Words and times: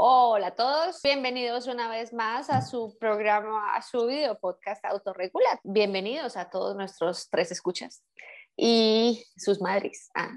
Hola 0.00 0.46
a 0.46 0.54
todos, 0.54 1.02
bienvenidos 1.02 1.66
una 1.66 1.90
vez 1.90 2.12
más 2.12 2.50
a 2.50 2.62
su 2.62 2.96
programa, 3.00 3.74
a 3.74 3.82
su 3.82 4.06
video 4.06 4.38
podcast 4.38 4.84
Autorregular. 4.84 5.58
Bienvenidos 5.64 6.36
a 6.36 6.50
todos 6.50 6.76
nuestros 6.76 7.28
tres 7.28 7.50
escuchas 7.50 8.04
y 8.56 9.24
sus 9.36 9.60
madres. 9.60 10.08
Ah, 10.14 10.30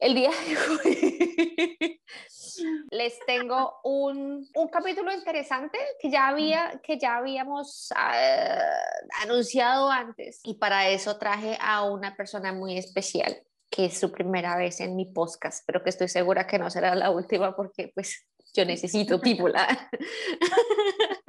el 0.00 0.16
día 0.16 0.30
de 0.30 0.58
hoy 0.58 2.00
les 2.90 3.16
tengo 3.24 3.78
un, 3.84 4.44
un, 4.56 4.68
capítulo 4.68 5.12
interesante 5.12 5.78
que 6.00 6.10
ya, 6.10 6.26
había, 6.26 6.80
que 6.82 6.98
ya 6.98 7.18
habíamos 7.18 7.92
uh, 7.92 9.22
anunciado 9.22 9.92
antes 9.92 10.40
y 10.42 10.54
para 10.54 10.88
eso 10.88 11.18
traje 11.18 11.56
a 11.60 11.84
una 11.84 12.16
persona 12.16 12.52
muy 12.52 12.76
especial 12.76 13.44
que 13.70 13.84
es 13.84 14.00
su 14.00 14.10
primera 14.10 14.56
vez 14.56 14.80
en 14.80 14.96
mi 14.96 15.04
podcast, 15.04 15.62
pero 15.66 15.84
que 15.84 15.90
estoy 15.90 16.08
segura 16.08 16.48
que 16.48 16.58
no 16.58 16.68
será 16.68 16.96
la 16.96 17.10
última 17.10 17.54
porque 17.54 17.92
pues 17.94 18.26
yo 18.54 18.64
necesito 18.64 19.20
people. 19.20 19.52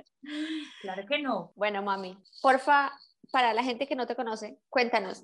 claro 0.82 1.06
que 1.08 1.20
no. 1.20 1.52
Bueno, 1.56 1.82
mami, 1.82 2.18
porfa, 2.42 2.92
para 3.32 3.54
la 3.54 3.64
gente 3.64 3.88
que 3.88 3.96
no 3.96 4.08
te 4.08 4.16
conoce, 4.16 4.60
cuéntanos, 4.70 5.24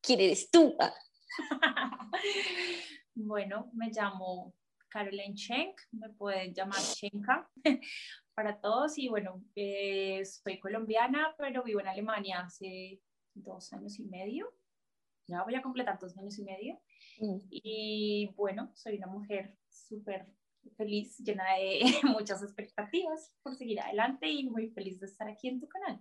¿quién 0.00 0.20
eres 0.20 0.50
tú? 0.50 0.76
bueno, 3.14 3.70
me 3.74 3.90
llamo 3.90 4.54
Caroline 4.88 5.36
Schenk, 5.36 5.80
me 5.92 6.10
pueden 6.10 6.54
llamar 6.54 6.80
Schenka 6.80 7.50
para 8.34 8.60
todos 8.60 8.98
y 8.98 9.08
bueno, 9.08 9.42
eh, 9.54 10.22
soy 10.24 10.58
colombiana, 10.58 11.34
pero 11.36 11.62
vivo 11.62 11.80
en 11.80 11.88
Alemania 11.88 12.40
hace 12.40 13.00
dos 13.34 13.72
años 13.72 13.98
y 13.98 14.04
medio 14.04 14.52
ya 15.28 15.44
voy 15.44 15.54
a 15.54 15.62
completar 15.62 15.98
dos 16.00 16.16
años 16.16 16.38
y 16.38 16.44
medio. 16.44 16.80
Mm. 17.20 17.38
Y 17.50 18.32
bueno, 18.34 18.72
soy 18.74 18.96
una 18.96 19.06
mujer 19.06 19.54
súper 19.68 20.26
feliz, 20.76 21.18
llena 21.18 21.44
de 21.54 21.80
muchas 22.04 22.42
expectativas 22.42 23.32
por 23.42 23.56
seguir 23.56 23.80
adelante 23.80 24.28
y 24.28 24.44
muy 24.44 24.70
feliz 24.70 25.00
de 25.00 25.06
estar 25.06 25.28
aquí 25.28 25.48
en 25.48 25.60
tu 25.60 25.68
canal. 25.68 26.00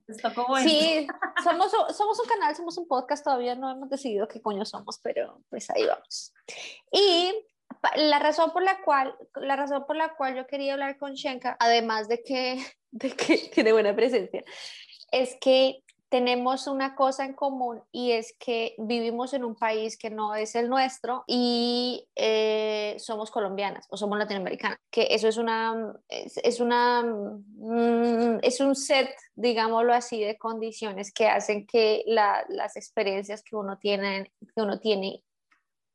Sí, 0.64 1.08
somos, 1.44 1.72
somos 1.96 2.20
un 2.20 2.28
canal, 2.28 2.56
somos 2.56 2.78
un 2.78 2.88
podcast, 2.88 3.24
todavía 3.24 3.56
no 3.56 3.72
hemos 3.72 3.90
decidido 3.90 4.28
qué 4.28 4.42
coño 4.42 4.66
somos, 4.66 5.00
pero 5.02 5.42
pues 5.50 5.70
ahí 5.70 5.86
vamos. 5.86 6.34
Y 6.92 7.34
la 7.96 8.20
razón 8.20 8.52
por 8.52 8.64
la 8.64 8.82
cual, 8.82 9.16
la 9.36 9.56
razón 9.56 9.86
por 9.86 9.96
la 9.96 10.16
cual 10.16 10.36
yo 10.36 10.48
quería 10.48 10.74
hablar 10.74 10.98
con 10.98 11.14
Shenka, 11.14 11.58
además 11.60 12.08
de 12.08 12.24
que, 12.24 12.64
de 12.92 13.12
que 13.12 13.38
tiene 13.54 13.72
buena 13.72 13.96
presencia, 13.96 14.44
es 15.12 15.38
que 15.40 15.84
tenemos 16.10 16.68
una 16.68 16.96
cosa 16.96 17.26
en 17.26 17.34
común 17.34 17.84
y 17.92 18.12
es 18.12 18.34
que 18.40 18.76
vivimos 18.78 19.34
en 19.34 19.44
un 19.44 19.56
país 19.56 19.98
que 19.98 20.10
no 20.10 20.36
es 20.36 20.56
el 20.56 20.70
nuestro 20.70 21.24
y 21.28 22.08
eh, 22.16 22.96
somos 23.00 23.30
colombianas 23.30 23.86
o 23.90 23.98
somos 23.98 24.18
latinoamericanas, 24.18 24.80
que 24.90 25.08
eso 25.12 25.28
es 25.28 25.38
una, 25.38 25.94
es, 26.08 26.60
una, 26.60 27.04
mm, 27.04 28.40
es 28.42 28.60
un 28.62 28.76
set, 28.76 29.10
digámoslo 29.36 29.94
así, 29.94 30.24
de 30.24 30.38
condiciones 30.38 31.12
que 31.12 31.28
hacen 31.28 31.68
que 31.68 32.04
las 32.08 32.78
experiencias 32.78 33.44
que 33.44 33.56
uno 33.56 33.78
tiene, 33.78 34.32
que 34.56 34.62
uno 34.62 34.80
tiene 34.80 35.24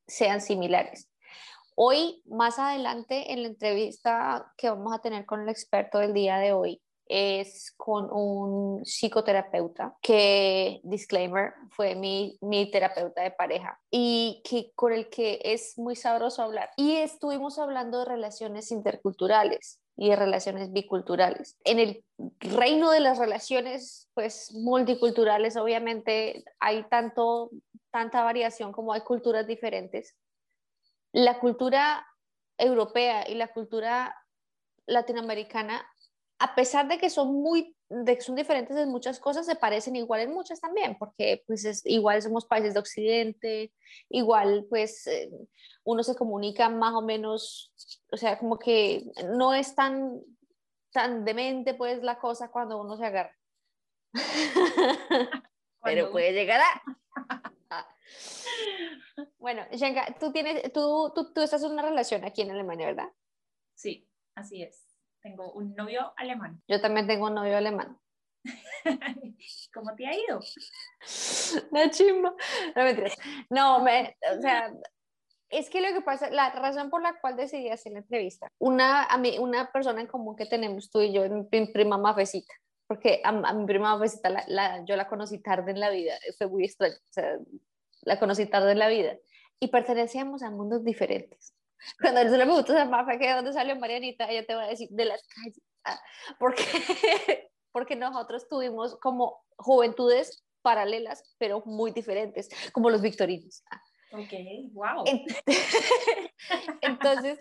sean 0.07 0.41
similares. 0.41 1.09
Hoy, 1.75 2.23
más 2.27 2.59
adelante, 2.59 3.33
en 3.33 3.43
la 3.43 3.49
entrevista 3.49 4.53
que 4.59 4.69
vamos 4.69 4.93
a 4.93 4.99
tener 4.99 5.25
con 5.25 5.41
el 5.41 5.49
experto 5.49 5.99
del 5.99 6.13
día 6.13 6.37
de 6.37 6.53
hoy, 6.53 6.83
es 7.13 7.73
con 7.77 8.09
un 8.11 8.85
psicoterapeuta 8.85 9.97
que, 10.01 10.81
disclaimer, 10.83 11.53
fue 11.71 11.95
mi, 11.95 12.39
mi, 12.41 12.71
terapeuta 12.71 13.23
de 13.23 13.31
pareja 13.31 13.79
y 13.91 14.43
que 14.49 14.73
con 14.75 14.93
el 14.93 15.11
que 15.11 15.41
es 15.45 15.77
muy 15.77 15.95
sabroso 15.95 16.43
hablar. 16.43 16.71
Y 16.77 16.97
estuvimos 16.97 17.59
hablando 17.59 18.01
de 18.01 18.07
relaciones 18.07 18.73
interculturales 18.73 19.81
y 19.97 20.09
de 20.09 20.17
relaciones 20.17 20.73
biculturales. 20.73 21.59
En 21.65 21.79
el 21.79 22.05
reino 22.41 22.91
de 22.91 23.01
las 23.01 23.19
relaciones 23.19 24.09
pues 24.15 24.53
multiculturales 24.55 25.57
obviamente 25.57 26.45
hay 26.61 26.85
tanto 26.85 27.51
tanta 27.91 28.25
variación 28.25 28.73
como 28.73 28.93
hay 28.93 29.03
culturas 29.03 29.47
diferentes. 29.47 30.17
La 31.13 31.39
cultura 31.39 32.07
europea 32.59 33.29
y 33.29 33.35
la 33.35 33.49
cultura 33.49 34.17
latinoamericana 34.87 35.87
a 36.43 36.57
pesar 36.57 36.89
de 36.89 36.99
que 36.99 37.09
son 37.09 37.33
muy 37.41 37.77
de 37.89 38.17
que 38.17 38.23
son 38.23 38.35
diferentes 38.35 38.77
en 38.77 38.89
muchas 38.89 39.21
cosas, 39.21 39.47
se 39.47 39.55
parecen 39.55 39.95
igual 39.95 40.23
en 40.23 40.33
muchas 40.33 40.61
también, 40.61 40.97
porque 40.99 41.45
pues 41.47 41.65
es, 41.65 41.83
igual 41.85 42.21
somos 42.21 42.47
países 42.47 42.75
de 42.75 42.81
Occidente, 42.81 43.73
igual 44.09 44.67
pues 44.69 45.07
eh, 45.07 45.31
uno 45.85 46.03
se 46.03 46.17
comunica 46.17 46.69
más 46.69 46.95
o 46.95 47.03
menos, 47.03 47.73
o 48.11 48.17
sea, 48.17 48.39
como 48.39 48.59
que 48.59 49.05
no 49.37 49.55
es 49.55 49.77
tan, 49.77 50.21
tan 50.91 51.25
demente 51.25 51.75
pues 51.75 52.03
la 52.03 52.19
cosa 52.19 52.51
cuando 52.51 52.81
uno 52.81 52.97
se 52.97 53.05
agarra. 53.05 53.37
Pero 55.85 56.11
puede 56.11 56.33
llegar 56.33 56.61
a... 56.61 57.87
Bueno, 59.39 59.63
Shenka, 59.71 60.17
tú, 60.19 60.33
tienes, 60.33 60.73
tú, 60.73 61.13
tú, 61.15 61.33
tú 61.33 61.43
estás 61.43 61.63
en 61.63 61.73
una 61.73 61.83
relación 61.83 62.25
aquí 62.25 62.43
en 62.43 62.51
Alemania, 62.51 62.87
¿verdad? 62.87 63.13
Sí, 63.75 64.09
así 64.35 64.63
es. 64.63 64.92
Tengo 65.23 65.53
un 65.53 65.75
novio 65.75 66.13
alemán. 66.17 66.61
Yo 66.67 66.81
también 66.81 67.07
tengo 67.07 67.27
un 67.27 67.35
novio 67.35 67.57
alemán. 67.57 67.99
¿Cómo 69.75 69.95
te 69.95 70.07
ha 70.07 70.15
ido? 70.15 70.41
La 71.71 71.91
chimba. 71.91 72.35
No 72.75 72.85
mentiras. 72.85 73.17
No, 73.49 73.83
me, 73.83 74.17
o 74.37 74.41
sea, 74.41 74.73
es 75.49 75.71
que 75.71 75.81
lo 75.81 75.93
que 75.93 76.01
pasa, 76.01 76.31
la 76.31 76.51
razón 76.51 76.91
por 76.91 77.03
la 77.03 77.21
cual 77.21 77.37
decidí 77.37 77.69
hacer 77.69 77.93
la 77.93 77.99
entrevista, 77.99 78.49
una, 78.59 79.05
a 79.05 79.19
mí, 79.19 79.39
una 79.39 79.71
persona 79.71 80.01
en 80.01 80.07
común 80.07 80.35
que 80.35 80.47
tenemos 80.47 80.91
tú 80.91 81.01
y 81.01 81.13
yo, 81.13 81.23
mi 81.29 81.67
prima 81.67 81.99
Mafecita, 81.99 82.55
porque 82.89 83.21
a, 83.23 83.53
mi 83.53 83.67
prima 83.67 83.95
Mafecita 83.95 84.31
la, 84.31 84.45
la, 84.49 84.85
yo 84.87 84.97
la 84.97 85.09
conocí 85.09 85.39
tarde 85.39 85.71
en 85.71 85.81
la 85.81 85.91
vida, 85.91 86.15
fue 86.39 86.49
muy 86.49 86.65
extraño, 86.65 86.95
o 86.95 87.13
sea, 87.13 87.37
la 88.01 88.19
conocí 88.19 88.47
tarde 88.47 88.73
en 88.73 88.79
la 88.79 88.89
vida 88.89 89.19
y 89.61 89.69
pertenecíamos 89.69 90.43
a 90.43 90.51
mundos 90.51 90.85
diferentes. 90.85 91.55
Cuando 92.01 92.21
él 92.21 92.31
se 92.31 92.39
le 92.39 92.45
pregunta 92.45 92.83
a 92.83 92.85
Mafa 92.85 93.19
que 93.19 93.29
de 93.29 93.35
dónde 93.35 93.53
salió 93.53 93.77
Marianita, 93.77 94.31
ella 94.31 94.47
te 94.47 94.55
va 94.55 94.65
a 94.65 94.69
decir 94.69 94.89
de 94.91 95.05
las 95.05 95.23
calles. 95.27 95.61
Ah, 95.85 96.01
porque, 96.39 96.63
porque 97.73 97.97
nosotros 97.97 98.49
tuvimos 98.49 98.97
como 99.01 99.45
juventudes 99.57 100.45
paralelas, 100.63 101.25
pero 101.39 101.63
muy 101.67 101.91
diferentes, 101.91 102.49
como 102.73 102.91
los 102.91 103.03
victorinos. 103.03 103.65
Ah. 103.71 103.83
Ok, 104.13 104.33
wow. 104.73 105.05
Entonces, 106.83 107.41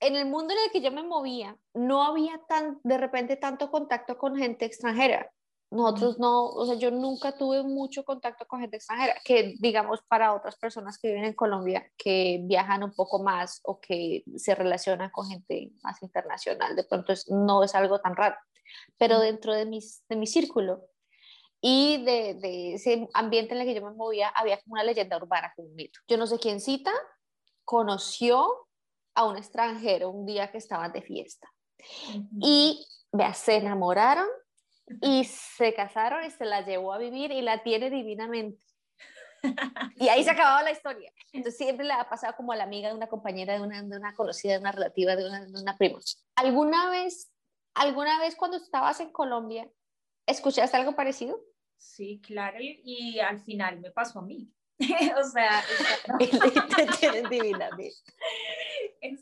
en 0.00 0.16
el 0.16 0.26
mundo 0.26 0.52
en 0.52 0.64
el 0.64 0.70
que 0.72 0.80
yo 0.80 0.90
me 0.90 1.04
movía, 1.04 1.56
no 1.72 2.02
había 2.02 2.40
tan, 2.48 2.80
de 2.82 2.98
repente 2.98 3.36
tanto 3.36 3.70
contacto 3.70 4.18
con 4.18 4.36
gente 4.36 4.64
extranjera. 4.64 5.30
Nosotros 5.74 6.18
no, 6.18 6.46
o 6.46 6.66
sea, 6.66 6.76
yo 6.76 6.90
nunca 6.90 7.36
tuve 7.36 7.62
mucho 7.62 8.04
contacto 8.04 8.46
con 8.46 8.60
gente 8.60 8.76
extranjera, 8.76 9.16
que 9.24 9.54
digamos 9.58 10.00
para 10.06 10.32
otras 10.34 10.56
personas 10.56 10.98
que 10.98 11.08
viven 11.08 11.24
en 11.24 11.34
Colombia, 11.34 11.90
que 11.96 12.40
viajan 12.44 12.84
un 12.84 12.94
poco 12.94 13.22
más 13.22 13.60
o 13.64 13.80
que 13.80 14.22
se 14.36 14.54
relacionan 14.54 15.10
con 15.10 15.28
gente 15.28 15.72
más 15.82 16.02
internacional, 16.02 16.76
de 16.76 16.84
pronto 16.84 17.12
no 17.28 17.64
es 17.64 17.74
algo 17.74 18.00
tan 18.00 18.14
raro, 18.14 18.36
pero 18.96 19.18
dentro 19.18 19.52
de, 19.52 19.66
mis, 19.66 20.04
de 20.08 20.16
mi 20.16 20.26
círculo 20.26 20.86
y 21.60 22.04
de, 22.04 22.34
de, 22.34 22.74
ese 22.74 23.08
ambiente 23.12 23.54
en 23.54 23.60
el 23.60 23.66
que 23.66 23.74
yo 23.74 23.84
me 23.84 23.96
movía, 23.96 24.28
había 24.28 24.60
como 24.60 24.74
una 24.74 24.84
leyenda 24.84 25.16
urbana, 25.16 25.52
como 25.56 25.68
un 25.68 25.74
mito. 25.74 25.98
Yo 26.06 26.16
no 26.18 26.26
sé 26.26 26.38
quién 26.38 26.60
cita, 26.60 26.92
conoció 27.64 28.68
a 29.14 29.24
un 29.24 29.36
extranjero 29.36 30.10
un 30.10 30.26
día 30.26 30.50
que 30.52 30.58
estaban 30.58 30.92
de 30.92 31.02
fiesta 31.02 31.48
y 32.40 32.86
vea, 33.12 33.34
se 33.34 33.56
enamoraron 33.56 34.26
y 35.00 35.24
se 35.24 35.74
casaron 35.74 36.24
y 36.24 36.30
se 36.30 36.44
la 36.44 36.62
llevó 36.64 36.92
a 36.92 36.98
vivir 36.98 37.32
y 37.32 37.42
la 37.42 37.62
tiene 37.62 37.90
divinamente. 37.90 38.62
Y 39.96 40.08
ahí 40.08 40.24
se 40.24 40.30
acababa 40.30 40.62
la 40.62 40.72
historia. 40.72 41.12
Entonces 41.32 41.58
siempre 41.58 41.84
le 41.84 41.92
ha 41.92 42.08
pasado 42.08 42.34
como 42.36 42.52
a 42.52 42.56
la 42.56 42.64
amiga 42.64 42.88
de 42.88 42.94
una 42.94 43.08
compañera, 43.08 43.54
de 43.54 43.60
una, 43.60 43.82
de 43.82 43.96
una 43.96 44.14
conocida, 44.14 44.54
de 44.54 44.60
una 44.60 44.72
relativa, 44.72 45.16
de 45.16 45.26
una, 45.26 45.44
de 45.44 45.60
una 45.60 45.76
prima. 45.76 45.98
¿Alguna 46.36 46.90
vez, 46.90 47.30
¿Alguna 47.74 48.20
vez 48.20 48.36
cuando 48.36 48.56
estabas 48.56 49.00
en 49.00 49.10
Colombia, 49.10 49.68
escuchaste 50.26 50.76
algo 50.76 50.94
parecido? 50.94 51.40
Sí, 51.76 52.20
claro, 52.24 52.56
y, 52.60 53.18
al 53.18 53.40
final 53.40 53.80
me 53.80 53.90
pasó 53.90 54.20
a 54.20 54.22
mí. 54.22 54.50
o 55.18 55.24
sea, 55.24 55.62
te 56.76 56.86
tienen 56.98 57.28
divinamente. 57.28 57.92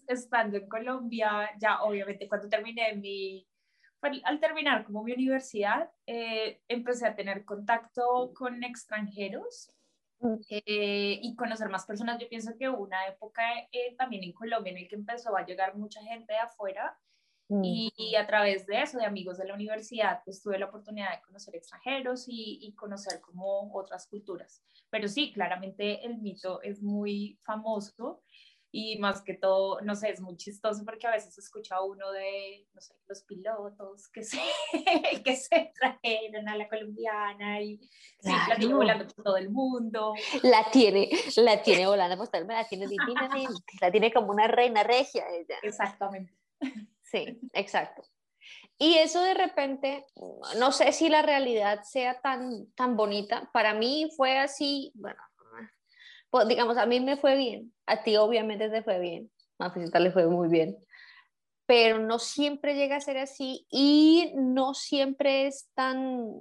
Estando 0.06 0.58
en 0.58 0.68
Colombia, 0.68 1.50
ya 1.58 1.82
obviamente 1.82 2.28
cuando 2.28 2.48
terminé 2.48 2.94
mi 2.94 3.46
al 4.24 4.40
terminar 4.40 4.84
como 4.84 5.02
mi 5.02 5.12
universidad, 5.12 5.90
eh, 6.06 6.60
empecé 6.68 7.06
a 7.06 7.14
tener 7.14 7.44
contacto 7.44 8.32
con 8.34 8.62
extranjeros 8.64 9.72
eh, 10.48 11.18
y 11.22 11.34
conocer 11.36 11.68
más 11.68 11.86
personas. 11.86 12.18
Yo 12.20 12.28
pienso 12.28 12.56
que 12.58 12.68
hubo 12.68 12.82
una 12.82 13.06
época 13.06 13.42
eh, 13.70 13.94
también 13.96 14.24
en 14.24 14.32
Colombia 14.32 14.72
en 14.72 14.78
el 14.78 14.88
que 14.88 14.96
empezó 14.96 15.36
a 15.36 15.46
llegar 15.46 15.76
mucha 15.76 16.02
gente 16.02 16.32
de 16.32 16.38
afuera 16.38 16.98
mm. 17.48 17.62
y, 17.64 18.14
a 18.16 18.26
través 18.26 18.66
de 18.66 18.82
eso, 18.82 18.98
de 18.98 19.04
amigos 19.04 19.38
de 19.38 19.46
la 19.46 19.54
universidad, 19.54 20.22
pues 20.24 20.42
tuve 20.42 20.58
la 20.58 20.66
oportunidad 20.66 21.10
de 21.12 21.22
conocer 21.22 21.54
extranjeros 21.56 22.24
y, 22.28 22.58
y 22.62 22.74
conocer 22.74 23.20
como 23.20 23.72
otras 23.72 24.08
culturas. 24.08 24.64
Pero 24.90 25.08
sí, 25.08 25.32
claramente 25.32 26.04
el 26.04 26.18
mito 26.18 26.60
es 26.62 26.82
muy 26.82 27.38
famoso 27.42 28.22
y 28.74 28.98
más 28.98 29.20
que 29.20 29.34
todo, 29.34 29.82
no 29.82 29.94
sé, 29.94 30.10
es 30.10 30.20
muy 30.22 30.34
chistoso 30.38 30.82
porque 30.82 31.06
a 31.06 31.10
veces 31.10 31.36
escucha 31.36 31.82
uno 31.82 32.10
de, 32.10 32.66
no 32.72 32.80
sé, 32.80 32.94
los 33.06 33.22
pilotos 33.22 34.08
que 34.08 34.24
se, 34.24 34.40
que 35.24 35.36
se 35.36 35.72
trajeron 35.78 36.48
a 36.48 36.56
la 36.56 36.66
colombiana 36.70 37.60
y 37.60 37.76
sí, 38.18 38.30
la 38.48 38.56
tiene 38.56 38.74
volando 38.74 39.06
por 39.06 39.24
todo 39.24 39.36
el 39.36 39.50
mundo. 39.50 40.14
La 40.42 40.70
tiene, 40.70 41.10
la 41.36 41.62
tiene 41.62 41.86
volando 41.86 42.16
por 42.16 42.28
todo 42.28 42.40
el 42.40 42.46
mundo, 42.46 42.62
la 42.62 42.68
tiene 42.68 42.86
divinamente, 42.86 43.62
la 43.78 43.90
tiene 43.90 44.10
como 44.10 44.30
una 44.30 44.48
reina 44.48 44.82
regia 44.82 45.26
ella. 45.28 45.56
Exactamente. 45.62 46.32
Sí, 47.02 47.40
exacto. 47.52 48.02
Y 48.78 48.94
eso 48.94 49.22
de 49.22 49.34
repente, 49.34 50.06
no 50.58 50.72
sé 50.72 50.92
si 50.92 51.10
la 51.10 51.20
realidad 51.20 51.82
sea 51.84 52.20
tan, 52.22 52.72
tan 52.72 52.96
bonita. 52.96 53.50
Para 53.52 53.74
mí 53.74 54.10
fue 54.16 54.38
así, 54.38 54.92
bueno, 54.94 55.20
pues, 56.32 56.48
digamos, 56.48 56.78
a 56.78 56.86
mí 56.86 56.98
me 56.98 57.18
fue 57.18 57.36
bien, 57.36 57.74
a 57.84 58.02
ti 58.02 58.16
obviamente 58.16 58.70
te 58.70 58.82
fue 58.82 58.98
bien, 58.98 59.30
a 59.58 59.70
Fisita 59.70 60.00
le 60.00 60.10
fue 60.10 60.26
muy 60.28 60.48
bien, 60.48 60.78
pero 61.66 61.98
no 61.98 62.18
siempre 62.18 62.74
llega 62.74 62.96
a 62.96 63.02
ser 63.02 63.18
así 63.18 63.66
y 63.70 64.32
no 64.34 64.72
siempre 64.72 65.46
es 65.46 65.68
tan, 65.74 66.40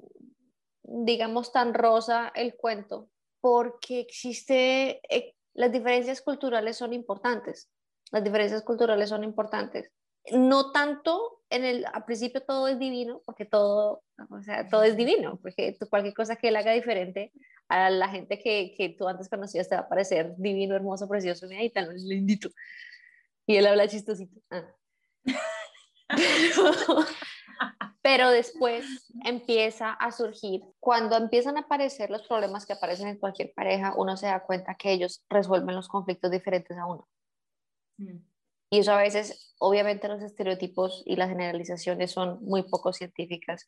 digamos, 0.83 1.51
tan 1.51 1.73
rosa 1.73 2.31
el 2.35 2.55
cuento, 2.55 3.09
porque 3.41 3.99
existe, 3.99 5.01
eh, 5.13 5.35
las 5.55 5.73
diferencias 5.73 6.21
culturales 6.21 6.77
son 6.77 6.93
importantes, 6.93 7.69
las 8.11 8.23
diferencias 8.23 8.63
culturales 8.63 9.09
son 9.09 9.25
importantes. 9.25 9.91
No 10.31 10.71
tanto 10.71 11.41
en 11.49 11.65
el, 11.65 11.85
al 11.91 12.05
principio 12.05 12.43
todo 12.43 12.69
es 12.69 12.79
divino, 12.79 13.23
porque 13.25 13.43
todo, 13.43 14.03
o 14.29 14.41
sea, 14.41 14.69
todo 14.69 14.83
es 14.83 14.95
divino, 14.95 15.37
porque 15.41 15.77
cualquier 15.89 16.13
cosa 16.13 16.37
que 16.37 16.47
él 16.47 16.55
haga 16.55 16.71
diferente 16.71 17.33
a 17.71 17.89
la 17.89 18.09
gente 18.09 18.37
que, 18.37 18.73
que 18.75 18.89
tú 18.89 19.07
antes 19.07 19.29
conocías 19.29 19.69
te 19.69 19.75
va 19.75 19.81
a 19.81 19.89
parecer 19.89 20.35
divino, 20.37 20.75
hermoso, 20.75 21.07
precioso, 21.07 21.47
y 21.49 21.69
tan 21.69 21.95
lindito. 21.95 22.49
Y 23.47 23.55
él 23.55 23.65
habla 23.65 23.87
chistosito. 23.87 24.41
Ah. 24.49 24.75
Pero, 28.01 28.29
después 28.31 28.83
empieza 29.23 29.93
a 29.93 30.11
surgir, 30.11 30.63
cuando 30.79 31.15
empiezan 31.15 31.55
a 31.55 31.61
aparecer 31.61 32.09
los 32.09 32.27
problemas 32.27 32.65
que 32.65 32.73
aparecen 32.73 33.07
en 33.07 33.19
cualquier 33.19 33.53
pareja, 33.53 33.93
uno 33.95 34.17
se 34.17 34.25
da 34.25 34.43
cuenta 34.43 34.75
que 34.75 34.91
ellos 34.91 35.23
resuelven 35.29 35.75
los 35.75 35.87
conflictos 35.87 36.29
diferentes 36.29 36.77
a 36.77 36.87
uno. 36.87 37.07
Mm. 37.97 38.17
Y 38.71 38.79
eso 38.79 38.91
a 38.91 39.01
veces, 39.01 39.53
obviamente 39.59 40.09
los 40.09 40.21
estereotipos 40.21 41.03
y 41.05 41.15
las 41.15 41.29
generalizaciones 41.29 42.11
son 42.11 42.43
muy 42.43 42.63
poco 42.63 42.91
científicas, 42.91 43.67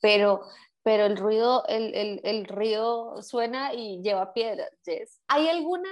pero 0.00 0.42
pero 0.82 1.06
el 1.06 1.16
ruido, 1.16 1.64
el, 1.68 1.94
el, 1.94 2.20
el 2.24 2.44
río 2.44 3.22
suena 3.22 3.72
y 3.74 4.00
lleva 4.02 4.32
piedras. 4.32 4.70
¿Hay 5.28 5.48
alguna 5.48 5.90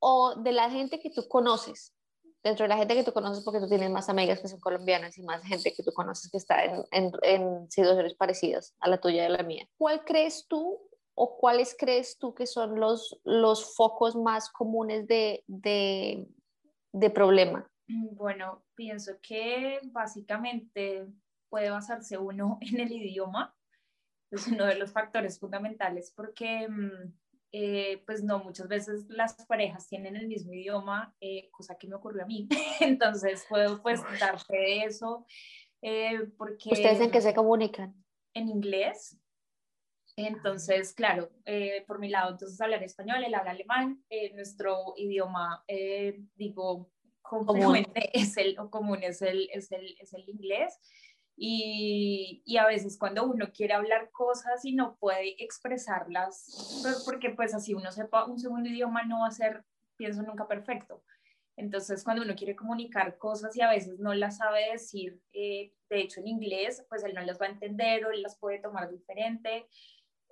o 0.00 0.34
de 0.34 0.52
la 0.52 0.70
gente 0.70 0.98
que 0.98 1.10
tú 1.10 1.28
conoces, 1.28 1.94
dentro 2.42 2.64
de 2.64 2.68
la 2.68 2.78
gente 2.78 2.94
que 2.94 3.04
tú 3.04 3.12
conoces, 3.12 3.44
porque 3.44 3.60
tú 3.60 3.68
tienes 3.68 3.90
más 3.90 4.08
amigas 4.08 4.40
que 4.40 4.48
son 4.48 4.60
colombianas 4.60 5.18
y 5.18 5.22
más 5.22 5.42
gente 5.42 5.74
que 5.74 5.82
tú 5.82 5.92
conoces 5.92 6.30
que 6.30 6.38
está 6.38 6.64
en, 6.64 6.84
en, 6.90 7.12
en 7.22 7.70
situaciones 7.70 8.14
parecidas 8.14 8.74
a 8.80 8.88
la 8.88 8.98
tuya 8.98 9.24
y 9.24 9.26
a 9.26 9.28
la 9.28 9.42
mía, 9.42 9.68
¿cuál 9.76 10.04
crees 10.04 10.46
tú 10.48 10.80
o 11.14 11.36
cuáles 11.36 11.76
crees 11.78 12.18
tú 12.18 12.34
que 12.34 12.46
son 12.46 12.80
los, 12.80 13.20
los 13.24 13.74
focos 13.76 14.16
más 14.16 14.48
comunes 14.50 15.06
de, 15.06 15.44
de, 15.46 16.26
de 16.92 17.10
problema? 17.10 17.70
Bueno, 17.86 18.62
pienso 18.74 19.12
que 19.20 19.80
básicamente 19.84 21.06
puede 21.50 21.68
basarse 21.68 22.16
uno 22.16 22.58
en 22.62 22.80
el 22.80 22.90
idioma 22.90 23.54
es 24.30 24.46
uno 24.46 24.66
de 24.66 24.76
los 24.76 24.92
factores 24.92 25.38
fundamentales 25.38 26.12
porque, 26.14 26.68
mm, 26.68 27.12
eh, 27.52 28.02
pues 28.06 28.22
no, 28.22 28.38
muchas 28.44 28.68
veces 28.68 29.06
las 29.08 29.34
parejas 29.46 29.88
tienen 29.88 30.16
el 30.16 30.28
mismo 30.28 30.52
idioma, 30.52 31.14
eh, 31.20 31.48
cosa 31.50 31.76
que 31.76 31.88
me 31.88 31.96
ocurrió 31.96 32.22
a 32.22 32.26
mí. 32.26 32.48
Entonces 32.80 33.44
puedo 33.48 33.82
pues 33.82 34.00
darte 34.18 34.56
de 34.56 34.84
eso. 34.84 35.26
Eh, 35.82 36.28
porque, 36.36 36.70
¿Ustedes 36.70 37.00
en 37.00 37.10
qué 37.10 37.20
se 37.20 37.34
comunican? 37.34 37.94
En 38.34 38.48
inglés. 38.48 39.16
Entonces, 40.16 40.92
claro, 40.92 41.30
por 41.86 41.98
mi 41.98 42.10
lado, 42.10 42.32
entonces 42.32 42.60
hablar 42.60 42.82
español, 42.82 43.24
él 43.24 43.32
habla 43.32 43.52
alemán, 43.52 44.04
nuestro 44.34 44.92
idioma, 44.96 45.64
digo, 46.34 46.90
común. 47.22 47.86
es 48.12 48.36
el, 48.36 48.58
o 48.58 48.70
común 48.70 49.02
es 49.02 49.22
el, 49.22 49.48
es 49.52 49.70
el, 49.72 49.96
es 49.98 50.12
el 50.12 50.28
inglés. 50.28 50.78
Y, 51.42 52.42
y, 52.44 52.58
a 52.58 52.66
veces 52.66 52.98
cuando 52.98 53.24
uno 53.24 53.50
quiere 53.50 53.72
hablar 53.72 54.10
cosas 54.10 54.62
y 54.66 54.74
no 54.74 54.96
puede 54.96 55.42
expresarlas, 55.42 56.82
pues, 56.82 57.02
porque 57.06 57.30
pues 57.30 57.54
así 57.54 57.72
uno 57.72 57.90
sepa 57.92 58.26
un 58.26 58.38
segundo 58.38 58.68
idioma 58.68 59.04
no 59.04 59.20
va 59.20 59.28
a 59.28 59.30
ser, 59.30 59.64
pienso 59.96 60.22
nunca 60.22 60.46
perfecto. 60.46 61.02
Entonces 61.56 62.04
cuando 62.04 62.24
uno 62.24 62.34
quiere 62.34 62.54
comunicar 62.54 63.16
cosas 63.16 63.56
y 63.56 63.62
a 63.62 63.70
veces 63.70 63.98
no 63.98 64.12
las 64.12 64.36
sabe 64.36 64.72
decir, 64.72 65.18
eh, 65.32 65.72
de 65.88 66.00
hecho 66.00 66.20
en 66.20 66.28
inglés, 66.28 66.84
pues 66.90 67.04
él 67.04 67.14
no 67.14 67.22
las 67.22 67.40
va 67.40 67.46
a 67.46 67.50
entender 67.50 68.04
o 68.04 68.10
él 68.10 68.20
las 68.20 68.38
puede 68.38 68.58
tomar 68.58 68.90
diferente 68.90 69.66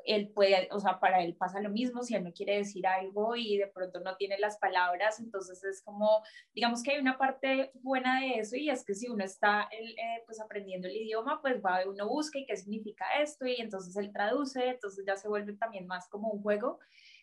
él 0.04 0.30
puede, 0.30 0.68
o 0.72 0.80
sea, 0.80 1.00
para 1.00 1.22
él 1.22 1.34
pasa 1.34 1.60
lo 1.60 1.70
mismo 1.70 2.02
si 2.02 2.14
él 2.14 2.24
no 2.24 2.32
quiere 2.32 2.56
decir 2.56 2.86
algo 2.86 3.36
y 3.36 3.58
de 3.58 3.66
pronto 3.66 4.00
no 4.00 4.16
tiene 4.16 4.38
las 4.38 4.58
palabras, 4.58 5.20
entonces 5.20 5.62
es 5.64 5.82
como, 5.82 6.22
digamos 6.54 6.82
que 6.82 6.92
hay 6.92 6.98
una 6.98 7.18
parte 7.18 7.70
buena 7.74 8.20
de 8.20 8.40
eso 8.40 8.56
y 8.56 8.70
es 8.70 8.84
que 8.84 8.94
si 8.94 9.08
uno 9.08 9.24
está 9.24 9.68
eh, 9.70 10.22
pues 10.26 10.40
aprendiendo 10.40 10.88
el 10.88 10.96
idioma, 10.96 11.40
pues 11.40 11.60
va, 11.64 11.80
uno 11.86 12.08
busca 12.08 12.38
y 12.38 12.46
qué 12.46 12.56
significa 12.56 13.04
esto 13.20 13.46
y 13.46 13.56
entonces 13.60 13.96
él 13.96 14.12
traduce, 14.12 14.68
entonces 14.68 15.04
ya 15.06 15.16
se 15.16 15.28
vuelve 15.28 15.54
también 15.54 15.86
más 15.86 16.08
como 16.08 16.30
un 16.30 16.42
juego. 16.42 16.78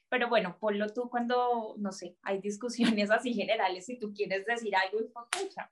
Pero 0.08 0.30
bueno, 0.30 0.56
ponlo 0.60 0.88
tú 0.94 1.10
cuando, 1.10 1.76
no 1.80 1.92
sé, 1.92 2.16
hay 2.22 2.40
discusiones 2.40 3.10
así 3.12 3.34
generales, 3.34 3.86
si 3.86 3.98
tú 3.98 4.14
quieres 4.14 4.46
decir 4.46 4.76
algo 4.76 5.00
y 5.02 5.06
escucha. 5.06 5.70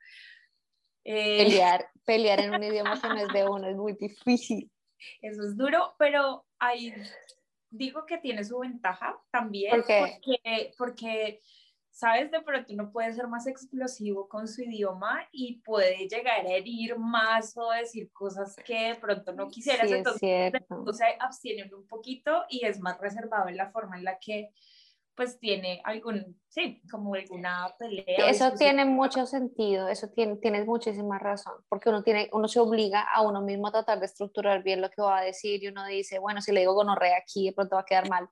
Eh... 1.04 1.44
Pelear, 1.44 1.90
pelear 2.06 2.40
en 2.40 2.56
un 2.56 2.64
idioma 2.64 3.00
que 3.00 3.08
no 3.08 3.18
es 3.18 3.28
de 3.28 3.48
uno 3.48 3.68
es 3.68 3.76
muy 3.76 3.94
difícil. 3.94 4.72
Eso 5.22 5.44
es 5.44 5.58
duro, 5.58 5.96
pero 5.98 6.46
ahí 6.60 6.94
digo 7.70 8.06
que 8.06 8.18
tiene 8.18 8.44
su 8.44 8.60
ventaja 8.60 9.20
también. 9.32 9.72
Porque, 9.72 10.72
porque, 10.78 11.42
sabes, 11.90 12.32
de 12.32 12.42
pronto 12.42 12.74
uno 12.74 12.92
puede 12.92 13.14
ser 13.14 13.28
más 13.28 13.48
explosivo 13.48 14.28
con 14.28 14.48
su 14.48 14.62
idioma 14.62 15.28
y 15.32 15.62
puede 15.62 16.08
llegar 16.08 16.46
a 16.46 16.52
herir 16.52 16.98
más 16.98 17.58
o 17.58 17.72
decir 17.72 18.12
cosas 18.12 18.56
que 18.66 18.90
de 18.90 18.96
pronto 18.96 19.34
no 19.34 19.48
quisieras. 19.50 19.92
entonces, 19.92 20.52
se 20.98 21.06
abstienen 21.20 21.74
un 21.74 21.88
poquito 21.88 22.46
y 22.50 22.66
es 22.66 22.80
más 22.80 23.00
reservado 23.00 23.50
en 23.50 23.58
la 23.58 23.72
forma 23.72 23.98
en 23.98 24.04
la 24.04 24.20
que 24.20 24.50
pues 25.16 25.40
tiene 25.40 25.82
algún, 25.84 26.40
sí, 26.48 26.82
como 26.90 27.14
alguna 27.14 27.74
pelea. 27.78 28.30
Eso 28.30 28.54
tiene 28.54 28.86
mucho 28.86 29.26
sentido, 29.26 29.88
eso 29.88 30.10
tiene, 30.10 30.38
tienes 30.38 30.66
muchísima 30.66 31.20
razón, 31.20 31.54
porque 31.70 31.90
uno, 31.90 32.04
tiene, 32.04 32.30
uno 32.32 32.48
se 32.48 32.60
obliga 32.60 33.02
a 33.02 33.22
uno 33.22 33.42
mismo 33.42 33.68
a 33.68 33.72
tratar 33.72 34.00
de 34.00 34.08
estructurar 34.08 34.64
bien 34.64 34.82
lo 34.82 34.90
que 34.90 35.02
va 35.02 35.20
a 35.20 35.24
decir 35.24 35.64
y 35.64 35.68
uno 35.68 35.86
dice, 35.86 36.20
bueno, 36.20 36.42
si 36.42 36.52
le 36.52 36.62
digo 36.62 36.74
gonorrea 36.74 37.18
aquí, 37.18 37.48
de 37.48 37.54
pronto 37.54 37.76
va 37.76 37.82
a 37.82 37.86
quedar 37.86 38.10
mal. 38.10 38.30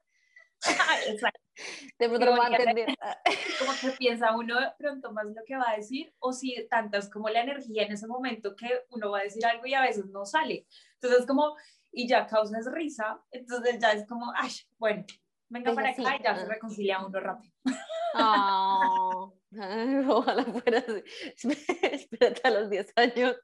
Exacto. 1.07 1.41
De 1.99 2.07
pronto 2.07 2.25
no 2.25 2.37
va 2.37 2.47
a 2.47 2.55
entender. 2.55 2.87
Como 3.59 3.71
que 3.79 3.97
piensa 3.97 4.35
uno 4.35 4.59
de 4.59 4.67
pronto 4.77 5.11
más 5.11 5.25
lo 5.25 5.43
que 5.45 5.55
va 5.55 5.71
a 5.71 5.77
decir, 5.77 6.13
o 6.19 6.33
si 6.33 6.67
tantas 6.69 7.09
como 7.09 7.29
la 7.29 7.41
energía 7.41 7.83
en 7.83 7.91
ese 7.91 8.07
momento 8.07 8.55
que 8.55 8.67
uno 8.89 9.11
va 9.11 9.19
a 9.19 9.23
decir 9.23 9.45
algo 9.45 9.65
y 9.65 9.73
a 9.73 9.81
veces 9.81 10.05
no 10.07 10.25
sale. 10.25 10.65
Entonces, 10.93 11.25
como, 11.27 11.55
y 11.91 12.07
ya 12.07 12.25
causas 12.25 12.65
risa, 12.71 13.21
entonces 13.31 13.79
ya 13.79 13.91
es 13.91 14.07
como, 14.07 14.31
ay, 14.35 14.51
bueno, 14.77 15.05
venga 15.51 15.73
para 15.73 15.89
acá 15.89 16.17
y 16.17 16.23
ya 16.23 16.35
se 16.35 16.45
reconcilia 16.45 17.05
uno 17.05 17.19
rápido. 17.19 17.53
Oh, 18.15 19.33
ojalá 20.09 20.43
fuera 20.45 20.79
así. 20.79 21.03
Espérate 21.83 22.41
a 22.43 22.51
los 22.51 22.69
10 22.69 22.93
años. 22.95 23.35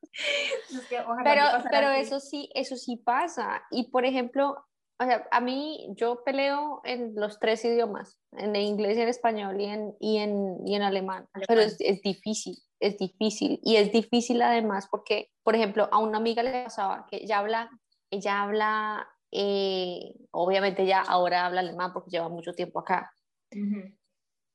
pero 1.24 1.44
pero 1.70 1.92
eso 1.92 2.20
sí, 2.20 2.50
eso 2.54 2.76
sí 2.76 2.98
pasa. 2.98 3.64
Y 3.72 3.90
por 3.92 4.06
ejemplo, 4.06 4.66
o 5.00 5.06
sea, 5.06 5.28
a 5.32 5.42
mí 5.42 5.88
yo 5.96 6.24
peleo 6.24 6.82
en 6.84 7.14
los 7.16 7.40
tres 7.40 7.64
idiomas, 7.66 8.20
en 8.32 8.56
inglés 8.56 8.98
y 8.98 9.02
en 9.02 9.10
español 9.10 9.60
y 9.62 9.66
en, 9.66 9.96
y 10.00 10.18
en, 10.18 10.58
y 10.66 10.76
en 10.76 10.82
alemán, 10.82 11.28
pero 11.48 11.62
es, 11.62 11.78
es, 11.80 12.02
difícil, 12.02 12.58
es 12.80 12.98
difícil. 12.98 13.60
Y 13.64 13.76
es 13.76 13.92
difícil 13.92 14.42
además 14.42 14.88
porque, 14.90 15.30
por 15.44 15.56
ejemplo, 15.56 15.88
a 15.92 16.00
una 16.00 16.18
amiga 16.18 16.42
le 16.42 16.64
pasaba 16.64 17.06
que 17.10 17.18
ella 17.18 17.40
habla, 17.40 17.70
ella 18.10 18.42
habla 18.42 19.08
eh, 19.32 20.14
obviamente 20.32 20.86
ya 20.86 21.02
ahora 21.02 21.46
habla 21.46 21.62
alemán 21.62 21.94
porque 21.94 22.10
lleva 22.10 22.30
mucho 22.30 22.54
tiempo 22.54 22.80
acá, 22.80 23.12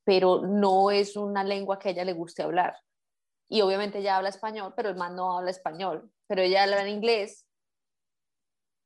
pero 0.04 0.42
no 0.42 0.90
es 0.90 1.16
una 1.16 1.44
lengua 1.44 1.78
que 1.78 1.88
a 1.88 1.92
ella 1.92 2.04
le 2.04 2.12
guste 2.12 2.42
hablar. 2.42 2.76
Y 3.48 3.60
obviamente 3.60 4.02
ya 4.02 4.16
habla 4.16 4.30
español, 4.30 4.72
pero 4.74 4.88
el 4.88 4.96
man 4.96 5.14
no 5.14 5.36
habla 5.36 5.50
español, 5.50 6.10
pero 6.26 6.42
ella 6.42 6.62
habla 6.62 6.82
en 6.82 6.88
inglés 6.88 7.46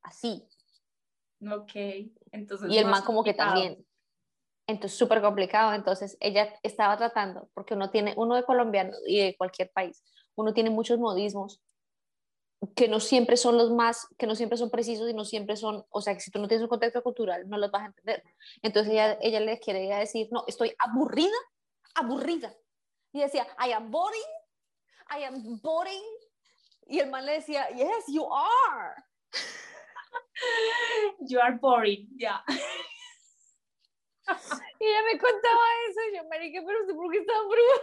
así. 0.02 0.48
Ok, 1.40 1.72
entonces. 2.32 2.70
Y 2.70 2.78
el 2.78 2.86
man 2.86 3.04
como 3.04 3.22
que 3.22 3.34
también. 3.34 3.86
Entonces, 4.68 4.98
súper 4.98 5.22
complicado. 5.22 5.72
Entonces, 5.74 6.16
ella 6.18 6.52
estaba 6.64 6.96
tratando, 6.96 7.48
porque 7.54 7.74
uno 7.74 7.90
tiene, 7.90 8.14
uno 8.16 8.34
de 8.34 8.44
colombiano 8.44 8.96
y 9.06 9.20
de 9.20 9.36
cualquier 9.36 9.70
país, 9.70 10.02
uno 10.34 10.52
tiene 10.52 10.70
muchos 10.70 10.98
modismos 10.98 11.62
que 12.74 12.88
no 12.88 13.00
siempre 13.00 13.36
son 13.36 13.58
los 13.58 13.70
más, 13.70 14.08
que 14.18 14.26
no 14.26 14.34
siempre 14.34 14.58
son 14.58 14.70
precisos 14.70 15.08
y 15.10 15.14
no 15.14 15.24
siempre 15.24 15.56
son, 15.56 15.84
o 15.90 16.00
sea, 16.00 16.14
que 16.14 16.20
si 16.20 16.30
tú 16.30 16.38
no 16.38 16.48
tienes 16.48 16.62
un 16.62 16.68
contexto 16.68 17.02
cultural, 17.02 17.48
no 17.48 17.58
los 17.58 17.70
vas 17.70 17.82
a 17.82 17.86
entender. 17.86 18.22
Entonces 18.62 18.92
ella, 18.92 19.18
ella 19.20 19.40
le 19.40 19.58
quiere 19.58 19.86
decir, 19.94 20.28
no, 20.30 20.44
estoy 20.46 20.74
aburrida, 20.78 21.36
aburrida. 21.94 22.54
y 23.12 23.20
decía, 23.20 23.46
I 23.58 23.72
am 23.72 23.90
boring, 23.90 24.20
I 25.10 25.24
am 25.24 25.60
boring. 25.60 26.02
Y 26.88 27.00
el 27.00 27.10
man 27.10 27.26
le 27.26 27.32
decía, 27.32 27.68
yes, 27.70 28.06
you 28.08 28.26
are. 28.32 28.94
You 31.28 31.40
are 31.40 31.56
boring, 31.56 32.08
ya. 32.16 32.44
Y 34.78 34.84
ella 34.84 35.02
me 35.04 35.18
contaba 35.18 35.62
eso, 35.88 36.00
y 36.10 36.16
yo, 36.16 36.24
marica, 36.28 36.60
pero 36.66 36.80
usted 36.80 36.94
por 36.94 37.10
qué 37.12 37.18
está 37.18 37.32
bruto. 37.42 37.82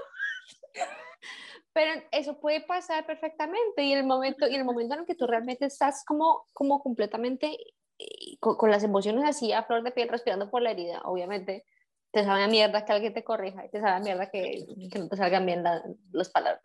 Pero 1.73 2.01
eso 2.11 2.39
puede 2.39 2.61
pasar 2.61 3.05
perfectamente 3.05 3.83
y 3.83 3.93
el 3.93 4.05
momento, 4.05 4.47
y 4.47 4.55
el 4.55 4.63
momento 4.63 4.93
en 4.93 5.01
el 5.01 5.05
que 5.05 5.15
tú 5.15 5.25
realmente 5.25 5.65
estás 5.65 6.05
como, 6.05 6.45
como 6.53 6.81
completamente 6.81 7.57
eh, 7.97 8.37
con, 8.39 8.57
con, 8.57 8.69
las 8.69 8.83
emociones 8.83 9.23
así 9.25 9.51
a 9.51 9.63
flor 9.63 9.83
de 9.83 9.91
piel 9.91 10.09
respirando 10.09 10.51
por 10.51 10.61
la 10.61 10.71
herida, 10.71 11.01
obviamente 11.03 11.65
te 12.11 12.23
sabe 12.23 12.43
a 12.43 12.47
mierda 12.47 12.85
que 12.85 12.93
alguien 12.93 13.13
te 13.13 13.23
corrija 13.23 13.65
y 13.65 13.69
te 13.69 13.81
sabe 13.81 13.93
a 13.93 13.99
mierda 13.99 14.29
que, 14.29 14.65
que 14.91 14.99
no 14.99 15.09
te 15.09 15.17
salgan 15.17 15.47
bien 15.47 15.63
la, 15.63 15.83
las 16.11 16.29
palabras. 16.29 16.63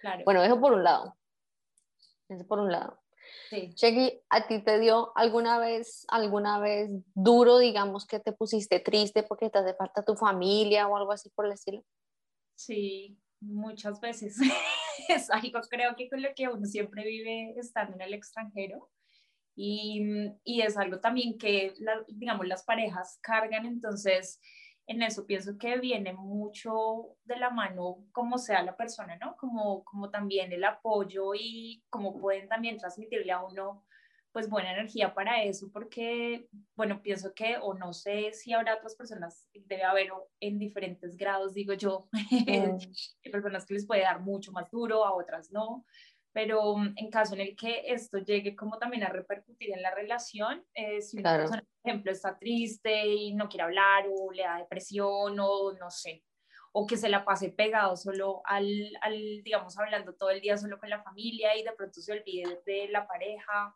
Claro. 0.00 0.22
Bueno, 0.24 0.42
eso 0.42 0.58
por 0.58 0.72
un 0.72 0.82
lado. 0.82 1.16
Eso 2.30 2.46
por 2.46 2.60
un 2.60 2.72
lado. 2.72 2.98
Sí. 3.50 3.74
Chequi, 3.74 4.22
¿a 4.30 4.46
ti 4.46 4.64
te 4.64 4.78
dio 4.78 5.12
alguna 5.16 5.58
vez, 5.58 6.06
alguna 6.08 6.58
vez 6.58 6.88
duro, 7.14 7.58
digamos, 7.58 8.06
que 8.06 8.20
te 8.20 8.32
pusiste 8.32 8.80
triste 8.80 9.22
porque 9.22 9.50
te 9.50 9.58
hace 9.58 9.74
falta 9.74 10.02
tu 10.02 10.16
familia 10.16 10.88
o 10.88 10.96
algo 10.96 11.12
así 11.12 11.28
por 11.28 11.44
el 11.44 11.52
estilo? 11.52 11.84
Sí, 12.54 13.18
muchas 13.40 14.00
veces. 14.00 14.36
es 15.08 15.30
algo 15.30 15.60
creo 15.68 15.96
que 15.96 16.08
con 16.08 16.22
lo 16.22 16.28
que 16.34 16.48
uno 16.48 16.66
siempre 16.66 17.04
vive 17.04 17.54
estando 17.58 17.94
en 17.94 18.02
el 18.02 18.14
extranjero. 18.14 18.90
Y, 19.56 20.32
y 20.44 20.62
es 20.62 20.76
algo 20.78 21.00
también 21.00 21.36
que, 21.36 21.74
digamos, 22.08 22.46
las 22.46 22.62
parejas 22.64 23.18
cargan, 23.20 23.66
entonces 23.66 24.40
en 24.86 25.02
eso 25.02 25.26
pienso 25.26 25.56
que 25.56 25.78
viene 25.78 26.12
mucho 26.12 27.16
de 27.24 27.36
la 27.36 27.50
mano 27.50 28.04
como 28.10 28.38
sea 28.38 28.62
la 28.62 28.76
persona, 28.76 29.16
¿no? 29.20 29.36
Como, 29.36 29.84
como 29.84 30.10
también 30.10 30.52
el 30.52 30.64
apoyo 30.64 31.32
y 31.34 31.84
cómo 31.90 32.18
pueden 32.18 32.48
también 32.48 32.76
transmitirle 32.76 33.30
a 33.32 33.44
uno 33.44 33.84
pues 34.32 34.48
buena 34.48 34.72
energía 34.72 35.12
para 35.14 35.42
eso, 35.42 35.70
porque, 35.72 36.48
bueno, 36.76 37.02
pienso 37.02 37.34
que, 37.34 37.56
o 37.60 37.74
no 37.74 37.92
sé 37.92 38.32
si 38.32 38.52
habrá 38.52 38.76
otras 38.76 38.94
personas, 38.94 39.48
debe 39.52 39.82
haber 39.82 40.10
en 40.40 40.58
diferentes 40.58 41.16
grados, 41.16 41.54
digo 41.54 41.72
yo, 41.74 42.08
mm. 42.30 43.30
personas 43.30 43.66
que 43.66 43.74
les 43.74 43.86
puede 43.86 44.02
dar 44.02 44.20
mucho 44.20 44.52
más 44.52 44.70
duro, 44.70 45.04
a 45.04 45.14
otras 45.14 45.50
no, 45.50 45.84
pero 46.32 46.76
mm, 46.76 46.94
en 46.96 47.10
caso 47.10 47.34
en 47.34 47.40
el 47.40 47.56
que 47.56 47.82
esto 47.86 48.18
llegue 48.18 48.54
como 48.54 48.78
también 48.78 49.02
a 49.02 49.08
repercutir 49.08 49.72
en 49.72 49.82
la 49.82 49.94
relación, 49.94 50.64
eh, 50.74 51.00
si 51.02 51.18
una 51.18 51.30
Claro. 51.30 51.42
persona, 51.42 51.62
por 51.62 51.90
ejemplo, 51.90 52.12
está 52.12 52.38
triste 52.38 53.06
y 53.06 53.34
no 53.34 53.48
quiere 53.48 53.64
hablar 53.64 54.04
o 54.10 54.32
le 54.32 54.44
da 54.44 54.58
depresión 54.58 55.38
o 55.40 55.72
no 55.72 55.90
sé, 55.90 56.24
o 56.72 56.86
que 56.86 56.96
se 56.96 57.08
la 57.08 57.24
pase 57.24 57.50
pegado 57.50 57.96
solo 57.96 58.42
al, 58.44 58.92
al, 59.00 59.42
digamos, 59.42 59.76
hablando 59.78 60.14
todo 60.14 60.30
el 60.30 60.40
día 60.40 60.56
solo 60.56 60.78
con 60.78 60.88
la 60.88 61.02
familia 61.02 61.56
y 61.56 61.64
de 61.64 61.72
pronto 61.72 62.00
se 62.00 62.12
olvide 62.12 62.60
de 62.64 62.88
la 62.88 63.06
pareja. 63.08 63.74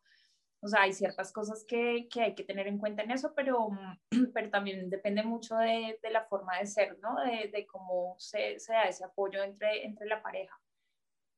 O 0.64 0.68
sea, 0.68 0.83
hay 0.83 0.94
ciertas 0.94 1.30
cosas 1.30 1.62
que, 1.68 2.09
que 2.11 2.23
hay 2.23 2.35
que 2.35 2.42
tener 2.42 2.66
en 2.66 2.78
cuenta 2.78 3.02
en 3.02 3.11
eso, 3.11 3.35
pero, 3.37 3.68
pero 4.33 4.50
también 4.50 4.88
depende 4.88 5.23
mucho 5.23 5.56
de, 5.56 5.99
de 6.02 6.11
la 6.11 6.25
forma 6.25 6.59
de 6.59 6.66
ser, 6.66 6.99
¿no? 7.00 7.16
De, 7.21 7.50
de 7.50 7.66
cómo 7.66 8.14
se, 8.18 8.59
se 8.59 8.73
da 8.73 8.85
ese 8.85 9.04
apoyo 9.04 9.42
entre, 9.42 9.85
entre 9.85 10.06
la 10.06 10.23
pareja. 10.23 10.59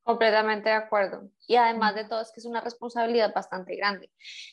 Completamente 0.03 0.69
de 0.69 0.75
acuerdo. 0.75 1.29
Y 1.45 1.57
además 1.57 1.93
de 1.93 2.05
todo 2.05 2.21
es 2.21 2.31
que 2.31 2.39
es 2.39 2.45
una 2.45 2.61
responsabilidad 2.61 3.33
bastante 3.33 3.75
grande. 3.75 4.09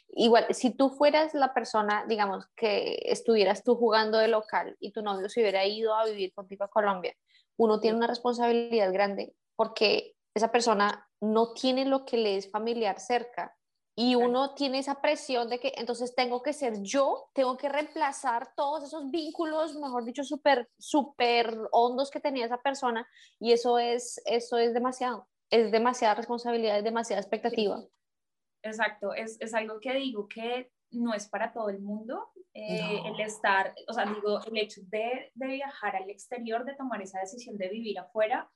Igual, 0.09 0.53
si 0.53 0.75
tú 0.75 0.91
fueras 0.91 1.33
la 1.35 1.55
persona, 1.55 2.05
digamos, 2.09 2.49
que 2.57 2.99
estuvieras 3.05 3.63
tú 3.63 3.77
jugando 3.77 4.19
de 4.19 4.27
local 4.27 4.77
y 4.81 4.91
tu 4.91 5.03
novio 5.03 5.29
se 5.29 5.41
hubiera 5.41 5.65
ido 5.65 5.95
a 5.95 6.07
vivir 6.07 6.35
contigo 6.35 6.65
a 6.65 6.71
Colombia, 6.71 7.15
uno 7.57 7.79
tiene 7.79 7.97
una 7.97 8.09
responsabilidad 8.09 8.93
grande 8.93 9.37
porque 9.55 10.17
esa 10.35 10.51
persona 10.51 11.09
no 11.21 11.53
tiene 11.53 11.85
lo 11.85 12.05
que 12.05 12.17
le 12.17 12.37
es 12.37 12.51
familiar 12.51 12.99
cerca 12.99 13.57
y 13.97 14.15
uno 14.17 14.55
tiene 14.55 14.79
esa 14.79 15.01
presión 15.01 15.49
de 15.49 15.61
que 15.61 15.73
entonces 15.77 16.15
tengo 16.15 16.43
que 16.43 16.53
ser 16.53 16.83
yo, 16.83 17.31
tengo 17.33 17.57
que 17.57 17.69
reemplazar 17.69 18.55
todos 18.57 18.85
esos 18.85 19.11
vínculos, 19.11 19.77
mejor 19.77 20.05
dicho, 20.05 20.25
súper, 20.25 20.69
súper 20.79 21.57
hondos 21.71 22.11
que 22.11 22.21
tenía 22.21 22.47
esa 22.47 22.59
persona 22.59 23.07
y 23.39 23.53
eso 23.53 23.79
es, 23.79 24.21
eso 24.27 24.59
es 24.59 24.75
demasiado 24.75 25.29
es 25.55 25.71
demasiada 25.71 26.15
responsabilidad, 26.15 26.79
es 26.79 26.85
demasiada 26.85 27.21
expectativa. 27.21 27.81
Exacto, 28.63 29.15
es, 29.15 29.41
es 29.41 29.55
algo 29.55 29.79
que 29.79 29.95
digo 29.95 30.27
que 30.29 30.73
no 30.91 31.15
es 31.15 31.29
para 31.29 31.53
todo 31.53 31.69
el 31.69 31.81
mundo. 31.81 32.33
Eh, 32.55 33.01
No. 33.03 33.15
El 33.15 33.21
estar, 33.21 33.75
o 33.89 33.93
sea, 33.93 34.07
digo, 34.07 34.41
el 34.45 34.59
hecho 34.59 34.81
de, 34.87 35.31
de, 35.35 35.47
viajar 35.47 35.97
al 35.97 36.11
exterior, 36.11 36.65
de 36.65 36.75
tomar 36.75 37.03
esa 37.03 37.21
decisión 37.21 37.57
de 37.57 37.69
vivir 37.69 37.99
afuera, 37.99 38.51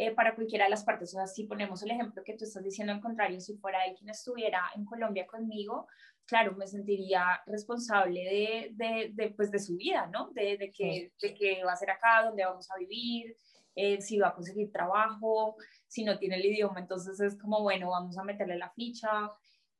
eh, 0.00 0.12
para 0.12 0.36
cualquiera 0.36 0.66
de 0.66 0.70
las 0.70 0.84
partes. 0.84 1.12
O 1.12 1.16
sea, 1.18 1.26
si 1.26 1.42
ponemos 1.42 1.82
el 1.82 1.90
ejemplo 1.90 2.22
que 2.24 2.36
tú 2.36 2.44
estás 2.44 2.62
diciendo 2.62 2.92
al 2.92 3.00
contrario, 3.00 3.40
si 3.40 3.56
fuera 3.56 3.80
ahí 3.80 3.96
quien 3.96 4.10
estuviera 4.10 4.62
en 4.76 4.84
Colombia 4.84 5.26
conmigo, 5.26 5.88
claro, 6.24 6.54
me 6.54 6.68
sentiría 6.68 7.42
responsable 7.46 8.20
de, 8.20 8.68
de, 8.74 9.10
de 9.12 9.30
pues, 9.30 9.50
de 9.50 9.58
su 9.58 9.76
vida, 9.76 10.06
¿no? 10.06 10.30
De, 10.30 10.56
de, 10.56 10.70
que, 10.70 11.12
de 11.20 11.34
qué 11.34 11.64
va 11.64 11.72
a 11.72 11.76
ser 11.76 11.90
acá, 11.90 12.22
dónde 12.24 12.44
vamos 12.44 12.70
a 12.70 12.78
vivir, 12.78 13.36
eh, 13.74 14.00
si 14.00 14.18
va 14.18 14.28
a 14.28 14.34
conseguir 14.34 14.70
trabajo, 14.70 15.56
si 15.88 16.04
no 16.04 16.16
tiene 16.16 16.36
el 16.36 16.46
idioma, 16.46 16.78
entonces 16.78 17.18
es 17.18 17.36
como, 17.36 17.60
bueno, 17.64 17.90
vamos 17.90 18.16
a 18.18 18.22
meterle 18.22 18.56
la 18.56 18.70
ficha, 18.70 19.10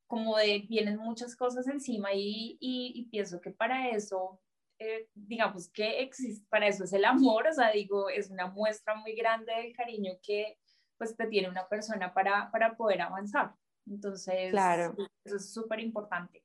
como 0.09 0.37
de, 0.37 0.67
vienen 0.69 0.97
muchas 0.97 1.37
cosas 1.37 1.69
encima 1.69 2.13
y, 2.13 2.59
y, 2.61 2.93
y 2.97 3.05
pienso 3.05 3.41
que 3.41 3.53
para 3.53 3.91
eso, 3.91 4.41
eh, 4.79 5.09
digamos 5.15 5.69
que 5.71 6.01
existe, 6.01 6.47
para 6.49 6.67
eso 6.69 6.85
es 6.85 6.93
el 6.93 7.05
amor, 7.05 7.47
o 7.49 7.53
sea, 7.53 7.71
digo, 7.73 8.09
es 8.09 8.31
una 8.31 8.47
muestra 8.47 8.95
muy 8.95 9.15
grande 9.15 9.53
del 9.55 9.75
cariño 9.75 10.13
que 10.23 10.59
pues 10.97 11.17
te 11.17 11.27
tiene 11.27 11.49
una 11.49 11.69
persona 11.69 12.13
para, 12.13 12.51
para 12.51 12.77
poder 12.77 13.01
avanzar. 13.03 13.53
Entonces, 13.87 14.51
Claro. 14.51 14.97
eso 15.25 15.37
es 15.37 15.53
súper 15.53 15.81
importante. 15.81 16.45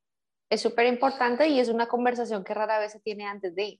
Es 0.50 0.62
súper 0.62 0.86
importante 0.86 1.48
y 1.48 1.60
es 1.60 1.70
una 1.70 1.88
conversación 1.88 2.44
que 2.44 2.54
rara 2.54 2.80
vez 2.80 2.92
se 2.92 3.00
tiene 3.00 3.26
antes 3.26 3.56
de. 3.56 3.80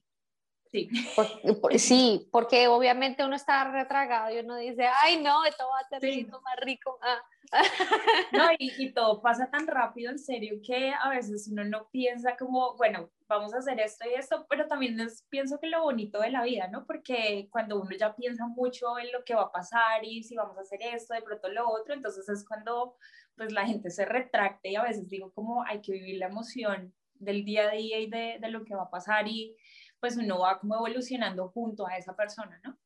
Sí. 0.74 0.88
Por, 1.14 1.60
por, 1.60 1.72
sí, 1.78 2.28
porque 2.32 2.66
obviamente 2.66 3.24
uno 3.24 3.36
está 3.36 3.70
retragado 3.70 4.34
y 4.34 4.40
uno 4.40 4.56
dice, 4.56 4.88
ay 5.04 5.22
no, 5.22 5.44
esto 5.44 5.64
va 5.72 5.78
a 5.78 5.88
ser 5.88 6.00
Sí. 6.00 6.26
más 6.26 6.56
rico. 6.62 6.98
ah". 7.00 7.22
No, 8.32 8.50
y, 8.58 8.72
y 8.88 8.92
todo 8.92 9.22
pasa 9.22 9.48
tan 9.50 9.68
rápido, 9.68 10.10
en 10.10 10.18
serio, 10.18 10.56
que 10.66 10.92
a 10.92 11.10
veces 11.10 11.48
uno 11.52 11.62
no 11.64 11.88
piensa 11.92 12.36
como, 12.36 12.74
bueno, 12.76 13.08
vamos 13.28 13.54
a 13.54 13.58
hacer 13.58 13.78
esto 13.78 14.04
y 14.08 14.14
esto, 14.14 14.46
pero 14.48 14.66
también 14.66 14.98
es, 14.98 15.24
pienso 15.28 15.60
que 15.60 15.68
lo 15.68 15.82
bonito 15.82 16.18
de 16.20 16.30
la 16.30 16.42
vida, 16.42 16.66
¿no? 16.66 16.84
Porque 16.86 17.46
cuando 17.52 17.80
uno 17.80 17.90
ya 17.96 18.16
piensa 18.16 18.48
mucho 18.48 18.98
en 18.98 19.12
lo 19.12 19.22
que 19.22 19.36
va 19.36 19.42
a 19.42 19.52
pasar 19.52 20.04
y 20.04 20.24
si 20.24 20.34
vamos 20.34 20.58
a 20.58 20.62
hacer 20.62 20.80
esto, 20.82 21.14
de 21.14 21.22
pronto 21.22 21.48
lo 21.50 21.68
otro, 21.70 21.94
entonces 21.94 22.28
es 22.28 22.44
cuando 22.46 22.96
pues 23.36 23.52
la 23.52 23.64
gente 23.64 23.90
se 23.90 24.04
retracte 24.04 24.70
y 24.70 24.76
a 24.76 24.82
veces 24.82 25.08
digo 25.08 25.32
como 25.32 25.62
hay 25.62 25.80
que 25.80 25.92
vivir 25.92 26.18
la 26.18 26.26
emoción 26.26 26.92
del 27.14 27.44
día 27.44 27.68
a 27.68 27.72
día 27.72 28.00
y 28.00 28.08
de, 28.10 28.38
de 28.40 28.48
lo 28.48 28.64
que 28.64 28.74
va 28.74 28.84
a 28.84 28.90
pasar 28.90 29.28
y 29.28 29.56
pues 30.04 30.18
uno 30.18 30.40
va 30.40 30.58
como 30.58 30.74
evolucionando 30.74 31.48
junto 31.48 31.86
a 31.86 31.96
esa 31.96 32.14
persona, 32.14 32.60
¿no? 32.62 32.76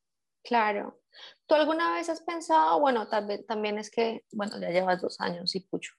Claro. 0.45 1.01
¿Tú 1.49 1.57
alguna 1.57 1.93
vez 1.95 2.09
has 2.09 2.21
pensado, 2.21 2.79
bueno, 2.79 3.09
también, 3.09 3.45
también 3.45 3.77
es 3.77 3.91
que, 3.91 4.25
bueno, 4.31 4.57
ya 4.61 4.71
llevas 4.71 5.01
dos 5.03 5.21
años 5.21 5.53
y 5.57 5.61
pucho. 5.67 5.95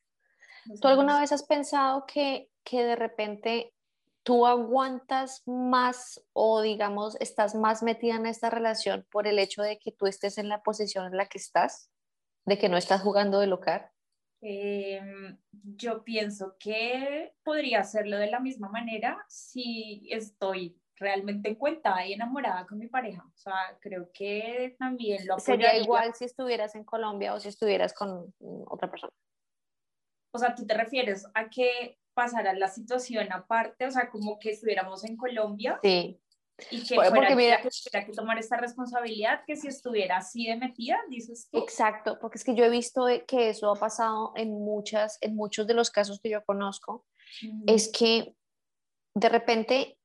¿Tú 0.80 0.88
alguna 0.88 1.20
vez 1.20 1.34
has 1.34 1.44
pensado 1.44 2.06
que, 2.06 2.50
que 2.64 2.86
de 2.86 2.96
repente 2.96 3.74
tú 4.24 4.48
aguantas 4.48 5.44
más 5.46 6.24
o 6.32 6.62
digamos 6.62 7.18
estás 7.20 7.54
más 7.54 7.84
metida 7.84 8.16
en 8.16 8.26
esta 8.26 8.50
relación 8.50 9.06
por 9.12 9.28
el 9.28 9.40
hecho 9.40 9.62
de 9.62 9.78
que 9.78 9.92
tú 9.92 10.08
estés 10.08 10.38
en 10.38 10.48
la 10.48 10.64
posición 10.64 11.06
en 11.08 11.18
la 11.18 11.26
que 11.26 11.38
estás, 11.38 11.92
de 12.46 12.58
que 12.58 12.70
no 12.70 12.78
estás 12.78 13.02
jugando 13.02 13.42
de 13.42 13.48
local? 13.48 13.92
Eh, 14.42 15.02
yo 15.52 16.02
pienso 16.06 16.56
que 16.58 17.34
podría 17.44 17.82
hacerlo 17.82 18.18
de 18.18 18.32
la 18.32 18.40
misma 18.40 18.70
manera 18.70 19.26
si 19.28 20.08
estoy 20.12 20.80
realmente 21.00 21.50
encuentada 21.50 22.06
y 22.06 22.14
enamorada 22.14 22.66
con 22.68 22.78
mi 22.78 22.88
pareja. 22.88 23.24
O 23.34 23.38
sea, 23.38 23.78
creo 23.80 24.10
que 24.14 24.76
también 24.78 25.26
lo 25.28 25.40
Sería 25.40 25.68
apoyaría. 25.70 25.84
igual 25.84 26.14
si 26.16 26.26
estuvieras 26.26 26.76
en 26.76 26.84
Colombia 26.84 27.34
o 27.34 27.40
si 27.40 27.48
estuvieras 27.50 27.94
con 27.94 28.34
mm, 28.40 28.64
otra 28.68 28.90
persona. 28.92 29.14
O 30.34 30.38
sea, 30.40 30.54
tú 30.54 30.66
te 30.66 30.74
refieres 30.76 31.26
a 31.34 31.50
que 31.50 31.98
pasara 32.14 32.54
la 32.54 32.68
situación 32.68 33.32
aparte, 33.32 33.88
o 33.88 33.92
sea, 33.92 34.10
como 34.10 34.38
que 34.40 34.52
estuviéramos 34.52 35.04
en 35.06 35.16
Colombia 35.18 35.80
Sí, 35.82 36.20
y 36.70 36.86
que 36.86 36.96
Porque 36.96 37.10
fuera 37.10 37.36
mira- 37.36 37.56
ella 37.56 37.62
que 37.64 37.70
tuviera 37.70 38.06
que 38.06 38.12
tomar 38.12 38.38
esta 38.38 38.58
responsabilidad, 38.58 39.42
que 39.48 39.56
si 39.56 39.68
estuviera 39.70 40.18
así 40.18 40.46
de 40.48 40.58
metida, 40.58 41.00
dices 41.10 41.48
tú. 41.50 41.60
exacto, 41.60 42.20
porque 42.20 42.38
es 42.38 42.44
que 42.44 42.54
yo 42.56 42.66
he 42.66 42.70
visto 42.70 43.06
que 43.26 43.50
eso 43.50 43.72
ha 43.72 43.76
pasado 43.80 44.34
en 44.36 44.52
muchas, 44.52 45.18
en 45.22 45.36
muchos 45.36 45.66
de 45.66 45.74
los 45.74 45.90
casos 45.90 46.20
que 46.22 46.30
yo 46.30 46.44
conozco, 46.44 47.06
Mm, 47.44 47.64
es 47.68 47.92
que 47.96 48.36
de 49.16 49.30
repente 49.30 49.99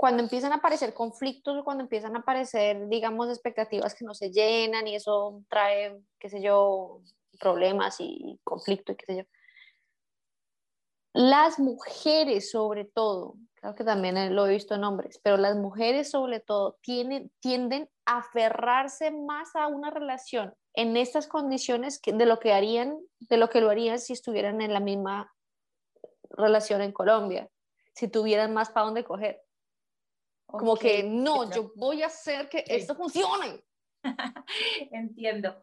cuando 0.00 0.22
empiezan 0.22 0.52
a 0.52 0.56
aparecer 0.56 0.94
conflictos 0.94 1.58
o 1.58 1.62
cuando 1.62 1.82
empiezan 1.82 2.16
a 2.16 2.20
aparecer, 2.20 2.88
digamos, 2.88 3.28
expectativas 3.28 3.94
que 3.94 4.06
no 4.06 4.14
se 4.14 4.30
llenan 4.30 4.88
y 4.88 4.94
eso 4.94 5.42
trae, 5.50 6.00
qué 6.18 6.30
sé 6.30 6.40
yo, 6.40 7.02
problemas 7.38 7.96
y 7.98 8.40
conflicto 8.42 8.92
y 8.92 8.96
qué 8.96 9.04
sé 9.04 9.16
yo, 9.18 9.24
las 11.12 11.58
mujeres 11.58 12.50
sobre 12.50 12.86
todo, 12.86 13.34
creo 13.56 13.74
que 13.74 13.84
también 13.84 14.34
lo 14.34 14.46
he 14.46 14.54
visto 14.54 14.74
en 14.74 14.84
hombres, 14.84 15.20
pero 15.22 15.36
las 15.36 15.56
mujeres 15.56 16.10
sobre 16.10 16.40
todo 16.40 16.78
tienen, 16.80 17.30
tienden 17.40 17.90
a 18.06 18.20
aferrarse 18.20 19.10
más 19.10 19.54
a 19.54 19.66
una 19.66 19.90
relación 19.90 20.54
en 20.72 20.96
estas 20.96 21.26
condiciones 21.26 22.00
que, 22.00 22.14
de 22.14 22.24
lo 22.24 22.38
que 22.38 22.54
harían, 22.54 22.98
de 23.18 23.36
lo 23.36 23.50
que 23.50 23.60
lo 23.60 23.68
harían 23.68 23.98
si 23.98 24.14
estuvieran 24.14 24.62
en 24.62 24.72
la 24.72 24.80
misma 24.80 25.30
relación 26.30 26.80
en 26.80 26.92
Colombia, 26.92 27.50
si 27.92 28.08
tuvieran 28.08 28.54
más 28.54 28.70
para 28.70 28.86
dónde 28.86 29.04
coger. 29.04 29.42
Como 30.50 30.76
que 30.76 31.02
no, 31.02 31.50
yo 31.52 31.72
voy 31.76 32.02
a 32.02 32.06
hacer 32.06 32.48
que 32.48 32.64
esto 32.66 32.94
funcione. 32.94 33.62
Entiendo. 34.92 35.62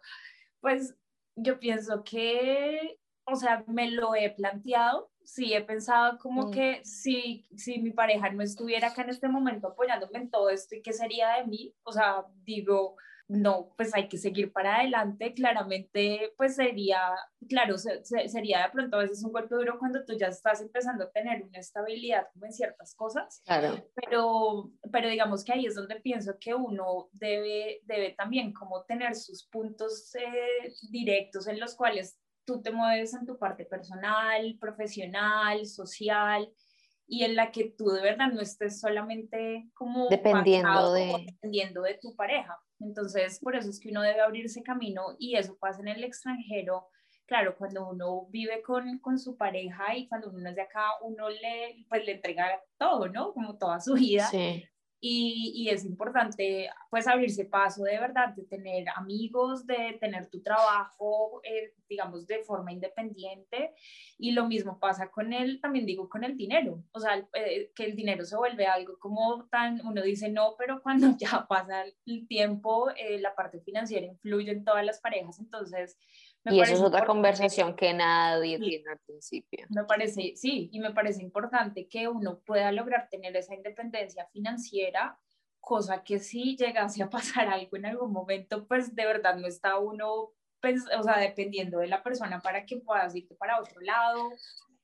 Pues 0.60 0.96
yo 1.36 1.60
pienso 1.60 2.04
que, 2.04 3.00
o 3.26 3.36
sea, 3.36 3.64
me 3.68 3.92
lo 3.92 4.16
he 4.16 4.30
planteado, 4.32 5.12
sí 5.24 5.54
he 5.54 5.62
pensado 5.62 6.18
como 6.20 6.48
mm. 6.48 6.52
que 6.52 6.82
si, 6.84 7.48
si 7.56 7.80
mi 7.80 7.92
pareja 7.92 8.30
no 8.32 8.42
estuviera 8.42 8.90
acá 8.90 9.04
en 9.04 9.10
este 9.10 9.28
momento 9.28 9.68
apoyándome 9.68 10.20
en 10.20 10.30
todo 10.30 10.50
esto, 10.50 10.76
¿y 10.76 10.82
qué 10.82 10.94
sería 10.94 11.36
de 11.36 11.46
mí? 11.46 11.76
O 11.84 11.92
sea, 11.92 12.26
digo, 12.44 12.96
no, 13.30 13.74
pues 13.76 13.94
hay 13.94 14.08
que 14.08 14.18
seguir 14.18 14.54
para 14.54 14.78
adelante, 14.78 15.34
claramente, 15.34 16.34
pues 16.38 16.56
sería, 16.56 17.00
claro, 17.50 17.78
sería 17.78 18.64
de 18.64 18.72
pronto 18.72 18.98
a 18.98 19.02
veces 19.02 19.24
un 19.24 19.34
golpe 19.34 19.56
duro 19.56 19.78
cuando 19.80 20.06
tú 20.06 20.14
ya 20.18 20.28
estás 20.28 20.62
empezando 20.62 21.04
a 21.04 21.12
tener 21.12 21.44
una 21.44 21.60
estabilidad 21.60 22.28
como 22.34 22.46
en 22.46 22.54
ciertas 22.54 22.96
cosas, 22.96 23.42
claro. 23.46 23.86
pero, 23.96 24.72
pero 24.92 25.10
digamos 25.10 25.44
que 25.44 25.52
ahí 25.52 25.66
es 25.66 25.76
donde 25.76 26.00
pienso 26.00 26.38
que 26.40 26.54
uno 26.54 27.10
debe, 27.12 27.82
debe 27.84 28.12
también 28.18 28.54
como 28.54 28.84
tener 28.86 29.14
sus 29.14 29.46
puntos 29.46 30.16
eh, 30.16 30.72
directos 30.90 31.48
en 31.48 31.60
los 31.60 31.76
cuales 31.76 32.18
tú 32.46 32.62
te 32.62 32.72
mueves 32.72 33.14
en 33.14 33.26
tu 33.26 33.38
parte 33.38 33.66
personal, 33.66 34.58
profesional, 34.58 35.66
social, 35.66 36.50
y 37.10 37.24
en 37.24 37.36
la 37.36 37.52
que 37.52 37.74
tú 37.78 37.90
de 37.90 38.02
verdad 38.02 38.32
no 38.32 38.42
estés 38.42 38.80
solamente 38.80 39.70
como 39.74 40.08
dependiendo 40.10 40.94
de 40.94 41.26
dependiendo 41.26 41.82
de 41.82 41.98
tu 42.02 42.16
pareja. 42.16 42.58
Entonces, 42.80 43.40
por 43.40 43.56
eso 43.56 43.70
es 43.70 43.80
que 43.80 43.90
uno 43.90 44.02
debe 44.02 44.22
abrirse 44.22 44.64
camino 44.64 45.16
y 45.20 45.36
eso 45.36 45.58
pasa 45.58 45.82
en 45.82 45.88
el 45.88 46.04
extranjero. 46.04 46.88
Claro, 47.26 47.58
cuando 47.58 47.90
uno 47.90 48.28
vive 48.30 48.62
con, 48.62 49.00
con 49.00 49.20
su 49.20 49.36
pareja 49.36 49.96
y 49.96 50.08
cuando 50.08 50.30
uno 50.30 50.50
es 50.50 50.56
de 50.56 50.62
acá, 50.62 50.86
uno 51.02 51.30
le, 51.30 51.86
pues, 51.90 52.06
le 52.06 52.14
entrega 52.14 52.62
todo, 52.78 53.10
¿no? 53.10 53.34
Como 53.34 53.58
toda 53.58 53.80
su 53.82 53.96
vida. 53.96 54.28
Sí. 54.28 54.64
Y, 55.00 55.70
es 55.70 55.86
importante 55.86 56.70
pues 56.90 57.08
abrirse 57.08 57.46
paso 57.46 57.84
de 57.84 58.00
verdad, 58.00 58.30
de 58.30 58.44
tener 58.44 58.86
amigos, 58.96 59.68
de 59.68 59.98
tener 60.00 60.28
tu 60.28 60.42
trabajo, 60.42 61.42
eh, 61.44 61.74
digamos, 61.88 62.26
de 62.26 62.40
forma 62.44 62.72
independiente. 62.72 63.74
Y 64.18 64.32
lo 64.32 64.48
mismo 64.48 64.80
pasa 64.80 65.12
con 65.12 65.34
él, 65.34 65.60
también 65.62 65.86
digo, 65.86 66.10
con 66.10 66.24
el 66.24 66.36
dinero. 66.36 66.84
O 66.92 67.00
sea, 67.00 67.28
eh, 67.34 67.72
que 67.76 67.86
el 67.86 67.96
dinero 67.96 68.26
se 68.26 68.38
vuelve 68.38 68.66
algo 68.66 68.98
como 68.98 69.46
tan, 69.52 69.86
uno 69.86 70.02
dice 70.02 70.30
no, 70.30 70.56
pero 70.58 70.82
cuando 70.82 71.08
ya 71.20 71.46
pasa 71.48 71.86
el 72.06 72.28
tiempo, 72.28 72.90
eh, 72.92 73.20
la 73.20 73.36
parte 73.36 73.60
financiera 73.60 74.08
influye 74.08 74.52
en 74.52 74.64
todas 74.64 74.84
las 74.84 75.00
parejas. 75.00 75.40
Entonces, 75.40 75.98
y 76.50 76.62
eso 76.62 76.74
es 76.74 76.82
otra 76.82 77.06
conversación 77.06 77.76
que 77.76 77.94
nadie 77.94 78.60
tiene 78.60 78.92
al 78.92 79.00
principio. 79.00 79.66
Me 79.70 79.84
parece, 79.84 80.34
sí, 80.36 80.70
y 80.72 80.80
me 80.80 80.92
parece 80.92 81.22
importante 81.22 81.88
que 81.88 82.08
uno 82.08 82.40
pueda 82.46 82.72
lograr 82.72 83.08
tener 83.10 83.36
esa 83.36 83.56
independencia 83.56 84.26
financiera, 84.28 85.20
cosa 85.60 86.04
que 86.04 86.20
si 86.20 86.56
llegase 86.56 87.04
a 87.04 87.10
pasar 87.10 87.48
algo 87.48 87.78
en 87.78 87.86
algún 87.86 88.12
momento, 88.12 88.68
pues 88.68 88.96
de 88.96 89.06
verdad 89.06 89.36
no 89.36 89.48
está 89.48 89.78
uno, 89.78 90.32
pues, 90.62 90.84
o 90.98 91.04
sea, 91.04 91.18
dependiendo 91.18 91.80
de 91.80 91.88
la 91.88 92.04
persona 92.04 92.40
para 92.40 92.66
que 92.66 92.78
puedas 92.78 93.16
irte 93.16 93.36
para 93.36 93.60
otro 93.60 93.82
lado. 93.82 94.30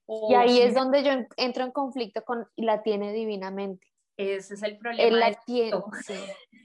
y 0.07 0.35
ahí 0.35 0.61
es 0.61 0.75
donde 0.75 1.03
yo 1.03 1.11
entro 1.37 1.63
en 1.63 1.71
conflicto 1.71 2.23
con 2.23 2.47
la 2.55 2.83
tiene 2.83 3.13
divinamente. 3.13 3.87
Ese 4.17 4.53
es 4.53 4.63
el 4.63 4.77
problema. 4.77 5.17
La 5.17 5.33
tiene, 5.45 5.71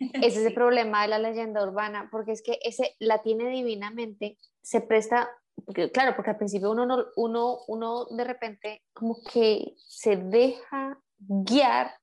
Ese 0.23 0.41
es 0.41 0.47
el 0.47 0.55
problema 0.55 1.03
de 1.03 1.09
la 1.09 1.19
leyenda 1.19 1.63
urbana, 1.63 2.09
porque 2.11 2.33
es 2.33 2.43
que 2.43 2.59
ese 2.63 2.95
la 2.99 3.23
tiene 3.23 3.49
divinamente, 3.49 4.37
se 4.69 4.83
presta, 4.83 5.31
claro, 5.95 6.15
porque 6.15 6.33
al 6.33 6.37
principio 6.37 6.71
uno, 6.71 6.85
no, 6.85 7.07
uno, 7.17 7.61
uno 7.69 8.05
de 8.05 8.23
repente 8.23 8.83
como 8.93 9.17
que 9.23 9.73
se 9.79 10.17
deja 10.17 11.01
guiar, 11.17 11.95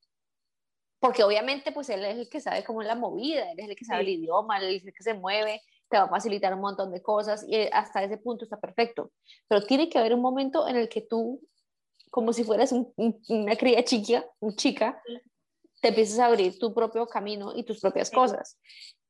porque 0.99 1.23
obviamente 1.23 1.71
pues 1.71 1.89
él 1.89 2.03
es 2.03 2.17
el 2.17 2.27
que 2.27 2.41
sabe 2.41 2.63
cómo 2.63 2.81
es 2.81 2.87
la 2.87 2.95
movida, 2.95 3.51
él 3.51 3.59
es 3.59 3.69
el 3.69 3.75
que 3.75 3.85
sabe 3.85 4.01
el 4.01 4.09
idioma, 4.09 4.57
él 4.57 4.77
es 4.77 4.83
el 4.83 4.93
que 4.95 5.03
se 5.03 5.13
mueve, 5.13 5.61
te 5.91 5.97
va 5.97 6.05
a 6.05 6.09
facilitar 6.09 6.55
un 6.55 6.61
montón 6.61 6.91
de 6.91 7.03
cosas 7.03 7.45
y 7.47 7.55
hasta 7.71 8.03
ese 8.03 8.17
punto 8.17 8.45
está 8.45 8.59
perfecto. 8.59 9.11
Pero 9.47 9.63
tiene 9.67 9.87
que 9.87 9.99
haber 9.99 10.15
un 10.15 10.21
momento 10.21 10.67
en 10.67 10.75
el 10.75 10.89
que 10.89 11.01
tú, 11.01 11.39
como 12.09 12.33
si 12.33 12.43
fueras 12.43 12.73
una 13.27 13.55
cría 13.57 13.83
chica, 13.83 14.25
un 14.39 14.55
chica, 14.55 14.99
te 15.81 15.89
empiezas 15.89 16.17
a 16.17 16.25
abrir 16.25 16.57
tu 16.57 16.73
propio 16.73 17.05
camino 17.05 17.53
y 17.55 17.61
tus 17.61 17.79
propias 17.79 18.09
cosas. 18.09 18.57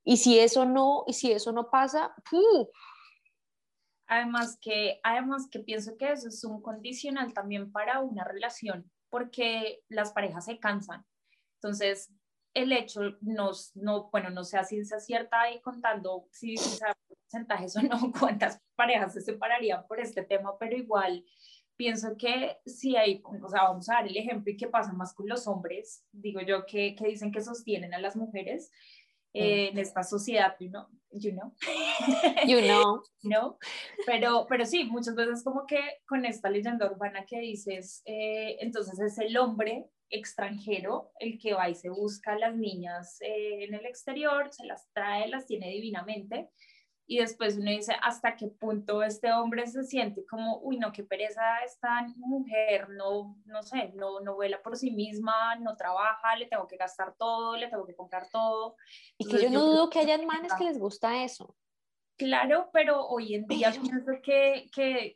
Y 0.04 0.18
si 0.18 0.40
eso 0.40 0.66
no, 0.66 1.06
y 1.08 1.14
si 1.14 1.32
eso 1.32 1.54
no 1.54 1.70
pasa, 1.70 2.14
Además 4.08 4.58
que, 4.62 5.00
además 5.04 5.48
que 5.50 5.60
pienso 5.60 5.98
que 5.98 6.12
eso 6.12 6.28
es 6.28 6.44
un 6.44 6.62
condicional 6.62 7.34
también 7.34 7.72
para 7.72 8.00
una 8.00 8.24
relación, 8.24 8.90
porque 9.10 9.82
las 9.90 10.12
parejas 10.12 10.46
se 10.46 10.60
cansan. 10.60 11.06
Entonces, 11.56 12.12
el 12.54 12.72
hecho, 12.72 13.02
no, 13.22 13.52
no, 13.76 14.10
bueno, 14.12 14.30
no 14.30 14.44
sé 14.44 14.64
si 14.64 14.84
se 14.86 14.96
acierta 14.96 15.42
ahí 15.42 15.60
contando 15.62 16.28
si, 16.32 16.56
porcentajes 17.08 17.76
o 17.76 17.82
no, 17.82 18.12
cuántas 18.20 18.62
parejas 18.76 19.14
se 19.14 19.22
separarían 19.22 19.86
por 19.88 20.00
este 20.00 20.24
tema, 20.24 20.58
pero 20.58 20.76
igual 20.76 21.26
pienso 21.76 22.16
que 22.18 22.58
si 22.66 22.96
hay, 22.96 23.22
o 23.26 23.50
sea, 23.50 23.64
vamos 23.64 23.90
a 23.90 23.96
dar 23.96 24.08
el 24.08 24.16
ejemplo 24.16 24.52
y 24.52 24.58
qué 24.58 24.68
pasa 24.68 24.94
más 24.94 25.14
con 25.14 25.28
los 25.28 25.48
hombres, 25.48 26.06
digo 26.12 26.40
yo, 26.42 26.66
que, 26.66 26.96
que 26.96 27.08
dicen 27.08 27.32
que 27.32 27.42
sostienen 27.42 27.94
a 27.94 28.00
las 28.00 28.16
mujeres 28.16 28.72
eh, 29.36 29.70
en 29.70 29.78
esta 29.78 30.04
sociedad, 30.04 30.56
you 30.60 30.70
know, 30.70 30.88
you 31.12 31.32
know. 31.32 31.54
You 32.48 32.62
know. 32.62 33.02
no, 33.24 33.58
pero, 34.06 34.46
pero 34.48 34.66
sí, 34.66 34.86
muchas 34.86 35.16
veces 35.16 35.44
como 35.44 35.66
que 35.66 35.80
con 36.08 36.26
esta 36.26 36.50
leyenda 36.50 36.90
urbana 36.90 37.26
que 37.26 37.40
dices, 37.40 38.02
eh, 38.06 38.58
entonces 38.60 39.00
es 39.00 39.18
el 39.20 39.36
hombre 39.38 39.88
extranjero 40.10 41.12
el 41.20 41.40
que 41.40 41.54
va 41.54 41.70
y 41.70 41.76
se 41.76 41.90
busca 41.90 42.34
a 42.34 42.40
las 42.40 42.56
niñas 42.56 43.18
eh, 43.22 43.66
en 43.66 43.74
el 43.74 43.86
exterior, 43.86 44.52
se 44.52 44.66
las 44.66 44.90
trae, 44.94 45.28
las 45.28 45.46
tiene 45.46 45.70
divinamente 45.70 46.50
y 47.08 47.20
después 47.20 47.58
uno 47.58 47.70
dice 47.70 47.96
hasta 48.02 48.36
qué 48.36 48.48
punto 48.48 49.04
este 49.04 49.32
hombre 49.32 49.68
se 49.68 49.84
siente 49.84 50.26
como, 50.26 50.60
uy, 50.60 50.78
no, 50.78 50.92
qué 50.92 51.04
pereza 51.04 51.64
esta 51.64 52.08
mujer, 52.18 52.90
no, 52.90 53.38
no 53.46 53.62
sé, 53.62 53.92
no, 53.96 54.20
no 54.22 54.36
vuela 54.36 54.62
por 54.62 54.76
sí 54.76 54.92
misma, 54.92 55.56
no 55.58 55.76
trabaja, 55.76 56.36
le 56.36 56.48
tengo 56.48 56.68
que 56.68 56.78
gastar 56.78 57.14
todo, 57.18 57.56
le 57.58 57.68
tengo 57.68 57.86
que 57.86 57.96
comprar 57.96 58.28
todo. 58.30 58.76
Y 59.18 59.28
que 59.28 59.44
yo 59.44 59.50
no 59.50 59.64
dudo 59.66 59.90
que 59.90 60.00
hayan 60.00 60.26
manes 60.26 60.54
que 60.58 60.64
les 60.64 60.80
gusta 60.80 61.24
eso. 61.24 61.56
Claro, 62.18 62.70
pero 62.74 63.06
hoy 63.08 63.36
en 63.36 63.46
día 63.46 63.72
pienso 63.72 64.14
que, 64.24 64.70
que, 64.74 65.16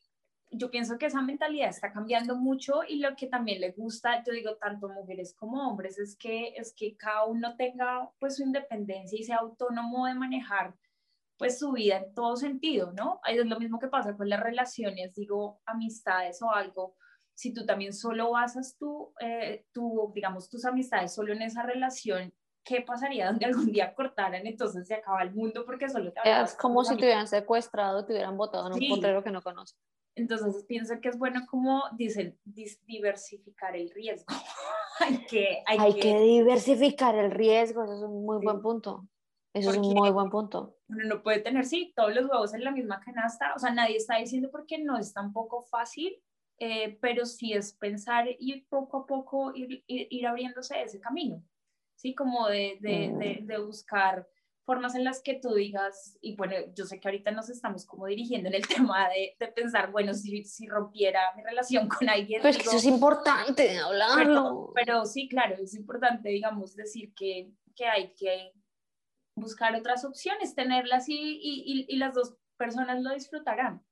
yo 0.52 0.70
pienso 0.70 0.98
que 0.98 1.08
esa 1.08 1.22
mentalidad 1.22 1.70
está 1.70 1.92
cambiando 1.92 2.36
mucho 2.36 2.82
y 2.88 3.00
lo 3.00 3.16
que 3.16 3.28
también 3.28 3.62
le 3.62 3.72
gusta, 3.72 4.24
yo 4.24 4.34
digo, 4.34 4.58
tanto 4.58 4.90
mujeres 4.90 5.34
como 5.34 5.68
hombres, 5.68 5.98
es 5.98 6.16
que, 6.18 6.54
es 6.56 6.74
que 6.74 6.96
cada 6.98 7.26
uno 7.26 7.56
tenga 7.56 8.12
pues 8.20 8.36
su 8.36 8.44
independencia 8.44 9.20
y 9.20 9.24
sea 9.24 9.38
autónomo 9.38 10.06
de 10.06 10.14
manejar 10.14 10.76
pues 11.40 11.58
su 11.58 11.72
vida 11.72 11.98
en 11.98 12.14
todo 12.14 12.36
sentido, 12.36 12.92
¿no? 12.92 13.22
Es 13.26 13.44
lo 13.46 13.58
mismo 13.58 13.80
que 13.80 13.88
pasa 13.88 14.16
con 14.16 14.28
las 14.28 14.42
relaciones, 14.42 15.16
digo, 15.16 15.62
amistades 15.66 16.42
o 16.42 16.52
algo. 16.52 16.98
Si 17.34 17.54
tú 17.54 17.66
también 17.66 17.94
solo 17.94 18.32
basas 18.32 18.78
tu, 18.78 19.14
eh, 19.22 19.66
tu, 19.72 20.12
digamos, 20.14 20.50
tus 20.50 20.66
amistades 20.66 21.16
solo 21.16 21.32
en 21.32 21.42
esa 21.42 21.64
relación, 21.64 22.34
¿qué 22.66 22.82
pasaría 22.82 23.28
donde 23.28 23.46
algún 23.46 23.72
día 23.72 23.96
cortaran? 23.96 24.46
Entonces 24.46 24.86
se 24.86 24.96
acaba 24.96 25.24
el 25.24 25.34
mundo 25.34 25.66
porque 25.66 25.88
solo 25.88 26.12
te 26.12 26.20
Es 26.30 26.56
como 26.56 26.84
si 26.84 26.98
te 26.98 27.06
hubieran 27.06 27.28
secuestrado, 27.28 28.06
te 28.06 28.12
hubieran 28.12 28.36
botado 28.36 28.68
en 28.68 28.74
un 28.74 28.90
potrero 28.90 29.24
que 29.24 29.32
no 29.32 29.42
conoces. 29.42 29.80
Entonces 30.16 30.66
pienso 30.68 31.00
que 31.02 31.08
es 31.08 31.18
bueno 31.18 31.40
como 31.50 31.84
dicen, 31.94 32.38
diversificar 32.44 33.78
el 33.78 33.90
riesgo. 33.92 34.26
hay 35.00 35.26
que, 35.26 35.64
hay, 35.66 35.94
que... 35.94 36.20
diversificar 36.20 37.16
el 37.16 37.32
riesgo, 37.32 37.86
eso 37.86 37.96
es 37.96 38.02
un 38.02 38.26
muy 38.26 38.44
buen 38.44 38.62
punto. 38.62 39.08
Eso 39.54 39.72
es 39.72 39.78
un 39.78 39.94
muy 39.94 40.12
buen 40.12 40.30
punto. 40.30 40.76
Uno 40.90 41.06
no 41.06 41.24
puede 41.24 41.40
tener, 41.40 41.66
sí, 41.66 41.94
todos 41.96 42.14
los 42.14 42.26
huevos 42.26 42.54
en 42.54 42.64
la 42.64 42.72
misma 42.72 43.00
canasta. 43.00 43.54
O 43.56 43.60
sea, 43.60 43.72
nadie 43.72 43.96
está 43.96 44.18
diciendo 44.18 44.50
porque 44.52 44.80
no 44.80 44.98
es 44.98 45.14
tan 45.14 45.32
poco 45.32 45.64
fácil, 45.64 46.20
eh, 46.58 46.98
pero 47.00 47.26
sí 47.26 47.54
es 47.54 47.74
pensar 47.74 48.28
y 48.38 48.62
poco 48.64 48.98
a 48.98 49.06
poco 49.06 49.54
ir, 49.56 49.84
ir, 49.88 50.28
abriéndose 50.28 50.82
ese 50.82 51.00
camino. 51.00 51.44
Sí, 51.96 52.16
como 52.16 52.48
de, 52.48 52.78
de, 52.82 53.14
de, 53.18 53.42
mm. 53.42 53.46
de, 53.46 53.58
buscar 53.60 54.28
formas 54.66 54.94
en 54.96 55.04
las 55.04 55.22
que 55.22 55.36
tú 55.36 55.54
digas, 55.54 56.18
y 56.22 56.36
bueno, 56.36 56.54
yo 56.76 56.86
sé 56.86 57.00
que 57.00 57.08
ahorita 57.08 57.32
nos 57.32 57.50
estamos 57.50 57.86
como 57.86 58.06
dirigiendo 58.06 58.50
en 58.50 58.56
el 58.56 58.68
tema 58.68 59.10
de, 59.10 59.36
de 59.40 59.48
pensar, 59.52 59.92
bueno, 59.92 60.14
si, 60.14 60.44
si, 60.44 60.68
rompiera 60.68 61.20
mi 61.36 61.44
relación 61.44 61.88
con 61.88 62.10
alguien. 62.10 62.42
Que 62.42 62.50
eso 62.50 62.78
es 62.78 62.86
importante 62.86 63.78
hablarlo. 63.78 64.72
Pero, 64.74 64.74
pero, 64.76 65.06
sí, 65.06 65.30
claro, 65.30 65.56
es 65.56 65.76
importante, 65.76 66.30
digamos, 66.30 66.76
decir 66.76 67.14
que, 67.16 67.52
que 67.76 67.86
hay 67.86 68.14
que 68.16 68.54
buscar 69.36 69.76
otras 69.76 70.06
opciones, 70.06 70.56
tenerlas 70.56 71.10
y, 71.10 71.16
y, 71.16 71.86
y, 71.88 71.98
las 71.98 72.14
dos 72.14 72.36
personas 72.58 73.02
lo 73.02 73.14
disfrutarán. 73.14 73.84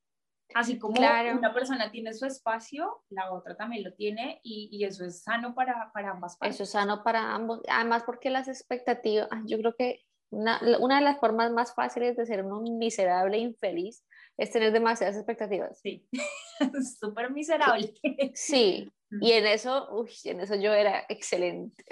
Así 0.53 0.79
como 0.79 0.95
una 0.97 1.53
persona 1.53 1.91
tiene 1.91 2.13
su 2.13 2.25
espacio, 2.25 3.03
la 3.09 3.31
otra 3.33 3.55
también 3.55 3.83
lo 3.83 3.93
tiene 3.93 4.39
y, 4.43 4.69
y 4.71 4.85
eso 4.85 5.03
es 5.03 5.21
sano 5.21 5.53
para, 5.53 5.91
para, 5.93 6.11
ambas 6.11 6.37
partes. 6.37 6.55
Eso 6.55 6.63
es 6.63 6.69
sano 6.71 7.03
para 7.03 7.33
ambos. 7.33 7.61
Además, 7.67 8.03
porque 8.05 8.29
las 8.29 8.47
expectativas, 8.47 9.27
yo 9.45 9.57
creo 9.57 9.75
que 9.75 10.05
una, 10.29 10.61
una 10.79 10.97
de 10.97 11.01
las 11.01 11.19
formas 11.19 11.51
más 11.51 11.73
fáciles 11.73 12.15
de 12.15 12.25
ser 12.25 12.45
un 12.45 12.77
miserable 12.77 13.37
infeliz 13.37 14.03
es 14.37 14.51
tener 14.51 14.71
demasiadas 14.71 15.15
expectativas. 15.15 15.79
Sí, 15.79 16.07
súper 16.99 17.31
miserable. 17.31 17.93
Sí, 18.33 18.91
y 19.21 19.31
en 19.31 19.47
eso, 19.47 19.89
uy, 19.91 20.11
en 20.25 20.41
eso 20.41 20.55
yo 20.55 20.73
era 20.73 21.05
excelente. 21.09 21.83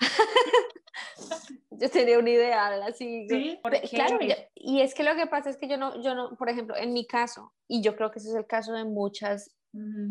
Yo 1.70 1.90
tenía 1.90 2.18
un 2.18 2.28
ideal 2.28 2.82
así. 2.82 3.26
Sí, 3.28 3.60
claro, 3.90 4.18
y 4.54 4.80
es 4.80 4.94
que 4.94 5.04
lo 5.04 5.14
que 5.14 5.26
pasa 5.26 5.50
es 5.50 5.56
que 5.56 5.68
yo 5.68 5.76
no, 5.76 6.00
yo 6.02 6.14
no, 6.14 6.36
por 6.36 6.48
ejemplo, 6.48 6.76
en 6.76 6.92
mi 6.92 7.06
caso, 7.06 7.52
y 7.66 7.82
yo 7.82 7.96
creo 7.96 8.10
que 8.10 8.18
ese 8.18 8.30
es 8.30 8.34
el 8.34 8.46
caso 8.46 8.72
de 8.72 8.84
muchas 8.84 9.54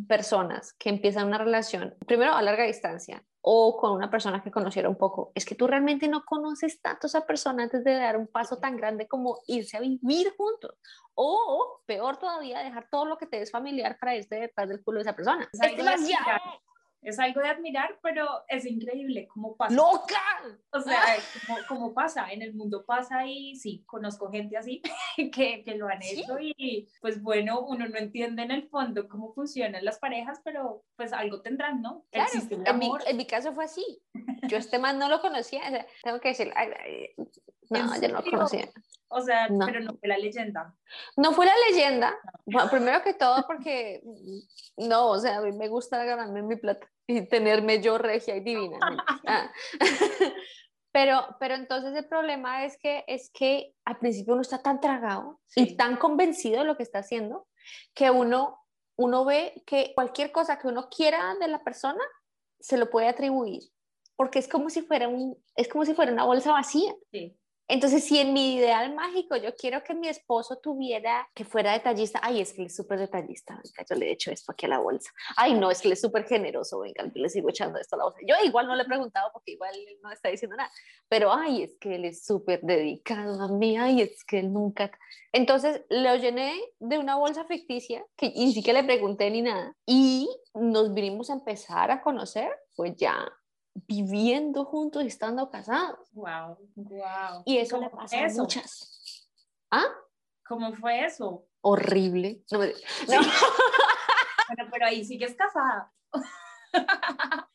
personas 0.08 0.74
que 0.74 0.90
empiezan 0.90 1.28
una 1.28 1.40
relación, 1.40 1.96
primero 2.06 2.34
a 2.34 2.42
larga 2.42 2.64
distancia 2.64 3.24
o 3.42 3.78
con 3.78 3.94
una 3.94 4.10
persona 4.10 4.44
que 4.44 4.52
conociera 4.52 4.90
un 4.90 4.98
poco, 4.98 5.32
es 5.34 5.46
que 5.46 5.56
tú 5.56 5.68
realmente 5.68 6.08
no 6.08 6.26
conoces 6.26 6.82
tanto 6.82 7.08
a 7.08 7.10
esa 7.10 7.26
persona 7.26 7.64
antes 7.64 7.84
de 7.84 7.94
dar 7.94 8.18
un 8.18 8.28
paso 8.28 8.58
tan 8.58 8.76
grande 8.76 9.08
como 9.08 9.40
irse 9.48 9.78
a 9.78 9.80
vivir 9.80 10.34
juntos. 10.36 10.76
O, 11.16 11.82
peor 11.86 12.18
todavía, 12.18 12.60
dejar 12.60 12.90
todo 12.92 13.06
lo 13.06 13.18
que 13.18 13.26
te 13.26 13.42
es 13.42 13.50
familiar 13.50 13.98
para 14.00 14.16
irte 14.16 14.36
detrás 14.36 14.68
del 14.68 14.84
culo 14.84 14.98
de 15.00 15.04
esa 15.04 15.16
persona. 15.16 15.50
Es, 15.52 15.60
es 17.02 17.20
algo 17.20 17.42
de 17.42 17.50
admirar, 17.50 18.00
pero 18.02 18.28
es 18.48 18.66
increíble 18.66 19.28
cómo 19.28 19.56
pasa. 19.56 19.76
¡Loca! 19.76 20.22
O 20.72 20.80
sea, 20.82 21.00
cómo, 21.68 21.94
pasa, 21.94 22.32
en 22.32 22.42
el 22.42 22.54
mundo 22.54 22.86
pasa 22.86 23.26
y 23.26 23.56
sí, 23.56 23.84
conozco 23.86 24.32
gente 24.32 24.58
así 24.58 24.82
que, 25.34 25.64
que 25.64 25.76
lo 25.76 25.88
han 25.88 26.02
hecho 26.02 26.38
y 26.40 26.88
pues 27.02 27.22
bueno, 27.22 27.62
uno 27.62 27.88
no 27.88 27.98
entiende 27.98 28.44
en 28.44 28.52
el 28.52 28.68
fondo 28.70 29.08
cómo 29.08 29.34
funcionan 29.34 29.86
las 29.86 30.00
parejas, 30.00 30.42
pero 30.44 30.84
pues 30.96 31.14
algo 31.14 31.42
tendrán, 31.42 31.82
¿no? 31.82 32.06
Claro, 32.12 32.32
en, 32.50 32.80
mi, 32.80 32.92
en 33.06 33.18
mi 33.18 33.26
caso 33.26 33.54
fue 33.54 33.66
así. 33.66 34.02
Yo 34.48 34.58
este 34.58 34.80
man 34.80 35.00
no 35.00 35.10
lo 35.10 35.22
conocía, 35.22 35.62
tengo 36.04 36.20
que 36.20 36.30
decir, 36.30 36.52
no, 37.70 38.02
yo 38.02 38.08
no 38.08 38.22
lo 38.22 38.30
conocía. 38.30 38.70
O 39.10 39.22
sea, 39.22 39.48
pero 39.66 39.80
no 39.80 39.96
fue 39.98 40.10
la 40.10 40.18
leyenda. 40.18 40.76
No 41.16 41.32
fue 41.32 41.46
la 41.46 41.54
leyenda, 41.70 42.16
primero 42.70 43.02
que 43.04 43.14
todo 43.14 43.46
porque 43.48 44.02
no, 44.76 45.08
o 45.10 45.20
sea, 45.20 45.38
a 45.38 45.42
mí 45.42 45.52
me 45.54 45.70
gusta 45.70 46.04
ganarme 46.04 46.42
mi 46.42 46.58
plata 46.58 46.90
y 47.08 47.22
tenerme 47.28 47.82
yo 47.82 47.98
regia 47.98 48.36
y 48.36 48.42
divina. 48.42 48.78
Ah. 49.26 49.52
pero, 50.92 51.38
pero 51.40 51.56
entonces 51.56 51.96
el 51.96 52.06
problema 52.08 52.66
es 52.66 52.78
que, 52.78 53.06
es 53.08 53.30
que 53.34 53.74
al 53.86 53.98
principio 53.98 54.34
uno 54.34 54.42
está 54.42 54.62
tan 54.62 54.82
tragado 54.82 55.40
y 55.56 55.78
tan 55.78 55.96
convencido 55.96 56.60
de 56.60 56.66
lo 56.66 56.76
que 56.76 56.84
está 56.84 57.00
haciendo 57.00 57.48
que 57.94 58.12
uno, 58.12 58.60
uno 58.98 59.24
ve 59.24 59.64
que 59.66 59.94
cualquier 59.96 60.32
cosa 60.32 60.60
que 60.60 60.68
uno 60.68 60.90
quiera 60.90 61.36
de 61.36 61.48
la 61.48 61.64
persona 61.64 62.04
se 62.60 62.78
lo 62.78 62.90
puede 62.90 63.08
atribuir 63.08 63.62
porque 64.18 64.40
es 64.40 64.50
como 64.50 64.70
si 64.70 64.82
fuera 64.82 65.08
un 65.08 65.38
es 65.56 65.70
como 65.70 65.86
si 65.86 65.94
fuera 65.94 66.12
una 66.12 66.26
bolsa 66.26 66.52
vacía. 66.52 66.94
Sí. 67.12 67.38
Entonces, 67.70 68.06
si 68.06 68.18
en 68.20 68.32
mi 68.32 68.56
ideal 68.56 68.96
mágico 68.96 69.36
yo 69.36 69.54
quiero 69.56 69.84
que 69.84 69.94
mi 69.94 70.08
esposo 70.08 70.58
tuviera, 70.58 71.30
que 71.34 71.44
fuera 71.44 71.74
detallista, 71.74 72.20
ay, 72.24 72.40
es 72.40 72.54
que 72.54 72.62
él 72.62 72.68
es 72.68 72.76
súper 72.76 73.00
detallista, 73.00 73.56
venga, 73.56 73.86
yo 73.90 73.96
le 73.96 74.08
he 74.08 74.12
hecho 74.12 74.32
esto 74.32 74.54
aquí 74.54 74.66
a 74.66 74.70
la 74.70 74.80
bolsa. 74.80 75.12
Ay, 75.36 75.54
no, 75.54 75.70
es 75.70 75.82
que 75.82 75.90
él 75.90 75.94
es 75.94 76.02
súper 76.02 76.26
generoso, 76.26 76.80
venga, 76.80 77.04
yo 77.06 77.22
le 77.22 77.30
sigo 77.30 77.50
echando 77.50 77.78
esto 77.80 77.96
a 77.96 78.00
la 78.00 78.04
bolsa. 78.06 78.20
Yo 78.26 78.36
igual 78.46 78.68
no 78.68 78.76
le 78.76 78.84
he 78.84 78.86
preguntado 78.86 79.30
porque 79.34 79.52
igual 79.52 79.76
él 79.76 80.00
no 80.02 80.12
está 80.12 80.30
diciendo 80.30 80.56
nada, 80.56 80.72
pero 81.10 81.34
ay, 81.34 81.64
es 81.64 81.76
que 81.80 81.96
él 81.96 82.06
es 82.06 82.26
súper 82.26 82.62
dedicado 82.62 83.42
a 83.42 83.50
mí, 83.50 83.78
ay, 83.78 84.02
es 84.02 84.24
que 84.24 84.40
él 84.40 84.54
nunca... 84.54 84.90
Entonces, 85.34 85.82
lo 85.90 86.16
llené 86.16 86.54
de 86.80 86.98
una 86.98 87.16
bolsa 87.16 87.46
ficticia, 87.46 88.04
que 88.16 88.30
ni 88.30 88.54
siquiera 88.54 88.82
le 88.82 88.88
pregunté 88.88 89.30
ni 89.30 89.42
nada, 89.42 89.76
y 89.86 90.30
nos 90.54 90.94
vinimos 90.94 91.30
a 91.30 91.34
empezar 91.34 91.92
a 91.92 92.02
conocer, 92.02 92.50
pues 92.76 92.96
ya 92.96 93.30
viviendo 93.86 94.66
juntos 94.66 95.04
y 95.04 95.08
estando 95.08 95.50
casados. 95.50 96.10
Wow, 96.14 96.58
wow. 96.76 97.44
Y 97.46 97.58
eso 97.58 97.80
le 97.80 97.90
pasa 97.90 98.26
a 98.26 98.30
muchas. 98.30 99.30
¿Ah? 99.70 99.86
¿Cómo 100.48 100.74
fue 100.74 101.06
eso? 101.06 101.46
Horrible. 101.62 102.44
No, 102.52 102.60
bueno, 103.08 104.70
pero 104.72 104.86
ahí 104.86 105.04
sigues 105.06 105.36
casada. 105.36 105.94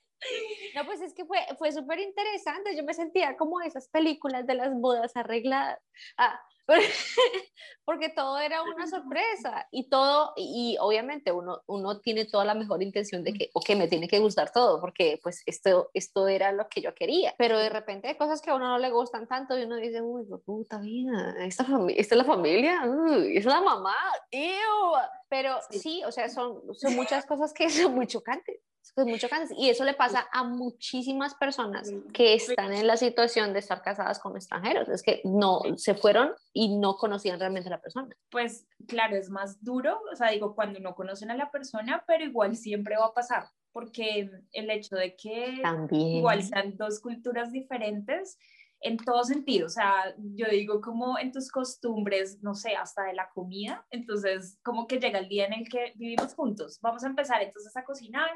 No, 0.77 0.87
pues 0.87 1.01
es 1.01 1.13
que 1.15 1.25
fue, 1.25 1.39
fue 1.59 1.73
súper 1.73 1.99
interesante. 1.99 2.77
Yo 2.77 2.85
me 2.85 2.95
sentía 2.95 3.37
como 3.37 3.61
esas 3.61 3.89
películas 3.89 4.47
de 4.47 4.55
las 4.55 4.73
bodas 4.73 5.17
arregladas. 5.17 5.81
Ah, 6.17 6.41
porque 7.85 8.09
todo 8.09 8.39
era 8.39 8.63
una 8.63 8.87
sorpresa 8.87 9.67
y 9.71 9.89
todo, 9.89 10.33
y 10.37 10.77
obviamente 10.81 11.33
uno, 11.33 11.63
uno 11.67 12.01
tiene 12.01 12.25
toda 12.25 12.45
la 12.45 12.55
mejor 12.55 12.83
intención 12.83 13.25
de 13.25 13.33
que, 13.33 13.51
ok, 13.55 13.71
me 13.71 13.89
tiene 13.89 14.09
que 14.09 14.19
gustar 14.19 14.53
todo, 14.53 14.81
porque 14.81 15.19
pues 15.23 15.43
esto, 15.47 15.91
esto 15.95 16.29
era 16.29 16.53
lo 16.53 16.69
que 16.69 16.81
yo 16.81 16.95
quería, 16.95 17.35
pero 17.39 17.59
de 17.59 17.69
repente 17.69 18.09
hay 18.09 18.17
cosas 18.17 18.41
que 18.41 18.51
a 18.51 18.55
uno 18.55 18.69
no 18.69 18.79
le 18.79 18.91
gustan 18.91 19.27
tanto 19.27 19.59
y 19.59 19.65
uno 19.65 19.77
dice, 19.77 20.01
uy, 20.01 20.25
puta 20.45 20.79
vida, 20.79 21.35
esta, 21.41 21.65
esta 21.89 22.15
es 22.15 22.19
la 22.19 22.25
familia, 22.25 22.83
uy, 22.87 23.37
es 23.37 23.45
la 23.45 23.61
mamá, 23.61 23.97
ew. 24.31 24.93
pero 25.29 25.59
sí. 25.71 26.03
o 26.05 26.13
sea, 26.13 26.29
son, 26.29 26.63
son 26.75 26.95
muchas 26.95 27.27
cosas 27.27 27.53
que 27.53 27.69
son 27.71 27.95
muy 27.95 28.07
chocantes 28.07 28.61
es 28.97 29.07
mucho 29.07 29.29
cáncer. 29.29 29.57
Y 29.59 29.71
eso 29.71 29.85
le 29.85 29.95
pasa 29.95 30.29
a 30.33 30.45
muchísimas 30.45 31.35
personas 31.35 31.91
que 32.13 32.35
están 32.35 32.73
en 32.73 32.87
la 32.87 32.97
situación 32.97 33.53
de 33.53 33.61
estar 33.61 33.83
casadas 33.83 34.19
con 34.19 34.37
extranjeros. 34.37 34.89
Es 34.89 35.03
que 35.03 35.21
no 35.25 35.61
se 35.77 35.95
fueron 35.95 36.33
y 36.53 36.77
no 36.77 36.97
conocían 36.97 37.39
realmente 37.39 37.69
a 37.69 37.73
la 37.73 37.81
persona. 37.81 38.09
Pues 38.31 38.67
claro, 38.87 39.17
es 39.17 39.31
más 39.31 39.63
duro, 39.63 40.01
o 40.13 40.17
sea, 40.17 40.31
digo, 40.31 40.55
cuando 40.55 40.81
no 40.81 40.95
conocen 40.95 41.31
a 41.31 41.37
la 41.37 41.51
persona, 41.51 42.05
pero 42.07 42.25
igual 42.25 42.57
siempre 42.57 42.97
va 42.97 43.07
a 43.07 43.15
pasar, 43.15 43.45
porque 43.73 44.31
el 44.53 44.71
hecho 44.71 44.97
de 44.97 45.17
que 45.17 45.61
También. 45.63 46.09
igual 46.09 46.43
sean 46.43 46.77
dos 46.77 47.01
culturas 47.01 47.53
diferentes, 47.53 48.39
en 48.83 48.97
todo 48.97 49.23
sentido, 49.23 49.67
o 49.67 49.71
sea, 49.71 50.13
yo 50.19 50.47
digo 50.51 50.81
como 50.81 51.17
en 51.17 51.31
tus 51.31 51.51
costumbres, 51.51 52.43
no 52.43 52.55
sé, 52.55 52.75
hasta 52.75 53.05
de 53.05 53.15
la 53.15 53.31
comida, 53.31 53.87
entonces 53.91 54.59
como 54.65 54.89
que 54.89 54.99
llega 54.99 55.21
el 55.21 55.29
día 55.29 55.47
en 55.47 55.53
el 55.53 55.69
que 55.69 55.93
vivimos 55.95 56.35
juntos, 56.35 56.81
vamos 56.83 57.05
a 57.05 57.07
empezar 57.07 57.41
entonces 57.43 57.77
a 57.77 57.85
cocinar, 57.85 58.29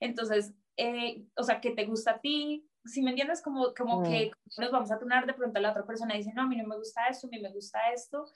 entonces, 0.00 0.54
eh, 0.76 1.26
o 1.36 1.42
sea, 1.42 1.60
¿qué 1.60 1.70
te 1.70 1.86
gusta 1.86 2.12
a 2.12 2.20
ti? 2.20 2.68
Si 2.84 3.02
me 3.02 3.10
entiendes, 3.10 3.42
como, 3.42 3.72
como 3.74 4.02
que 4.02 4.30
mm. 4.30 4.60
nos 4.60 4.70
vamos 4.70 4.92
a 4.92 4.98
turnar, 4.98 5.26
de 5.26 5.34
pronto 5.34 5.60
la 5.60 5.70
otra 5.70 5.86
persona 5.86 6.14
dice, 6.14 6.32
no, 6.34 6.42
a 6.42 6.46
mí 6.46 6.56
no 6.56 6.66
me 6.66 6.76
gusta 6.76 7.06
esto, 7.08 7.26
a 7.26 7.30
mí 7.30 7.40
me 7.40 7.52
gusta 7.52 7.78
esto, 7.94 8.26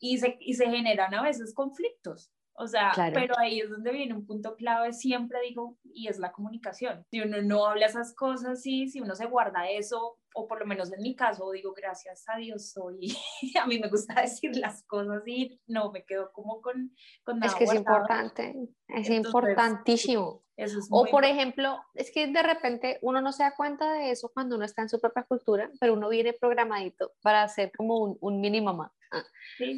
y 0.00 0.18
se, 0.18 0.36
y 0.40 0.54
se 0.54 0.66
generan 0.66 1.14
a 1.14 1.22
veces 1.22 1.54
conflictos. 1.54 2.32
O 2.54 2.66
sea, 2.66 2.92
pero 3.14 3.34
ahí 3.38 3.60
es 3.60 3.70
donde 3.70 3.92
viene 3.92 4.14
un 4.14 4.26
punto 4.26 4.56
clave, 4.56 4.92
siempre 4.92 5.40
digo, 5.40 5.78
y 5.84 6.08
es 6.08 6.18
la 6.18 6.32
comunicación. 6.32 7.04
Si 7.10 7.20
uno 7.20 7.40
no 7.40 7.66
habla 7.66 7.86
esas 7.86 8.14
cosas, 8.14 8.60
sí, 8.60 8.88
si 8.88 9.00
uno 9.00 9.14
se 9.14 9.26
guarda 9.26 9.70
eso, 9.70 10.18
o 10.34 10.46
por 10.46 10.60
lo 10.60 10.66
menos 10.66 10.92
en 10.92 11.02
mi 11.02 11.16
caso, 11.16 11.50
digo, 11.50 11.72
gracias 11.72 12.24
a 12.28 12.36
Dios 12.36 12.70
soy, 12.70 13.16
a 13.60 13.66
mí 13.66 13.78
me 13.78 13.88
gusta 13.88 14.20
decir 14.20 14.54
las 14.56 14.84
cosas 14.84 15.22
y 15.26 15.58
no 15.66 15.90
me 15.92 16.04
quedo 16.04 16.30
como 16.32 16.60
con, 16.60 16.94
con 17.24 17.38
nada 17.38 17.52
Es 17.52 17.58
que 17.58 17.64
es 17.64 17.74
importante, 17.74 18.54
es 18.88 19.10
importantísimo. 19.10 20.41
O 20.90 21.06
por 21.06 21.24
ejemplo, 21.24 21.78
es 21.94 22.10
que 22.10 22.26
de 22.26 22.42
repente 22.42 22.98
uno 23.02 23.20
no 23.20 23.32
se 23.32 23.42
da 23.42 23.54
cuenta 23.54 23.92
de 23.92 24.10
eso 24.10 24.30
cuando 24.32 24.56
uno 24.56 24.64
está 24.64 24.82
en 24.82 24.88
su 24.88 25.00
propia 25.00 25.22
cultura, 25.22 25.70
pero 25.80 25.94
uno 25.94 26.08
viene 26.08 26.32
programadito 26.32 27.12
para 27.22 27.46
ser 27.48 27.72
como 27.76 27.98
un, 27.98 28.18
un 28.20 28.40
mini 28.40 28.60
mamá. 28.60 28.92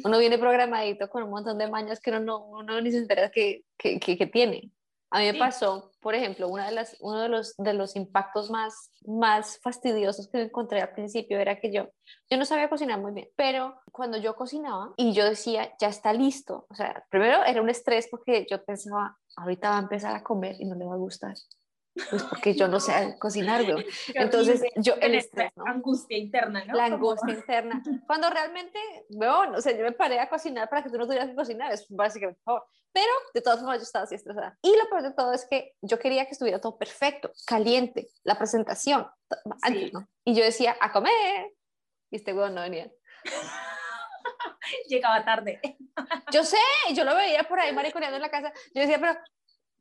Uno 0.03 0.19
viene 0.19 0.37
programadito 0.37 1.09
con 1.09 1.23
un 1.23 1.29
montón 1.29 1.57
de 1.57 1.69
mañas 1.69 1.99
que 1.99 2.09
uno, 2.09 2.19
no, 2.19 2.45
uno 2.45 2.81
ni 2.81 2.91
se 2.91 2.99
entera 2.99 3.29
que, 3.29 3.65
que, 3.77 3.99
que, 3.99 4.27
tiene. 4.27 4.71
A 5.11 5.19
mí 5.19 5.31
me 5.31 5.37
pasó, 5.37 5.91
por 6.01 6.15
ejemplo, 6.15 6.49
una 6.49 6.65
de 6.65 6.71
las, 6.71 6.97
uno 6.99 7.21
de 7.21 7.29
los, 7.29 7.55
de 7.57 7.73
los 7.73 7.95
impactos 7.95 8.49
más, 8.49 8.91
más 9.05 9.59
fastidiosos 9.61 10.27
que 10.27 10.41
encontré 10.41 10.81
al 10.81 10.93
principio 10.93 11.39
era 11.39 11.59
que 11.59 11.71
yo, 11.71 11.89
yo 12.29 12.37
no 12.37 12.45
sabía 12.45 12.69
cocinar 12.69 12.99
muy 12.99 13.13
bien, 13.13 13.29
pero 13.35 13.79
cuando 13.91 14.17
yo 14.17 14.35
cocinaba 14.35 14.93
y 14.97 15.13
yo 15.13 15.25
decía, 15.25 15.73
ya 15.79 15.87
está 15.87 16.11
listo, 16.11 16.65
o 16.69 16.75
sea, 16.75 17.05
primero 17.09 17.45
era 17.45 17.61
un 17.61 17.69
estrés 17.69 18.07
porque 18.09 18.45
yo 18.49 18.63
pensaba, 18.65 19.17
ahorita 19.35 19.69
va 19.69 19.77
a 19.77 19.81
empezar 19.81 20.15
a 20.15 20.23
comer 20.23 20.55
y 20.59 20.65
no 20.65 20.75
le 20.75 20.85
va 20.85 20.93
a 20.93 20.97
gustar 20.97 21.35
pues 22.09 22.23
porque 22.23 22.53
yo 22.53 22.67
no 22.67 22.79
sé 22.79 22.91
cocinar, 23.19 23.63
güey. 23.63 23.85
Entonces, 24.13 24.61
yo, 24.75 24.95
el 25.01 25.15
estrés, 25.15 25.51
¿no? 25.55 25.65
angustia 25.65 26.17
interna, 26.17 26.63
¿no? 26.65 26.75
La 26.75 26.85
angustia 26.85 27.33
interna. 27.35 27.81
Cuando 28.05 28.29
realmente, 28.29 28.79
bueno, 29.09 29.57
o 29.57 29.61
sea, 29.61 29.75
yo 29.75 29.83
me 29.83 29.91
paré 29.93 30.19
a 30.19 30.29
cocinar 30.29 30.69
para 30.69 30.83
que 30.83 30.89
tú 30.89 30.97
no 30.97 31.05
tuvieras 31.05 31.29
que 31.29 31.35
cocinar, 31.35 31.71
es 31.71 31.85
básicamente, 31.89 32.41
por 32.43 32.55
favor. 32.55 32.69
Pero, 32.91 33.11
de 33.33 33.41
todas 33.41 33.59
formas, 33.59 33.79
yo 33.79 33.83
estaba 33.83 34.05
así 34.05 34.15
estresada. 34.15 34.57
Y 34.61 34.69
lo 34.69 34.89
peor 34.89 35.03
de 35.03 35.11
todo 35.11 35.33
es 35.33 35.45
que 35.49 35.73
yo 35.81 35.99
quería 35.99 36.25
que 36.25 36.31
estuviera 36.31 36.61
todo 36.61 36.77
perfecto, 36.77 37.31
caliente, 37.45 38.07
la 38.23 38.37
presentación, 38.37 39.05
antes, 39.61 39.93
¿no? 39.93 40.07
Y 40.23 40.33
yo 40.33 40.43
decía, 40.43 40.77
a 40.79 40.91
comer. 40.91 41.51
Y 42.09 42.17
este 42.17 42.31
güey 42.33 42.51
no 42.53 42.61
venía. 42.61 42.89
Llegaba 44.87 45.23
tarde. 45.23 45.59
yo 46.31 46.43
sé, 46.43 46.57
yo 46.93 47.03
lo 47.03 47.15
veía 47.15 47.43
por 47.43 47.59
ahí 47.59 47.73
mariconeando 47.73 48.15
en 48.15 48.21
la 48.21 48.29
casa. 48.29 48.51
Yo 48.73 48.81
decía, 48.81 48.99
pero 48.99 49.17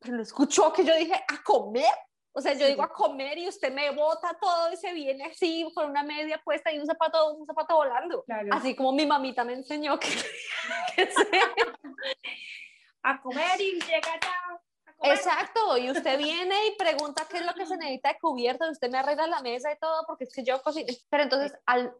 pero 0.04 0.18
lo 0.18 0.22
escuchó 0.22 0.72
que 0.72 0.84
yo 0.84 0.94
dije, 0.94 1.14
a 1.14 1.42
comer. 1.42 1.94
O 2.36 2.40
sea, 2.40 2.52
yo 2.52 2.66
digo 2.66 2.82
a 2.82 2.92
comer 2.92 3.38
y 3.38 3.48
usted 3.48 3.72
me 3.72 3.90
bota 3.90 4.36
todo 4.40 4.72
y 4.72 4.76
se 4.76 4.92
viene 4.92 5.24
así 5.24 5.66
con 5.72 5.88
una 5.88 6.02
media 6.02 6.40
puesta 6.44 6.72
y 6.72 6.78
un 6.78 6.86
zapato, 6.86 7.34
un 7.34 7.46
zapato 7.46 7.76
volando. 7.76 8.24
Así 8.50 8.74
como 8.74 8.92
mi 8.92 9.06
mamita 9.06 9.44
me 9.44 9.54
enseñó 9.54 9.98
que, 9.98 10.08
a 13.04 13.22
comer 13.22 13.60
y 13.60 13.80
llega 13.80 14.20
ya. 14.20 15.12
Exacto, 15.12 15.78
y 15.78 15.90
usted 15.90 16.18
viene 16.18 16.66
y 16.66 16.76
pregunta 16.76 17.26
qué 17.30 17.38
es 17.38 17.46
lo 17.46 17.54
que 17.54 17.66
se 17.66 17.76
necesita 17.76 18.10
de 18.10 18.18
cubierto, 18.18 18.66
y 18.66 18.70
usted 18.70 18.90
me 18.90 18.98
arregla 18.98 19.26
la 19.26 19.42
mesa 19.42 19.70
y 19.70 19.78
todo, 19.78 20.04
porque 20.06 20.24
es 20.24 20.34
que 20.34 20.44
yo 20.44 20.60
cocino. 20.62 20.92
Pero 21.10 21.22
entonces, 21.22 21.52
al, 21.66 21.94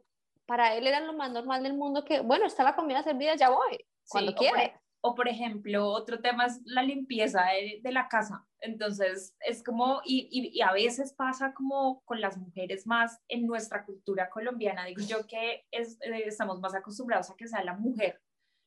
para 0.47 0.75
él 0.75 0.87
era 0.87 1.01
lo 1.01 1.13
más 1.15 1.33
normal 1.33 1.63
del 1.63 1.75
mundo 1.75 2.05
que, 2.05 2.21
bueno, 2.21 2.47
está 2.47 2.65
la 2.65 2.77
comida 2.77 3.03
servida, 3.03 3.35
ya 3.35 3.51
voy, 3.51 3.87
cuando 4.09 4.35
quiere. 4.35 4.75
O 5.07 5.15
por 5.15 5.29
ejemplo, 5.29 5.87
otro 5.87 6.21
tema 6.21 6.47
es 6.47 6.63
la 6.65 6.83
limpieza 6.83 7.45
de, 7.83 7.93
la 7.93 8.09
casa. 8.09 8.47
Entonces, 8.61 9.37
es 9.41 9.63
como, 9.63 10.01
y, 10.03 10.29
y, 10.31 10.63
a 10.63 10.73
veces 10.73 11.13
pasa 11.13 11.53
como 11.53 12.03
con 12.07 12.23
las 12.23 12.39
mujeres 12.39 12.87
más 12.87 13.21
en 13.29 13.47
nuestra 13.47 13.85
cultura 13.85 14.31
colombiana, 14.31 14.87
digo 14.87 15.03
yo 15.07 15.27
que 15.27 15.67
es, 15.71 15.99
eh, 16.01 16.23
estamos 16.25 16.59
más 16.61 16.75
acostumbrados 16.75 17.31
a 17.31 17.37
que 17.37 17.47
sea 17.47 17.63
la 17.63 17.75
mujer 17.75 18.23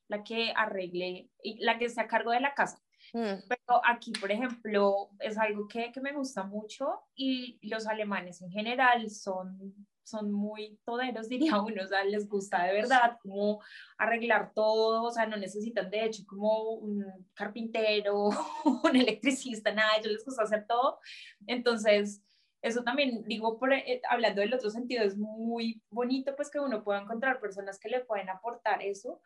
la 0.08 0.24
que 0.24 0.52
arregle 0.56 1.30
y 1.42 1.62
la 1.64 1.78
que 1.78 1.84
esté 1.84 2.00
a 2.00 2.08
cargo 2.08 2.32
de 2.32 2.40
la 2.40 2.54
casa. 2.54 2.82
Mm. 3.12 3.46
Pero 3.48 3.80
aquí, 3.84 4.12
por 4.12 4.32
ejemplo, 4.32 5.10
es 5.20 5.38
algo 5.38 5.68
que, 5.68 5.92
que, 5.92 6.00
me 6.00 6.12
gusta 6.12 6.42
mucho 6.42 7.02
y 7.14 7.58
los 7.68 7.86
alemanes 7.86 8.42
en 8.42 8.50
general 8.50 9.08
son 9.10 9.86
son 10.08 10.32
muy 10.32 10.78
toderos, 10.84 11.28
diría 11.56 11.60
uno, 11.60 11.82
o 11.82 11.86
sea, 11.86 12.04
les 12.04 12.28
gusta 12.28 12.64
de 12.64 12.74
verdad 12.74 13.18
como 13.22 13.60
arreglar 13.96 14.52
todo, 14.54 15.02
o 15.04 15.10
sea, 15.10 15.26
no 15.26 15.36
necesitan 15.36 15.90
de 15.90 16.04
hecho 16.04 16.22
como 16.26 16.72
un 16.72 17.04
carpintero, 17.34 18.28
un 18.84 18.96
electricista, 18.96 19.72
nada, 19.72 19.96
ellos 19.96 20.12
les 20.12 20.24
gusta 20.24 20.42
hacer 20.42 20.66
todo. 20.66 20.98
Entonces, 21.46 22.22
eso 22.62 22.82
también, 22.82 23.24
digo, 23.26 23.58
por, 23.58 23.72
eh, 23.72 24.00
hablando 24.10 24.40
del 24.40 24.54
otro 24.54 24.70
sentido, 24.70 25.04
es 25.04 25.16
muy 25.16 25.80
bonito 25.90 26.34
pues 26.34 26.50
que 26.50 26.58
uno 26.58 26.82
pueda 26.82 27.00
encontrar 27.00 27.40
personas 27.40 27.78
que 27.78 27.88
le 27.88 28.00
pueden 28.00 28.28
aportar 28.28 28.82
eso. 28.82 29.20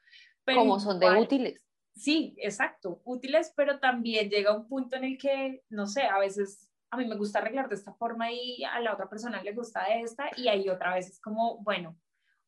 Pero 0.45 0.61
como 0.61 0.81
son 0.81 0.99
de 0.99 1.11
útiles. 1.19 1.65
Sí, 1.95 2.35
exacto, 2.39 3.03
útiles, 3.05 3.53
pero 3.55 3.79
también 3.79 4.31
llega 4.31 4.57
un 4.57 4.67
punto 4.67 4.97
en 4.97 5.05
el 5.05 5.19
que, 5.19 5.63
no 5.69 5.87
sé, 5.87 6.03
a 6.03 6.19
veces 6.19 6.72
a 6.93 6.97
mí 6.99 7.07
me 7.07 7.17
gusta 7.17 7.39
arreglar 7.39 7.71
de 7.71 7.75
esta 7.75 7.95
forma 7.95 8.31
y 8.31 8.63
a 8.65 8.79
la 8.81 8.93
otra 8.93 9.09
persona 9.09 9.43
le 9.43 9.55
gusta 9.55 9.83
de 9.85 10.03
esta 10.03 10.29
y 10.37 10.49
ahí 10.49 10.69
otra 10.69 10.95
vez 10.95 11.09
es 11.09 11.21
como, 11.21 11.57
bueno, 11.63 11.97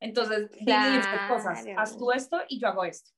entonces 0.01 0.51
claro. 0.65 1.35
cosas, 1.35 1.65
haz 1.79 1.97
tú 1.97 2.13
esto 2.13 2.43
y 2.47 2.61
yo 2.61 2.69
hago 2.69 2.85
esto. 2.85 3.11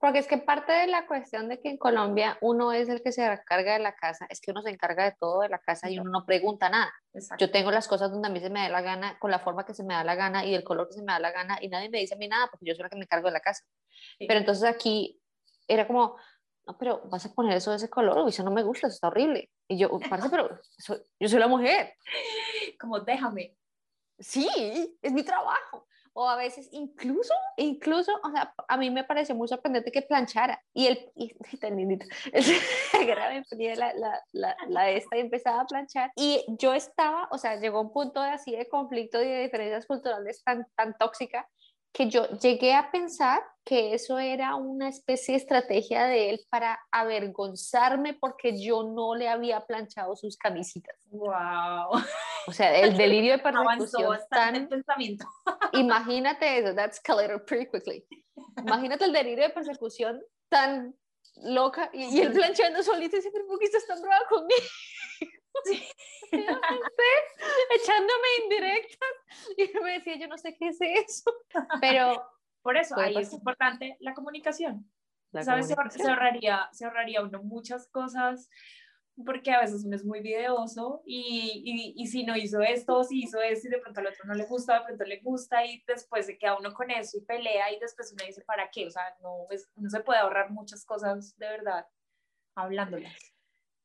Porque 0.00 0.20
es 0.20 0.26
que 0.26 0.38
parte 0.38 0.72
de 0.72 0.86
la 0.86 1.06
cuestión 1.06 1.50
de 1.50 1.60
que 1.60 1.68
en 1.68 1.76
Colombia 1.76 2.38
uno 2.40 2.72
es 2.72 2.88
el 2.88 3.02
que 3.02 3.12
se 3.12 3.26
encarga 3.26 3.74
de 3.74 3.80
la 3.80 3.94
casa, 3.94 4.26
es 4.30 4.40
que 4.40 4.52
uno 4.52 4.62
se 4.62 4.70
encarga 4.70 5.04
de 5.04 5.16
todo 5.20 5.40
de 5.40 5.50
la 5.50 5.58
casa 5.58 5.90
y 5.90 5.98
uno 5.98 6.10
no 6.10 6.24
pregunta 6.24 6.70
nada. 6.70 6.94
Yo 7.38 7.50
tengo 7.50 7.70
las 7.70 7.86
cosas 7.86 8.10
donde 8.10 8.28
a 8.28 8.30
mí 8.30 8.40
se 8.40 8.48
me 8.48 8.60
da 8.60 8.70
la 8.70 8.80
gana, 8.80 9.18
con 9.18 9.30
la 9.30 9.40
forma 9.40 9.66
que 9.66 9.74
se 9.74 9.84
me 9.84 9.92
da 9.92 10.02
la 10.02 10.14
gana 10.14 10.46
y 10.46 10.54
el 10.54 10.64
color 10.64 10.88
que 10.88 10.94
se 10.94 11.02
me 11.02 11.12
da 11.12 11.18
la 11.18 11.32
gana 11.32 11.58
y 11.60 11.68
nadie 11.68 11.90
me 11.90 11.98
dice 11.98 12.14
a 12.14 12.16
mí 12.16 12.26
nada 12.26 12.46
porque 12.50 12.64
yo 12.64 12.74
soy 12.74 12.84
la 12.84 12.88
que 12.88 12.96
me 12.96 13.02
encargo 13.02 13.26
de 13.26 13.32
la 13.32 13.40
casa. 13.40 13.64
Pero 14.18 14.38
entonces 14.38 14.64
aquí 14.64 15.20
era 15.68 15.86
como, 15.86 16.16
no, 16.66 16.78
pero 16.78 17.02
vas 17.10 17.26
a 17.26 17.32
poner 17.32 17.56
eso 17.56 17.70
de 17.70 17.76
ese 17.76 17.90
color, 17.90 18.28
eso 18.28 18.42
no 18.42 18.50
me 18.50 18.62
gusta, 18.62 18.86
eso 18.86 18.94
está 18.94 19.08
horrible. 19.08 19.50
Y 19.68 19.78
yo, 19.78 19.98
parece, 20.08 20.30
pero 20.30 20.58
yo 21.20 21.28
soy 21.28 21.38
la 21.38 21.48
mujer. 21.48 21.94
Como 22.80 23.00
déjame. 23.00 23.56
Sí, 24.18 24.96
es 25.02 25.12
mi 25.12 25.22
trabajo. 25.22 25.86
O 26.16 26.28
a 26.28 26.36
veces 26.36 26.68
incluso, 26.70 27.34
incluso, 27.56 28.12
o 28.22 28.30
sea, 28.30 28.54
a 28.68 28.76
mí 28.76 28.88
me 28.88 29.02
pareció 29.02 29.34
muy 29.34 29.48
sorprendente 29.48 29.90
que 29.90 30.02
planchara. 30.02 30.62
Y 30.72 30.86
el, 30.86 31.10
y, 31.16 31.34
tan 31.58 31.76
lindito, 31.76 32.06
la, 33.76 33.94
la, 33.94 34.22
la, 34.30 34.56
la 34.68 34.90
esta 34.90 35.16
y 35.16 35.20
empezaba 35.20 35.62
a 35.62 35.66
planchar. 35.66 36.12
Y 36.14 36.44
yo 36.60 36.72
estaba, 36.72 37.28
o 37.32 37.38
sea, 37.38 37.56
llegó 37.56 37.80
un 37.80 37.92
punto 37.92 38.22
de 38.22 38.30
así 38.30 38.52
de 38.52 38.68
conflicto 38.68 39.20
y 39.20 39.26
de 39.26 39.42
diferencias 39.42 39.86
culturales 39.86 40.42
tan, 40.44 40.66
tan 40.76 40.96
tóxica 40.96 41.48
que 41.94 42.10
yo 42.10 42.28
llegué 42.40 42.74
a 42.74 42.90
pensar 42.90 43.40
que 43.64 43.94
eso 43.94 44.18
era 44.18 44.56
una 44.56 44.88
especie 44.88 45.34
de 45.34 45.38
estrategia 45.38 46.04
de 46.04 46.30
él 46.30 46.40
para 46.50 46.78
avergonzarme 46.90 48.14
porque 48.14 48.60
yo 48.60 48.82
no 48.82 49.14
le 49.14 49.28
había 49.28 49.60
planchado 49.60 50.16
sus 50.16 50.36
camisitas. 50.36 50.94
Wow. 51.06 52.02
O 52.48 52.52
sea, 52.52 52.76
el 52.80 52.96
delirio 52.96 53.32
de 53.32 53.38
persecución 53.78 54.18
tan 54.28 54.56
el 54.56 54.68
pensamiento. 54.68 55.24
Imagínate 55.72 56.58
eso, 56.58 56.74
that 56.74 56.90
escalated 56.90 57.44
pretty 57.46 57.70
quickly. 57.70 58.04
Imagínate 58.58 59.04
el 59.04 59.12
delirio 59.12 59.44
de 59.44 59.50
persecución 59.50 60.20
tan 60.48 60.94
loca 61.36 61.90
y, 61.92 62.20
él 62.20 62.32
planchando 62.32 62.82
solito 62.82 63.16
y 63.16 63.20
dice, 63.20 63.30
¿por 63.30 63.58
qué 63.58 63.66
estás 63.66 63.86
tan 63.86 64.02
brava 64.02 64.26
conmigo? 64.28 64.66
Sí. 65.64 65.82
echándome 67.74 68.28
indirectas 68.42 69.08
y 69.56 69.70
me 69.82 69.92
decía, 69.92 70.16
yo 70.18 70.26
no 70.26 70.36
sé 70.36 70.56
qué 70.56 70.68
es 70.68 70.78
eso, 70.80 71.30
pero 71.80 72.22
por 72.62 72.76
eso 72.76 72.98
ahí 72.98 73.16
es 73.16 73.32
importante 73.32 73.96
la 74.00 74.14
comunicación. 74.14 74.90
¿Sabes? 75.42 75.66
Se, 75.66 75.74
ahorraría, 76.08 76.68
se 76.72 76.84
ahorraría 76.84 77.22
uno 77.22 77.42
muchas 77.42 77.88
cosas 77.88 78.48
porque 79.24 79.52
a 79.52 79.60
veces 79.60 79.84
uno 79.84 79.96
es 79.96 80.04
muy 80.04 80.20
videoso 80.20 81.02
y, 81.04 81.62
y, 81.64 82.02
y, 82.02 82.06
si 82.06 82.24
no 82.24 82.36
hizo 82.36 82.60
esto, 82.60 83.02
si 83.04 83.22
hizo 83.22 83.40
esto 83.40 83.68
y 83.68 83.70
de 83.70 83.78
pronto 83.78 84.00
al 84.00 84.08
otro 84.08 84.24
no 84.26 84.34
le 84.34 84.44
gusta, 84.44 84.78
de 84.78 84.84
pronto 84.86 85.04
le 85.04 85.20
gusta 85.20 85.64
y 85.64 85.82
después 85.86 86.26
se 86.26 86.38
queda 86.38 86.58
uno 86.58 86.72
con 86.72 86.90
eso 86.90 87.18
y 87.18 87.24
pelea 87.24 87.72
y 87.72 87.78
después 87.78 88.12
uno 88.12 88.24
dice, 88.26 88.42
¿para 88.42 88.70
qué? 88.70 88.86
O 88.86 88.90
sea, 88.90 89.02
no, 89.22 89.46
no 89.76 89.90
se 89.90 90.00
puede 90.00 90.20
ahorrar 90.20 90.50
muchas 90.50 90.84
cosas 90.84 91.36
de 91.36 91.48
verdad 91.48 91.86
hablándolas. 92.56 93.33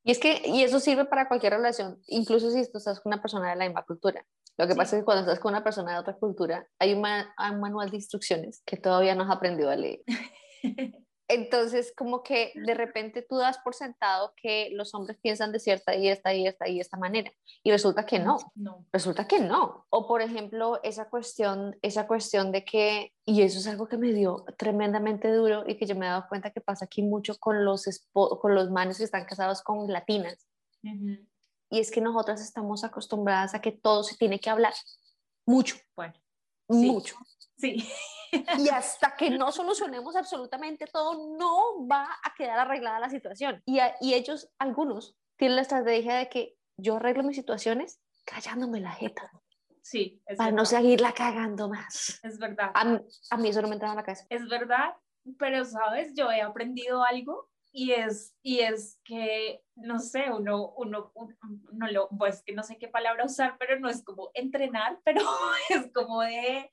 Y 0.02 0.12
es 0.12 0.18
que, 0.18 0.42
y 0.46 0.62
eso 0.62 0.80
sirve 0.80 1.04
para 1.04 1.28
cualquier 1.28 1.52
relación, 1.52 2.00
incluso 2.06 2.50
si 2.50 2.70
tú 2.70 2.78
estás 2.78 3.00
con 3.00 3.12
una 3.12 3.20
persona 3.20 3.50
de 3.50 3.56
la 3.56 3.66
misma 3.66 3.84
cultura. 3.84 4.24
Lo 4.56 4.66
que 4.66 4.74
pasa 4.74 4.96
es 4.96 5.02
que 5.02 5.04
cuando 5.04 5.22
estás 5.22 5.40
con 5.40 5.52
una 5.52 5.64
persona 5.64 5.92
de 5.92 5.98
otra 5.98 6.16
cultura, 6.16 6.66
hay 6.78 6.94
un, 6.94 7.04
un 7.04 7.60
manual 7.60 7.90
de 7.90 7.96
instrucciones 7.96 8.62
que 8.64 8.76
todavía 8.76 9.14
no 9.14 9.24
has 9.24 9.30
aprendido 9.30 9.70
a 9.70 9.76
leer. 9.76 10.00
Entonces, 11.32 11.92
como 11.96 12.24
que 12.24 12.52
de 12.56 12.74
repente 12.74 13.22
tú 13.22 13.36
das 13.36 13.58
por 13.58 13.72
sentado 13.76 14.32
que 14.36 14.70
los 14.72 14.94
hombres 14.94 15.16
piensan 15.22 15.52
de 15.52 15.60
cierta 15.60 15.94
y 15.94 16.08
esta 16.08 16.34
y 16.34 16.48
esta 16.48 16.68
y 16.68 16.80
esta 16.80 16.96
manera. 16.96 17.30
Y 17.62 17.70
resulta 17.70 18.04
que 18.04 18.18
no. 18.18 18.38
no. 18.56 18.84
Resulta 18.92 19.28
que 19.28 19.38
no. 19.38 19.86
O 19.90 20.08
por 20.08 20.22
ejemplo, 20.22 20.80
esa 20.82 21.08
cuestión, 21.08 21.78
esa 21.82 22.08
cuestión 22.08 22.50
de 22.50 22.64
que, 22.64 23.14
y 23.24 23.42
eso 23.42 23.60
es 23.60 23.68
algo 23.68 23.86
que 23.86 23.96
me 23.96 24.12
dio 24.12 24.44
tremendamente 24.58 25.32
duro 25.32 25.62
y 25.68 25.76
que 25.76 25.86
yo 25.86 25.94
me 25.94 26.06
he 26.06 26.08
dado 26.08 26.26
cuenta 26.28 26.50
que 26.50 26.60
pasa 26.60 26.86
aquí 26.86 27.04
mucho 27.04 27.36
con 27.38 27.64
los, 27.64 27.84
con 28.12 28.54
los 28.54 28.70
manes 28.70 28.98
que 28.98 29.04
están 29.04 29.24
casados 29.24 29.62
con 29.62 29.86
latinas. 29.86 30.48
Y 30.82 31.78
es 31.78 31.92
que 31.92 32.00
nosotras 32.00 32.40
estamos 32.40 32.82
acostumbradas 32.82 33.54
a 33.54 33.60
que 33.60 33.70
todo 33.70 34.02
se 34.02 34.16
tiene 34.16 34.40
que 34.40 34.50
hablar. 34.50 34.74
Mucho. 35.46 35.76
Bueno. 35.94 36.14
Mucho. 36.70 37.16
Sí. 37.56 37.86
Y 38.32 38.68
hasta 38.72 39.16
que 39.16 39.30
no 39.30 39.52
solucionemos 39.52 40.16
absolutamente 40.16 40.86
todo, 40.86 41.36
no 41.36 41.86
va 41.86 42.06
a 42.22 42.34
quedar 42.34 42.58
arreglada 42.58 43.00
la 43.00 43.10
situación. 43.10 43.62
Y, 43.66 43.80
y 44.00 44.14
ellos, 44.14 44.48
algunos, 44.58 45.16
tienen 45.36 45.56
la 45.56 45.62
estrategia 45.62 46.16
de 46.16 46.28
que 46.28 46.56
yo 46.76 46.96
arreglo 46.96 47.22
mis 47.22 47.36
situaciones 47.36 48.00
callándome 48.24 48.80
la 48.80 48.92
jeta. 48.92 49.30
Sí, 49.82 50.22
es 50.26 50.38
para 50.38 50.52
no 50.52 50.64
seguirla 50.64 51.12
cagando 51.12 51.68
más. 51.68 52.20
Es 52.22 52.38
verdad. 52.38 52.70
A, 52.74 53.00
a, 53.30 53.36
mí 53.36 53.48
eso 53.48 53.62
no 53.62 53.68
me 53.68 53.74
entraba 53.74 53.94
en 53.94 53.96
la 53.96 54.04
cabeza. 54.04 54.26
Es 54.28 54.46
verdad, 54.48 54.94
pero 55.38 55.64
sabes, 55.64 56.12
yo 56.14 56.30
he 56.30 56.40
aprendido 56.42 57.02
algo 57.02 57.50
y 57.72 57.92
es, 57.92 58.36
y 58.42 58.60
es 58.60 59.00
que, 59.04 59.62
no 59.76 59.98
sé, 59.98 60.30
uno, 60.30 60.72
uno, 60.76 61.12
uno, 61.14 61.90
lo, 61.90 62.08
pues 62.18 62.42
que 62.42 62.52
no 62.52 62.62
sé 62.62 62.78
qué 62.78 62.88
palabra 62.88 63.24
usar, 63.24 63.56
pero 63.58 63.78
no 63.78 63.88
es 63.88 64.02
como 64.04 64.30
entrenar, 64.34 64.98
pero 65.04 65.20
es 65.70 65.90
como 65.92 66.22
de 66.22 66.70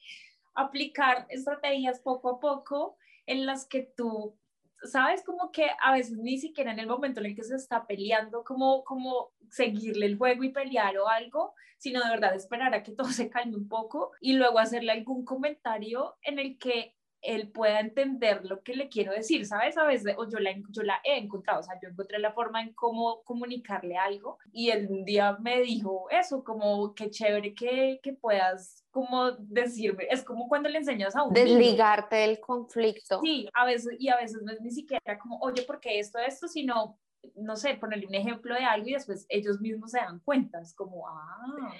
aplicar 0.55 1.27
estrategias 1.29 1.99
poco 1.99 2.29
a 2.29 2.39
poco 2.39 2.97
en 3.27 3.45
las 3.45 3.67
que 3.67 3.83
tú 3.95 4.37
sabes 4.83 5.23
como 5.23 5.51
que 5.51 5.69
a 5.81 5.91
veces 5.93 6.17
ni 6.17 6.37
siquiera 6.37 6.71
en 6.71 6.79
el 6.79 6.87
momento 6.87 7.19
en 7.19 7.27
el 7.27 7.35
que 7.35 7.43
se 7.43 7.55
está 7.55 7.87
peleando 7.87 8.43
como 8.43 8.83
como 8.83 9.31
seguirle 9.49 10.05
el 10.05 10.17
juego 10.17 10.43
y 10.43 10.51
pelear 10.51 10.97
o 10.97 11.07
algo, 11.07 11.53
sino 11.77 12.03
de 12.03 12.09
verdad 12.09 12.35
esperar 12.35 12.73
a 12.73 12.83
que 12.83 12.91
todo 12.91 13.07
se 13.11 13.29
calme 13.29 13.55
un 13.55 13.67
poco 13.67 14.11
y 14.21 14.33
luego 14.33 14.59
hacerle 14.59 14.91
algún 14.91 15.25
comentario 15.25 16.15
en 16.21 16.39
el 16.39 16.57
que 16.57 16.96
él 17.27 17.49
pueda 17.49 17.81
entender 17.81 18.45
lo 18.45 18.63
que 18.63 18.73
le 18.73 18.87
quiero 18.87 19.11
decir, 19.11 19.45
¿sabes? 19.45 19.77
A 19.77 19.85
veces, 19.85 20.15
o 20.17 20.29
yo 20.29 20.39
la, 20.39 20.51
yo 20.69 20.81
la 20.81 21.01
he 21.03 21.17
encontrado, 21.17 21.59
o 21.59 21.63
sea, 21.63 21.77
yo 21.81 21.89
encontré 21.89 22.19
la 22.19 22.31
forma 22.31 22.61
en 22.61 22.73
cómo 22.73 23.21
comunicarle 23.23 23.97
algo 23.97 24.37
y 24.53 24.69
él 24.69 24.87
un 24.89 25.03
día 25.03 25.37
me 25.41 25.61
dijo 25.61 26.07
eso, 26.09 26.43
como 26.43 26.95
qué 26.95 27.09
chévere 27.09 27.53
que, 27.53 27.99
que 28.01 28.13
puedas 28.13 28.85
como 28.91 29.31
decirme, 29.31 30.07
es 30.09 30.23
como 30.23 30.47
cuando 30.47 30.69
le 30.69 30.79
enseñas 30.79 31.15
a 31.15 31.23
un 31.23 31.33
Desligarte 31.33 32.15
del 32.15 32.39
conflicto. 32.39 33.19
Sí, 33.21 33.47
a 33.53 33.65
veces, 33.65 33.95
y 33.99 34.07
a 34.07 34.15
veces 34.15 34.41
no 34.41 34.51
es 34.51 34.61
ni 34.61 34.71
siquiera 34.71 35.19
como, 35.19 35.37
oye, 35.39 35.63
¿por 35.63 35.79
qué 35.79 35.99
esto, 35.99 36.17
esto? 36.17 36.47
Sino, 36.47 36.97
no 37.35 37.55
sé, 37.55 37.75
ponerle 37.75 38.07
un 38.07 38.15
ejemplo 38.15 38.55
de 38.55 38.63
algo 38.63 38.87
y 38.87 38.93
después 38.93 39.25
ellos 39.29 39.59
mismos 39.61 39.91
se 39.91 39.99
dan 39.99 40.19
cuenta, 40.19 40.61
es 40.61 40.73
como, 40.73 41.07
ah, 41.07 41.73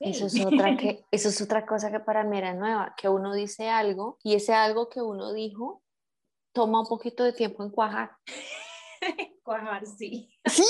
eso, 0.00 0.26
es 0.26 0.44
otra 0.44 0.76
que, 0.76 1.04
eso 1.10 1.28
es 1.28 1.40
otra 1.40 1.66
cosa 1.66 1.90
que 1.90 2.00
para 2.00 2.24
mí 2.24 2.38
era 2.38 2.54
nueva, 2.54 2.94
que 2.96 3.08
uno 3.08 3.34
dice 3.34 3.68
algo 3.68 4.18
y 4.22 4.34
ese 4.34 4.54
algo 4.54 4.88
que 4.88 5.00
uno 5.00 5.32
dijo 5.32 5.82
toma 6.52 6.80
un 6.80 6.86
poquito 6.86 7.24
de 7.24 7.32
tiempo 7.32 7.62
en 7.62 7.70
cuajar. 7.70 8.10
cuajar, 9.42 9.86
sí. 9.86 10.30
Sí, 10.44 10.64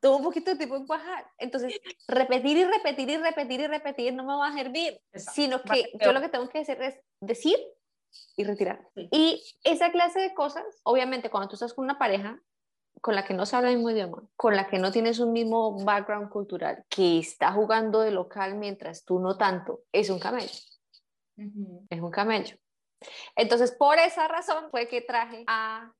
toma 0.00 0.16
un 0.16 0.24
poquito 0.24 0.50
de 0.50 0.56
tiempo 0.56 0.76
en 0.76 0.86
cuajar. 0.86 1.26
Entonces, 1.38 1.80
repetir 2.08 2.58
y 2.58 2.64
repetir 2.64 3.08
y 3.08 3.16
repetir 3.16 3.60
y 3.60 3.66
repetir 3.66 4.14
no 4.14 4.24
me 4.24 4.34
va 4.34 4.48
a 4.48 4.52
servir, 4.52 5.00
sino 5.14 5.62
que 5.62 5.92
yo 6.04 6.12
lo 6.12 6.20
que 6.20 6.28
tengo 6.28 6.48
que 6.48 6.58
hacer 6.58 6.82
es 6.82 6.98
decir 7.20 7.56
y 8.36 8.44
retirar. 8.44 8.86
Y 8.94 9.42
esa 9.64 9.90
clase 9.90 10.20
de 10.20 10.34
cosas, 10.34 10.64
obviamente, 10.82 11.30
cuando 11.30 11.48
tú 11.48 11.54
estás 11.54 11.72
con 11.72 11.84
una 11.84 11.98
pareja, 11.98 12.40
con 13.00 13.14
la 13.14 13.24
que 13.24 13.34
no 13.34 13.46
se 13.46 13.56
habla 13.56 13.70
el 13.70 13.76
mismo 13.76 13.90
idioma, 13.90 14.22
con 14.36 14.54
la 14.54 14.68
que 14.68 14.78
no 14.78 14.92
tienes 14.92 15.18
un 15.18 15.32
mismo 15.32 15.82
background 15.84 16.28
cultural, 16.30 16.84
que 16.88 17.18
está 17.18 17.52
jugando 17.52 18.00
de 18.00 18.12
local 18.12 18.56
mientras 18.56 19.04
tú 19.04 19.18
no 19.18 19.36
tanto, 19.36 19.80
es 19.92 20.10
un 20.10 20.18
camello. 20.18 20.60
Es 21.90 22.00
un 22.00 22.10
camello. 22.10 22.56
Entonces, 23.34 23.72
por 23.72 23.98
esa 23.98 24.28
razón 24.28 24.70
fue 24.70 24.86
que 24.86 25.00
traje 25.00 25.44
a 25.48 25.92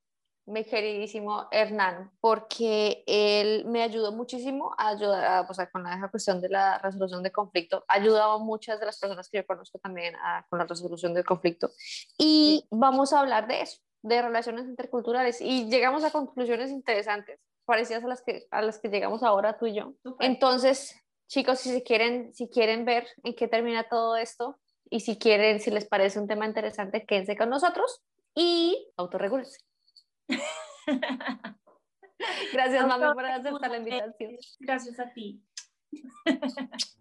mi 0.46 0.64
queridísimo 0.64 1.46
Hernán, 1.50 2.10
porque 2.20 3.04
él 3.06 3.64
me 3.66 3.82
ayudó 3.82 4.12
muchísimo 4.12 4.74
a 4.76 4.88
ayudar 4.88 5.46
pues, 5.46 5.58
con 5.72 5.84
la 5.84 6.08
cuestión 6.10 6.40
de 6.40 6.48
la 6.48 6.78
resolución 6.78 7.22
de 7.22 7.30
conflicto. 7.30 7.84
Ha 7.88 7.94
ayudado 7.94 8.32
a 8.32 8.38
muchas 8.38 8.80
de 8.80 8.86
las 8.86 8.98
personas 8.98 9.28
que 9.28 9.38
yo 9.38 9.46
conozco 9.46 9.78
también 9.78 10.14
con 10.48 10.58
la 10.58 10.66
resolución 10.66 11.14
del 11.14 11.24
conflicto. 11.24 11.70
Y 12.18 12.66
vamos 12.70 13.12
a 13.12 13.20
hablar 13.20 13.46
de 13.46 13.62
eso, 13.62 13.80
de 14.02 14.22
relaciones 14.22 14.66
interculturales. 14.66 15.40
Y 15.40 15.68
llegamos 15.70 16.04
a 16.04 16.10
conclusiones 16.10 16.70
interesantes, 16.70 17.40
parecidas 17.64 18.04
a 18.04 18.08
las 18.08 18.22
que, 18.22 18.46
a 18.50 18.62
las 18.62 18.78
que 18.78 18.88
llegamos 18.88 19.22
ahora 19.22 19.58
tú 19.58 19.66
y 19.66 19.74
yo. 19.74 19.94
Entonces, 20.20 20.94
chicos, 21.28 21.60
si, 21.60 21.70
se 21.70 21.82
quieren, 21.82 22.34
si 22.34 22.48
quieren 22.48 22.84
ver 22.84 23.06
en 23.22 23.34
qué 23.34 23.48
termina 23.48 23.88
todo 23.88 24.16
esto, 24.16 24.58
y 24.90 25.00
si 25.00 25.18
quieren, 25.18 25.60
si 25.60 25.70
les 25.70 25.86
parece 25.86 26.20
un 26.20 26.28
tema 26.28 26.46
interesante, 26.46 27.06
quédense 27.06 27.34
con 27.34 27.48
nosotros 27.48 28.02
y 28.34 28.92
autorregúlense. 28.96 29.58
Gracias, 32.52 32.86
mami, 32.86 33.14
por 33.14 33.24
aceptar 33.24 33.70
la 33.70 33.78
invitación. 33.78 34.36
Gracias 34.60 35.00
a 35.00 35.10
ti. 35.12 35.42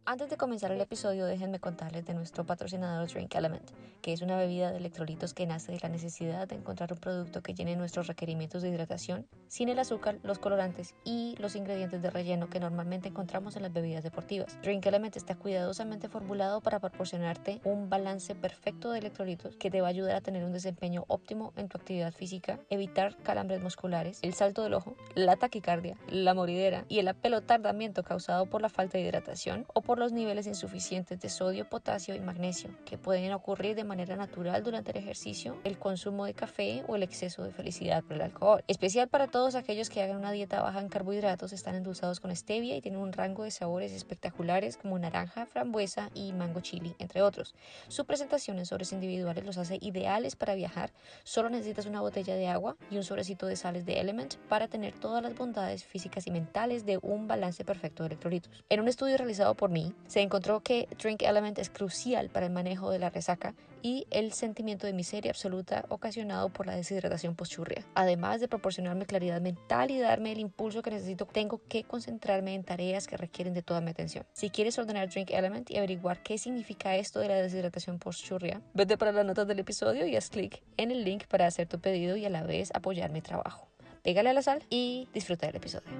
Antes 0.03 0.29
de 0.29 0.37
comenzar 0.37 0.71
el 0.71 0.81
episodio, 0.81 1.25
déjenme 1.25 1.59
contarles 1.59 2.05
de 2.05 2.13
nuestro 2.13 2.43
patrocinador 2.43 3.07
Drink 3.07 3.33
Element, 3.35 3.69
que 4.01 4.13
es 4.13 4.21
una 4.21 4.35
bebida 4.35 4.71
de 4.71 4.77
electrolitos 4.77 5.33
que 5.33 5.45
nace 5.45 5.71
de 5.71 5.79
la 5.79 5.89
necesidad 5.89 6.47
de 6.47 6.55
encontrar 6.55 6.91
un 6.91 6.99
producto 6.99 7.41
que 7.41 7.53
llene 7.53 7.75
nuestros 7.75 8.07
requerimientos 8.07 8.63
de 8.63 8.69
hidratación 8.69 9.27
sin 9.47 9.69
el 9.69 9.79
azúcar, 9.79 10.17
los 10.23 10.39
colorantes 10.39 10.95
y 11.05 11.35
los 11.37 11.55
ingredientes 11.55 12.01
de 12.01 12.09
relleno 12.09 12.49
que 12.49 12.59
normalmente 12.59 13.09
encontramos 13.09 13.55
en 13.55 13.61
las 13.61 13.71
bebidas 13.71 14.03
deportivas. 14.03 14.57
Drink 14.63 14.85
Element 14.85 15.15
está 15.15 15.35
cuidadosamente 15.35 16.09
formulado 16.09 16.61
para 16.61 16.79
proporcionarte 16.79 17.61
un 17.63 17.89
balance 17.89 18.33
perfecto 18.33 18.91
de 18.91 18.99
electrolitos 18.99 19.55
que 19.55 19.69
te 19.69 19.81
va 19.81 19.87
a 19.87 19.91
ayudar 19.91 20.15
a 20.15 20.21
tener 20.21 20.43
un 20.43 20.51
desempeño 20.51 21.05
óptimo 21.07 21.53
en 21.55 21.69
tu 21.69 21.77
actividad 21.77 22.11
física, 22.11 22.59
evitar 22.69 23.15
calambres 23.17 23.61
musculares, 23.61 24.19
el 24.23 24.33
salto 24.33 24.63
del 24.63 24.73
ojo, 24.73 24.95
la 25.13 25.35
taquicardia, 25.35 25.95
la 26.09 26.33
moridera 26.33 26.85
y 26.89 26.99
el 26.99 27.07
apelotardamiento 27.07 28.03
causado 28.03 28.47
por 28.47 28.61
la 28.61 28.69
falta 28.69 28.80
de 28.89 29.01
hidratación 29.01 29.65
o 29.73 29.81
por 29.81 29.99
los 29.99 30.11
niveles 30.11 30.47
insuficientes 30.47 31.19
de 31.19 31.29
sodio, 31.29 31.69
potasio 31.69 32.15
y 32.15 32.19
magnesio 32.19 32.69
que 32.85 32.97
pueden 32.97 33.31
ocurrir 33.33 33.75
de 33.75 33.83
manera 33.83 34.15
natural 34.15 34.63
durante 34.63 34.91
el 34.91 34.97
ejercicio, 34.97 35.57
el 35.63 35.77
consumo 35.77 36.25
de 36.25 36.33
café 36.33 36.83
o 36.87 36.95
el 36.95 37.03
exceso 37.03 37.43
de 37.43 37.51
felicidad 37.51 38.03
por 38.03 38.13
el 38.13 38.21
alcohol. 38.21 38.63
Especial 38.67 39.07
para 39.07 39.27
todos 39.27 39.55
aquellos 39.55 39.89
que 39.89 40.01
hagan 40.01 40.17
una 40.17 40.31
dieta 40.31 40.61
baja 40.61 40.79
en 40.79 40.89
carbohidratos, 40.89 41.53
están 41.53 41.75
endulzados 41.75 42.19
con 42.19 42.35
stevia 42.35 42.75
y 42.75 42.81
tienen 42.81 43.01
un 43.01 43.13
rango 43.13 43.43
de 43.43 43.51
sabores 43.51 43.91
espectaculares 43.91 44.77
como 44.77 44.97
naranja, 44.97 45.45
frambuesa 45.45 46.09
y 46.13 46.33
mango 46.33 46.61
chili, 46.61 46.95
entre 46.99 47.21
otros. 47.21 47.55
Su 47.87 48.05
presentación 48.05 48.59
en 48.59 48.65
sobres 48.65 48.91
individuales 48.91 49.45
los 49.45 49.57
hace 49.57 49.77
ideales 49.81 50.35
para 50.35 50.55
viajar. 50.55 50.91
Solo 51.23 51.49
necesitas 51.49 51.85
una 51.85 52.01
botella 52.01 52.35
de 52.35 52.47
agua 52.47 52.77
y 52.89 52.97
un 52.97 53.03
sobrecito 53.03 53.45
de 53.45 53.55
sales 53.55 53.85
de 53.85 53.99
Element 53.99 54.35
para 54.49 54.67
tener 54.67 54.93
todas 54.93 55.21
las 55.21 55.35
bondades 55.35 55.83
físicas 55.83 56.27
y 56.27 56.31
mentales 56.31 56.85
de 56.85 56.99
un 57.01 57.27
balance 57.27 57.63
perfecto 57.65 58.03
de 58.03 58.07
electrolitos. 58.07 58.63
En 58.71 58.79
un 58.79 58.87
estudio 58.87 59.17
realizado 59.17 59.53
por 59.53 59.69
mí, 59.69 59.93
se 60.07 60.21
encontró 60.21 60.61
que 60.61 60.87
Drink 60.97 61.23
Element 61.23 61.59
es 61.59 61.69
crucial 61.69 62.29
para 62.29 62.45
el 62.45 62.53
manejo 62.53 62.89
de 62.89 62.99
la 62.99 63.09
resaca 63.09 63.53
y 63.81 64.07
el 64.11 64.31
sentimiento 64.31 64.87
de 64.87 64.93
miseria 64.93 65.31
absoluta 65.31 65.83
ocasionado 65.89 66.47
por 66.47 66.67
la 66.67 66.77
deshidratación 66.77 67.35
postchurria. 67.35 67.85
Además 67.95 68.39
de 68.39 68.47
proporcionarme 68.47 69.05
claridad 69.05 69.41
mental 69.41 69.91
y 69.91 69.99
darme 69.99 70.31
el 70.31 70.39
impulso 70.39 70.81
que 70.83 70.89
necesito, 70.89 71.25
tengo 71.25 71.59
que 71.67 71.83
concentrarme 71.83 72.55
en 72.55 72.63
tareas 72.63 73.07
que 73.07 73.17
requieren 73.17 73.53
de 73.53 73.61
toda 73.61 73.81
mi 73.81 73.91
atención. 73.91 74.25
Si 74.31 74.49
quieres 74.49 74.79
ordenar 74.79 75.09
Drink 75.09 75.31
Element 75.31 75.69
y 75.69 75.75
averiguar 75.75 76.23
qué 76.23 76.37
significa 76.37 76.95
esto 76.95 77.19
de 77.19 77.27
la 77.27 77.41
deshidratación 77.41 77.99
postchurria, 77.99 78.61
vete 78.73 78.97
para 78.97 79.11
las 79.11 79.25
notas 79.25 79.49
del 79.49 79.59
episodio 79.59 80.05
y 80.05 80.15
haz 80.15 80.29
clic 80.29 80.63
en 80.77 80.91
el 80.91 81.03
link 81.03 81.25
para 81.27 81.45
hacer 81.45 81.67
tu 81.67 81.81
pedido 81.81 82.15
y 82.15 82.23
a 82.23 82.29
la 82.29 82.43
vez 82.43 82.71
apoyar 82.73 83.11
mi 83.11 83.19
trabajo. 83.19 83.67
Pégale 84.01 84.29
a 84.29 84.33
la 84.33 84.41
sal 84.41 84.63
y 84.69 85.09
disfruta 85.13 85.47
del 85.47 85.57
episodio. 85.57 85.91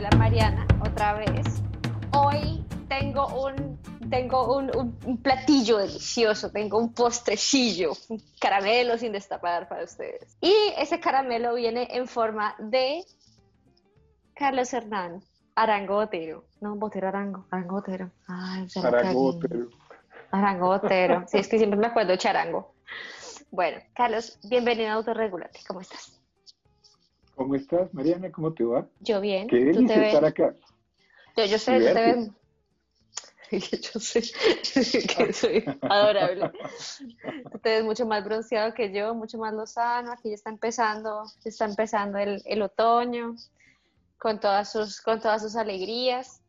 La 0.00 0.10
Mariana 0.16 0.66
otra 0.80 1.14
vez. 1.14 1.60
Hoy 2.12 2.64
tengo 2.88 3.26
un, 3.26 3.78
tengo 4.10 4.56
un, 4.56 5.18
platillo 5.22 5.78
delicioso, 5.78 6.50
tengo 6.50 6.78
un 6.78 6.92
postrecillo, 6.92 7.92
un 8.08 8.22
caramelo 8.40 8.96
sin 8.96 9.12
destapar 9.12 9.68
para 9.68 9.84
ustedes. 9.84 10.36
Y 10.40 10.54
ese 10.76 11.00
caramelo 11.00 11.54
viene 11.54 11.88
en 11.90 12.06
forma 12.06 12.54
de 12.58 13.04
Carlos 14.34 14.72
Hernán, 14.72 15.22
Arango 15.56 15.94
Botero. 15.96 16.44
No, 16.60 16.76
Botero 16.76 17.08
Arango, 17.08 17.46
Arango 17.50 17.76
Botero. 17.76 18.10
Arango 18.28 19.32
Botero. 19.32 19.68
Arango 20.30 20.66
Botero. 20.68 21.24
Sí, 21.26 21.38
es 21.38 21.48
que 21.48 21.58
siempre 21.58 21.78
me 21.78 21.86
acuerdo 21.86 22.12
de 22.12 22.18
Charango. 22.18 22.74
Bueno, 23.50 23.78
Carlos, 23.94 24.38
bienvenido 24.46 24.90
a 24.90 24.92
Autorregulate. 24.94 25.60
¿Cómo 25.66 25.80
estás? 25.80 26.17
¿Cómo 27.38 27.54
estás, 27.54 27.94
Mariana? 27.94 28.32
¿Cómo 28.32 28.52
te 28.52 28.64
va? 28.64 28.84
Yo 28.98 29.20
bien. 29.20 29.46
Qué 29.46 29.64
delicia 29.64 30.08
estar 30.08 30.24
acá. 30.24 30.56
Yo, 31.36 31.44
yo 31.44 31.56
sé, 31.56 31.78
yo 31.78 31.94
te 31.94 31.94
veo. 31.94 32.34
Yo 33.50 34.00
sé 34.00 34.22
que 35.06 35.32
soy 35.32 35.64
adorable. 35.80 36.50
Usted 37.54 37.78
es 37.78 37.84
mucho 37.84 38.04
más 38.04 38.22
bronceado 38.22 38.74
que 38.74 38.92
yo, 38.92 39.14
mucho 39.14 39.38
más 39.38 39.54
lozano. 39.54 40.12
Aquí 40.12 40.28
ya 40.28 40.34
está 40.34 40.50
empezando, 40.50 41.22
está 41.44 41.64
empezando 41.64 42.18
el, 42.18 42.42
el 42.44 42.60
otoño 42.60 43.36
con 44.18 44.38
todas 44.38 44.70
sus, 44.70 45.00
con 45.00 45.20
todas 45.20 45.40
sus 45.40 45.56
alegrías. 45.56 46.42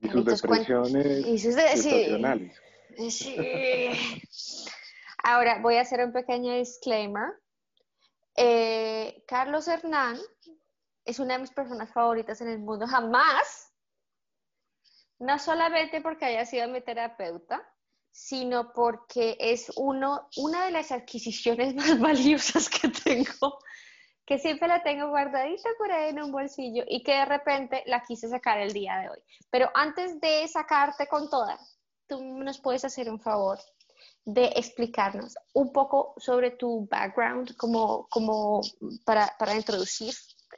Y 0.00 0.08
sus 0.08 0.24
depresiones 0.24 1.26
y 1.26 1.38
sus 1.38 1.54
de, 1.54 3.10
sí. 3.10 3.10
sí. 3.10 4.66
Ahora 5.22 5.60
voy 5.60 5.74
a 5.74 5.82
hacer 5.82 6.02
un 6.02 6.12
pequeño 6.12 6.54
disclaimer 6.54 7.41
eh, 8.36 9.24
Carlos 9.26 9.68
Hernán 9.68 10.18
es 11.04 11.18
una 11.18 11.34
de 11.34 11.40
mis 11.40 11.50
personas 11.50 11.92
favoritas 11.92 12.40
en 12.40 12.48
el 12.48 12.58
mundo, 12.58 12.86
jamás, 12.86 13.72
no 15.18 15.38
solamente 15.38 16.00
porque 16.00 16.24
haya 16.24 16.44
sido 16.46 16.68
mi 16.68 16.80
terapeuta, 16.80 17.62
sino 18.10 18.72
porque 18.72 19.36
es 19.40 19.72
uno, 19.76 20.28
una 20.36 20.66
de 20.66 20.70
las 20.70 20.92
adquisiciones 20.92 21.74
más 21.76 21.98
valiosas 21.98 22.68
que 22.68 22.88
tengo, 22.88 23.58
que 24.24 24.38
siempre 24.38 24.68
la 24.68 24.82
tengo 24.82 25.08
guardadita 25.08 25.68
por 25.78 25.90
ahí 25.90 26.10
en 26.10 26.22
un 26.22 26.30
bolsillo 26.30 26.84
y 26.86 27.02
que 27.02 27.12
de 27.12 27.24
repente 27.24 27.82
la 27.86 28.02
quise 28.02 28.28
sacar 28.28 28.58
el 28.58 28.72
día 28.72 28.98
de 28.98 29.10
hoy. 29.10 29.18
Pero 29.50 29.70
antes 29.74 30.20
de 30.20 30.46
sacarte 30.46 31.06
con 31.06 31.28
toda, 31.28 31.58
tú 32.06 32.22
nos 32.22 32.60
puedes 32.60 32.84
hacer 32.84 33.10
un 33.10 33.20
favor 33.20 33.58
de 34.24 34.46
explicarnos 34.56 35.36
un 35.54 35.72
poco 35.72 36.14
sobre 36.18 36.52
tu 36.52 36.86
background 36.90 37.56
como, 37.56 38.06
como 38.08 38.60
para, 39.04 39.32
para 39.38 39.54
introducir 39.54 40.14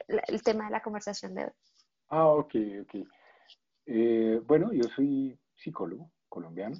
el 0.07 0.43
tema 0.43 0.65
de 0.65 0.71
la 0.71 0.81
conversación 0.81 1.33
de 1.33 1.45
hoy. 1.45 1.51
Ah, 2.09 2.27
ok, 2.27 2.55
ok. 2.81 3.07
Eh, 3.87 4.41
bueno, 4.45 4.71
yo 4.73 4.83
soy 4.95 5.37
psicólogo 5.55 6.11
colombiano. 6.29 6.77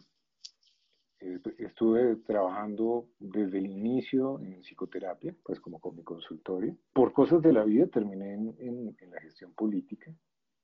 Estuve 1.57 2.17
trabajando 2.17 3.07
desde 3.17 3.57
el 3.57 3.65
inicio 3.65 4.39
en 4.41 4.61
psicoterapia, 4.61 5.35
pues 5.43 5.59
como 5.59 5.79
con 5.79 5.95
mi 5.95 6.03
consultorio. 6.03 6.77
Por 6.93 7.13
cosas 7.13 7.41
de 7.41 7.51
la 7.51 7.63
vida 7.63 7.87
terminé 7.87 8.33
en, 8.33 8.95
en, 8.99 9.11
la 9.11 9.19
gestión 9.21 9.53
política, 9.53 10.13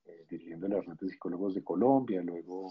eh, 0.05 0.25
dirigiendo 0.29 0.67
la 0.67 0.81
red 0.81 0.93
de 0.99 1.09
psicólogos 1.09 1.55
de 1.55 1.63
Colombia, 1.63 2.21
luego 2.21 2.67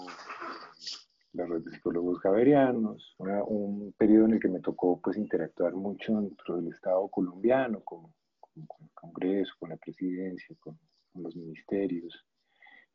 la 1.32 1.46
red 1.46 1.62
de 1.62 1.70
psicólogos 1.70 2.18
javerianos, 2.20 3.14
un 3.18 3.94
periodo 3.96 4.26
en 4.26 4.32
el 4.34 4.40
que 4.40 4.48
me 4.48 4.60
tocó 4.60 5.00
pues 5.00 5.16
interactuar 5.16 5.74
mucho 5.74 6.20
dentro 6.20 6.56
del 6.56 6.72
Estado 6.72 7.08
colombiano, 7.08 7.80
con, 7.80 8.12
con, 8.40 8.82
el 8.82 8.90
Congreso, 8.94 9.54
con 9.58 9.70
la 9.70 9.76
presidencia, 9.76 10.56
con, 10.60 10.78
los 11.14 11.34
ministerios 11.34 12.24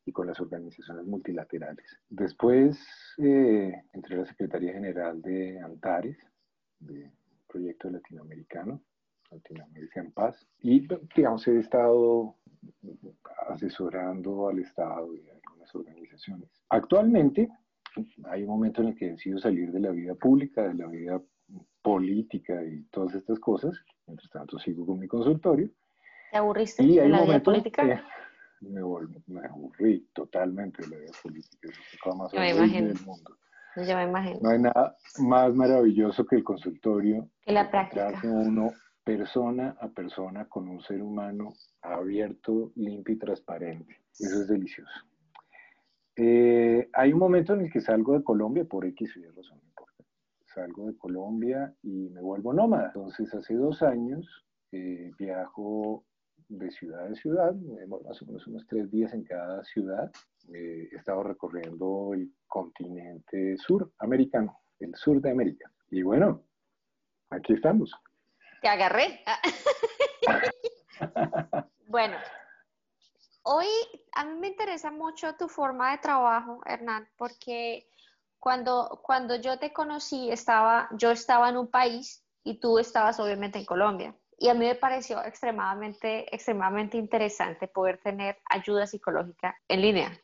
y 0.04 0.12
con 0.12 0.26
las 0.26 0.40
organizaciones 0.40 1.04
multilaterales. 1.04 1.98
Después 2.08 2.78
eh, 3.18 3.72
entré 3.92 4.16
a 4.16 4.20
la 4.20 4.26
Secretaría 4.26 4.72
General 4.72 5.20
de 5.20 5.60
Antares, 5.60 6.16
de 6.78 7.10
proyecto 7.46 7.90
latinoamericano, 7.90 8.82
Latinoamérica 9.30 10.00
en 10.00 10.12
Paz, 10.12 10.46
y 10.60 10.86
digamos 11.14 11.46
he 11.48 11.58
estado 11.58 12.36
asesorando 13.48 14.48
al 14.48 14.60
Estado 14.60 15.14
y 15.14 15.28
a 15.28 15.34
algunas 15.34 15.74
organizaciones. 15.74 16.48
Actualmente 16.70 17.48
hay 18.24 18.42
un 18.42 18.48
momento 18.48 18.82
en 18.82 18.88
el 18.88 18.96
que 18.96 19.10
decido 19.10 19.38
salir 19.38 19.72
de 19.72 19.80
la 19.80 19.90
vida 19.90 20.14
pública, 20.14 20.62
de 20.62 20.74
la 20.74 20.86
vida 20.86 21.20
política 21.82 22.62
y 22.64 22.82
todas 22.90 23.14
estas 23.14 23.38
cosas. 23.38 23.74
Mientras 24.06 24.30
tanto 24.30 24.58
sigo 24.58 24.86
con 24.86 24.98
mi 24.98 25.06
consultorio. 25.06 25.70
¿Te 26.30 26.38
aburriste 26.38 26.82
y 26.82 26.96
de 26.96 27.08
la 27.08 27.24
vida 27.24 27.42
política? 27.42 28.04
me, 28.60 28.82
volví, 28.82 29.22
me 29.26 29.46
aburrí 29.46 30.08
totalmente 30.12 30.82
de 30.82 30.88
la 30.88 30.96
vida 30.98 31.12
política. 31.22 31.68
Es 31.68 32.16
más 32.16 32.32
Yo 32.32 32.40
me 32.40 32.50
imagino. 32.50 32.88
del 32.88 33.00
mundo. 33.04 33.36
Yo 33.76 33.96
me 33.96 34.04
imagino. 34.04 34.38
No 34.42 34.50
hay 34.50 34.58
nada 34.58 34.96
más 35.18 35.54
maravilloso 35.54 36.24
que 36.24 36.36
el 36.36 36.44
consultorio. 36.44 37.28
Que 37.42 37.52
la 37.52 37.70
práctica. 37.70 38.20
uno 38.24 38.72
persona 39.04 39.76
a 39.80 39.88
persona 39.88 40.46
con 40.46 40.68
un 40.68 40.80
ser 40.80 41.00
humano 41.00 41.52
abierto, 41.82 42.72
limpio 42.74 43.14
y 43.14 43.18
transparente. 43.18 44.00
Eso 44.18 44.40
es 44.40 44.48
delicioso. 44.48 44.90
Eh, 46.16 46.88
hay 46.94 47.12
un 47.12 47.18
momento 47.18 47.52
en 47.52 47.62
el 47.62 47.70
que 47.70 47.80
salgo 47.80 48.14
de 48.14 48.24
Colombia 48.24 48.64
por 48.64 48.86
X 48.86 49.16
o 49.16 49.20
Y 49.20 49.26
razón, 49.26 49.58
no 49.58 49.68
importa. 49.68 50.04
Salgo 50.46 50.86
de 50.86 50.96
Colombia 50.96 51.74
y 51.82 52.08
me 52.08 52.22
vuelvo 52.22 52.54
nómada. 52.54 52.86
Entonces, 52.86 53.32
hace 53.34 53.54
dos 53.54 53.82
años 53.82 54.46
eh, 54.72 55.12
viajo 55.18 56.04
de 56.48 56.70
ciudad 56.70 57.06
en 57.06 57.16
ciudad, 57.16 57.54
más 58.04 58.22
o 58.22 58.26
menos 58.26 58.46
unos 58.46 58.66
tres 58.66 58.90
días 58.90 59.12
en 59.12 59.24
cada 59.24 59.62
ciudad. 59.64 60.10
Eh, 60.52 60.88
he 60.90 60.96
estado 60.96 61.22
recorriendo 61.22 62.14
el 62.14 62.32
continente 62.46 63.56
suramericano, 63.58 64.60
el 64.78 64.94
sur 64.94 65.20
de 65.20 65.30
América. 65.30 65.70
Y 65.90 66.02
bueno, 66.02 66.44
aquí 67.30 67.52
estamos. 67.52 67.92
Te 68.62 68.68
agarré. 68.68 69.20
bueno, 71.88 72.16
hoy 73.46 73.66
a 74.12 74.24
mí 74.24 74.34
me 74.40 74.48
interesa 74.48 74.90
mucho 74.90 75.34
tu 75.36 75.48
forma 75.48 75.92
de 75.92 75.98
trabajo, 75.98 76.60
Hernán, 76.66 77.08
porque 77.16 77.88
cuando, 78.38 79.00
cuando 79.02 79.36
yo 79.36 79.58
te 79.58 79.72
conocí, 79.72 80.30
estaba, 80.30 80.88
yo 80.92 81.10
estaba 81.12 81.48
en 81.48 81.56
un 81.56 81.70
país 81.70 82.24
y 82.44 82.60
tú 82.60 82.78
estabas 82.78 83.18
obviamente 83.20 83.58
en 83.58 83.64
Colombia. 83.64 84.14
Y 84.38 84.48
a 84.48 84.54
mí 84.54 84.66
me 84.66 84.74
pareció 84.74 85.22
extremadamente, 85.24 86.34
extremadamente 86.34 86.98
interesante 86.98 87.68
poder 87.68 88.00
tener 88.02 88.38
ayuda 88.50 88.86
psicológica 88.86 89.56
en 89.68 89.80
línea. 89.82 90.20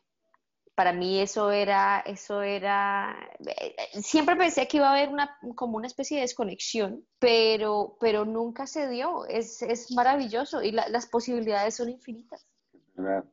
Para 0.75 0.93
mí 0.93 1.19
eso 1.21 1.51
era, 1.51 2.01
eso 2.05 2.41
era, 2.41 3.15
eh, 3.45 3.75
siempre 4.01 4.35
pensé 4.35 4.67
que 4.67 4.77
iba 4.77 4.87
a 4.89 4.93
haber 4.93 5.09
una, 5.09 5.37
como 5.55 5.77
una 5.77 5.87
especie 5.87 6.17
de 6.17 6.23
desconexión, 6.23 7.07
pero, 7.19 7.97
pero 7.99 8.25
nunca 8.25 8.67
se 8.67 8.89
dio. 8.89 9.25
Es, 9.27 9.61
es 9.61 9.91
maravilloso 9.91 10.63
y 10.63 10.71
la- 10.71 10.89
las 10.89 11.07
posibilidades 11.07 11.75
son 11.75 11.89
infinitas. 11.89 12.47
Es 12.95 13.01
verdad. 13.03 13.23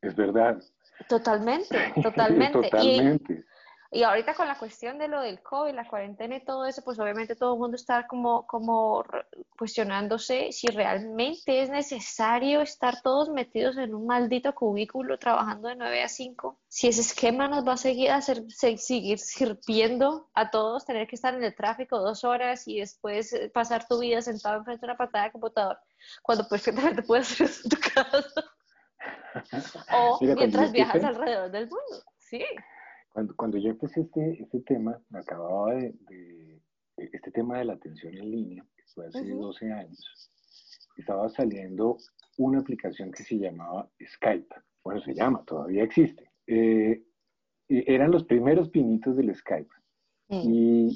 Es 0.00 0.16
verdad. 0.16 0.62
Totalmente, 1.08 1.92
totalmente. 2.02 2.58
Y, 2.58 2.70
Totalmente. 2.70 3.44
y 3.90 4.02
ahorita 4.02 4.34
con 4.34 4.46
la 4.48 4.58
cuestión 4.58 4.98
de 4.98 5.08
lo 5.08 5.20
del 5.20 5.42
COVID, 5.42 5.74
la 5.74 5.88
cuarentena 5.88 6.36
y 6.36 6.44
todo 6.44 6.66
eso, 6.66 6.82
pues 6.84 6.98
obviamente 6.98 7.36
todo 7.36 7.54
el 7.54 7.60
mundo 7.60 7.76
está 7.76 8.06
como, 8.06 8.46
cuestionándose 9.56 10.52
si 10.52 10.66
realmente 10.68 11.62
es 11.62 11.70
necesario 11.70 12.60
estar 12.60 13.00
todos 13.02 13.30
metidos 13.30 13.76
en 13.76 13.94
un 13.94 14.06
maldito 14.06 14.54
cubículo 14.54 15.18
trabajando 15.18 15.68
de 15.68 15.76
9 15.76 16.02
a 16.02 16.08
5. 16.08 16.60
Si 16.68 16.88
ese 16.88 17.00
esquema 17.00 17.48
nos 17.48 17.66
va 17.66 17.72
a 17.72 17.76
seguir, 17.76 18.10
a 18.10 18.20
ser- 18.20 18.44
seguir 18.50 19.18
sirviendo 19.18 20.30
a 20.34 20.50
todos, 20.50 20.84
tener 20.84 21.06
que 21.08 21.16
estar 21.16 21.34
en 21.34 21.42
el 21.44 21.54
tráfico 21.54 21.98
dos 21.98 22.24
horas 22.24 22.66
y 22.68 22.78
después 22.80 23.32
eh, 23.32 23.50
pasar 23.52 23.86
tu 23.88 23.98
vida 24.00 24.20
sentado 24.22 24.58
enfrente 24.58 24.86
de 24.86 24.92
una 24.92 24.98
pantalla 24.98 25.24
de 25.26 25.32
computador, 25.32 25.78
cuando 26.22 26.46
perfectamente 26.48 27.02
puedes 27.02 27.32
hacer 27.32 27.46
eso 27.46 27.62
en 27.64 27.70
tu 27.70 27.76
casa. 27.94 28.44
O 29.92 30.18
Mira, 30.20 30.34
mientras 30.34 30.72
viajas 30.72 31.04
alrededor 31.04 31.50
del 31.50 31.64
mundo. 31.64 32.04
Sí. 32.18 32.42
Cuando, 33.12 33.34
cuando 33.36 33.58
yo 33.58 33.70
empecé 33.70 34.02
este, 34.02 34.42
este 34.42 34.60
tema, 34.60 35.00
me 35.10 35.20
acababa 35.20 35.74
de, 35.74 36.60
este 36.96 37.30
tema 37.30 37.58
de 37.58 37.64
la 37.66 37.74
atención 37.74 38.14
en 38.14 38.30
línea, 38.30 38.66
que 38.76 38.84
fue 38.94 39.06
hace 39.06 39.32
Ujú. 39.32 39.42
12 39.46 39.72
años, 39.72 40.30
estaba 40.96 41.28
saliendo 41.28 41.96
una 42.36 42.60
aplicación 42.60 43.10
que 43.12 43.22
se 43.22 43.38
llamaba 43.38 43.88
Skype. 44.04 44.54
Bueno, 44.84 45.00
se 45.00 45.14
llama, 45.14 45.44
todavía 45.44 45.84
existe. 45.84 46.30
Eh, 46.46 47.02
eran 47.68 48.10
los 48.10 48.24
primeros 48.24 48.70
pinitos 48.70 49.16
del 49.16 49.34
Skype. 49.34 49.70
Y 50.30 50.94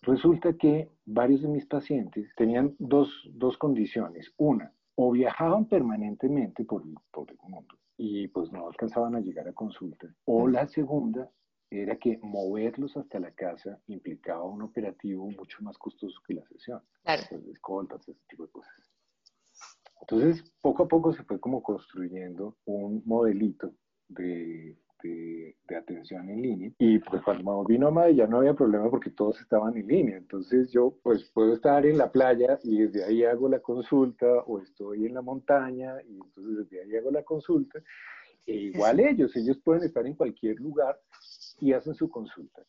resulta 0.00 0.54
que 0.54 0.90
varios 1.04 1.42
de 1.42 1.48
mis 1.48 1.66
pacientes 1.66 2.32
tenían 2.36 2.74
dos, 2.78 3.10
dos 3.32 3.58
condiciones. 3.58 4.32
Una, 4.38 4.72
o 4.96 5.12
viajaban 5.12 5.66
permanentemente 5.66 6.64
por 6.64 6.82
el, 6.82 6.94
por 7.12 7.30
el 7.30 7.38
mundo 7.48 7.76
y 7.96 8.28
pues 8.28 8.52
no 8.52 8.66
alcanzaban 8.66 9.14
a 9.14 9.20
llegar 9.20 9.48
a 9.48 9.52
consulta. 9.52 10.06
O 10.24 10.48
la 10.48 10.66
segunda 10.66 11.30
era 11.70 11.96
que 11.96 12.18
moverlos 12.22 12.96
hasta 12.96 13.18
la 13.18 13.32
casa 13.32 13.80
implicaba 13.86 14.44
un 14.44 14.62
operativo 14.62 15.30
mucho 15.30 15.62
más 15.62 15.76
costoso 15.78 16.20
que 16.26 16.34
la 16.34 16.44
sesión. 16.46 16.82
Claro. 17.02 17.22
Pues, 17.28 17.46
escoltas, 17.46 18.08
ese 18.08 18.20
tipo 18.28 18.46
de 18.46 18.52
cosas. 18.52 18.74
Entonces, 20.02 20.44
poco 20.60 20.84
a 20.84 20.88
poco 20.88 21.12
se 21.12 21.24
fue 21.24 21.40
como 21.40 21.62
construyendo 21.62 22.56
un 22.66 23.02
modelito 23.06 23.72
de, 24.08 24.78
de, 25.02 25.56
de 25.68 25.76
atención 25.76 26.28
en 26.28 26.42
línea. 26.42 26.72
Y 26.78 26.98
pues 26.98 27.22
cuando 27.22 27.64
me 27.68 27.78
nómada 27.78 28.10
ya 28.10 28.26
no 28.26 28.38
había 28.38 28.54
problema 28.54 28.90
porque 28.90 29.10
todos 29.10 29.40
estaban 29.40 29.76
en 29.76 29.86
línea. 29.86 30.16
Entonces 30.16 30.70
yo 30.72 30.94
pues 31.02 31.24
puedo 31.32 31.54
estar 31.54 31.84
en 31.86 31.98
la 31.98 32.10
playa 32.10 32.58
y 32.62 32.78
desde 32.78 33.04
ahí 33.04 33.24
hago 33.24 33.48
la 33.48 33.60
consulta 33.60 34.26
o 34.46 34.60
estoy 34.60 35.06
en 35.06 35.14
la 35.14 35.22
montaña 35.22 35.94
y 36.08 36.14
entonces 36.14 36.68
desde 36.68 36.82
ahí 36.82 36.96
hago 36.96 37.10
la 37.10 37.22
consulta. 37.22 37.80
E 38.46 38.54
igual 38.54 39.00
ellos, 39.00 39.34
ellos 39.36 39.58
pueden 39.58 39.84
estar 39.84 40.06
en 40.06 40.14
cualquier 40.14 40.60
lugar 40.60 40.98
y 41.60 41.72
hacen 41.72 41.94
su 41.94 42.08
consulta. 42.08 42.62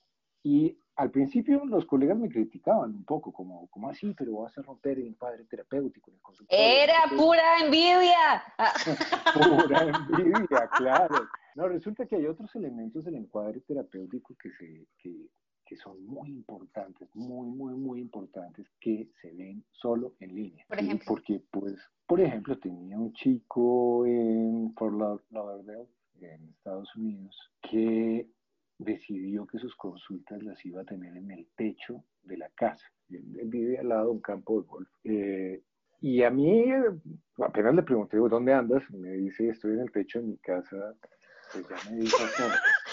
Y 0.44 0.78
al 0.96 1.12
principio 1.12 1.64
los 1.66 1.86
colegas 1.86 2.18
me 2.18 2.30
criticaban 2.30 2.96
un 2.96 3.06
poco, 3.06 3.32
como, 3.32 3.68
como 3.68 3.90
así, 3.90 4.16
pero 4.18 4.38
vas 4.38 4.58
a 4.58 4.62
romper 4.64 4.98
el 4.98 5.08
encuadre 5.08 5.44
terapéutico 5.46 6.10
el 6.10 6.20
consultorio. 6.22 6.66
Era 6.66 6.94
Entonces, 7.04 7.20
pura 7.20 7.60
envidia. 7.64 8.44
Pura 9.68 9.84
envidia, 9.84 10.70
claro. 10.78 11.28
No, 11.58 11.68
resulta 11.68 12.06
que 12.06 12.16
hay 12.18 12.28
otros 12.28 12.56
elementos 12.56 13.04
del 13.04 13.16
encuadre 13.16 13.62
terapéutico 13.62 14.36
que, 14.36 14.52
se, 14.52 14.86
que, 15.00 15.28
que 15.66 15.76
son 15.78 16.06
muy 16.06 16.30
importantes, 16.30 17.10
muy, 17.16 17.48
muy, 17.50 17.74
muy 17.74 18.00
importantes, 18.00 18.68
que 18.80 19.10
se 19.20 19.34
ven 19.34 19.64
solo 19.72 20.14
en 20.20 20.36
línea. 20.36 20.64
Por 20.68 20.78
¿sí? 20.78 20.86
ejemplo. 20.86 21.06
Porque, 21.08 21.42
pues, 21.50 21.74
por 22.06 22.22
ejemplo, 22.22 22.60
tenía 22.60 23.00
un 23.00 23.12
chico 23.14 24.06
en 24.06 24.72
Fort 24.76 24.94
Lau- 24.94 25.22
Lauderdale, 25.32 25.88
en 26.22 26.48
Estados 26.50 26.96
Unidos, 26.96 27.36
que 27.60 28.28
decidió 28.78 29.48
que 29.48 29.58
sus 29.58 29.76
consultas 29.76 30.44
las 30.44 30.64
iba 30.64 30.82
a 30.82 30.86
tener 30.86 31.18
en 31.18 31.32
el 31.32 31.48
techo 31.56 32.04
de 32.22 32.38
la 32.38 32.50
casa. 32.50 32.86
Él, 33.10 33.24
vive 33.46 33.80
al 33.80 33.90
lado 33.90 34.06
de 34.06 34.12
un 34.12 34.22
campo 34.22 34.62
de 34.62 34.68
golf. 34.68 34.90
Eh, 35.06 35.64
y 36.02 36.22
a 36.22 36.30
mí, 36.30 36.66
apenas 37.38 37.74
le 37.74 37.82
pregunté, 37.82 38.18
¿dónde 38.18 38.54
andas? 38.54 38.84
Me 38.92 39.14
dice, 39.14 39.50
estoy 39.50 39.74
en 39.74 39.80
el 39.80 39.92
techo 39.92 40.20
de 40.20 40.28
mi 40.28 40.38
casa. 40.38 40.96
Pues 41.52 41.68
ya 41.68 41.90
me 41.90 41.98
dijo 41.98 42.24
todo. 42.38 42.50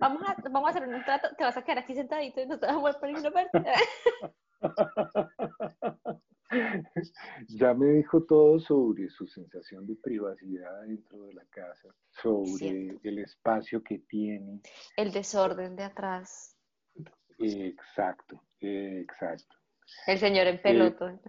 Vamos 0.00 0.22
a, 0.28 0.36
vamos 0.48 0.68
a 0.68 0.70
hacer 0.70 0.88
un 0.88 1.04
trato. 1.04 1.28
Te 1.36 1.42
vas 1.42 1.56
a 1.56 1.62
quedar 1.62 1.78
aquí 1.78 1.92
sentadito 1.94 2.40
y 2.40 2.46
no 2.46 2.56
te 2.58 2.66
vas 2.66 2.76
a 2.76 2.78
mover 2.78 2.96
por 3.00 3.08
ninguna 3.08 3.32
parte. 3.32 3.64
ya 7.48 7.74
me 7.74 7.94
dijo 7.94 8.22
todo 8.24 8.60
sobre 8.60 9.08
su 9.10 9.26
sensación 9.26 9.86
de 9.86 9.96
privacidad 9.96 10.82
dentro 10.82 11.22
de 11.22 11.34
la 11.34 11.44
casa, 11.46 11.88
sobre 12.10 12.96
el 13.02 13.18
espacio 13.18 13.82
que 13.82 13.98
tiene. 13.98 14.60
El 14.96 15.10
desorden 15.12 15.74
de 15.76 15.84
atrás. 15.84 16.56
Exacto, 17.38 18.42
exacto. 18.60 19.56
El 20.06 20.18
señor 20.18 20.46
en 20.46 20.62
peloto. 20.62 21.20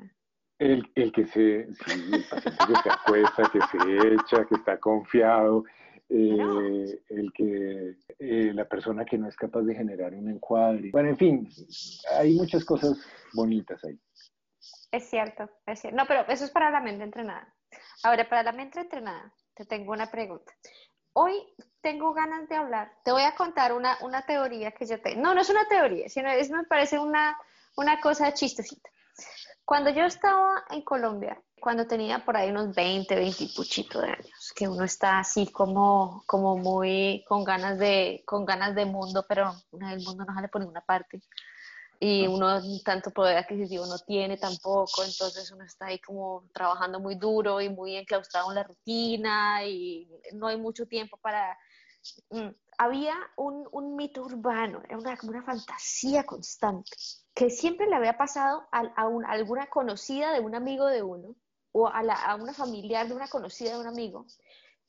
El, 0.60 0.91
el 0.95 1.12
que 1.14 1.26
se, 1.26 1.62
el 1.62 1.76
paciente 1.78 2.26
que 2.68 2.82
se 2.84 2.89
acuesta, 2.89 3.49
que 3.51 3.60
se 3.62 4.14
echa, 4.14 4.45
que 4.45 4.55
está 4.55 4.78
confiado, 4.78 5.64
eh, 6.10 7.01
el 7.10 7.32
que, 7.34 7.95
eh, 8.20 8.51
la 8.53 8.66
persona 8.66 9.05
que 9.05 9.18
no 9.18 9.30
es 9.30 9.38
capaz 9.38 9.62
de 9.62 9.74
generar 9.74 10.14
un 10.14 10.30
encuadre. 10.30 10.89
Bueno, 10.91 11.10
en 11.10 11.18
fin, 11.18 11.49
hay 12.18 12.36
muchas 12.36 12.66
cosas 12.66 12.99
bonitas 13.34 13.84
ahí. 13.86 13.97
Es 14.91 15.10
cierto, 15.10 15.49
es 15.66 15.80
cierto. 15.80 15.95
No, 15.95 16.05
pero 16.07 16.26
eso 16.28 16.45
es 16.45 16.51
para 16.51 16.72
la 16.72 16.82
mente 16.82 17.03
entrenada. 17.03 17.53
Ahora, 18.03 18.28
para 18.28 18.43
la 18.43 18.51
mente 18.51 18.82
entrenada, 18.82 19.34
te 19.53 19.66
tengo 19.66 19.93
una 19.93 20.10
pregunta. 20.10 20.51
Hoy 21.14 21.34
tengo 21.82 22.14
ganas 22.14 22.49
de 22.49 22.55
hablar. 22.55 22.91
Te 23.05 23.12
voy 23.12 23.24
a 23.24 23.36
contar 23.36 23.74
una, 23.74 23.97
una 24.01 24.24
teoría 24.24 24.72
que 24.72 24.86
yo 24.86 24.99
tengo. 25.01 25.22
No, 25.22 25.34
no 25.34 25.41
es 25.41 25.49
una 25.49 25.68
teoría, 25.68 26.10
sino 26.10 26.30
es, 26.30 26.49
me 26.49 26.64
parece 26.64 26.97
una, 26.97 27.38
una 27.78 27.99
cosa 28.01 28.34
chistosita. 28.34 28.89
Cuando 29.65 29.91
yo 29.91 30.03
estaba 30.05 30.63
en 30.72 30.82
Colombia, 30.82 31.41
cuando 31.59 31.86
tenía 31.86 32.26
por 32.26 32.36
ahí 32.38 32.49
unos 32.49 32.74
20, 32.74 33.15
20 33.15 33.43
y 33.43 33.47
puchito 33.49 34.01
de 34.01 34.09
años, 34.09 34.53
que 34.55 34.67
uno 34.67 34.84
está 34.84 35.20
así 35.20 35.47
como, 35.51 36.24
como 36.26 36.57
muy 36.57 37.24
con 37.28 37.43
ganas 37.43 37.78
de, 37.78 38.24
con 38.26 38.45
ganas 38.45 38.74
de 38.76 38.86
mundo, 38.86 39.26
pero 39.28 39.53
el 39.74 40.01
mundo 40.01 40.26
no 40.26 40.34
sale 40.34 40.47
por 40.47 40.61
ninguna 40.61 40.82
parte. 40.82 41.22
Y 42.01 42.28
uno 42.28 42.61
tanto 42.84 43.11
poder 43.11 43.38
adquisitivo 43.38 43.86
no 43.86 43.99
tiene 43.99 44.38
tampoco, 44.38 45.03
entonces 45.03 45.51
uno 45.51 45.65
está 45.65 45.88
ahí 45.88 45.99
como 45.99 46.47
trabajando 46.53 46.99
muy 47.01 47.15
duro 47.15 47.59
y 47.59 47.67
muy 47.67 47.97
enclaustrado 47.97 48.49
en 48.49 48.55
la 48.55 48.63
rutina 48.63 49.65
y 49.65 50.09
no 50.34 50.47
hay 50.47 50.57
mucho 50.57 50.86
tiempo 50.86 51.17
para... 51.17 51.57
Había 52.82 53.13
un, 53.36 53.95
mito 53.97 54.23
urbano, 54.23 54.82
era 54.86 54.97
una, 54.97 55.17
una 55.23 55.43
fantasía 55.43 56.25
constante, 56.25 56.89
que 57.34 57.49
siempre 57.49 57.88
le 57.88 57.95
había 57.97 58.17
pasado 58.17 58.69
a, 58.71 58.80
a 58.95 59.07
un- 59.09 59.25
a 59.25 59.32
alguna 59.32 59.67
conocida 59.67 60.32
de 60.32 60.39
un 60.39 60.55
amigo 60.55 60.86
de 60.86 61.03
uno, 61.03 61.36
o 61.73 61.88
a, 61.89 62.36
una 62.36 62.53
familiar 62.53 63.05
de 63.09 63.13
una 63.15 63.27
conocida 63.27 63.73
de 63.73 63.80
un 63.82 63.88
amigo 63.88 64.25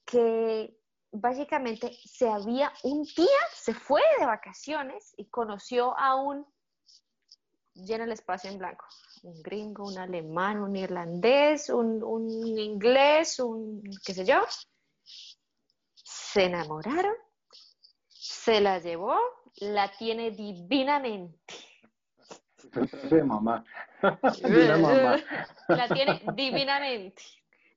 que 0.04 0.78
básicamente 1.10 1.90
se 2.04 2.28
había 2.28 2.72
un 2.84 3.02
día, 3.02 3.40
se 3.52 3.74
fue 3.74 4.02
de 4.20 4.26
vacaciones 4.26 5.12
y 5.16 5.26
conoció 5.28 5.98
a 5.98 6.14
un, 6.14 6.46
llena 7.74 8.04
el 8.04 8.12
espacio 8.12 8.50
en 8.50 8.58
blanco, 8.58 8.84
un 9.24 9.42
gringo, 9.42 9.84
un 9.88 9.98
alemán, 9.98 10.60
un 10.60 10.76
irlandés, 10.76 11.68
un 11.70 12.30
inglés, 12.56 13.40
un 13.40 13.82
qué 14.04 14.14
sé 14.14 14.24
yo. 14.24 14.40
Se 16.04 16.44
enamoraron, 16.44 17.14
se 18.44 18.60
la 18.60 18.78
llevó, 18.78 19.16
la 19.56 19.90
tiene 19.90 20.30
divinamente. 20.30 21.54
Sí, 23.08 23.14
mamá. 23.24 23.64
Divina 24.42 24.78
mamá. 24.78 25.16
La 25.68 25.88
tiene 25.88 26.22
divinamente. 26.34 27.22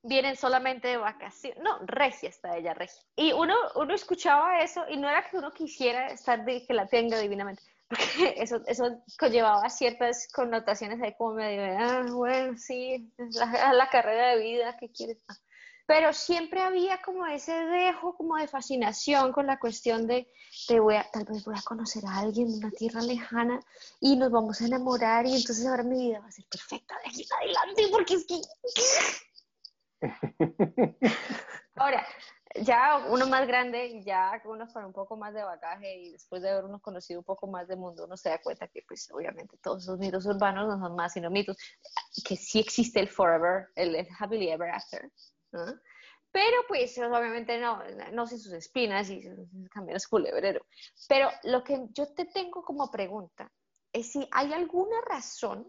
Vienen 0.02 0.36
solamente 0.36 0.88
de 0.88 0.96
vacaciones. 0.96 1.62
No, 1.62 1.78
regia 1.86 2.28
está 2.28 2.56
ella, 2.56 2.74
regia. 2.74 3.02
Y 3.16 3.32
uno, 3.32 3.54
uno 3.76 3.94
escuchaba 3.94 4.60
eso 4.60 4.84
y 4.88 4.96
no 4.96 5.08
era 5.08 5.28
que 5.28 5.36
uno 5.36 5.52
quisiera 5.52 6.08
estar 6.08 6.44
de 6.44 6.66
que 6.66 6.74
la 6.74 6.86
tenga 6.86 7.18
divinamente, 7.18 7.62
porque 7.88 8.34
eso, 8.36 8.60
eso 8.66 9.02
conllevaba 9.18 9.68
ciertas 9.68 10.28
connotaciones 10.32 11.00
ahí 11.02 11.14
como 11.16 11.34
medio 11.34 11.62
de, 11.62 11.76
ah, 11.76 12.06
bueno, 12.10 12.56
sí, 12.56 13.10
es 13.18 13.36
la, 13.36 13.72
la 13.72 13.88
carrera 13.88 14.30
de 14.30 14.42
vida 14.42 14.76
que 14.78 14.90
quieres. 14.90 15.18
Pero 15.86 16.12
siempre 16.12 16.60
había 16.60 17.02
como 17.02 17.26
ese 17.26 17.52
dejo 17.52 18.16
como 18.16 18.36
de 18.36 18.48
fascinación 18.48 19.32
con 19.32 19.46
la 19.46 19.58
cuestión 19.58 20.06
de, 20.06 20.30
te 20.66 20.80
voy 20.80 20.94
a, 20.96 21.10
tal 21.10 21.24
vez 21.24 21.44
voy 21.44 21.54
a 21.58 21.62
conocer 21.62 22.02
a 22.06 22.20
alguien 22.20 22.48
de 22.48 22.58
una 22.58 22.70
tierra 22.70 23.02
lejana 23.02 23.60
y 24.00 24.16
nos 24.16 24.30
vamos 24.30 24.60
a 24.60 24.66
enamorar 24.66 25.26
y 25.26 25.36
entonces 25.36 25.66
ahora 25.66 25.82
mi 25.82 26.08
vida 26.08 26.20
va 26.20 26.28
a 26.28 26.32
ser 26.32 26.46
perfecta 26.50 26.94
de 27.02 27.08
aquí 27.10 27.22
en 27.22 27.32
adelante 27.36 27.88
porque 27.90 28.14
es 28.14 28.26
que... 28.26 28.40
Ahora, 31.76 32.06
ya 32.62 33.06
uno 33.10 33.26
más 33.26 33.46
grande, 33.48 34.02
ya 34.04 34.40
uno 34.44 34.66
con 34.72 34.84
un 34.84 34.92
poco 34.92 35.16
más 35.16 35.34
de 35.34 35.42
bagaje 35.42 35.96
y 35.96 36.12
después 36.12 36.40
de 36.40 36.50
habernos 36.50 36.80
conocido 36.82 37.20
un 37.20 37.24
poco 37.24 37.48
más 37.48 37.66
del 37.66 37.78
mundo, 37.78 38.04
uno 38.04 38.16
se 38.16 38.28
da 38.28 38.40
cuenta 38.40 38.68
que 38.68 38.82
pues 38.86 39.10
obviamente 39.12 39.58
todos 39.58 39.82
esos 39.82 39.98
mitos 39.98 40.24
urbanos 40.26 40.68
no 40.68 40.78
son 40.78 40.94
más 40.94 41.12
sino 41.12 41.30
mitos, 41.30 41.56
que 42.24 42.36
sí 42.36 42.60
existe 42.60 43.00
el 43.00 43.08
forever, 43.08 43.68
el 43.74 44.06
happily 44.18 44.50
ever 44.50 44.70
after, 44.70 45.10
¿no? 45.54 45.80
Pero 46.32 46.56
pues 46.66 46.98
obviamente 46.98 47.60
no, 47.60 47.80
no 48.12 48.26
sin 48.26 48.40
sus 48.40 48.52
espinas 48.52 49.08
y 49.08 49.22
sus 49.22 49.48
caminos 49.70 50.08
culebrero. 50.08 50.66
Pero 51.08 51.28
lo 51.44 51.62
que 51.62 51.86
yo 51.92 52.12
te 52.12 52.24
tengo 52.24 52.62
como 52.64 52.90
pregunta 52.90 53.50
es 53.92 54.10
si 54.10 54.26
hay 54.32 54.52
alguna 54.52 55.00
razón 55.08 55.64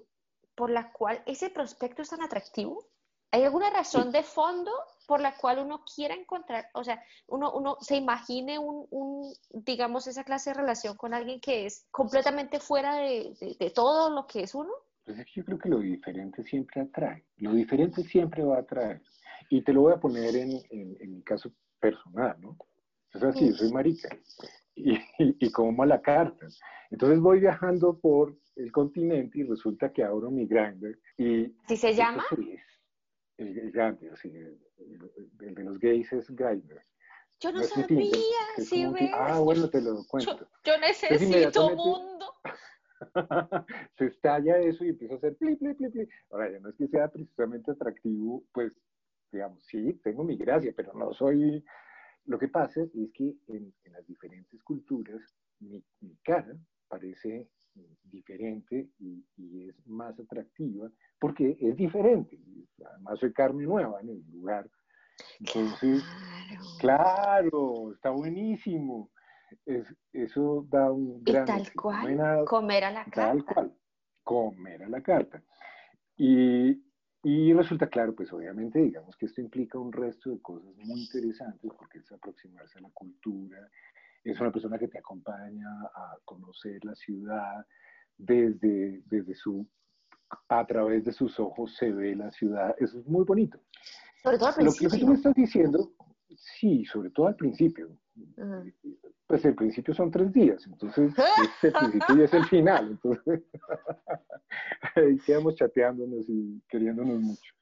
por 0.55 0.71
la 0.71 0.91
cual 0.91 1.21
ese 1.27 1.51
prospecto 1.51 2.01
es 2.01 2.09
tan 2.09 2.23
atractivo. 2.23 2.87
¿Hay 3.31 3.43
alguna 3.43 3.69
razón 3.69 4.11
de 4.11 4.23
fondo 4.23 4.71
por 5.07 5.19
la 5.19 5.35
cual 5.37 5.59
uno 5.59 5.83
quiera 5.83 6.15
encontrar, 6.15 6.69
o 6.73 6.83
sea, 6.83 7.03
uno, 7.27 7.51
uno 7.53 7.77
se 7.81 7.97
imagine 7.97 8.57
un, 8.57 8.87
un, 8.89 9.33
digamos, 9.51 10.07
esa 10.07 10.23
clase 10.23 10.49
de 10.49 10.55
relación 10.55 10.95
con 10.95 11.13
alguien 11.13 11.39
que 11.39 11.65
es 11.65 11.85
completamente 11.91 12.59
fuera 12.59 12.95
de, 12.95 13.35
de, 13.39 13.55
de 13.59 13.69
todo 13.69 14.09
lo 14.09 14.25
que 14.25 14.41
es 14.41 14.55
uno? 14.55 14.71
Pues 15.03 15.19
es 15.19 15.25
que 15.25 15.33
yo 15.35 15.45
creo 15.45 15.59
que 15.59 15.69
lo 15.69 15.79
diferente 15.79 16.43
siempre 16.43 16.81
atrae. 16.81 17.23
Lo 17.37 17.53
diferente 17.53 18.03
siempre 18.03 18.43
va 18.43 18.55
a 18.57 18.61
atraer. 18.61 19.01
Y 19.49 19.61
te 19.63 19.73
lo 19.73 19.81
voy 19.81 19.93
a 19.93 19.99
poner 19.99 20.35
en, 20.35 20.51
en, 20.69 20.97
en 20.99 21.15
mi 21.15 21.23
caso 21.23 21.51
personal, 21.79 22.35
¿no? 22.39 22.57
Es 23.13 23.23
así, 23.23 23.47
yo 23.47 23.55
soy 23.55 23.71
marica 23.71 24.09
y, 24.75 24.93
y, 24.93 24.99
y, 25.39 25.51
como 25.51 25.71
mala 25.71 26.01
carta. 26.01 26.47
Entonces 26.91 27.19
voy 27.19 27.39
viajando 27.39 27.97
por 27.97 28.37
el 28.55 28.71
continente 28.71 29.39
y 29.39 29.43
resulta 29.43 29.91
que 29.91 30.03
abro 30.03 30.29
mi 30.29 30.45
Grindr 30.45 30.99
y... 31.17 31.55
¿Sí 31.67 31.77
se 31.77 31.93
llama? 31.93 32.23
Sí, 32.35 32.57
el, 33.37 33.57
el 33.57 33.71
Grindr, 33.71 34.17
sí, 34.17 34.29
el, 34.29 34.59
el, 35.39 35.55
de 35.55 35.63
los 35.63 35.79
gays 35.79 36.11
es 36.13 36.29
Grindr. 36.29 36.81
Yo 37.39 37.51
no, 37.51 37.59
no 37.59 37.65
sabía, 37.65 38.11
sí 38.57 38.85
ves. 38.87 39.11
Ah, 39.13 39.39
bueno, 39.39 39.69
te 39.69 39.81
lo 39.81 40.05
cuento. 40.07 40.39
Yo, 40.63 40.73
yo 40.73 40.79
necesito 40.79 41.75
mundo. 41.75 42.33
se 43.97 44.05
estalla 44.05 44.57
eso 44.59 44.85
y 44.85 44.89
empieza 44.89 45.15
a 45.15 45.17
hacer 45.17 45.35
pli, 45.35 45.55
pli, 45.57 45.73
pli, 45.73 45.89
pli. 45.89 46.07
Ahora, 46.31 46.51
ya 46.51 46.59
no 46.59 46.69
es 46.69 46.75
que 46.75 46.87
sea 46.87 47.09
precisamente 47.09 47.71
atractivo, 47.71 48.43
pues 48.53 48.73
digamos, 49.35 49.65
sí, 49.65 49.93
tengo 50.03 50.23
mi 50.23 50.35
gracia, 50.37 50.73
pero 50.75 50.93
no 50.93 51.13
soy... 51.13 51.63
Lo 52.25 52.39
que 52.39 52.47
pasa 52.47 52.81
es 52.81 53.11
que 53.13 53.35
en, 53.47 53.71
en 53.83 53.93
las 53.93 54.05
diferentes 54.07 54.63
culturas 54.63 55.21
mi, 55.59 55.83
mi, 56.01 56.15
cara 56.23 56.55
parece 56.87 57.47
diferente 58.03 58.89
y, 58.99 59.23
y, 59.37 59.69
es 59.69 59.87
más 59.87 60.19
atractiva 60.19 60.89
porque 61.19 61.55
es 61.59 61.75
diferente. 61.75 62.39
Además 62.83 63.19
soy 63.19 63.31
carne 63.31 63.63
nueva 63.63 64.01
en 64.01 64.09
el 64.09 64.23
lugar. 64.31 64.67
Entonces, 65.39 66.03
claro, 66.79 67.51
claro 67.51 67.93
está 67.93 68.09
buenísimo. 68.09 69.11
Es, 69.65 69.85
eso 70.11 70.65
da 70.69 70.91
un 70.91 71.23
gran... 71.23 71.43
Y 71.43 71.45
tal 71.45 71.73
cual, 71.73 72.45
comer 72.45 72.85
a 72.85 72.91
la 72.91 73.05
carta. 73.05 73.21
Tal 73.21 73.45
cual, 73.45 73.75
comer 74.23 74.83
a 74.83 74.89
la 74.89 75.01
carta. 75.01 75.43
Y, 76.17 76.84
y 77.27 77.53
resulta 77.53 77.87
claro, 77.87 78.13
pues 78.13 78.31
obviamente, 78.31 78.79
digamos 78.79 79.15
que 79.17 79.25
esto 79.25 79.41
implica 79.41 79.79
un 79.79 79.91
resto 79.91 80.29
de 80.29 80.39
cosas 80.43 80.75
muy 80.77 81.01
interesantes 81.01 81.71
porque 81.75 81.97
es 81.97 82.11
aproximarse 82.11 82.77
a 82.77 82.83
la 82.83 82.89
cultura, 82.91 83.67
es 84.23 84.39
una 84.39 84.51
persona 84.51 84.77
que 84.77 84.87
te 84.87 84.99
acompaña 84.99 85.67
a 85.95 86.19
conocer 86.23 86.85
la 86.85 86.93
ciudad 86.93 87.65
desde, 88.15 89.01
desde 89.07 89.33
su, 89.33 89.67
a 90.49 90.67
través 90.67 91.03
de 91.03 91.13
sus 91.13 91.39
ojos 91.39 91.75
se 91.75 91.91
ve 91.91 92.15
la 92.15 92.29
ciudad, 92.29 92.75
eso 92.77 92.99
es 92.99 93.07
muy 93.07 93.25
bonito. 93.25 93.59
Sobre 94.21 94.37
todo 94.37 94.49
al 94.49 94.55
principio. 94.55 94.89
Lo 94.89 94.93
que 94.93 94.99
tú 94.99 95.07
me 95.07 95.15
estás 95.15 95.33
diciendo, 95.33 95.93
sí, 96.29 96.85
sobre 96.85 97.09
todo 97.09 97.25
al 97.25 97.35
principio. 97.37 97.89
Uh 98.17 98.21
-huh. 98.37 98.73
Pues 99.27 99.43
el 99.43 99.55
principio 99.55 99.93
son 99.93 100.11
tres 100.11 100.31
días, 100.31 100.65
entonces 100.67 101.11
es 101.17 101.63
el 101.63 101.73
principio 101.73 102.17
y 102.17 102.21
es 102.23 102.33
el 102.33 102.45
final, 102.45 102.91
entonces 102.91 103.41
ahí 104.95 105.17
quedamos 105.25 105.55
chateándonos 105.55 106.29
y 106.29 106.61
queriéndonos 106.69 107.19
mucho. 107.21 107.53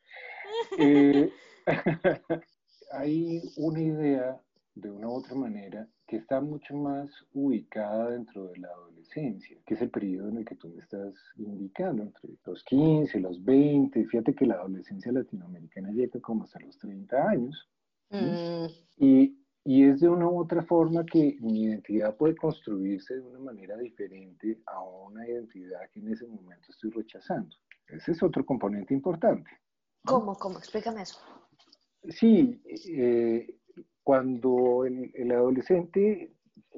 Eh, 0.78 1.32
hay 2.92 3.42
una 3.58 3.82
idea, 3.82 4.42
de 4.76 4.90
una 4.90 5.08
u 5.08 5.14
otra 5.14 5.36
manera, 5.36 5.88
que 6.08 6.18
está 6.18 6.42
mucho 6.42 6.76
más 6.76 7.10
ubicada 7.34 8.10
dentro 8.12 8.48
de 8.48 8.58
la 8.58 8.68
adolescencia, 8.68 9.58
que 9.66 9.76
es 9.76 9.82
el 9.82 9.90
periodo 9.90 10.30
en 10.30 10.38
el 10.38 10.46
que 10.46 10.56
tú 10.56 10.68
me 10.70 10.82
estás 10.82 11.14
indicando, 11.38 12.04
entre 12.04 12.30
los 12.46 12.64
15 12.66 13.18
y 13.18 13.22
los 13.22 13.44
20. 13.44 14.06
Fíjate 14.06 14.34
que 14.36 14.46
la 14.46 14.56
adolescencia 14.56 15.12
latinoamericana 15.12 15.92
llega 15.92 16.20
como 16.20 16.44
hasta 16.44 16.60
los 16.60 16.78
30 16.80 17.30
años. 17.30 17.70
Mm. 18.10 18.66
Y 18.98 19.43
y 19.66 19.86
es 19.86 20.02
de 20.02 20.10
una 20.10 20.28
u 20.28 20.40
otra 20.40 20.62
forma 20.64 21.06
que 21.06 21.38
mi 21.40 21.64
identidad 21.64 22.16
puede 22.18 22.36
construirse 22.36 23.16
de 23.16 23.22
una 23.22 23.40
manera 23.40 23.78
diferente 23.78 24.62
a 24.66 24.82
una 24.84 25.28
identidad 25.28 25.90
que 25.92 26.02
en 26.02 26.12
ese 26.12 26.28
momento 26.28 26.70
estoy 26.70 26.92
rechazando. 26.92 27.56
Ese 27.88 28.12
es 28.12 28.24
otro 28.24 28.46
componente 28.46 28.94
importante. 28.94 29.50
¿Cómo? 30.06 30.36
¿Cómo? 30.36 30.58
Explícame 30.58 31.04
eso. 31.04 31.20
Sí, 32.10 32.62
eh, 32.90 33.56
cuando 34.04 34.84
el, 34.84 35.12
el, 35.14 35.32
adolescente, 35.32 36.34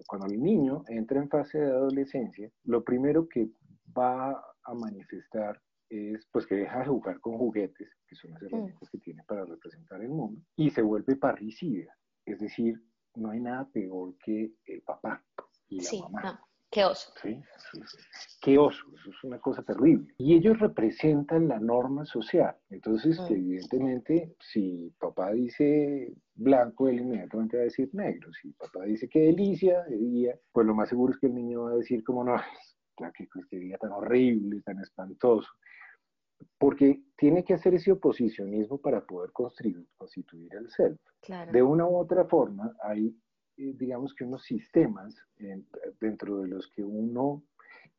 cuando 0.06 0.28
el 0.28 0.42
niño 0.42 0.84
entra 0.88 1.20
en 1.20 1.30
fase 1.30 1.58
de 1.58 1.72
adolescencia, 1.72 2.52
lo 2.66 2.84
primero 2.84 3.28
que 3.28 3.50
va 3.98 4.32
a 4.64 4.74
manifestar 4.76 5.60
es 5.90 6.28
pues 6.32 6.46
que 6.46 6.56
deja 6.56 6.80
de 6.80 6.86
jugar 6.86 7.20
con 7.20 7.38
juguetes, 7.38 7.90
que 8.08 8.16
son 8.16 8.32
las 8.32 8.44
herramientas 8.44 8.88
mm. 8.88 8.92
que 8.92 8.98
tiene 9.00 9.24
para 9.24 9.46
representar 9.46 10.02
el 10.02 10.10
mundo, 10.10 10.42
y 10.56 10.70
se 10.70 10.82
vuelve 10.82 11.16
parricida. 11.16 11.96
Es 12.26 12.40
decir, 12.40 12.82
no 13.16 13.30
hay 13.30 13.40
nada 13.40 13.68
peor 13.72 14.16
que 14.24 14.52
el 14.66 14.82
papá 14.82 15.24
y 15.70 15.78
la 15.78 15.84
sí, 15.84 16.02
mamá. 16.02 16.22
No. 16.24 16.40
Qué 16.72 16.84
oso. 16.84 17.14
¿Sí? 17.22 17.42
Qué 18.42 18.58
oso, 18.58 18.84
eso 19.00 19.10
es 19.10 19.24
una 19.24 19.40
cosa 19.40 19.64
terrible. 19.64 20.14
Y 20.18 20.36
ellos 20.36 20.60
representan 20.60 21.48
la 21.48 21.60
norma 21.60 22.06
social. 22.06 22.54
Entonces, 22.70 23.18
mm. 23.18 23.34
evidentemente, 23.34 24.36
si 24.42 24.94
papá 25.00 25.32
dice 25.32 26.14
blanco, 26.34 26.90
él 26.90 27.00
inmediatamente 27.00 27.56
va 27.56 27.62
a 27.62 27.66
decir 27.66 27.90
negro. 27.94 28.30
Si 28.42 28.52
papá 28.52 28.84
dice 28.84 29.08
qué 29.08 29.20
delicia 29.22 29.84
de 29.84 29.98
día, 29.98 30.40
pues 30.52 30.68
lo 30.68 30.76
más 30.76 30.90
seguro 30.90 31.14
es 31.14 31.20
que 31.20 31.28
el 31.28 31.36
niño 31.36 31.64
va 31.64 31.72
a 31.72 31.76
decir 31.76 32.04
como 32.04 32.26
no, 32.26 32.36
qué, 33.16 33.28
qué 33.50 33.58
día 33.58 33.78
tan 33.78 33.92
horrible, 33.92 34.62
tan 34.62 34.80
espantoso 34.80 35.48
porque 36.58 37.04
tiene 37.18 37.44
que 37.44 37.54
hacer 37.54 37.74
ese 37.74 37.92
oposicionismo 37.92 38.78
para 38.78 39.06
poder 39.06 39.32
constituir, 39.32 39.88
constituir 39.98 40.54
el 40.56 40.70
self. 40.70 41.00
Claro. 41.22 41.52
De 41.52 41.62
una 41.62 41.88
u 41.88 41.96
otra 41.98 42.26
forma, 42.26 42.76
hay, 42.84 43.16
eh, 43.58 43.74
digamos 43.78 44.14
que 44.14 44.24
unos 44.24 44.44
sistemas 44.44 45.16
en, 45.38 45.66
dentro 46.00 46.42
de 46.42 46.48
los 46.50 46.68
que 46.72 46.84
uno 46.84 47.44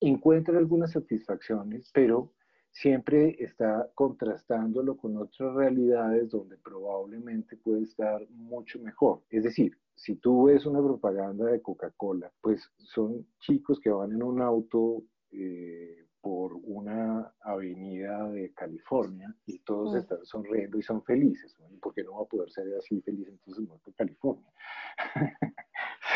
encuentra 0.00 0.58
algunas 0.58 0.92
satisfacciones, 0.92 1.90
pero 1.92 2.32
siempre 2.70 3.36
está 3.38 3.90
contrastándolo 3.94 4.98
con 4.98 5.16
otras 5.16 5.54
realidades 5.54 6.30
donde 6.30 6.58
probablemente 6.58 7.56
puede 7.56 7.84
estar 7.84 8.28
mucho 8.28 8.78
mejor. 8.80 9.22
Es 9.30 9.44
decir, 9.44 9.78
si 9.94 10.16
tú 10.16 10.44
ves 10.44 10.66
una 10.66 10.82
propaganda 10.82 11.46
de 11.46 11.62
Coca-Cola, 11.62 12.30
pues 12.42 12.70
son 12.76 13.26
chicos 13.40 13.80
que 13.80 13.88
van 13.88 14.12
en 14.12 14.22
un 14.22 14.42
auto 14.42 15.02
eh, 15.32 16.05
por 16.26 16.54
una 16.64 17.32
avenida 17.40 18.28
de 18.30 18.52
California 18.52 19.32
y 19.46 19.60
todos 19.60 19.94
Mm. 19.94 19.98
están 19.98 20.26
sonriendo 20.26 20.76
y 20.76 20.82
son 20.82 21.00
felices. 21.04 21.54
¿no? 21.60 21.70
¿Y 21.70 21.76
por 21.76 21.94
qué 21.94 22.02
no 22.02 22.16
va 22.16 22.22
a 22.22 22.24
poder 22.24 22.50
ser 22.50 22.66
así 22.76 23.00
feliz 23.02 23.28
entonces 23.28 23.62
no 23.68 23.76
por 23.78 23.94
California? 23.94 24.52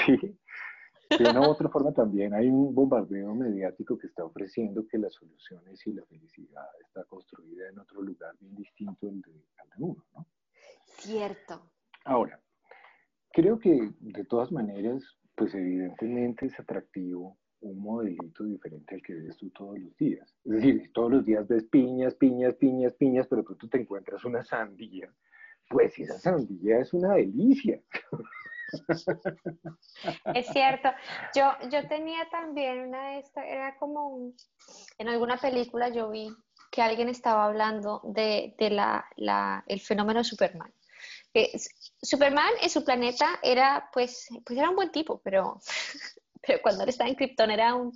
sí. 0.05 0.37
De 1.17 1.31
una 1.31 1.43
u 1.43 1.45
otra 1.53 1.69
forma 1.69 1.93
también 1.93 2.35
hay 2.35 2.49
un 2.49 2.75
bombardeo 2.75 3.33
mediático 3.37 3.97
que 3.97 4.09
está 4.09 4.25
ofreciendo 4.25 4.85
que 4.89 4.99
las 4.99 5.15
soluciones 5.15 5.87
y 5.87 5.93
la 5.93 6.05
felicidad 6.07 6.67
está 6.85 7.05
construida 7.05 7.69
en 7.69 7.79
otro 7.79 8.03
lugar 8.03 8.35
bien 8.41 8.57
distinto 8.57 9.07
al 9.09 9.21
de, 9.23 9.45
al 9.59 9.69
de 9.69 9.77
uno, 9.85 10.05
¿no? 10.17 10.27
Cierto. 10.99 11.71
Ahora, 12.05 12.41
creo 13.33 13.61
que 13.61 13.93
de 14.01 14.25
todas 14.25 14.51
maneras, 14.51 15.05
pues 15.37 15.55
evidentemente 15.55 16.47
es 16.47 16.59
atractivo 16.59 17.39
un 17.63 17.79
modelito 17.79 18.45
diferente 18.45 18.95
al 18.95 19.03
que 19.03 19.15
ves 19.15 19.37
tú 19.37 19.51
todos 19.51 19.79
los 19.79 19.97
días. 19.97 20.35
Es 20.45 20.53
decir, 20.53 20.91
todos 20.93 21.11
los 21.11 21.25
días 21.25 21.47
ves 21.49 21.65
piñas, 21.65 22.15
piñas, 22.15 22.55
piñas, 22.55 22.95
piñas, 22.95 23.27
pero 23.29 23.43
tú 23.45 23.69
te 23.69 23.79
encuentras 23.81 24.25
una 24.25 24.43
sandía, 24.45 25.13
pues 25.69 25.99
esa 25.99 26.19
sandía 26.19 26.79
es 26.79 26.93
una 26.95 27.15
delicia. 27.15 27.81
Es 30.35 30.47
cierto. 30.49 30.89
Yo, 31.35 31.53
yo 31.71 31.87
tenía 31.89 32.29
también 32.31 32.89
una 32.89 33.11
de 33.11 33.19
estas, 33.19 33.45
era 33.47 33.77
como 33.79 34.09
un- 34.09 34.37
en 34.99 35.09
alguna 35.09 35.37
película 35.37 35.89
yo 35.89 36.11
vi 36.11 36.29
que 36.71 36.83
alguien 36.83 37.09
estaba 37.09 37.47
hablando 37.47 38.01
de, 38.05 38.55
de 38.59 38.71
la, 38.71 39.05
la- 39.17 39.65
el 39.67 39.81
fenómeno 39.81 40.23
Superman. 40.23 40.73
S- 41.35 41.71
Superman 42.03 42.53
en 42.63 42.71
su 42.71 42.85
planeta 42.85 43.27
era, 43.43 43.89
pues, 43.93 44.29
pues 44.45 44.59
era 44.59 44.71
un 44.71 44.77
buen 44.77 44.91
tipo, 44.93 45.21
pero, 45.23 45.59
pero 46.47 46.61
cuando 46.63 46.85
él 46.85 46.89
estaba 46.89 47.09
en 47.09 47.17
Krypton 47.17 47.51
era 47.51 47.75
un 47.75 47.93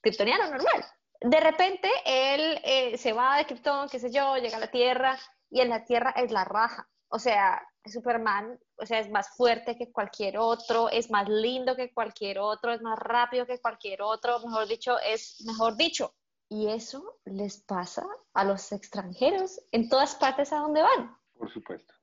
kryptoniano 0.00 0.44
normal. 0.50 0.84
De 1.20 1.40
repente 1.40 1.88
él 2.06 2.60
eh, 2.64 2.96
se 2.96 3.12
va 3.12 3.36
de 3.36 3.46
Krypton, 3.46 3.88
qué 3.88 3.98
sé 3.98 4.10
yo, 4.10 4.36
llega 4.36 4.56
a 4.56 4.60
la 4.60 4.70
Tierra 4.70 5.18
y 5.50 5.60
en 5.60 5.68
la 5.68 5.84
Tierra 5.84 6.10
es 6.16 6.30
la 6.32 6.44
raja. 6.44 6.88
O 7.08 7.18
sea, 7.18 7.60
Superman, 7.84 8.58
o 8.76 8.86
sea, 8.86 9.00
es 9.00 9.10
más 9.10 9.34
fuerte 9.36 9.76
que 9.76 9.90
cualquier 9.90 10.38
otro, 10.38 10.88
es 10.88 11.10
más 11.10 11.28
lindo 11.28 11.74
que 11.76 11.92
cualquier 11.92 12.38
otro, 12.38 12.72
es 12.72 12.82
más 12.82 12.98
rápido 12.98 13.46
que 13.46 13.60
cualquier 13.60 14.02
otro, 14.02 14.38
mejor 14.40 14.68
dicho, 14.68 14.98
es 15.00 15.42
mejor 15.44 15.76
dicho. 15.76 16.14
Y 16.48 16.68
eso 16.68 17.20
les 17.24 17.62
pasa 17.62 18.06
a 18.34 18.44
los 18.44 18.72
extranjeros 18.72 19.60
en 19.72 19.88
todas 19.88 20.14
partes 20.14 20.52
a 20.52 20.58
donde 20.58 20.82
van. 20.82 21.16
Por 21.38 21.50
supuesto, 21.52 21.94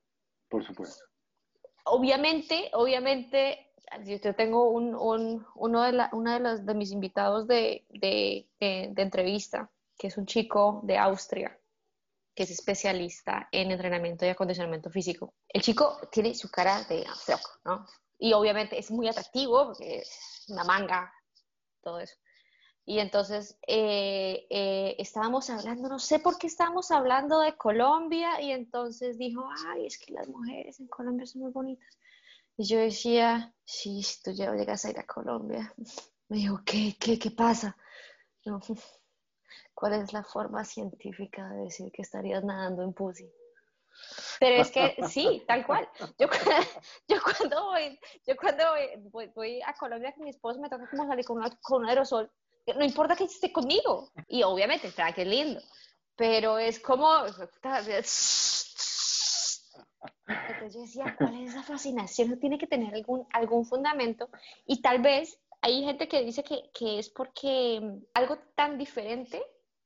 por 0.49 0.65
supuesto. 0.65 1.03
Obviamente, 1.83 2.69
obviamente, 2.73 3.66
yo 4.05 4.35
tengo 4.35 4.69
un, 4.69 4.95
un- 4.95 5.45
uno 5.55 5.83
de, 5.83 5.91
la- 5.93 6.09
uno 6.13 6.33
de, 6.33 6.39
los, 6.39 6.65
de 6.65 6.73
mis 6.73 6.91
invitados 6.91 7.47
de, 7.47 7.85
de- 7.89 8.47
de- 8.59 8.89
de 8.93 9.01
entrevista, 9.01 9.69
que 9.97 10.07
es 10.07 10.17
un 10.17 10.25
chico 10.25 10.81
de 10.83 10.97
Austria, 10.97 11.59
que 12.35 12.43
es 12.43 12.51
especialista 12.51 13.47
en 13.51 13.71
entrenamiento 13.71 14.25
y 14.25 14.29
acondicionamiento 14.29 14.89
físico. 14.91 15.33
El 15.49 15.61
chico 15.61 15.97
tiene 16.11 16.35
su 16.35 16.49
cara 16.51 16.83
de 16.83 17.05
austriaco, 17.07 17.49
¿no? 17.65 17.85
Y 18.19 18.33
obviamente 18.33 18.77
es 18.79 18.91
muy 18.91 19.07
atractivo, 19.07 19.65
porque 19.67 19.99
es 19.99 20.45
una 20.49 20.63
manga, 20.63 21.11
todo 21.81 21.99
eso. 21.99 22.15
Y 22.85 22.99
entonces 22.99 23.57
eh, 23.67 24.47
eh, 24.49 24.95
estábamos 24.97 25.49
hablando, 25.49 25.89
no 25.89 25.99
sé 25.99 26.19
por 26.19 26.37
qué 26.37 26.47
estábamos 26.47 26.89
hablando 26.91 27.39
de 27.41 27.57
Colombia, 27.57 28.39
y 28.41 28.51
entonces 28.51 29.17
dijo, 29.17 29.47
ay, 29.67 29.87
es 29.87 29.97
que 29.97 30.13
las 30.13 30.27
mujeres 30.27 30.79
en 30.79 30.87
Colombia 30.87 31.25
son 31.25 31.41
muy 31.41 31.51
bonitas. 31.51 31.97
Y 32.57 32.67
yo 32.67 32.79
decía, 32.79 33.53
si 33.63 34.01
tú 34.23 34.31
ya 34.31 34.51
llegas 34.53 34.83
a 34.85 34.89
ir 34.89 34.99
a 34.99 35.05
Colombia. 35.05 35.73
Me 36.29 36.37
dijo, 36.37 36.59
¿qué, 36.65 36.97
qué, 36.99 37.17
qué 37.17 37.31
pasa? 37.31 37.77
Yo, 38.43 38.59
¿Cuál 39.73 39.93
es 39.93 40.11
la 40.11 40.23
forma 40.23 40.65
científica 40.65 41.47
de 41.49 41.63
decir 41.65 41.91
que 41.91 42.01
estarías 42.01 42.43
nadando 42.43 42.83
en 42.83 42.93
pussy? 42.93 43.31
Pero 44.39 44.61
es 44.61 44.71
que 44.71 44.95
sí, 45.07 45.43
tal 45.47 45.65
cual. 45.65 45.87
Yo, 46.19 46.27
yo 47.07 47.17
cuando 47.23 47.65
voy, 47.65 47.99
yo 48.25 48.35
cuando 48.35 48.63
voy, 49.11 49.27
voy- 49.35 49.61
a 49.65 49.73
Colombia 49.73 50.13
con 50.13 50.23
mi 50.25 50.31
esposo 50.31 50.59
me 50.59 50.69
toca 50.69 50.87
como 50.89 51.07
salir 51.07 51.25
con, 51.25 51.37
una- 51.37 51.55
con 51.61 51.83
un 51.83 51.89
aerosol. 51.89 52.31
No 52.75 52.83
importa 52.83 53.15
que 53.15 53.23
esté 53.23 53.51
conmigo. 53.51 54.11
Y 54.27 54.43
obviamente, 54.43 54.91
claro 54.91 55.15
que 55.15 55.21
es 55.21 55.27
lindo. 55.27 55.61
Pero 56.15 56.57
es 56.57 56.79
como... 56.79 57.07
Entonces 60.47 60.73
yo 60.75 60.81
decía, 60.81 61.15
¿cuál 61.17 61.35
es 61.41 61.51
esa 61.51 61.63
fascinación? 61.63 62.39
Tiene 62.39 62.57
que 62.57 62.67
tener 62.67 62.93
algún, 62.93 63.25
algún 63.33 63.65
fundamento. 63.65 64.29
Y 64.65 64.81
tal 64.81 65.01
vez 65.01 65.39
hay 65.61 65.83
gente 65.83 66.07
que 66.07 66.23
dice 66.23 66.43
que, 66.43 66.69
que 66.73 66.99
es 66.99 67.09
porque 67.09 67.79
mm, 67.81 68.05
algo 68.13 68.37
tan 68.55 68.77
diferente 68.77 69.41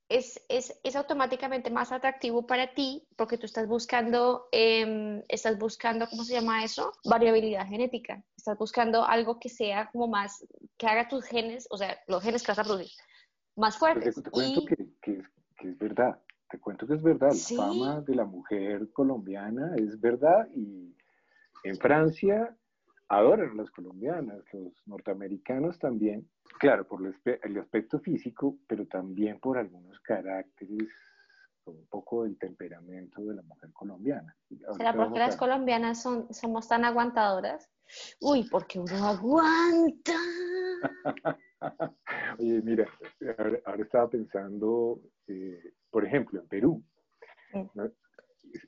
es, 0.10 0.44
es, 0.50 0.78
es 0.84 0.96
automáticamente 0.98 1.70
más 1.70 1.92
atractivo 1.94 2.46
para 2.46 2.74
ti 2.74 3.08
porque 3.16 3.38
tú 3.38 3.46
estás 3.46 3.66
buscando, 3.68 4.48
em, 4.52 5.24
estás 5.30 5.58
buscando, 5.58 6.08
¿cómo 6.10 6.24
se 6.26 6.34
llama 6.34 6.64
eso? 6.66 6.92
Variabilidad 7.06 7.66
genética. 7.68 8.22
Estás 8.36 8.58
buscando 8.58 9.06
algo 9.06 9.40
que 9.40 9.48
sea 9.48 9.90
como 9.92 10.08
más, 10.08 10.46
que 10.78 10.88
haga 10.88 11.08
tus 11.08 11.24
genes, 11.26 11.66
o 11.72 11.78
sea, 11.78 11.98
los 12.08 12.22
genes 12.22 12.44
que 12.44 12.52
vas 12.52 12.60
a 12.60 12.64
producir, 12.66 12.92
más 13.56 13.78
Pues 13.78 13.94
fuertes. 13.94 14.16
te, 14.16 14.22
te 14.22 14.30
cuento 14.32 14.62
Y- 14.62 14.66
que, 14.66 14.76
que 15.02 15.12
es, 15.14 15.26
que 15.58 15.70
es 15.70 15.78
verdad. 15.78 16.20
Te 16.52 16.60
cuento 16.60 16.86
que 16.86 16.96
es 16.96 17.02
verdad. 17.02 17.32
Sí. 17.32 17.56
La 17.56 17.64
fama 17.64 18.02
de 18.02 18.16
la 18.16 18.26
mujer 18.26 18.92
colombiana 18.92 19.74
es 19.78 20.00
verdad 20.00 20.48
y 20.54 20.94
en 21.64 21.78
Francia 21.78 22.56
adoran 23.08 23.52
a 23.52 23.56
las 23.56 23.72
colombianas, 23.72 24.42
los 24.54 24.74
norteamericanos 24.86 25.80
también, 25.80 26.30
claro, 26.60 26.88
por 26.88 27.02
el, 27.06 27.58
aspecto 27.58 28.00
físico, 28.00 28.58
pero 28.68 28.86
también 28.88 29.40
por 29.40 29.58
algunos 29.58 30.00
caracteres, 30.00 30.90
un 31.66 31.86
poco 31.88 32.24
del 32.24 32.38
temperamento 32.38 33.22
de 33.22 33.36
la 33.36 33.42
mujer 33.44 33.72
colombiana. 33.74 34.36
Ahorita 34.50 34.74
¿Será 34.74 34.94
porque 34.94 35.20
las 35.20 35.36
colombianas 35.36 36.02
son, 36.02 36.34
somos 36.34 36.68
tan 36.68 36.86
aguantadoras? 36.86 37.70
Uy, 38.22 38.48
porque 38.50 38.80
uno 38.80 39.06
aguanta. 39.06 40.14
Oye, 42.40 42.62
mira, 42.62 42.88
ahora, 43.38 43.60
ahora 43.66 43.84
estaba 43.84 44.10
pensando, 44.10 45.02
eh, 45.28 45.74
por 45.92 46.06
ejemplo, 46.06 46.40
en 46.42 46.48
Perú. 46.48 46.84
Mm. 47.54 47.64
¿no? 47.76 47.92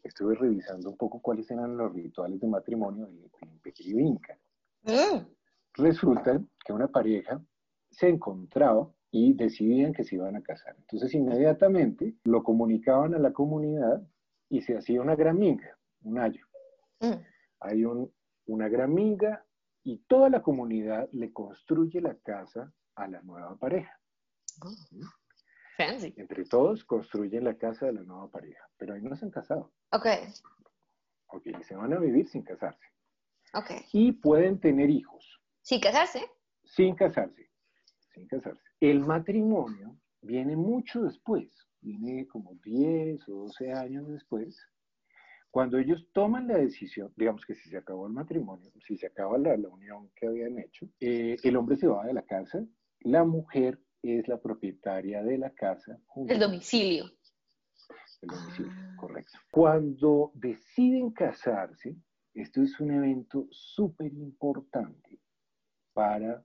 Estuve 0.03 0.35
revisando 0.35 0.89
un 0.89 0.97
poco 0.97 1.21
cuáles 1.21 1.49
eran 1.49 1.75
los 1.75 1.91
rituales 1.93 2.39
de 2.39 2.47
matrimonio 2.47 3.07
del, 3.07 3.29
Imperio 3.41 3.99
Inca. 3.99 4.37
Mm, 4.83 5.25
Resulta 5.75 6.39
que 6.65 6.73
una 6.73 6.87
pareja 6.87 7.41
se 7.89 8.09
encontraba 8.09 8.89
y 9.11 9.33
decidían 9.33 9.93
que 9.93 10.03
se 10.03 10.15
iban 10.15 10.35
a 10.35 10.41
casar. 10.41 10.75
Entonces, 10.79 11.13
inmediatamente 11.13 12.15
lo 12.23 12.43
comunicaban 12.43 13.13
a 13.15 13.19
la 13.19 13.31
comunidad 13.33 14.01
y 14.49 14.61
se 14.61 14.77
hacía 14.77 15.01
una 15.01 15.15
gran 15.15 15.37
minga, 15.39 15.77
un 16.03 16.19
ayo. 16.19 16.45
mm. 16.99 17.13
Hay 17.61 17.85
un- 17.85 18.11
una 18.45 18.67
gran 18.67 18.93
minga 18.93 19.45
y 19.83 19.99
toda 20.07 20.29
la 20.29 20.41
comunidad 20.41 21.09
le 21.13 21.31
construye 21.31 22.01
la 22.01 22.15
casa 22.15 22.73
a 22.95 23.07
la 23.07 23.21
nueva 23.21 23.55
pareja. 23.57 23.99
Fancy. 25.77 26.13
Entre 26.17 26.43
todos 26.45 26.83
construyen 26.85 27.43
la 27.45 27.57
casa 27.57 27.87
de 27.87 27.93
la 27.93 28.03
nueva 28.03 28.29
pareja, 28.29 28.67
pero 28.77 28.93
ahí 28.93 29.01
no 29.01 29.15
se 29.15 29.25
han 29.25 29.31
casado. 29.31 29.71
Ok, 29.91 30.05
Ok, 31.27 31.47
se 31.67 31.75
van 31.75 31.93
a 31.93 31.99
vivir 31.99 32.27
sin 32.27 32.43
casarse. 32.43 32.85
ok. 33.53 33.71
Y 33.91 34.11
pueden 34.11 34.59
tener 34.59 34.89
hijos 34.89 35.41
Sin 35.61 35.79
casarse. 35.79 36.21
sin 36.63 36.95
casarse. 36.95 37.49
Sin 38.13 38.27
casarse. 38.27 38.61
El 38.79 38.99
matrimonio 38.99 39.97
viene 40.21 40.55
mucho 40.55 41.03
después, 41.03 41.49
viene 41.81 42.27
como 42.27 42.53
10 42.63 43.27
o 43.29 43.31
12 43.45 43.71
años 43.73 44.07
después, 44.09 44.59
cuando 45.49 45.77
ellos 45.77 46.07
toman 46.13 46.47
la 46.47 46.57
decisión, 46.57 47.11
digamos 47.15 47.45
que 47.45 47.53
si 47.55 47.69
se 47.69 47.77
acabó 47.77 48.07
el 48.07 48.13
matrimonio, 48.13 48.71
si 48.87 48.97
se 48.97 49.07
acaba 49.07 49.37
la, 49.37 49.55
la 49.57 49.69
unión 49.69 50.09
que 50.15 50.27
habían 50.27 50.57
hecho, 50.59 50.87
eh, 50.99 51.37
el 51.43 51.55
hombre 51.57 51.77
se 51.77 51.87
va 51.87 52.05
de 52.05 52.13
la 52.13 52.23
casa, 52.23 52.63
la 53.01 53.23
mujer 53.23 53.79
es 54.03 54.27
la 54.27 54.37
propietaria 54.39 55.23
de 55.23 55.37
la 55.37 55.49
casa. 55.51 55.97
El 56.27 56.39
domicilio. 56.39 57.05
el 58.21 58.29
domicilio, 58.29 58.71
Ah. 58.73 58.95
correcto. 58.99 59.37
Cuando 59.51 60.31
deciden 60.35 61.11
casarse, 61.11 61.95
esto 62.33 62.61
es 62.61 62.79
un 62.79 62.91
evento 62.91 63.47
súper 63.51 64.13
importante 64.13 65.19
para 65.93 66.43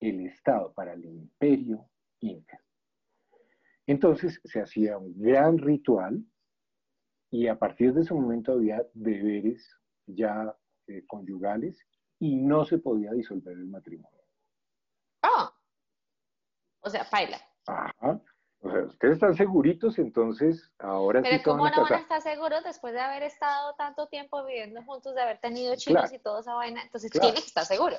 el 0.00 0.26
Estado, 0.26 0.72
para 0.74 0.92
el 0.94 1.04
imperio 1.04 1.88
inca. 2.20 2.60
Entonces 3.86 4.40
se 4.44 4.60
hacía 4.60 4.98
un 4.98 5.18
gran 5.20 5.58
ritual 5.58 6.24
y 7.30 7.46
a 7.46 7.58
partir 7.58 7.92
de 7.94 8.02
ese 8.02 8.14
momento 8.14 8.52
había 8.52 8.84
deberes 8.94 9.68
ya 10.06 10.54
eh, 10.86 11.04
conyugales 11.06 11.78
y 12.18 12.36
no 12.36 12.64
se 12.64 12.78
podía 12.78 13.12
disolver 13.12 13.56
el 13.56 13.66
matrimonio. 13.66 14.11
O 16.82 16.90
sea, 16.90 17.04
paila. 17.08 17.38
Ajá. 17.66 18.20
O 18.60 18.70
sea, 18.70 18.82
ustedes 18.84 19.14
están 19.14 19.34
seguritos, 19.34 19.98
entonces 19.98 20.70
ahora 20.78 21.20
Pero 21.20 21.36
sí 21.36 21.42
van 21.44 21.56
¿cómo 21.58 21.66
a 21.66 21.70
no 21.70 21.82
van 21.82 21.92
a 21.94 21.96
estar 21.98 22.20
seguros 22.22 22.62
después 22.62 22.92
de 22.94 23.00
haber 23.00 23.24
estado 23.24 23.74
tanto 23.74 24.06
tiempo 24.06 24.44
viviendo 24.44 24.82
juntos, 24.84 25.14
de 25.16 25.22
haber 25.22 25.38
tenido 25.38 25.74
chicos 25.74 26.02
Claro. 26.02 26.14
y 26.14 26.18
toda 26.20 26.40
esa 26.40 26.54
vaina? 26.54 26.80
Entonces 26.82 27.10
Claro. 27.10 27.26
tiene 27.26 27.40
que 27.40 27.46
estar 27.48 27.64
seguro. 27.64 27.96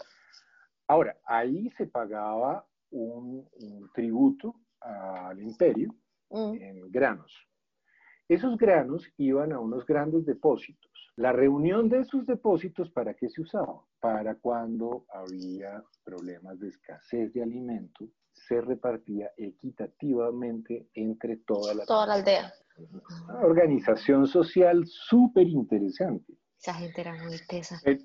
Ahora, 0.87 1.17
ahí 1.25 1.69
se 1.71 1.87
pagaba 1.87 2.65
un, 2.91 3.45
un 3.59 3.89
tributo 3.93 4.55
al 4.79 5.39
imperio 5.41 5.93
Mm. 6.29 6.53
en 6.55 6.91
granos. 6.91 7.47
Esos 8.29 8.57
granos 8.57 9.05
iban 9.17 9.51
a 9.51 9.59
unos 9.59 9.85
grandes 9.85 10.25
depósitos. 10.25 10.91
La 11.15 11.31
reunión 11.31 11.89
de 11.89 11.99
esos 11.99 12.25
depósitos, 12.25 12.89
¿para 12.89 13.13
qué 13.13 13.29
se 13.29 13.41
usaba? 13.41 13.81
Para 13.99 14.35
cuando 14.35 15.05
había 15.09 15.83
problemas 16.03 16.59
de 16.59 16.69
escasez 16.69 17.33
de 17.33 17.43
alimento, 17.43 18.07
se 18.31 18.61
repartía 18.61 19.31
equitativamente 19.37 20.89
entre 20.93 21.37
toda 21.37 21.75
la, 21.75 21.85
Toda 21.85 22.07
la 22.07 22.13
aldea. 22.15 22.53
Una 23.27 23.39
organización 23.41 24.25
social 24.25 24.83
súper 24.87 25.47
interesante. 25.47 26.33
Esa 26.59 26.73
gente 26.73 27.01
era 27.01 27.13
muy 27.23 27.37
tesa. 27.47 27.79
Eh, 27.85 27.99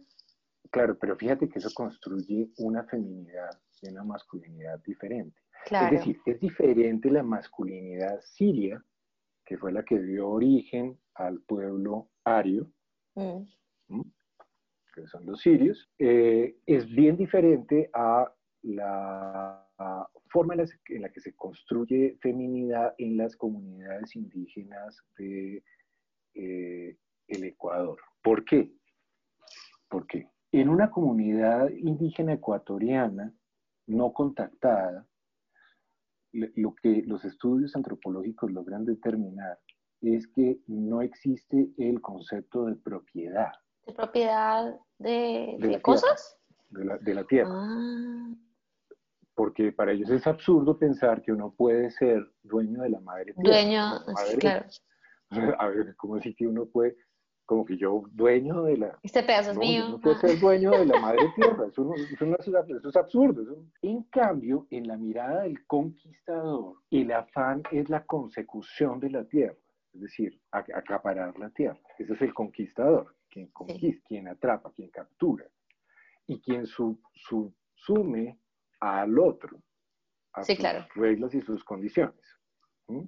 claro, 0.70 0.98
pero 0.98 1.16
fíjate 1.16 1.48
que 1.48 1.60
eso 1.60 1.70
construye 1.72 2.50
una 2.58 2.84
feminidad 2.84 3.58
y 3.80 3.88
una 3.88 4.04
masculinidad 4.04 4.80
diferente. 4.84 5.40
Claro. 5.64 5.94
Es 5.96 6.00
decir, 6.00 6.20
es 6.26 6.40
diferente 6.40 7.10
la 7.10 7.22
masculinidad 7.22 8.20
siria, 8.20 8.84
que 9.48 9.56
fue 9.56 9.72
la 9.72 9.82
que 9.82 9.98
dio 9.98 10.28
origen 10.28 10.98
al 11.14 11.40
pueblo 11.40 12.10
ario, 12.24 12.70
Mm. 13.88 14.02
que 14.94 15.06
son 15.06 15.24
los 15.24 15.40
sirios, 15.40 15.90
eh, 15.98 16.54
es 16.66 16.86
bien 16.86 17.16
diferente 17.16 17.90
a 17.94 18.30
la 18.62 19.66
a 19.78 20.06
forma 20.28 20.54
en 20.54 20.60
la, 20.60 20.66
en 20.88 21.02
la 21.02 21.08
que 21.08 21.20
se 21.20 21.34
construye 21.34 22.18
feminidad 22.20 22.94
en 22.98 23.16
las 23.16 23.34
comunidades 23.36 24.14
indígenas 24.14 25.02
de 25.16 25.64
eh, 26.34 26.96
el 27.28 27.44
Ecuador. 27.44 27.98
¿Por 28.22 28.44
qué? 28.44 28.70
Porque 29.88 30.28
en 30.52 30.68
una 30.68 30.90
comunidad 30.90 31.70
indígena 31.70 32.34
ecuatoriana 32.34 33.32
no 33.86 34.12
contactada, 34.12 35.06
lo 36.32 36.74
que 36.74 37.02
los 37.06 37.24
estudios 37.24 37.74
antropológicos 37.76 38.50
logran 38.52 38.84
determinar 38.84 39.58
es 40.00 40.26
que 40.28 40.60
no 40.66 41.02
existe 41.02 41.70
el 41.78 42.00
concepto 42.00 42.66
de 42.66 42.76
propiedad 42.76 43.52
¿De 43.86 43.92
propiedad 43.94 44.78
de, 44.98 45.56
De 45.58 45.66
de 45.66 45.72
la 45.72 45.80
cosas? 45.80 46.38
de 46.70 46.84
la, 46.84 46.98
de 46.98 47.14
la 47.14 47.24
tierra, 47.24 47.50
Ah, 47.52 48.34
porque 49.34 49.72
para 49.72 49.92
ellos 49.92 50.10
es 50.10 50.26
absurdo 50.26 50.78
pensar 50.78 51.22
que 51.22 51.32
uno 51.32 51.52
puede 51.56 51.90
ser 51.92 52.30
dueño 52.42 52.82
de 52.82 52.90
la 52.90 53.00
madre 53.00 53.32
tierra. 53.34 53.50
dueño, 53.50 54.04
ver, 54.24 54.38
claro. 54.38 54.66
A 55.58 55.68
ver, 55.68 55.94
¿cómo 55.96 56.16
así 56.16 56.34
que 56.34 56.46
uno 56.46 56.66
puede, 56.66 56.96
como 57.48 57.64
que 57.64 57.78
yo 57.78 58.02
dueño 58.12 58.64
de 58.64 58.76
la... 58.76 58.98
Este 59.02 59.22
pedazo 59.22 59.52
es 59.52 59.56
No, 59.56 59.62
yo 59.62 59.68
mío. 59.70 59.88
no 59.88 59.98
puedo 60.00 60.16
ah. 60.16 60.20
ser 60.20 60.38
dueño 60.38 60.70
de 60.72 60.84
la 60.84 61.00
madre 61.00 61.30
tierra, 61.34 61.66
eso, 61.66 61.82
no- 61.82 61.94
eso 61.94 62.26
no 62.26 62.36
es, 62.38 62.46
eso 62.46 62.88
es 62.90 62.96
absurdo. 62.96 63.40
eso- 63.40 63.64
En 63.80 64.02
cambio, 64.04 64.66
en 64.70 64.86
la 64.86 64.98
mirada 64.98 65.44
del 65.44 65.66
conquistador, 65.66 66.76
el 66.90 67.10
afán 67.10 67.62
es 67.72 67.88
la 67.88 68.04
consecución 68.04 69.00
de 69.00 69.08
la 69.08 69.24
tierra, 69.24 69.56
es 69.94 70.00
decir, 70.02 70.38
ac- 70.52 70.76
acaparar 70.76 71.38
la 71.38 71.48
tierra. 71.48 71.80
Ese 71.98 72.12
es 72.12 72.20
el 72.20 72.34
conquistador, 72.34 73.16
quien 73.30 73.46
conquista, 73.46 74.04
quien 74.06 74.28
atrapa, 74.28 74.70
quien 74.72 74.90
captura, 74.90 75.46
y 76.26 76.38
quien 76.42 76.66
su- 76.66 77.00
su- 77.14 77.50
sume 77.74 78.38
al 78.78 79.18
otro, 79.18 79.58
a 80.34 80.44
Sí, 80.44 80.52
sus 80.52 80.60
claro. 80.60 80.86
reglas 80.94 81.34
y 81.34 81.40
sus 81.40 81.64
condiciones. 81.64 82.20
¿Mm? 82.88 83.04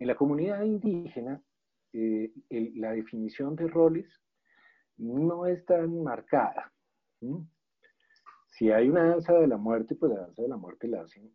En 0.00 0.06
la 0.08 0.16
comunidad 0.16 0.62
indígena, 0.64 1.40
eh, 1.92 2.32
el- 2.50 2.72
la 2.80 2.92
definición 2.92 3.56
de 3.56 3.66
roles 3.68 4.06
no 4.96 5.46
es 5.46 5.64
tan 5.64 6.02
marcada. 6.02 6.72
Si 8.46 8.70
hay 8.70 8.88
una 8.88 9.04
danza 9.10 9.32
de 9.34 9.46
la 9.46 9.56
muerte, 9.56 9.94
pues 9.94 10.12
la 10.12 10.20
danza 10.22 10.42
de 10.42 10.48
la 10.48 10.56
muerte 10.56 10.88
la 10.88 11.02
hacen 11.02 11.32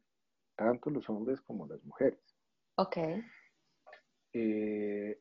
tanto 0.56 0.90
los 0.90 1.10
hombres 1.10 1.42
como 1.42 1.66
las 1.68 1.84
mujeres. 1.84 2.20
Ok. 2.76 2.98
Eh, 4.34 5.20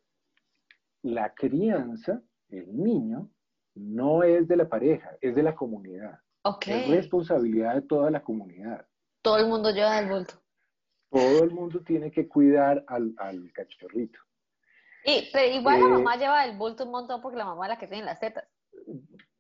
la 1.03 1.35
crianza, 1.35 2.23
el 2.49 2.77
niño, 2.77 3.31
no 3.75 4.23
es 4.23 4.47
de 4.49 4.57
la 4.57 4.69
pareja, 4.69 5.17
es 5.21 5.35
de 5.35 5.43
la 5.43 5.55
comunidad. 5.55 6.19
Ok. 6.43 6.67
Es 6.69 6.89
responsabilidad 6.89 7.75
de 7.77 7.83
toda 7.83 8.11
la 8.11 8.23
comunidad. 8.23 8.87
Todo 9.23 9.39
el 9.39 9.47
mundo 9.47 9.71
lleva 9.71 10.01
del 10.01 10.11
bulto. 10.11 10.35
Todo 11.11 11.45
el 11.45 11.51
mundo 11.51 11.81
tiene 11.83 12.11
que 12.11 12.27
cuidar 12.27 12.85
al, 12.89 13.15
al 13.19 13.53
cachorrito. 13.53 14.19
Y, 15.05 15.29
pero 15.33 15.55
igual 15.55 15.81
la 15.81 15.87
Eh, 15.87 15.91
mamá 15.91 16.17
lleva 16.17 16.47
del 16.47 16.57
bulto 16.57 16.85
un 16.85 16.91
montón 16.93 17.21
porque 17.21 17.39
la 17.39 17.45
mamá 17.45 17.67
es 17.67 17.71
la 17.71 17.79
que 17.79 17.87
tiene 17.89 18.05
las 18.05 18.21
tetas. 18.21 18.45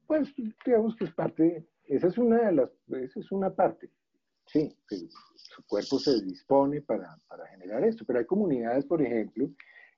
Pues 0.06 0.28
digamos 0.66 0.96
que 0.96 1.04
es 1.04 1.14
parte, 1.14 1.66
esa 1.84 2.08
es 2.08 2.18
una 2.18 2.38
de 2.46 2.52
las, 2.52 2.70
esa 3.02 3.20
es 3.20 3.32
una 3.32 3.54
parte, 3.54 3.90
sí, 4.46 4.76
su 5.36 5.62
cuerpo 5.66 5.98
se 5.98 6.20
dispone 6.22 6.80
para, 6.82 7.16
para 7.28 7.46
generar 7.48 7.84
esto, 7.84 8.04
pero 8.04 8.18
hay 8.18 8.26
comunidades, 8.26 8.84
por 8.84 9.00
ejemplo, 9.00 9.48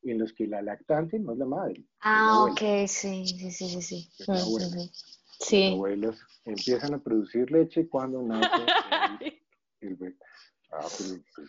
en 0.03 0.19
los 0.19 0.33
que 0.35 0.47
la 0.47 0.61
lactante 0.63 1.19
no 1.19 1.33
es 1.33 1.39
la 1.39 1.47
madre, 1.47 1.83
Ah, 2.01 2.45
ok, 2.45 2.87
sí, 2.87 3.27
sí, 3.27 3.51
sí, 3.51 3.69
sí, 3.69 3.83
sí. 3.83 4.11
Las 4.27 4.47
Sí. 5.41 5.73
abuelas 5.73 6.17
empiezan 6.45 6.95
a 6.95 6.99
producir 7.03 7.51
leche 7.51 7.89
cuando 7.89 8.23
nace 8.23 8.63
el, 9.21 9.43
el 9.81 9.97
bebé. 9.97 10.17
Ah, 10.71 10.87
pero, 10.97 11.21
pues, 11.35 11.49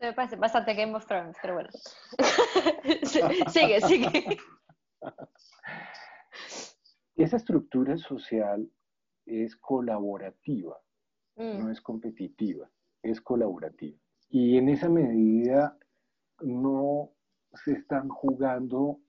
Me 0.00 0.12
parece 0.12 0.36
bastante 0.36 0.74
Game 0.74 0.94
of 0.94 1.06
Thrones, 1.06 1.36
pero 1.42 1.54
bueno. 1.54 1.70
Sigue, 3.48 3.80
sigue. 3.80 4.38
esa 7.16 7.36
estructura 7.36 7.96
social 7.98 8.70
es 9.26 9.56
colaborativa, 9.56 10.80
no 11.36 11.64
Mm, 11.66 11.70
es 11.70 11.80
competitiva, 11.80 12.70
es 13.02 13.20
colaborativa. 13.20 13.98
Y 14.28 14.56
en 14.56 14.68
esa 14.68 14.88
medida 14.88 15.76
no 16.40 17.10
se 17.64 17.72
están 17.72 18.08
jugando 18.08 19.00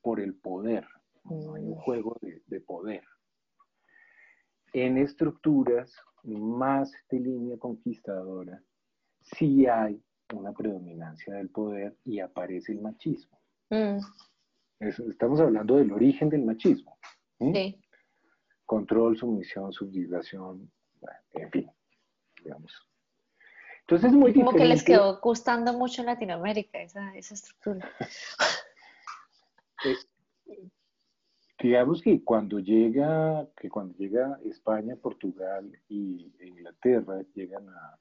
por 0.00 0.20
el 0.20 0.34
poder, 0.34 0.86
no 1.24 1.54
hay 1.54 1.64
un 1.64 1.72
Mm. 1.72 1.80
juego 1.80 2.16
de, 2.20 2.42
de 2.46 2.60
poder. 2.60 3.04
En 4.72 4.96
estructuras 4.98 5.92
más 6.22 6.92
de 7.10 7.18
línea 7.20 7.58
conquistadora, 7.58 8.62
sí 9.20 9.66
hay 9.66 10.00
una 10.32 10.52
predominancia 10.52 11.34
del 11.34 11.48
poder 11.48 11.96
y 12.04 12.20
aparece 12.20 12.72
el 12.72 12.80
machismo. 12.80 13.38
mm, 13.70 13.98
Es- 14.80 14.98
estamos 15.00 15.40
hablando 15.40 15.76
del 15.76 15.92
origen 15.92 16.28
del 16.30 16.42
machismo. 16.44 16.96
¿sí? 17.38 17.52
sí. 17.54 17.80
control, 18.66 19.16
sumisión, 19.18 19.72
subjugación, 19.72 20.70
bueno, 21.00 21.18
en 21.32 21.50
fin, 21.50 21.70
digamos. 22.44 22.72
Entonces 23.80 24.10
es 24.12 24.16
muy 24.16 24.32
Como 24.32 24.52
que 24.52 24.64
les 24.64 24.84
quedó 24.84 25.18
gustando 25.20 25.72
mucho 25.72 26.02
en 26.02 26.06
Latinoamérica 26.06 26.80
esa, 26.80 27.16
esa 27.16 27.34
estructura. 27.34 27.90
digamos 31.60 32.00
que 32.00 32.22
cuando 32.24 32.58
llega, 32.60 33.46
que 33.56 33.68
cuando 33.68 33.94
llega 33.98 34.38
España, 34.44 34.94
Portugal 34.96 35.70
y 35.88 36.32
Inglaterra, 36.40 37.22
llegan 37.34 37.68
a, 37.68 37.98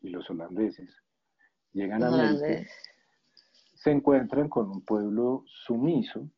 y 0.00 0.08
los 0.10 0.28
holandeses, 0.30 0.94
llegan 1.72 2.02
a 2.02 2.08
América, 2.08 2.68
se 3.74 3.90
encuentran 3.90 4.48
con 4.48 4.70
un 4.70 4.84
pueblo 4.84 5.44
sumiso, 5.46 6.28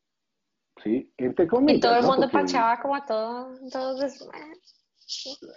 ¿sí? 0.82 1.12
Entre 1.16 1.46
comillas. 1.46 1.78
Y 1.78 1.80
todo 1.80 1.96
el 1.96 2.02
¿no? 2.02 2.08
mundo 2.08 2.28
parchaba 2.30 2.80
como 2.80 2.94
a 2.96 3.04
todo, 3.04 3.58
todos, 3.70 4.28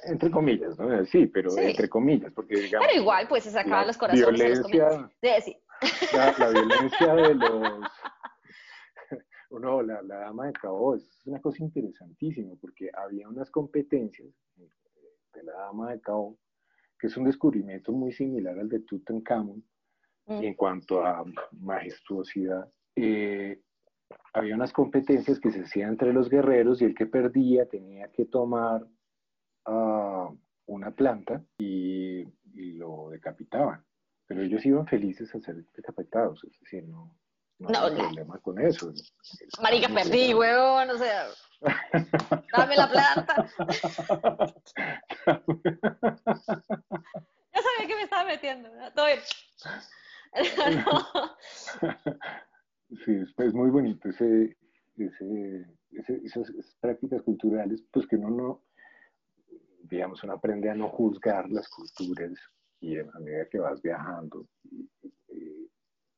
Entre 0.04 0.32
comillas, 0.32 0.78
¿no? 0.80 1.06
Sí, 1.06 1.26
pero 1.28 1.50
Sí. 1.52 1.60
entre 1.62 1.90
comillas, 1.90 2.32
porque 2.34 2.56
digamos... 2.56 2.88
pero 2.88 3.02
igual 3.02 3.28
pues 3.28 3.44
se 3.44 3.52
sacaban 3.52 3.88
los 3.88 3.98
corazones 3.98 4.26
a 4.28 4.62
los 4.62 4.72
violencia- 4.72 5.42
sí. 5.42 5.58
la, 6.14 6.36
la 6.38 6.50
violencia 6.52 7.14
de 7.16 7.36
los... 7.36 7.84
No, 9.52 9.82
la, 9.82 10.02
la 10.04 10.16
dama 10.20 10.48
de 10.48 10.54
Cabo 10.54 10.96
es 10.96 11.04
una 11.26 11.42
cosa 11.42 11.62
interesantísima 11.62 12.54
porque 12.62 12.90
había 12.94 13.28
unas 13.28 13.52
competencias 13.52 14.30
de 14.56 15.44
la 15.44 15.52
dama 15.54 15.92
de 15.92 16.00
Cabo 16.00 16.38
que 17.02 17.08
es 17.08 17.18
un 17.18 17.26
descubrimiento 17.26 17.92
muy 17.92 18.12
similar 18.14 18.60
al 18.60 18.70
de 18.70 18.82
Tutankamón 18.82 19.64
Mm. 20.28 20.44
en 20.44 20.54
cuanto 20.54 21.06
a 21.06 21.24
majestuosidad. 21.60 22.70
Eh, 22.96 23.60
había 24.34 24.56
unas 24.56 24.72
competencias 24.72 25.40
que 25.40 25.52
se 25.52 25.62
hacían 25.62 25.90
entre 25.90 26.14
los 26.14 26.30
guerreros 26.30 26.82
y 26.82 26.86
el 26.86 26.96
que 26.96 27.06
perdía 27.06 27.66
tenía 27.66 28.10
que 28.12 28.26
tomar 28.26 28.86
ah, 29.66 30.30
una 30.68 30.92
planta 30.92 31.44
y, 31.58 32.22
y 32.54 32.74
lo 32.74 33.10
decapitaban. 33.10 33.84
Pero 34.28 34.44
ellos 34.44 34.66
iban 34.66 34.88
felices 34.88 35.34
a 35.36 35.40
ser 35.42 35.66
decapitados, 35.76 36.44
es 36.46 36.58
decir, 36.62 36.88
no, 36.88 37.18
no, 37.60 37.70
No, 37.70 37.80
había 37.80 38.04
problema 38.04 38.38
con 38.40 38.60
eso. 38.60 38.94
Marica, 39.62 39.90
perdí, 39.90 40.32
no. 40.32 40.40
huevón, 40.40 40.90
o 40.92 40.98
sea, 40.98 41.26
dame 42.52 42.76
la 42.76 42.90
plata. 42.90 43.48
Ya 47.54 47.62
sabía 47.62 47.88
que 47.88 47.96
me 47.96 48.04
estaba 48.04 48.24
metiendo, 48.24 48.70
¿no? 48.74 48.92
Todo 48.94 49.08
bien. 49.08 49.20
No. 50.86 52.16
Sí, 53.06 53.14
es, 53.14 53.34
es 53.38 53.54
muy 53.54 53.70
bonito 53.70 54.10
ese, 54.10 54.58
ese, 54.98 55.66
ese- 55.92 56.20
esas, 56.26 56.52
prácticas 56.82 57.22
culturales, 57.22 57.82
pues 57.90 58.06
que 58.06 58.18
uno 58.18 58.30
no, 58.30 58.64
digamos, 59.84 60.22
uno 60.24 60.34
aprende 60.34 60.70
a 60.70 60.76
no 60.76 60.90
juzgar 60.90 61.50
las 61.50 61.70
culturas 61.70 62.34
y 62.82 63.00
a 63.00 63.06
medida 63.22 63.48
que 63.50 63.60
vas 63.60 63.82
viajando. 63.82 64.46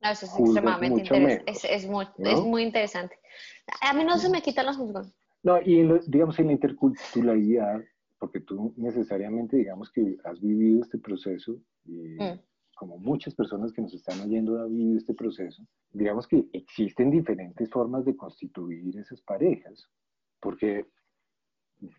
no, 0.01 0.09
eso 0.09 0.25
es 0.25 0.39
extremadamente 0.39 1.01
interesante. 1.01 1.51
Es, 1.51 1.63
es, 1.63 1.85
muy, 1.85 2.07
es, 2.17 2.41
muy, 2.41 2.63
interesante. 2.63 3.19
A 3.81 3.93
mí 3.93 4.03
no 4.03 4.17
se 4.17 4.29
me 4.29 4.41
quitan 4.41 4.65
los 4.65 4.77
juzgos. 4.77 5.13
No, 5.43 5.61
y 5.61 5.83
digamos 6.07 6.39
en 6.39 6.47
la 6.47 6.53
interculturalidad, 6.53 7.83
porque 8.17 8.39
tú 8.39 8.73
necesariamente, 8.77 9.57
digamos 9.57 9.91
que 9.91 10.17
has 10.23 10.39
vivido 10.39 10.81
este 10.81 10.97
proceso, 10.97 11.59
y 11.83 12.15
mm. 12.15 12.39
como 12.75 12.97
muchas 12.97 13.35
personas 13.35 13.73
que 13.73 13.81
nos 13.81 13.93
están 13.93 14.21
oyendo 14.21 14.61
han 14.61 14.73
vivido 14.73 14.97
este 14.97 15.13
proceso, 15.13 15.61
digamos 15.91 16.27
que 16.27 16.47
existen 16.53 17.11
diferentes 17.11 17.69
formas 17.69 18.05
de 18.05 18.15
constituir 18.15 18.97
esas 18.97 19.21
parejas, 19.21 19.89
porque 20.39 20.85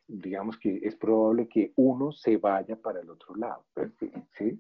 digamos 0.09 0.59
que 0.59 0.81
es 0.83 0.97
probable 0.97 1.47
que 1.47 1.75
uno 1.77 2.13
se 2.13 2.39
vaya 2.39 2.77
para 2.77 3.01
el 3.01 3.11
otro 3.11 3.35
lado, 3.35 3.67
¿sí? 4.39 4.59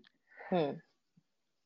Hmm. 0.51 0.79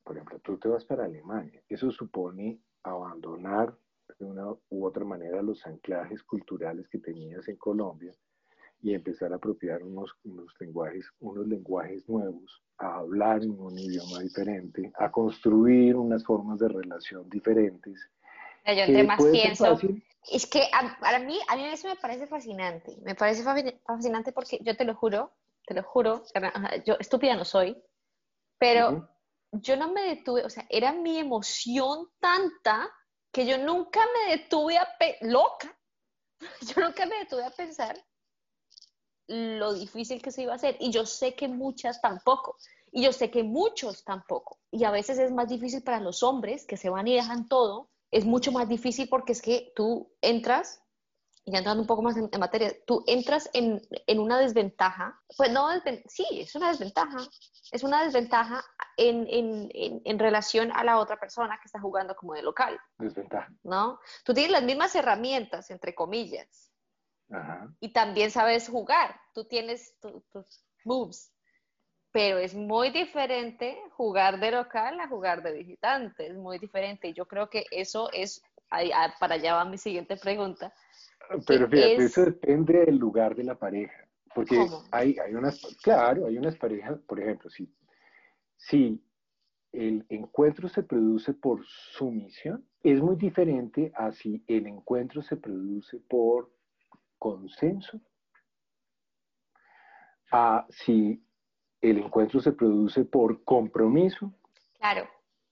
Por 0.05 0.16
ejemplo, 0.16 0.39
tú 0.39 0.57
te 0.59 0.69
vas 0.69 0.85
para 0.85 1.05
Alemania, 1.05 1.61
eso 1.69 1.91
supone 1.91 2.61
abandonar 2.85 3.77
de 4.19 4.25
una 4.25 4.53
u 4.71 4.85
otra 4.85 5.05
manera 5.05 5.43
los 5.43 5.67
anclajes 5.67 6.23
culturales 6.23 6.89
que 6.89 6.99
tenías 6.99 7.49
en 7.49 7.57
Colombia 7.57 8.13
y 8.81 8.95
empezar 8.95 9.33
a 9.33 9.37
apropiar 9.37 9.83
unos, 9.83 10.17
unos 10.25 10.53
lenguajes, 10.61 11.11
unos 11.21 11.47
lenguajes 11.47 12.09
nuevos, 12.09 12.63
a 12.79 12.97
hablar 12.97 13.43
en 13.43 13.59
un 13.59 13.77
idioma 13.79 14.21
diferente, 14.21 14.93
a 14.99 15.11
construir 15.11 15.97
unas 15.97 16.25
formas 16.25 16.59
de 16.61 16.69
relación 16.69 17.29
diferentes. 17.29 18.09
Yo 18.65 18.73
entre 18.73 19.05
más 19.05 19.23
pienso, 19.25 19.79
es 20.31 20.47
que 20.47 20.63
para 21.01 21.19
mí, 21.19 21.39
a 21.49 21.57
mí 21.57 21.65
eso 21.65 21.89
me 21.89 21.97
parece 21.97 22.27
fascinante. 22.27 22.97
Me 23.03 23.15
parece 23.15 23.43
fascinante 23.43 24.33
porque 24.33 24.59
yo 24.63 24.77
te 24.77 24.85
lo 24.85 24.95
juro, 24.95 25.33
te 25.67 25.75
lo 25.75 25.83
juro, 25.83 26.23
yo 26.85 26.97
estúpida 27.01 27.35
no 27.35 27.45
soy, 27.45 27.77
pero 28.59 29.09
yo 29.53 29.77
no 29.77 29.93
me 29.93 30.03
detuve, 30.03 30.45
o 30.45 30.51
sea, 30.51 30.67
era 30.69 30.93
mi 30.93 31.19
emoción 31.19 32.09
tanta 32.21 32.91
que 33.33 33.47
yo 33.47 33.59
nunca 33.59 34.01
me 34.14 34.37
detuve 34.37 34.79
a, 34.79 34.89
loca, 35.20 35.76
yo 36.74 36.83
nunca 36.83 37.07
me 37.07 37.18
detuve 37.18 37.45
a 37.45 37.51
pensar 37.51 37.99
lo 39.26 39.74
difícil 39.74 40.22
que 40.22 40.31
se 40.31 40.43
iba 40.43 40.53
a 40.53 40.57
hacer. 40.57 40.76
Y 40.81 40.91
yo 40.91 41.05
sé 41.05 41.35
que 41.35 41.49
muchas 41.49 42.01
tampoco. 42.01 42.57
Y 42.91 43.03
yo 43.03 43.12
sé 43.12 43.31
que 43.31 43.43
muchos 43.43 44.03
tampoco. 44.05 44.59
Y 44.70 44.85
a 44.85 44.91
veces 44.91 45.18
es 45.18 45.31
más 45.31 45.49
difícil 45.49 45.83
para 45.83 46.01
los 46.01 46.22
hombres 46.22 46.64
que 46.64 46.79
se 46.79 46.89
van 46.89 47.07
y 47.07 47.14
dejan 47.14 47.47
todo 47.47 47.91
es 48.11 48.24
mucho 48.24 48.53
más 48.53 48.68
difícil 48.68 49.09
porque 49.09 49.33
es 49.33 49.43
que 49.43 49.72
tú 49.76 50.11
entras, 50.20 50.83
y 51.49 51.51
ya 51.51 51.59
entrando 51.59 51.80
un 51.80 51.86
poco 51.86 52.03
más 52.03 52.14
en, 52.14 52.28
materia, 52.38 52.74
tú 52.86 53.03
entras 53.07 53.49
en, 53.55 53.80
en, 54.07 54.18
una 54.18 54.38
desventaja, 54.38 55.18
pues 55.34 55.51
no, 55.51 55.66
sí, 56.07 56.26
es 56.32 56.55
una 56.55 56.68
desventaja, 56.68 57.16
es 57.72 57.82
una 57.82 58.05
desventaja 58.05 58.62
en, 58.99 59.26
en, 59.30 59.70
en, 60.05 60.18
relación 60.18 60.70
a 60.72 60.84
la 60.84 60.99
otra 60.99 61.18
persona 61.18 61.57
que 61.57 61.64
está 61.64 61.80
jugando 61.80 62.14
como 62.16 62.34
de 62.34 62.42
local. 62.42 62.78
Desventaja. 62.99 63.51
¿No? 63.62 63.99
Tú 64.24 64.34
tienes 64.34 64.53
las 64.53 64.62
mismas 64.62 64.94
herramientas, 64.94 65.70
entre 65.70 65.94
comillas, 65.94 66.70
Ajá. 67.30 67.72
y 67.80 67.94
también 67.94 68.30
sabes 68.30 68.68
jugar, 68.68 69.18
tú 69.32 69.46
tienes 69.46 69.99
tus 70.01 70.66
moves, 70.84 71.32
pero 72.12 72.36
es 72.36 72.55
muy 72.55 72.90
diferente 72.90 73.80
jugar 73.92 74.38
de 74.38 74.51
local 74.51 75.01
a 75.01 75.09
jugar 75.09 75.42
de 75.42 75.53
visitante, 75.53 76.26
es 76.26 76.36
muy 76.36 76.59
diferente. 76.59 77.09
Y 77.09 77.14
yo 77.14 77.26
creo 77.26 77.49
que 77.49 77.64
eso 77.70 78.11
es, 78.12 78.42
para 79.19 79.35
allá 79.35 79.55
va 79.55 79.64
mi 79.64 79.79
siguiente 79.79 80.16
pregunta. 80.16 80.73
Pero 81.47 81.69
fíjate, 81.69 81.97
eso 81.97 82.25
depende 82.25 82.87
del 82.87 82.97
lugar 82.97 83.35
de 83.35 83.45
la 83.45 83.59
pareja, 83.59 84.09
porque 84.35 84.57
hay, 84.91 85.16
hay 85.19 85.35
unas, 85.35 85.61
claro, 85.83 86.27
hay 86.27 86.39
unas 86.39 86.57
parejas, 86.57 86.99
por 87.07 87.21
ejemplo, 87.21 87.51
si, 87.51 87.71
si 88.57 89.03
el 89.73 90.07
encuentro 90.09 90.69
se 90.69 90.83
produce 90.83 91.35
por 91.35 91.64
sumisión, 91.66 92.66
es 92.83 93.01
muy 93.03 93.16
diferente 93.16 93.93
a 93.95 94.12
si 94.12 94.43
el 94.47 94.66
encuentro 94.66 95.23
se 95.23 95.37
produce 95.37 95.99
por 96.09 96.51
consenso, 97.19 98.01
a 100.33 100.66
si 100.71 101.23
el 101.81 101.99
encuentro 101.99 102.41
se 102.41 102.53
produce 102.53 103.05
por 103.05 103.45
compromiso 103.45 104.33
claro, 104.79 105.09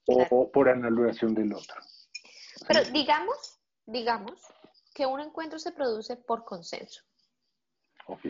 o 0.07 0.51
por 0.51 0.69
anulación 0.69 1.33
del 1.33 1.53
otro. 1.53 1.81
Pero 2.67 2.83
digamos, 2.91 3.59
digamos 3.85 4.41
que 4.93 5.05
un 5.05 5.19
encuentro 5.19 5.59
se 5.59 5.71
produce 5.71 6.15
por 6.15 6.43
consenso. 6.43 7.03
Ok. 8.07 8.21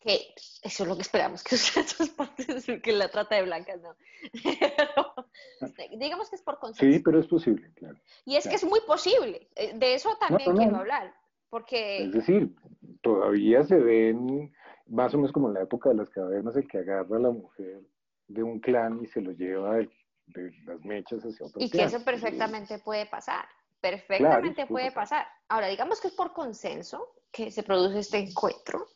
Que 0.00 0.34
eso 0.62 0.82
es 0.82 0.88
lo 0.88 0.96
que 0.96 1.02
esperamos 1.02 1.44
que 1.44 1.54
ustedes 1.56 2.10
partes, 2.10 2.66
que 2.82 2.92
la 2.92 3.08
trata 3.08 3.36
de 3.36 3.42
blancas, 3.42 3.80
no. 3.80 3.94
digamos 5.98 6.30
que 6.30 6.36
es 6.36 6.42
por 6.42 6.58
consenso. 6.58 6.92
Sí, 6.92 7.02
pero 7.02 7.20
es 7.20 7.26
posible, 7.26 7.70
claro. 7.74 7.98
Y 8.24 8.36
es 8.36 8.48
que 8.48 8.56
es 8.56 8.64
muy 8.64 8.80
posible. 8.80 9.48
Eh, 9.54 9.76
de 9.76 9.94
eso 9.94 10.16
también 10.18 10.56
quiero 10.56 10.76
hablar. 10.76 11.14
Porque... 11.50 12.04
Es 12.04 12.12
decir, 12.12 12.56
todavía 13.02 13.62
se 13.64 13.76
ven 13.76 14.52
más 14.86 15.14
o 15.14 15.18
menos 15.18 15.32
como 15.32 15.48
en 15.48 15.54
la 15.54 15.62
época 15.62 15.90
de 15.90 15.96
las 15.96 16.10
cavernas, 16.10 16.56
el 16.56 16.66
que 16.66 16.78
agarra 16.78 17.16
a 17.16 17.20
la 17.20 17.30
mujer 17.30 17.80
de 18.28 18.42
un 18.42 18.60
clan 18.60 19.00
y 19.02 19.06
se 19.06 19.20
lo 19.20 19.32
lleva 19.32 19.78
de, 20.26 20.52
las 20.64 20.84
mechas 20.84 21.22
hacia 21.22 21.46
Y 21.56 21.70
que 21.70 21.84
eso 21.84 22.02
perfectamente 22.04 22.78
puede 22.78 23.06
pasar, 23.06 23.46
perfectamente 23.80 24.66
puede 24.66 24.92
pasar. 24.92 25.26
Ahora, 25.48 25.68
digamos 25.68 26.00
que 26.00 26.08
es 26.08 26.14
por 26.14 26.32
consenso 26.32 27.14
que 27.30 27.50
se 27.50 27.62
produce 27.62 28.00
este 28.00 28.18
encuentro. 28.18 28.86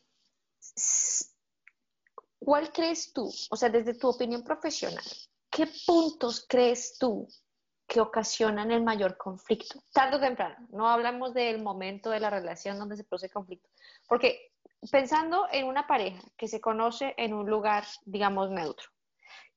¿Cuál 2.39 2.73
crees 2.73 3.13
tú, 3.13 3.31
o 3.51 3.57
sea, 3.57 3.69
desde 3.69 3.95
tu 3.95 4.09
opinión 4.09 4.43
profesional, 4.43 5.05
qué 5.51 5.69
puntos 5.87 6.47
crees 6.49 6.97
tú 6.99 7.29
que 7.87 8.01
ocasionan 8.01 8.71
el 8.71 8.83
mayor 8.83 9.17
conflicto? 9.19 9.83
Tarde 9.93 10.17
o 10.17 10.21
temprano, 10.21 10.57
no 10.71 10.89
hablamos 10.89 11.35
del 11.35 11.63
momento 11.63 12.11
de 12.11 12.21
la 12.21 12.31
relación 12.31 12.79
donde 12.79 12.97
se 12.97 13.05
produce 13.05 13.29
conflicto, 13.29 13.69
porque 14.09 14.53
pensando 14.91 15.47
en 15.53 15.67
una 15.67 15.87
pareja 15.87 16.23
que 16.37 16.49
se 16.49 16.61
conoce 16.61 17.15
en 17.19 17.35
un 17.35 17.49
lugar, 17.49 17.85
digamos, 18.07 18.51
neutro, 18.51 18.89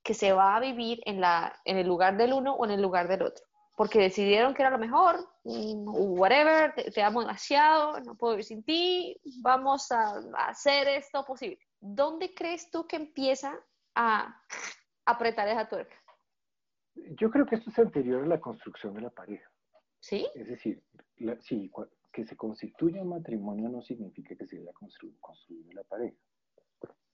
que 0.03 0.13
se 0.13 0.33
va 0.33 0.55
a 0.55 0.59
vivir 0.59 1.01
en, 1.05 1.21
la, 1.21 1.59
en 1.65 1.77
el 1.77 1.87
lugar 1.87 2.17
del 2.17 2.33
uno 2.33 2.53
o 2.53 2.65
en 2.65 2.71
el 2.71 2.81
lugar 2.81 3.07
del 3.07 3.21
otro, 3.21 3.45
porque 3.75 3.99
decidieron 3.99 4.53
que 4.53 4.61
era 4.61 4.69
lo 4.69 4.77
mejor, 4.77 5.17
mm, 5.45 5.87
whatever, 6.19 6.73
te, 6.73 7.01
amo 7.01 7.21
demasiado, 7.21 7.99
no 8.01 8.15
puedo 8.15 8.33
vivir 8.33 8.45
sin 8.45 8.63
ti, 8.63 9.19
vamos 9.41 9.91
a, 9.91 10.21
hacer 10.47 10.87
esto 10.89 11.25
posible. 11.25 11.57
¿Dónde 11.79 12.33
crees 12.33 12.69
tú 12.69 12.85
que 12.85 12.97
empieza 12.97 13.57
a 13.95 14.41
apretar 15.05 15.47
esa 15.47 15.67
tuerca? 15.67 15.95
Yo 16.95 17.31
creo 17.31 17.45
que 17.45 17.55
esto 17.55 17.69
es 17.69 17.79
anterior 17.79 18.23
a 18.23 18.27
la 18.27 18.39
construcción 18.39 18.93
de 18.93 19.01
la 19.01 19.09
pareja. 19.09 19.49
¿Sí? 19.99 20.27
Es 20.35 20.47
decir, 20.47 20.83
sí, 21.39 21.71
que 22.11 22.25
se 22.25 22.35
constituya 22.35 23.01
un 23.01 23.09
matrimonio 23.09 23.69
no 23.69 23.81
significa 23.81 24.35
que 24.35 24.45
se 24.45 24.59
haya 24.59 24.73
construido, 24.73 25.17
la 25.73 25.83
pareja. 25.83 26.17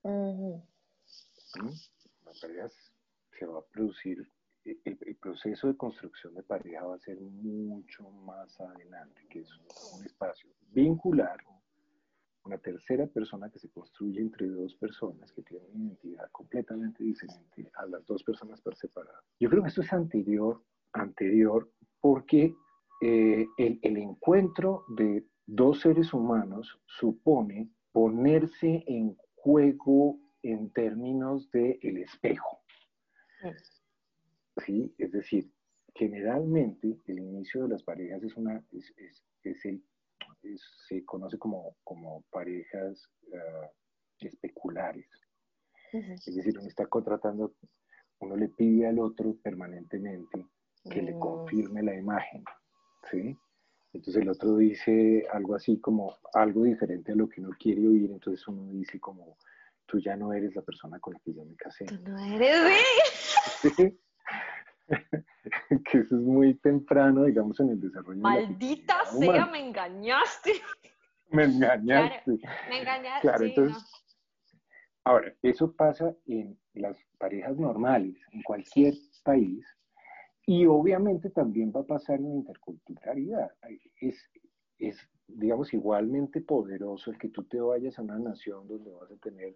¿Mm? 0.04 0.56
La 2.30 2.40
pareja 2.40 2.70
se 3.40 3.46
va 3.46 3.58
a 3.58 3.66
producir, 3.74 4.30
e, 4.64 4.78
el, 4.86 5.16
proceso 5.16 5.68
de 5.68 5.76
construcción 5.76 6.36
de 6.36 6.44
pareja 6.44 6.84
va 6.84 6.96
a 6.96 7.00
ser 7.00 7.20
mucho 7.20 8.08
más 8.12 8.60
adelante, 8.62 9.26
que 9.30 9.40
es 9.40 9.50
un, 9.98 10.06
espacio 10.06 10.48
vincular, 10.72 11.38
una 12.46 12.60
tercera 12.60 13.08
persona 13.08 13.50
que 13.50 13.58
se 13.58 13.70
construye 13.70 14.22
entre 14.22 14.48
dos 14.48 14.76
personas 14.76 15.32
que 15.32 15.42
tienen 15.42 15.72
una 15.74 15.86
identidad 15.86 16.30
completamente 16.32 17.04
diferente 17.04 17.72
a 17.74 17.88
las 17.88 18.06
dos 18.06 18.24
personas 18.24 18.62
por 18.62 18.76
separado. 18.76 19.24
Yo 19.40 19.50
creo 19.50 19.64
que 19.64 19.70
esto 19.70 19.82
es 19.82 19.92
anterior, 19.92 20.64
anterior 20.94 21.72
porque 22.00 22.56
eh, 23.02 23.48
el, 23.58 23.98
encuentro 23.98 24.86
de 24.90 25.26
dos 25.48 25.82
seres 25.82 26.14
humanos 26.14 26.80
supone 26.86 27.72
ponerse 27.92 28.84
en 28.86 29.18
juego 29.36 30.20
en 30.44 30.72
términos 30.72 31.50
del 31.52 31.80
el 31.82 31.98
espejo. 31.98 32.62
¿Sí? 34.66 34.94
Es 34.98 35.12
decir, 35.12 35.52
generalmente 35.96 36.98
el 37.08 37.20
inicio 37.20 37.64
de 37.64 37.70
las 37.70 37.84
parejas 37.84 38.24
es 38.24 38.36
una, 38.36 38.64
es, 38.72 39.24
se 40.88 41.06
conoce 41.06 41.38
como, 41.38 41.76
como 41.84 42.24
parejas 42.32 43.10
ah, 43.34 43.70
especulares. 44.20 45.08
Es 45.92 46.36
decir, 46.36 46.58
uno 46.60 46.68
está 46.68 46.86
contratando, 46.86 47.56
uno 48.20 48.36
le 48.36 48.50
pide 48.50 48.88
al 48.88 49.00
otro 49.00 49.36
permanentemente 49.42 50.46
que 50.90 51.02
le 51.02 51.16
mm. 51.16 51.20
confirme 51.20 51.84
la 51.84 51.96
imagen. 51.96 52.44
¿sí? 53.10 53.36
Entonces 53.94 54.22
el 54.22 54.30
otro 54.30 54.58
dice 54.58 55.26
algo 55.32 55.56
así 55.56 55.80
como 55.80 56.16
algo 56.34 56.64
diferente 56.64 57.12
a 57.12 57.16
lo 57.16 57.28
que 57.28 57.42
uno 57.42 57.50
quiere 57.60 57.88
oír, 57.88 58.12
entonces 58.12 58.48
uno 58.48 58.72
dice 58.72 59.00
como, 59.00 59.38
tú 59.90 60.00
ya 60.00 60.16
no 60.16 60.34
eres 60.34 60.56
la 60.56 60.62
persona 60.62 61.00
con 61.00 61.14
la 61.14 61.20
que 61.20 61.34
yo 61.34 61.44
me 61.44 61.56
casé. 61.56 61.86
Tú 61.86 61.98
no 62.04 62.18
eres, 62.20 62.74
¿Sí? 63.62 64.00
que 65.92 65.98
eso 65.98 66.16
es 66.16 66.22
muy 66.22 66.56
temprano, 66.56 67.24
digamos, 67.24 67.60
en 67.60 67.70
el 67.70 67.80
desarrollo. 67.82 68.22
Maldita 68.22 69.06
sea, 69.06 69.46
me 69.48 69.60
engañaste. 69.60 70.54
me 71.32 71.44
engañaste. 71.44 72.40
me 72.70 72.80
engañaste. 72.80 73.22
Claro, 73.22 73.46
entonces, 73.46 74.00
Ahora, 75.10 75.34
eso 75.42 75.72
pasa 75.76 76.16
en 76.28 76.56
las 76.74 76.98
parejas 77.18 77.58
normales, 77.58 78.16
en 78.32 78.44
cualquier 78.44 78.94
país, 79.24 79.66
y 80.46 80.66
obviamente 80.66 81.32
también 81.32 81.72
va 81.76 81.82
a 81.82 81.88
pasar 81.88 82.20
en 82.20 82.30
la 82.30 82.36
interculturalidad. 82.36 83.52
Es, 84.02 84.30
es, 84.78 84.98
digamos, 85.28 85.74
igualmente 85.74 86.42
poderoso 86.42 87.10
el 87.10 87.18
que 87.18 87.30
tú 87.30 87.44
te 87.46 87.60
vayas 87.60 87.98
a 87.98 88.02
una 88.04 88.20
nación 88.20 88.68
donde 88.68 88.92
vas 88.92 89.12
a 89.12 89.18
tener 89.18 89.56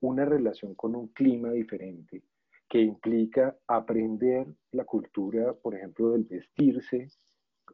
una 0.00 0.24
relación 0.24 0.74
con 0.74 0.94
un 0.94 1.08
clima 1.08 1.50
diferente, 1.50 2.22
que 2.68 2.80
implica 2.80 3.56
aprender 3.66 4.46
la 4.72 4.84
cultura, 4.84 5.54
por 5.54 5.74
ejemplo, 5.74 6.10
del 6.10 6.24
vestirse 6.24 7.08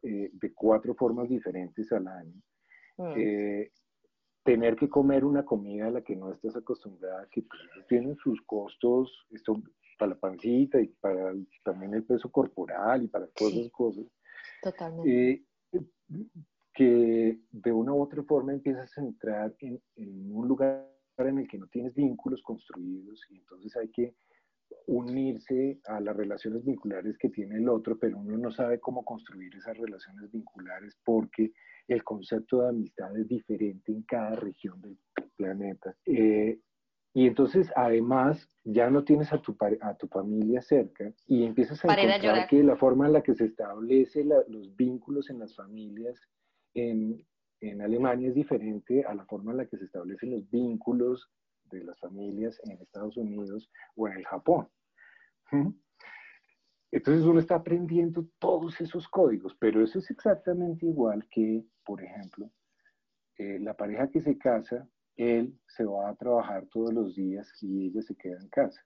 eh, 0.03 0.29
de 0.31 0.53
cuatro 0.53 0.95
formas 0.95 1.27
diferentes 1.29 1.91
al 1.91 2.07
año, 2.07 2.41
mm. 2.97 3.13
eh, 3.17 3.71
tener 4.43 4.75
que 4.75 4.87
comer 4.87 5.25
una 5.25 5.43
comida 5.43 5.87
a 5.87 5.91
la 5.91 6.01
que 6.01 6.15
no 6.15 6.31
estás 6.31 6.55
acostumbrada, 6.55 7.27
que 7.29 7.45
tienen 7.89 8.15
sus 8.15 8.41
costos, 8.43 9.25
esto 9.31 9.61
para 9.97 10.09
la 10.09 10.19
pancita 10.19 10.79
y 10.81 10.87
para 10.87 11.33
también 11.63 11.93
el 11.93 12.03
peso 12.03 12.29
corporal 12.29 13.03
y 13.03 13.07
para 13.07 13.27
todas 13.27 13.53
esas 13.53 13.71
cosas. 13.71 14.05
Totalmente. 14.61 15.31
Eh, 15.31 15.43
que 16.73 17.39
de 17.51 17.71
una 17.71 17.93
u 17.93 18.01
otra 18.01 18.21
forma 18.23 18.51
empiezas 18.51 18.97
a 18.97 19.01
entrar 19.01 19.55
en, 19.59 19.81
en 19.95 20.35
un 20.35 20.47
lugar 20.47 20.94
en 21.17 21.39
el 21.39 21.47
que 21.47 21.57
no 21.57 21.67
tienes 21.67 21.93
vínculos 21.93 22.41
construidos 22.41 23.21
y 23.29 23.37
entonces 23.37 23.75
hay 23.77 23.89
que 23.89 24.15
unirse 24.87 25.79
a 25.85 25.99
las 25.99 26.15
relaciones 26.15 26.63
vinculares 26.63 27.17
que 27.17 27.29
tiene 27.29 27.57
el 27.57 27.69
otro, 27.69 27.97
pero 27.97 28.17
uno 28.17 28.37
no 28.37 28.51
sabe 28.51 28.79
cómo 28.79 29.03
construir 29.03 29.55
esas 29.55 29.77
relaciones 29.77 30.31
vinculares 30.31 30.97
porque 31.03 31.51
el 31.87 32.03
concepto 32.03 32.61
de 32.61 32.69
amistad 32.69 33.15
es 33.17 33.27
diferente 33.27 33.91
en 33.91 34.03
cada 34.03 34.35
región 34.35 34.81
del 34.81 34.97
planeta. 35.37 35.95
Eh, 36.05 36.59
y 37.13 37.27
entonces, 37.27 37.71
además, 37.75 38.49
ya 38.65 38.89
no 38.89 39.03
tienes 39.03 39.31
a 39.31 39.41
tu, 39.41 39.55
a 39.81 39.95
tu 39.95 40.07
familia 40.07 40.61
cerca 40.61 41.13
y 41.27 41.45
empiezas 41.45 41.83
a 41.85 41.93
encontrar 41.93 42.47
que 42.47 42.61
la 42.61 42.75
forma 42.75 43.07
en 43.07 43.13
la 43.13 43.23
que 43.23 43.35
se 43.35 43.45
establece 43.45 44.25
los 44.25 44.75
vínculos 44.75 45.29
en 45.29 45.39
las 45.39 45.55
familias 45.55 46.19
en, 46.73 47.25
en 47.61 47.81
Alemania 47.81 48.29
es 48.29 48.35
diferente 48.35 49.03
a 49.05 49.13
la 49.13 49.25
forma 49.25 49.51
en 49.51 49.57
la 49.57 49.65
que 49.65 49.77
se 49.77 49.85
establecen 49.85 50.31
los 50.31 50.49
vínculos 50.49 51.29
de 51.65 51.83
las 51.83 51.99
familias 51.99 52.59
en 52.63 52.73
Estados 52.81 53.17
Unidos 53.17 53.69
o 53.95 54.07
en 54.07 54.17
el 54.17 54.25
Japón. 54.25 54.67
Entonces 56.91 57.25
uno 57.25 57.39
está 57.39 57.55
aprendiendo 57.55 58.25
todos 58.39 58.79
esos 58.81 59.07
códigos, 59.07 59.55
pero 59.59 59.83
eso 59.83 59.99
es 59.99 60.09
exactamente 60.09 60.85
igual 60.85 61.27
que, 61.29 61.65
por 61.83 62.01
ejemplo, 62.01 62.49
eh, 63.37 63.59
la 63.59 63.73
pareja 63.73 64.09
que 64.09 64.21
se 64.21 64.37
casa, 64.37 64.87
él 65.17 65.59
se 65.67 65.83
va 65.83 66.09
a 66.09 66.15
trabajar 66.15 66.65
todos 66.71 66.93
los 66.93 67.15
días 67.15 67.47
y 67.61 67.87
ella 67.87 68.01
se 68.01 68.15
queda 68.15 68.37
en 68.39 68.49
casa. 68.49 68.81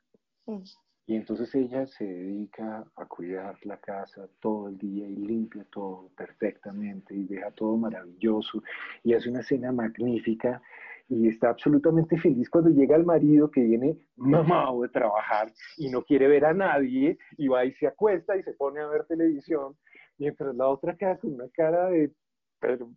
Mm. 0.46 0.64
Y 1.10 1.16
entonces 1.16 1.56
ella 1.56 1.88
se 1.88 2.06
dedica 2.06 2.86
a 2.96 3.06
cuidar 3.08 3.58
la 3.66 3.78
casa 3.78 4.28
todo 4.40 4.70
el 4.70 4.78
día 4.78 5.08
y 5.08 5.16
limpia 5.16 5.66
todo 5.72 6.12
perfectamente 6.16 7.16
y 7.16 7.24
deja 7.24 7.50
todo 7.50 7.78
maravilloso 7.78 8.62
y 9.04 9.16
hace 9.16 9.28
una 9.28 9.42
cena 9.42 9.72
magnífica 9.72 10.62
y 11.08 11.28
está 11.28 11.50
absolutamente 11.50 12.16
feliz 12.20 12.48
cuando 12.48 12.70
llega 12.70 12.96
el 12.96 13.06
marido 13.06 13.50
que 13.50 13.62
viene 13.62 13.98
mamado 14.18 14.84
de 14.84 14.90
trabajar 14.90 15.52
y 15.78 15.90
no 15.90 16.04
quiere 16.04 16.28
ver 16.28 16.46
a 16.46 16.54
nadie 16.54 17.18
y 17.40 17.48
va 17.48 17.66
y 17.66 17.74
se 17.74 17.88
acuesta 17.88 18.38
y 18.38 18.44
se 18.44 18.54
pone 18.54 18.80
a 18.80 18.86
ver 18.86 19.06
televisión, 19.06 19.76
mientras 20.20 20.54
la 20.54 20.68
otra 20.68 20.96
queda 20.96 21.18
con 21.18 21.34
una 21.34 21.50
cara 21.50 21.90
de, 21.90 22.14
pero, 22.60 22.92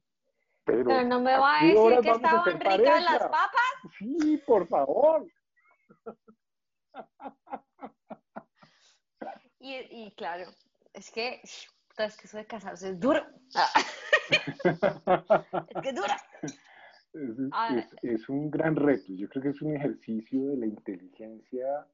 pero, 0.67 1.03
no 1.05 1.19
me 1.19 1.33
va 1.33 1.61
a 1.61 1.65
decir 1.65 2.01
que 2.03 2.11
estaban 2.11 2.61
ricas 2.61 3.05
las 3.05 3.23
papas. 3.23 3.73
Sí, 3.99 4.43
por 4.47 4.69
favor. 4.69 5.27
Y, 9.63 9.77
y 9.91 10.11
claro, 10.17 10.51
es 10.93 11.11
que, 11.13 11.41
es 11.43 12.17
que 12.17 12.27
eso 12.27 12.37
de 12.37 12.47
casarse 12.47 12.91
es 12.91 12.99
duro. 12.99 13.25
es 15.69 15.83
que 15.83 15.89
es 15.89 15.95
duro. 15.95 16.15
Ah, 17.53 17.87
es, 18.01 18.27
un 18.31 18.51
gran 18.51 18.75
reto. 18.75 19.13
Yo 19.13 19.29
creo 19.29 19.43
que 19.43 19.51
es 19.51 19.61
un 19.61 19.77
ejercicio 19.77 20.47
de 20.47 20.57
la 20.57 20.65
inteligencia 20.65 21.87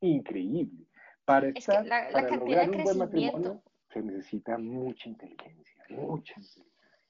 increíble. 0.00 0.84
Para, 1.24 1.48
estar, 1.48 1.88
para 1.88 2.36
lograr 2.36 2.68
un 2.68 2.84
buen 2.84 2.98
matrimonio 2.98 3.62
se 3.90 4.02
necesita 4.02 4.58
mucha 4.58 5.08
inteligencia, 5.08 5.82
mucha 5.88 6.34
inteligencia. 6.38 6.64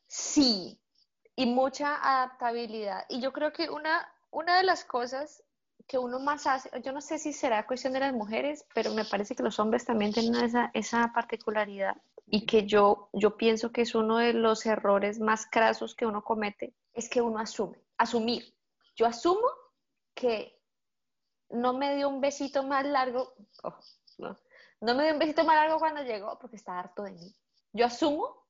Sí, 0.06 0.78
y 1.34 1.46
mucha 1.46 1.96
adaptabilidad. 1.96 3.04
Y 3.08 3.20
yo 3.20 3.32
creo 3.32 3.52
que 3.52 3.68
una, 3.70 4.06
una 4.30 4.58
de 4.58 4.62
las 4.62 4.84
cosas 4.84 5.42
que 5.88 5.98
uno 5.98 6.20
más 6.20 6.46
hace, 6.46 6.70
yo 6.82 6.92
no 6.92 7.00
sé 7.00 7.18
si 7.18 7.32
será 7.32 7.66
cuestión 7.66 7.94
de 7.94 8.00
las 8.00 8.12
mujeres, 8.12 8.66
pero 8.74 8.92
me 8.92 9.06
parece 9.06 9.34
que 9.34 9.42
los 9.42 9.58
hombres 9.58 9.86
también 9.86 10.12
tienen 10.12 10.44
esa, 10.44 10.70
esa 10.74 11.12
particularidad 11.14 11.96
y 12.26 12.44
que 12.44 12.66
yo, 12.66 13.08
yo 13.14 13.38
pienso 13.38 13.72
que 13.72 13.80
es 13.80 13.94
uno 13.94 14.18
de 14.18 14.34
los 14.34 14.66
errores 14.66 15.18
más 15.18 15.46
crasos 15.46 15.94
que 15.94 16.04
uno 16.04 16.22
comete, 16.22 16.74
es 16.92 17.08
que 17.08 17.22
uno 17.22 17.38
asume, 17.38 17.82
asumir. 17.96 18.54
Yo 18.96 19.06
asumo 19.06 19.48
que 20.14 20.60
no 21.48 21.72
me 21.72 21.96
dio 21.96 22.10
un 22.10 22.20
besito 22.20 22.62
más 22.64 22.84
largo, 22.84 23.32
no, 24.18 24.36
no 24.82 24.94
me 24.94 25.04
dio 25.04 25.14
un 25.14 25.18
besito 25.18 25.42
más 25.44 25.56
largo 25.56 25.78
cuando 25.78 26.02
llegó 26.02 26.38
porque 26.38 26.56
está 26.56 26.78
harto 26.78 27.04
de 27.04 27.12
mí. 27.12 27.34
Yo 27.72 27.86
asumo 27.86 28.46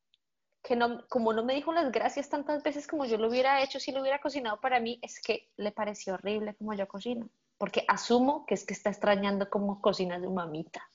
que 0.63 0.77
no, 0.77 1.07
como 1.09 1.33
no 1.33 1.45
me 1.45 1.55
dijo 1.55 1.73
las 1.73 1.91
gracias 1.93 2.29
tantas 2.29 2.63
veces 2.63 2.87
como 2.87 3.05
yo 3.05 3.17
lo 3.17 3.29
hubiera 3.29 3.63
hecho 3.63 3.81
si 3.81 3.93
lo 3.93 4.01
hubiera 4.01 4.21
cocinado 4.21 4.61
para 4.61 4.81
mí, 4.81 4.99
es 5.03 5.21
que 5.21 5.51
le 5.57 5.73
pareció 5.73 6.15
horrible 6.15 6.55
como 6.57 6.75
yo 6.75 6.87
cocino, 6.89 7.29
porque 7.57 7.85
asumo 7.89 8.45
que 8.47 8.55
es 8.55 8.65
que 8.67 8.75
está 8.75 8.91
extrañando 8.91 9.49
como 9.49 9.81
cocina 9.81 10.19
de 10.19 10.29
mamita. 10.29 10.91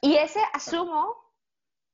Y 0.00 0.16
ese 0.16 0.40
asumo, 0.52 1.14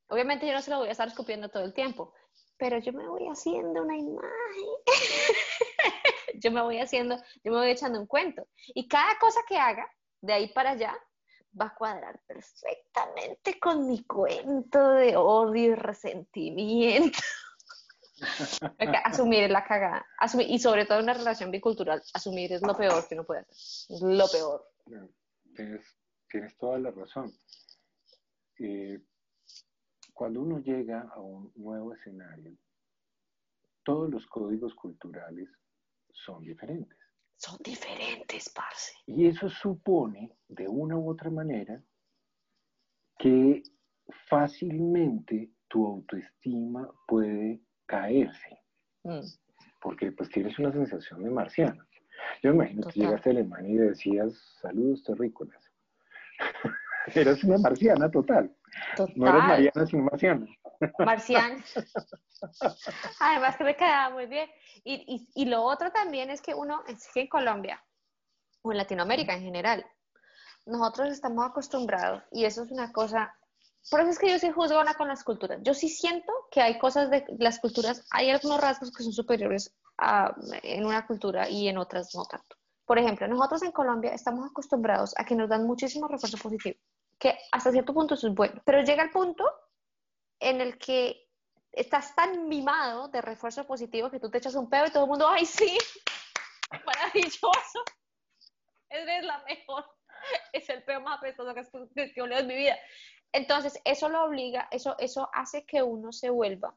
obviamente 0.09 0.47
yo 0.47 0.53
no 0.53 0.63
se 0.63 0.71
lo 0.71 0.79
voy 0.79 0.89
a 0.89 0.93
estar 0.93 1.09
escupiendo 1.09 1.49
todo 1.49 1.65
el 1.65 1.75
tiempo, 1.75 2.13
pero 2.57 2.79
yo 2.79 2.93
me 2.93 3.09
voy 3.09 3.27
haciendo 3.29 3.83
una 3.83 3.97
imagen. 3.97 4.69
yo 6.41 6.51
me 6.51 6.63
voy 6.63 6.79
haciendo, 6.79 7.17
yo 7.43 7.53
me 7.53 7.59
voy 7.59 7.71
echando 7.71 8.01
un 8.01 8.07
cuento. 8.07 8.47
Y 8.69 8.89
cada 8.89 9.19
cosa 9.19 9.41
que 9.49 9.59
haga, 9.59 9.91
de 10.21 10.33
ahí 10.33 10.49
para 10.53 10.71
allá, 10.71 10.97
va 11.61 11.67
a 11.67 11.75
cuadrar 11.75 12.21
perfectamente 12.27 13.59
con 13.59 13.87
mi 13.87 14.05
cuento 14.05 14.91
de 14.93 15.17
odio 15.17 15.73
y 15.73 15.75
resentimiento. 15.75 17.19
asumir 19.05 19.51
la 19.51 19.65
cagada. 19.65 20.07
Asumir, 20.19 20.51
y 20.51 20.59
sobre 20.59 20.87
todo 20.87 20.99
en 20.99 21.05
una 21.05 21.15
relación 21.15 21.51
bicultural, 21.51 22.03
asumir 22.15 22.53
es 22.53 22.63
lo 22.63 22.77
peor 22.77 23.07
que 23.09 23.15
uno 23.15 23.25
puede 23.25 23.41
hacer. 23.41 23.55
Es 23.55 24.03
lo 24.03 24.27
peor. 24.29 24.65
Tienes, 25.55 25.97
tienes 26.29 26.57
toda 26.59 26.79
la 26.79 26.91
razón. 26.91 27.33
Eh, 28.59 29.01
cuando 30.13 30.41
uno 30.41 30.61
llega 30.61 31.09
a 31.15 31.21
un 31.21 31.53
nuevo 31.57 31.95
escenario, 31.95 32.57
todos 33.85 34.11
los 34.11 34.27
códigos 34.27 34.75
culturales 34.75 35.49
son 36.11 36.43
diferentes. 36.43 36.99
Son 37.37 37.59
diferentes, 37.63 38.49
parce. 38.51 38.93
Y 39.07 39.27
eso 39.27 39.49
supone, 39.49 40.37
de 40.49 40.69
una 40.69 40.97
u 40.97 41.11
otra 41.11 41.31
manera, 41.31 41.83
que 43.19 43.63
fácilmente 44.29 45.51
tu 45.69 45.87
autoestima 45.87 46.89
puede 47.07 47.61
caerse. 47.87 48.61
Mm. 49.05 49.21
Porque 49.81 50.13
pues 50.13 50.29
tienes 50.31 50.59
una 50.59 50.73
sensación 50.73 51.23
de 51.23 51.31
marciano. 51.31 51.85
Yo 52.43 52.51
me 52.51 52.57
imagino 52.57 52.89
que 52.89 53.01
llegaste 53.01 53.31
a 53.31 53.33
Alemania 53.33 53.71
y 53.71 53.77
decías, 53.89 54.33
saludos 54.61 55.05
terrícolas. 55.05 55.63
Eras 57.15 57.45
una 57.45 57.59
marciana 57.59 58.11
total. 58.11 58.55
No 59.15 59.29
eres 59.29 59.43
Mariana, 59.45 59.87
sino 59.87 60.03
marciana. 60.05 60.47
Marciana. 60.99 61.63
Además 63.21 63.57
que 63.57 63.65
me 63.65 63.77
quedaba 63.77 64.11
muy 64.11 64.27
bien. 64.27 64.49
Y, 64.85 65.45
lo 65.47 65.63
otro 65.63 65.91
también 65.91 66.31
es 66.31 66.41
que 66.41 66.55
uno, 66.55 66.83
es 66.87 67.09
en 67.15 67.29
Colombia, 67.29 67.83
o 68.63 68.73
en 68.73 68.79
Latinoamérica 68.79 69.35
en 69.35 69.43
general, 69.43 69.87
nosotros 70.67 71.09
estamos 71.11 71.45
acostumbrados, 71.45 72.23
y 72.33 72.45
eso 72.45 72.65
es 72.65 72.71
una 72.71 72.93
cosa, 72.93 73.35
por 73.91 74.01
eso 74.01 74.11
es 74.11 74.19
que 74.19 74.31
yo 74.31 74.39
sí 74.39 74.51
juzgona 74.51 74.95
con 74.95 75.09
las 75.09 75.23
culturas. 75.25 75.61
Yo 75.63 75.75
sí 75.75 75.89
siento 75.89 76.33
que 76.51 76.61
hay 76.61 76.79
cosas 76.79 77.11
de 77.11 77.25
las 77.39 77.59
culturas, 77.61 78.05
hay 78.11 78.31
algunos 78.31 78.61
rasgos 78.61 78.93
que 78.93 79.03
son 79.03 79.13
superiores 79.13 79.75
en 80.63 80.85
una 80.85 81.07
cultura 81.07 81.49
y 81.49 81.69
en 81.69 81.79
otras 81.79 82.15
no 82.15 82.25
tanto. 82.25 82.57
Por 82.85 82.99
ejemplo, 82.99 83.27
nosotros 83.27 83.63
en 83.63 83.73
Colombia 83.73 84.13
estamos 84.13 84.49
acostumbrados 84.49 85.15
a 85.17 85.25
que 85.25 85.35
nos 85.35 85.49
dan 85.49 85.67
muchísimo 85.67 86.07
refuerzo 86.07 86.39
positivo 86.39 86.79
que 87.19 87.39
hasta 87.53 87.73
cierto 87.73 87.95
punto 87.95 88.15
es 88.15 88.35
bueno, 88.35 88.61
pero 88.65 88.83
llega 88.83 89.03
el 89.03 89.11
punto 89.11 89.45
en 90.41 90.61
el 90.61 90.79
que 90.79 91.29
estás 91.73 92.15
tan 92.15 92.49
mimado 92.49 93.09
de 93.09 93.21
refuerzo 93.21 93.67
positivo 93.67 94.11
que 94.11 94.21
tú 94.21 94.31
te 94.31 94.39
echas 94.39 94.55
un 94.55 94.69
pedo 94.69 94.87
y 94.87 94.91
todo 94.91 95.05
el 95.05 95.11
mundo, 95.11 95.29
¡ay, 95.29 95.45
sí! 95.45 95.79
¡Maravilloso! 96.87 97.85
Eres 98.89 99.25
la 99.25 99.43
mejor. 99.45 99.85
Es 100.53 100.69
el 100.71 100.83
peor 100.83 101.03
más 101.03 101.19
apestoso 101.19 101.55
que, 101.55 101.63
que, 101.95 102.13
que 102.13 102.21
en 102.21 102.47
mi 102.47 102.57
vida. 102.57 102.77
Entonces, 103.33 103.81
eso 103.85 104.09
lo 104.09 104.25
obliga, 104.25 104.69
eso, 104.71 104.97
eso 104.99 105.29
hace 105.33 105.67
que 105.67 105.83
uno 105.83 106.13
se 106.13 106.31
vuelva 106.31 106.75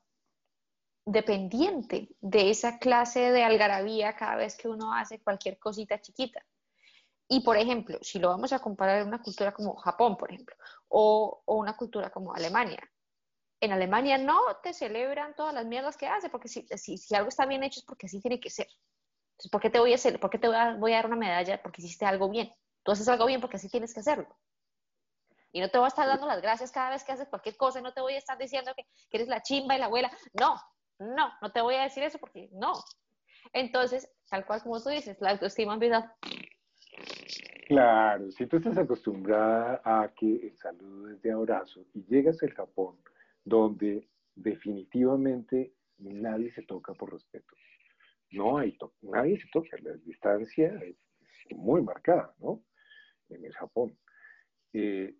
dependiente 1.05 2.10
de 2.20 2.51
esa 2.51 2.78
clase 2.78 3.32
de 3.32 3.43
algarabía 3.43 4.16
cada 4.16 4.36
vez 4.36 4.55
que 4.55 4.68
uno 4.68 4.93
hace 4.93 5.22
cualquier 5.22 5.57
cosita 5.57 6.01
chiquita. 6.01 6.45
Y 7.28 7.41
por 7.41 7.57
ejemplo, 7.57 7.97
si 8.01 8.20
lo 8.20 8.30
vamos 8.30 8.53
a 8.53 8.60
comparar 8.60 9.01
en 9.01 9.07
una 9.07 9.22
cultura 9.22 9.53
como 9.53 9.76
Japón, 9.76 10.18
por 10.18 10.32
ejemplo, 10.32 10.55
o, 10.88 11.41
o 11.45 11.55
una 11.55 11.78
cultura 11.78 12.10
como 12.10 12.34
Alemania, 12.34 12.80
en 13.62 13.72
Alemania 13.72 14.18
no 14.18 14.39
te 14.64 14.74
celebran 14.74 15.36
todas 15.36 15.53
las 15.53 15.66
mierdas 15.66 15.97
que 15.97 16.07
hace, 16.07 16.30
porque 16.30 16.47
si, 16.47 16.66
si, 16.78 16.97
si, 16.97 17.16
algo 17.16 17.30
está 17.30 17.45
bien 17.45 17.64
hecho 17.64 17.80
es 17.80 17.86
porque 17.86 18.05
así 18.05 18.22
tiene 18.22 18.39
que 18.39 18.49
ser. 18.49 18.68
Entonces, 19.32 19.51
¿por 19.51 19.62
qué 19.62 19.70
te 19.70 19.80
voy 19.80 19.91
a 19.91 19.95
hacer, 19.95 20.20
por 20.20 20.30
qué 20.30 20.38
te 20.38 20.47
voy 20.47 20.57
a, 20.57 20.76
voy 20.76 20.93
a 20.93 20.97
dar 20.97 21.07
una 21.07 21.16
medalla 21.16 21.62
porque 21.62 21.82
hiciste 21.82 22.05
algo 22.05 22.30
bien? 22.30 22.53
Tú 22.84 22.91
haces 22.91 23.07
algo 23.07 23.26
bien 23.26 23.41
porque 23.41 23.57
así 23.57 23.70
tienes 23.70 23.93
que 23.93 23.99
hacerlo. 23.99 24.28
Y 25.51 25.62
no 25.62 25.70
te 25.70 25.78
voy 25.78 25.86
a 25.86 25.89
estar 25.89 26.07
dando 26.07 26.28
las 26.28 26.41
gracias 26.41 26.72
cada 26.72 26.91
vez 26.91 27.03
que 27.03 27.12
haces 27.12 27.28
cualquier 27.28 27.57
cosa, 27.57 27.82
no 27.82 27.93
te 27.93 28.01
voy 28.01 28.14
a 28.14 28.18
estar 28.18 28.38
diciendo 28.38 28.72
que, 28.76 28.84
que 29.10 29.18
eres 29.18 29.28
la 29.28 29.41
chimba 29.41 29.76
y 29.76 29.80
la 29.80 29.86
abuela. 29.86 30.12
No, 30.34 30.55
no, 30.99 31.32
no 31.41 31.51
te 31.51 31.62
voy 31.62 31.76
a 31.76 31.84
decir 31.84 32.03
eso 32.03 32.20
porque 32.20 32.49
no. 32.53 32.74
Entonces, 33.53 34.10
tal 34.30 34.45
cual 34.45 34.62
como 34.62 34.82
tú 34.82 34.89
dices, 34.89 35.18
la 35.20 35.32
autoestima 35.32 35.74
empieza. 35.74 36.16
Claro, 37.68 38.32
si 38.32 38.45
tú 38.47 38.57
estás 38.57 38.78
acostumbrada 38.78 39.82
a 39.84 40.12
que 40.16 40.47
el 40.47 40.57
saludo 40.57 41.12
es 41.12 41.22
de 41.22 41.32
abrazo 41.32 41.82
y 41.93 42.03
llegas 42.05 42.41
al 42.43 42.53
Japón, 42.53 42.97
donde 43.50 44.08
definitivamente 44.36 45.74
nadie 45.97 46.52
se 46.54 46.64
toca 46.64 46.93
por 46.93 47.12
respeto. 47.12 47.56
No 48.32 48.58
hay 48.60 48.78
nadie 49.02 49.39
se 49.41 49.47
toca, 49.52 49.78
la 49.82 49.93
distancia 49.97 50.68
es 50.84 50.95
muy 51.58 51.82
marcada, 51.82 52.34
¿no? 52.39 52.62
En 53.30 53.43
el 53.43 53.54
Japón. 53.54 53.97
Eh, 54.74 55.16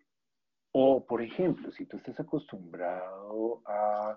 o, 0.72 1.04
por 1.04 1.20
ejemplo, 1.20 1.72
si 1.72 1.86
tú 1.86 1.96
estás 1.96 2.18
acostumbrado 2.20 3.62
a 3.66 4.16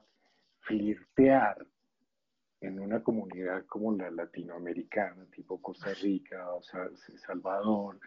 flirtear 0.59 1.65
en 2.61 2.79
una 2.79 3.01
comunidad 3.03 3.65
como 3.65 3.93
la 3.95 4.11
latinoamericana, 4.11 5.25
tipo 5.31 5.61
Costa 5.61 5.93
Rica, 6.01 6.53
o 6.53 6.61
Salvador, 7.25 7.99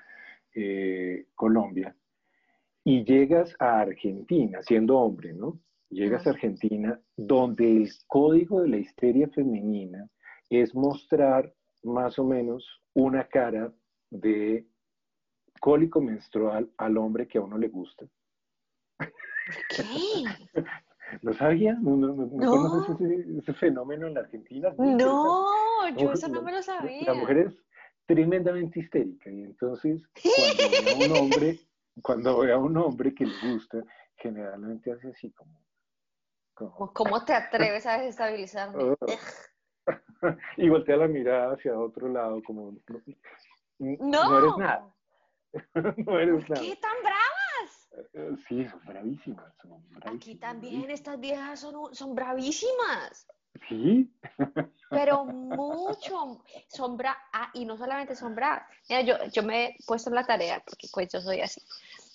eh, 0.54 1.26
Colombia, 1.34 1.94
y 2.84 3.04
llegas 3.04 3.54
a 3.58 3.80
Argentina, 3.80 4.62
siendo 4.62 4.96
hombre, 4.98 5.32
¿no? 5.32 5.60
Llegas 5.90 6.26
a 6.26 6.30
Argentina, 6.30 7.00
donde 7.16 7.82
el 7.82 7.90
código 8.06 8.62
de 8.62 8.68
la 8.68 8.76
histeria 8.78 9.28
femenina 9.28 10.08
es 10.50 10.74
mostrar 10.74 11.52
más 11.82 12.18
o 12.18 12.24
menos 12.24 12.82
una 12.94 13.28
cara 13.28 13.72
de 14.10 14.66
cólico 15.60 16.00
menstrual 16.00 16.70
al 16.76 16.96
hombre 16.98 17.26
que 17.26 17.38
a 17.38 17.42
uno 17.42 17.58
le 17.58 17.68
gusta. 17.68 18.06
¿Qué? 18.98 19.84
¿Lo 21.22 21.32
sabías? 21.34 21.80
¿No, 21.80 21.96
no, 21.96 22.14
no, 22.14 22.26
no. 22.26 22.50
conoces 22.50 23.00
ese, 23.00 23.38
ese, 23.38 23.54
fenómeno 23.54 24.08
en 24.08 24.14
la 24.14 24.20
Argentina? 24.20 24.74
No, 24.76 25.46
yo 25.96 26.12
eso 26.12 26.28
no 26.28 26.42
me 26.42 26.52
lo 26.52 26.62
sabía. 26.62 27.04
La 27.06 27.14
mujer 27.14 27.38
es 27.38 27.54
tremendamente 28.06 28.80
histérica 28.80 29.30
y 29.30 29.42
entonces 29.42 30.02
cuando 30.56 30.70
ve 30.70 30.90
a 30.90 31.06
un 31.06 31.16
hombre, 31.16 31.60
cuando 32.02 32.38
ve 32.40 32.52
a 32.52 32.58
un 32.58 32.76
hombre 32.76 33.14
que 33.14 33.26
le 33.26 33.52
gusta, 33.52 33.82
generalmente 34.16 34.92
hace 34.92 35.08
así 35.08 35.30
como... 35.32 35.65
como 36.56 36.92
¿Cómo 36.92 37.24
te 37.24 37.34
atreves 37.34 37.86
a 37.86 37.98
desestabilizarme? 37.98 38.82
Oh. 38.82 38.96
y 40.56 40.68
voltea 40.68 40.96
la 40.96 41.08
mirada 41.08 41.54
hacia 41.54 41.78
otro 41.78 42.08
lado 42.08 42.42
como... 42.42 42.74
No, 43.78 44.30
no 44.30 44.38
eres 44.38 44.56
nada. 44.56 44.94
no 46.06 46.18
eres 46.18 46.48
nada. 46.48 46.62
¿Qué 46.62 46.76
tan 46.76 46.96
bravas? 47.02 48.40
Sí, 48.48 48.66
son 48.68 48.80
bravísimas, 48.86 49.54
son 49.60 49.70
bravísimas. 49.70 50.14
Aquí 50.14 50.34
también 50.36 50.90
estas 50.90 51.20
viejas 51.20 51.60
son, 51.60 51.94
son 51.94 52.14
bravísimas. 52.14 53.26
Sí. 53.68 54.10
Pero 54.90 55.24
mucho. 55.24 56.42
Son 56.68 56.96
bra 56.96 57.16
ah, 57.32 57.50
y 57.54 57.64
no 57.64 57.76
solamente 57.76 58.14
son 58.14 58.34
bravas. 58.34 58.62
Mira, 58.88 59.02
yo, 59.02 59.14
yo 59.32 59.42
me 59.42 59.66
he 59.66 59.76
puesto 59.86 60.10
en 60.10 60.16
la 60.16 60.26
tarea, 60.26 60.62
porque 60.66 60.88
pues 60.92 61.08
yo 61.12 61.20
soy 61.20 61.40
así, 61.40 61.60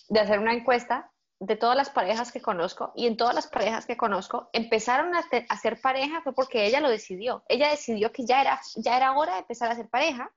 de 0.09 0.19
hacer 0.19 0.39
una 0.39 0.53
encuesta 0.53 1.10
de 1.41 1.55
todas 1.55 1.75
las 1.75 1.89
parejas 1.89 2.31
que 2.31 2.39
conozco 2.39 2.93
y 2.95 3.07
en 3.07 3.17
todas 3.17 3.33
las 3.33 3.47
parejas 3.47 3.87
que 3.87 3.97
conozco 3.97 4.49
empezaron 4.53 5.15
a, 5.15 5.19
a 5.19 5.23
hacer 5.49 5.81
pareja 5.81 6.21
fue 6.21 6.33
porque 6.33 6.67
ella 6.67 6.79
lo 6.79 6.87
decidió. 6.87 7.43
Ella 7.49 7.71
decidió 7.71 8.11
que 8.11 8.25
ya 8.27 8.41
era, 8.41 8.61
ya 8.75 8.95
era 8.95 9.13
hora 9.13 9.33
de 9.33 9.39
empezar 9.39 9.67
a 9.69 9.73
hacer 9.73 9.89
pareja, 9.89 10.31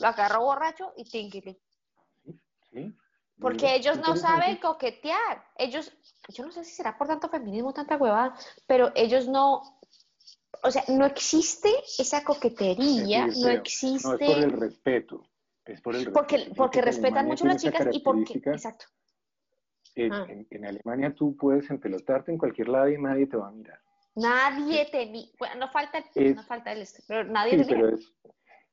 lo 0.00 0.08
agarró 0.08 0.40
borracho 0.40 0.94
y 0.96 1.04
tinguili. 1.04 1.60
Sí. 2.72 2.96
Porque 3.38 3.74
ellos 3.74 3.98
no 3.98 4.16
saben 4.16 4.56
coquetear. 4.56 5.44
Ellos, 5.58 5.92
yo 6.28 6.46
no 6.46 6.52
sé 6.52 6.64
si 6.64 6.74
será 6.74 6.96
por 6.96 7.06
tanto 7.06 7.28
feminismo, 7.28 7.74
tanta 7.74 7.98
huevada, 7.98 8.34
pero 8.66 8.92
ellos 8.94 9.28
no, 9.28 9.60
o 10.62 10.70
sea, 10.70 10.84
no 10.88 11.04
existe 11.04 11.68
esa 11.98 12.24
coquetería, 12.24 13.26
no 13.26 13.48
existe... 13.50 14.08
No, 14.08 14.14
es 14.14 14.20
por 14.20 14.38
el 14.38 14.52
respeto. 14.52 15.22
Es 15.66 15.80
por 15.82 15.96
el 15.96 16.12
porque, 16.12 16.36
respeto. 16.36 16.56
porque 16.56 16.80
respetan 16.80 17.26
mucho 17.26 17.44
a 17.44 17.48
las 17.48 17.62
chicas 17.62 17.88
y 17.92 18.00
porque... 18.00 18.40
Exacto. 18.42 18.86
En, 19.96 20.12
ah. 20.12 20.26
en, 20.28 20.46
en, 20.50 20.66
Alemania 20.66 21.14
tú 21.14 21.34
puedes 21.36 21.68
empelotarte 21.70 22.30
en 22.30 22.38
cualquier 22.38 22.68
lado 22.68 22.88
y 22.88 23.00
nadie 23.00 23.26
te 23.26 23.36
va 23.36 23.48
a 23.48 23.52
mirar. 23.52 23.80
Nadie 24.14 24.84
sí. 24.84 24.90
te 24.92 25.06
mira. 25.06 25.28
Bueno, 25.38 25.54
no 25.56 25.68
falta, 25.68 26.04
es, 26.14 26.36
no 26.36 26.42
falta 26.42 26.72
el... 26.72 26.86
Pero 27.08 27.24
nadie 27.24 27.58
sí, 27.58 27.66
te 27.66 27.74
mira. 27.74 27.88
Pero 27.88 27.96
es, 27.96 28.14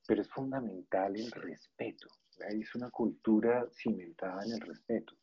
pero 0.08 0.22
es 0.22 0.30
fundamental 0.30 1.16
el 1.16 1.32
respeto. 1.32 2.08
Es 2.50 2.76
una 2.76 2.90
cultura 2.90 3.66
cimentada 3.72 4.44
en 4.44 4.54
el 4.54 4.62
respeto. 4.62 5.14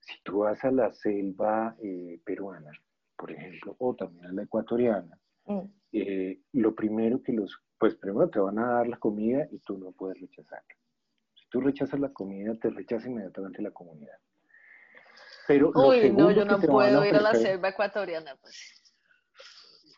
Si 0.00 0.22
tú 0.22 0.40
vas 0.40 0.62
a 0.64 0.70
la 0.70 0.92
selva 0.92 1.76
eh, 1.82 2.20
peruana, 2.24 2.70
por 3.16 3.32
ejemplo, 3.32 3.74
o 3.78 3.94
también 3.94 4.26
a 4.26 4.32
la 4.32 4.42
ecuatoriana, 4.42 5.18
mm. 5.46 5.60
eh, 5.92 6.40
lo 6.52 6.74
primero 6.74 7.22
que 7.22 7.32
los, 7.32 7.58
pues 7.78 7.94
primero 7.96 8.28
te 8.28 8.38
van 8.38 8.58
a 8.58 8.74
dar 8.74 8.88
la 8.88 8.98
comida 8.98 9.46
y 9.50 9.58
tú 9.60 9.78
no 9.78 9.92
puedes 9.92 10.20
rechazarla. 10.20 10.74
Si 11.34 11.48
tú 11.48 11.60
rechazas 11.60 12.00
la 12.00 12.12
comida, 12.12 12.54
te 12.60 12.70
rechaza 12.70 13.08
inmediatamente 13.08 13.62
la 13.62 13.70
comunidad. 13.70 14.18
Pero 15.46 15.70
Uy, 15.74 16.10
no, 16.10 16.30
yo 16.30 16.44
no 16.44 16.58
puedo 16.58 17.00
a 17.00 17.08
ir 17.08 17.14
a 17.16 17.20
la 17.20 17.34
selva 17.34 17.68
ecuatoriana, 17.68 18.36
pues. 18.36 18.80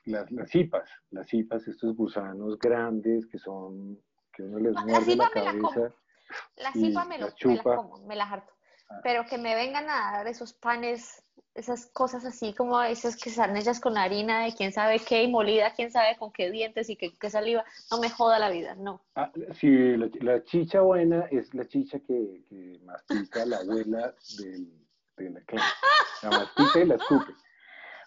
Las, 0.05 0.31
las 0.31 0.49
cipas, 0.51 0.89
las 1.11 1.27
cipas, 1.29 1.67
estos 1.67 1.97
gusanos 1.97 2.59
grandes 2.59 3.27
que 3.27 3.39
son, 3.39 4.01
que 4.33 4.43
uno 4.43 4.59
les 4.59 4.75
muerde 4.85 5.17
la, 5.17 5.25
la 5.25 5.31
cabeza. 5.31 5.95
La 6.57 6.73
cipa 6.73 7.05
me, 7.05 7.19
lo, 7.19 7.29
me 7.45 7.57
la 7.57 7.63
como, 7.63 7.99
me 8.07 8.17
las 8.17 8.33
harto. 8.33 8.53
Ah. 8.89 9.01
Pero 9.03 9.25
que 9.27 9.37
me 9.39 9.55
vengan 9.57 9.89
a 9.91 10.13
dar 10.13 10.27
esos 10.29 10.53
panes, 10.53 11.25
esas 11.55 11.87
cosas 11.87 12.25
así 12.25 12.55
como 12.55 12.81
esas 12.83 13.17
que 13.17 13.31
están 13.31 13.57
hechas 13.57 13.81
con 13.81 13.97
harina 13.99 14.45
de 14.45 14.55
quién 14.55 14.73
sabe 14.73 15.01
qué 15.01 15.25
y 15.25 15.31
molida 15.31 15.75
quién 15.75 15.91
sabe 15.91 16.17
con 16.17 16.33
qué 16.33 16.51
dientes 16.53 16.89
y 16.89 16.97
qué, 16.97 17.17
qué 17.19 17.31
saliva, 17.31 17.65
no 17.91 17.99
me 17.99 18.11
joda 18.11 18.39
la 18.39 18.51
vida, 18.51 18.77
no. 18.77 19.03
Ah, 19.17 19.33
sí, 19.55 19.97
la, 19.97 20.09
la, 20.21 20.45
chicha 20.45 20.83
buena 20.83 21.27
es 21.33 21.53
la 21.53 21.67
chicha 21.67 21.99
que, 21.99 22.45
que 22.49 22.79
mastica 22.85 23.45
la 23.45 23.59
abuela 23.59 24.15
del, 24.39 24.86
la 25.25 25.41
clase. 25.43 25.75
La 26.23 26.31
mastica 26.31 26.81
y 26.81 26.85
la 26.87 26.95
escupe. 26.97 27.33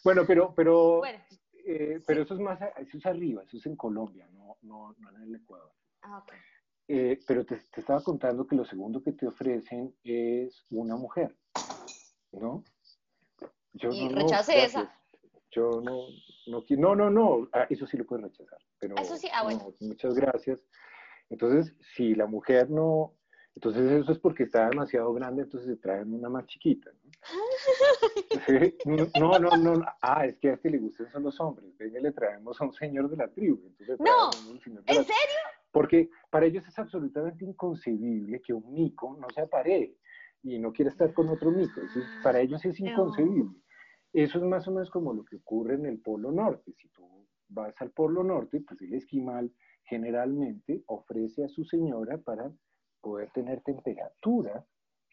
Bueno, 0.04 0.24
pero, 0.26 0.54
pero, 0.56 0.98
bueno, 1.00 1.20
eh, 1.66 2.02
pero 2.06 2.22
sí. 2.22 2.26
eso 2.26 2.34
es 2.36 2.40
más, 2.40 2.60
eso 2.78 2.98
es 2.98 3.06
arriba, 3.06 3.44
eso 3.44 3.58
es 3.58 3.66
en 3.66 3.76
Colombia, 3.76 4.28
no, 4.32 4.58
no, 4.62 4.96
no 4.98 5.10
en 5.10 5.22
el 5.24 5.36
Ecuador. 5.36 5.72
Ah, 6.02 6.20
okay. 6.20 6.40
Eh, 6.88 7.20
pero 7.28 7.46
te, 7.46 7.58
te, 7.58 7.82
estaba 7.82 8.02
contando 8.02 8.48
que 8.48 8.56
lo 8.56 8.66
segundo 8.66 9.04
que 9.04 9.12
te 9.12 9.28
ofrecen 9.28 9.96
es 10.04 10.66
una 10.72 10.96
mujer, 10.96 11.36
¿no? 12.32 12.64
Yo 13.74 13.92
y 13.92 14.10
no, 14.10 14.22
rechace 14.22 14.58
no, 14.58 14.64
esa. 14.64 14.96
Yo 15.52 15.82
no, 15.82 16.08
no, 16.48 16.64
no, 16.68 16.96
no, 16.96 17.10
no, 17.10 17.50
ah, 17.54 17.68
eso 17.70 17.86
sí 17.86 17.98
lo 17.98 18.06
puedes 18.06 18.26
rechazar. 18.26 18.60
Pero, 18.80 18.96
eso 18.96 19.18
sí, 19.18 19.28
ah, 19.34 19.44
bueno. 19.44 19.74
No, 19.80 19.88
muchas 19.88 20.16
gracias. 20.16 20.66
Entonces, 21.30 21.76
si 21.96 22.16
la 22.16 22.26
mujer 22.26 22.70
no, 22.70 23.14
entonces 23.56 23.92
eso 23.92 24.12
es 24.12 24.20
porque 24.20 24.44
está 24.44 24.70
demasiado 24.70 25.14
grande, 25.14 25.44
entonces 25.44 25.70
se 25.70 25.78
traen 25.78 26.14
una 26.14 26.30
más 26.30 26.46
chiquita. 26.48 26.92
¿no? 26.92 27.10
no, 29.20 29.40
no, 29.40 29.58
no, 29.58 29.86
ah, 30.02 30.26
es 30.26 30.38
que 30.38 30.50
a 30.50 30.54
este 30.54 30.70
le 30.70 30.78
gustan 30.78 31.12
son 31.12 31.24
los 31.24 31.40
hombres, 31.40 31.76
venga, 31.78 32.00
le 32.00 32.12
traemos 32.12 32.60
a 32.62 32.66
un 32.66 32.74
señor 32.74 33.10
de 33.10 33.18
la 33.18 33.28
tribu. 33.28 33.68
Entonces 33.68 34.00
no, 34.00 34.30
¿en 34.86 34.86
serio? 34.86 35.40
Porque 35.72 36.10
para 36.30 36.46
ellos 36.46 36.66
es 36.68 36.80
absolutamente 36.80 37.46
inconcebible 37.46 38.42
que 38.42 38.54
un 38.54 38.74
mico 38.74 39.18
no 39.20 39.28
se 39.30 39.42
aparee 39.42 39.98
y 40.44 40.58
no 40.58 40.72
quiera 40.72 40.92
estar 40.92 41.14
con 41.14 41.30
otro 41.30 41.52
mico. 41.52 41.82
Para 42.24 42.40
ellos 42.40 42.64
es 42.66 42.80
inconcebible. 42.80 43.56
Eso 44.14 44.40
es 44.40 44.44
más 44.44 44.68
o 44.68 44.72
menos 44.72 44.90
como 44.90 45.14
lo 45.14 45.24
que 45.24 45.36
ocurre 45.36 45.76
en 45.76 45.86
el 45.86 46.00
Polo 46.00 46.32
Norte. 46.32 46.74
Si 46.78 46.88
tú 46.90 47.28
vas 47.50 47.76
al 47.82 47.92
Polo 47.92 48.24
Norte, 48.24 48.62
pues 48.62 48.82
el 48.82 48.94
esquimal 48.94 49.52
generalmente 49.84 50.84
ofrece 50.88 51.44
a 51.44 51.50
su 51.50 51.64
señora 51.64 52.18
para 52.18 52.52
poder 53.02 53.30
tener 53.32 53.62
temperatura 53.62 54.66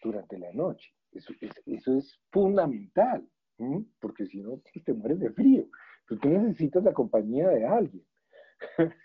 durante 0.02 0.38
la 0.38 0.52
noche. 0.52 0.92
Eso, 1.12 1.32
eso, 1.40 1.60
eso 1.66 1.96
es 1.96 2.20
fundamental, 2.30 3.26
¿sí? 3.56 3.88
porque 4.00 4.26
si 4.26 4.40
no, 4.40 4.60
pues 4.72 4.84
te 4.84 4.92
mueres 4.92 5.20
de 5.20 5.30
frío. 5.30 5.66
Pero 6.06 6.20
tú 6.20 6.28
necesitas 6.28 6.84
la 6.84 6.92
compañía 6.92 7.48
de 7.48 7.66
alguien. 7.66 8.04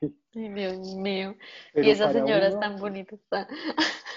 Sí. 0.00 0.12
Ay, 0.34 0.48
Dios 0.54 0.96
mío. 0.96 1.36
Pero 1.72 1.86
y 1.86 1.90
esas 1.90 2.12
señoras 2.12 2.54
uno, 2.54 2.60
tan 2.60 2.80
bonitas. 2.80 3.20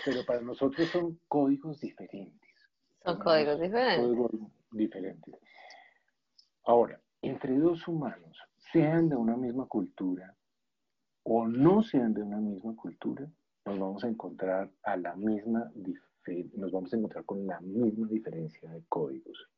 Pero 0.04 0.26
para 0.26 0.42
nosotros 0.42 0.90
son 0.90 1.20
códigos 1.28 1.80
diferentes. 1.80 2.50
Son 3.06 3.20
códigos 3.20 3.60
diferentes. 3.60 4.00
Códigos 4.00 4.32
diferentes. 4.72 5.36
Ahora, 6.64 7.00
entre 7.22 7.58
dos 7.60 7.88
humanos, 7.88 8.40
sean 8.72 9.10
de 9.10 9.16
una 9.16 9.38
misma 9.38 9.68
cultura 9.68 10.36
o 11.24 11.48
no 11.48 11.84
sean 11.84 12.14
de 12.14 12.24
una 12.24 12.38
misma 12.38 12.76
cultura, 12.76 13.30
nos 13.66 13.80
vamos 13.80 14.04
a 14.04 14.08
encontrar 14.08 14.72
a 14.84 14.98
la 14.98 15.16
misma 15.16 15.72
nos 16.54 16.72
vamos 16.72 16.94
a 16.94 16.98
encontrar 16.98 17.26
con 17.26 17.46
la 17.48 17.60
misma 17.62 18.08
diferencia 18.08 18.70
de 18.70 18.84
códigos. 18.88 19.50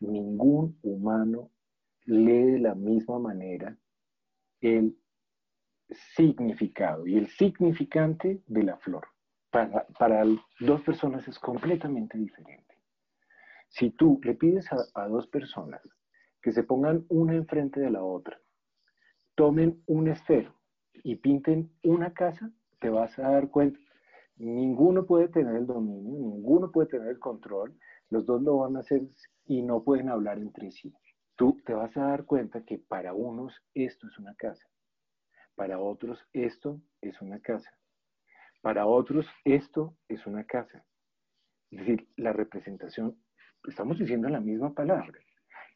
Ningún 0.00 0.78
humano 0.82 1.50
lee 2.04 2.52
de 2.52 2.58
la 2.60 2.74
misma 2.74 3.18
manera 3.18 3.76
el 4.60 4.96
significado 5.90 7.06
y 7.06 7.16
el 7.16 7.28
significante 7.28 8.42
de 8.46 8.62
la 8.62 8.76
flor. 8.78 9.06
Para, 9.50 9.86
para 9.98 10.24
dos 10.60 10.82
personas 10.82 11.26
es 11.28 11.38
completamente 11.38 12.18
diferente. 12.18 12.76
Si 13.68 13.90
tú 13.90 14.20
le 14.22 14.34
pides 14.34 14.70
a, 14.72 14.76
a 14.94 15.08
dos 15.08 15.26
personas 15.28 15.80
que 16.42 16.52
se 16.52 16.62
pongan 16.62 17.04
una 17.08 17.34
enfrente 17.34 17.80
de 17.80 17.90
la 17.90 18.04
otra, 18.04 18.38
tomen 19.34 19.82
un 19.86 20.08
esfero 20.08 20.54
y 21.02 21.16
pinten 21.16 21.72
una 21.82 22.12
casa, 22.12 22.50
te 22.78 22.88
vas 22.88 23.18
a 23.18 23.30
dar 23.30 23.50
cuenta. 23.50 23.78
Ninguno 24.36 25.06
puede 25.06 25.28
tener 25.28 25.56
el 25.56 25.66
dominio, 25.66 26.12
ninguno 26.12 26.70
puede 26.70 26.88
tener 26.88 27.08
el 27.08 27.18
control, 27.18 27.74
los 28.10 28.26
dos 28.26 28.42
lo 28.42 28.58
van 28.58 28.76
a 28.76 28.80
hacer 28.80 29.02
y 29.46 29.62
no 29.62 29.82
pueden 29.82 30.10
hablar 30.10 30.38
entre 30.38 30.70
sí. 30.70 30.94
Tú 31.36 31.58
te 31.64 31.72
vas 31.72 31.96
a 31.96 32.08
dar 32.08 32.24
cuenta 32.24 32.64
que 32.64 32.78
para 32.78 33.14
unos 33.14 33.54
esto 33.74 34.06
es 34.06 34.18
una 34.18 34.34
casa, 34.34 34.66
para 35.54 35.78
otros 35.78 36.18
esto 36.32 36.80
es 37.00 37.20
una 37.22 37.40
casa, 37.40 37.70
para 38.60 38.86
otros 38.86 39.26
esto 39.44 39.96
es 40.08 40.26
una 40.26 40.44
casa. 40.44 40.84
Es 41.70 41.80
decir, 41.80 42.08
la 42.16 42.32
representación, 42.32 43.16
estamos 43.66 43.98
diciendo 43.98 44.28
la 44.28 44.40
misma 44.40 44.72
palabra. 44.74 45.18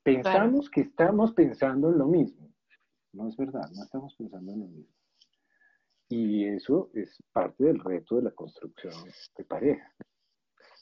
Pensamos 0.02 0.70
que 0.70 0.82
estamos 0.82 1.32
pensando 1.32 1.90
en 1.90 1.98
lo 1.98 2.06
mismo. 2.06 2.48
No 3.12 3.28
es 3.28 3.36
verdad, 3.36 3.68
no 3.74 3.82
estamos 3.82 4.14
pensando 4.16 4.52
en 4.52 4.60
lo 4.60 4.66
mismo. 4.66 4.99
Y 6.10 6.44
eso 6.44 6.90
es 6.92 7.22
parte 7.32 7.62
del 7.62 7.78
reto 7.78 8.16
de 8.16 8.22
la 8.22 8.30
construcción 8.32 8.92
de 9.36 9.44
pareja. 9.44 9.94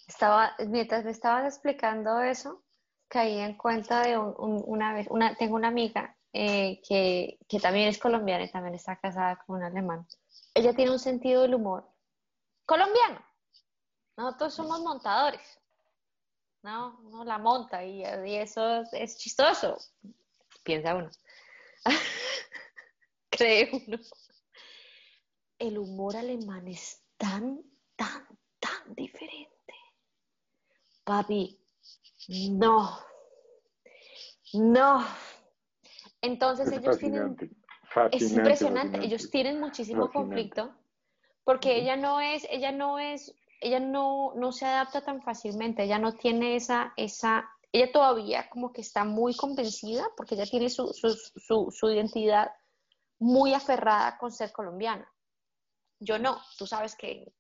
Estaba, 0.07 0.57
mientras 0.67 1.05
me 1.05 1.11
estabas 1.11 1.45
explicando 1.45 2.23
eso, 2.23 2.65
caí 3.09 3.39
en 3.39 3.59
cuenta 3.59 4.01
de 4.01 4.17
una 4.17 4.95
vez, 4.95 5.07
una, 5.11 5.35
tengo 5.35 5.57
una 5.57 5.69
amiga 5.69 6.17
eh, 6.33 6.81
que, 6.89 7.39
también 7.61 7.89
es 7.89 7.99
colombiana 7.99 8.45
y 8.45 8.51
también 8.51 8.75
está 8.75 8.97
casada 8.97 9.37
con 9.45 9.57
un 9.57 9.65
alemán. 9.65 10.07
Ella 10.55 10.73
tiene 10.73 10.93
un 10.93 10.99
sentido 10.99 11.43
del 11.43 11.57
humor 11.57 11.87
colombiano. 12.65 13.23
Nosotros 14.17 14.55
somos 14.55 14.81
montadores. 14.81 15.61
¿no? 16.63 16.99
Uno 17.03 17.25
la 17.25 17.37
monta 17.37 17.85
y 17.85 18.03
eso 18.35 18.83
es 18.93 19.19
chistoso. 19.19 19.77
Piensa 20.63 20.95
uno. 20.95 21.11
Cree 23.31 23.71
uno 23.87 23.99
el 25.59 25.79
humor 25.79 26.17
alemán 26.17 26.69
es 26.69 27.03
tan, 27.17 27.63
tan, 27.97 28.27
tan 28.61 28.95
diferente. 28.95 29.75
Papi, 31.05 31.59
no, 32.29 32.99
no. 34.55 35.05
Entonces 36.21 36.71
ellos 36.73 36.99
tienen... 36.99 37.37
Es 38.13 38.33
impresionante, 38.33 38.99
ellos 39.03 39.31
tienen 39.31 39.61
muchísimo 39.61 40.11
conflicto 40.11 40.75
porque 41.43 41.79
ella 41.79 41.97
no 41.97 42.21
es, 42.21 42.47
ella 42.51 42.71
no 42.71 42.99
es, 42.99 43.35
ella 43.63 43.81
no, 43.81 44.35
no 44.37 44.53
se 44.53 44.67
adapta 44.67 45.01
tan 45.01 45.23
fácilmente, 45.23 45.85
ella 45.85 45.99
no 45.99 46.13
tiene 46.13 46.57
esa, 46.57 46.93
esa, 46.99 47.49
ella 47.73 47.91
todavía 47.91 48.51
como 48.51 48.71
que 48.71 48.83
está 48.83 49.05
muy 49.05 49.35
convencida 49.35 50.07
porque 50.15 50.35
ella 50.35 50.45
tiene 50.45 50.69
su, 50.69 50.93
su, 50.93 51.71
su 51.71 51.91
identidad 51.91 52.53
muy 53.19 53.55
aferrada 53.55 54.19
con 54.19 54.31
ser 54.31 54.53
colombiana. 54.53 55.11
Yo 56.01 56.19
no, 56.19 56.41
tú 56.57 56.67
sabes 56.67 56.95
que 56.95 57.33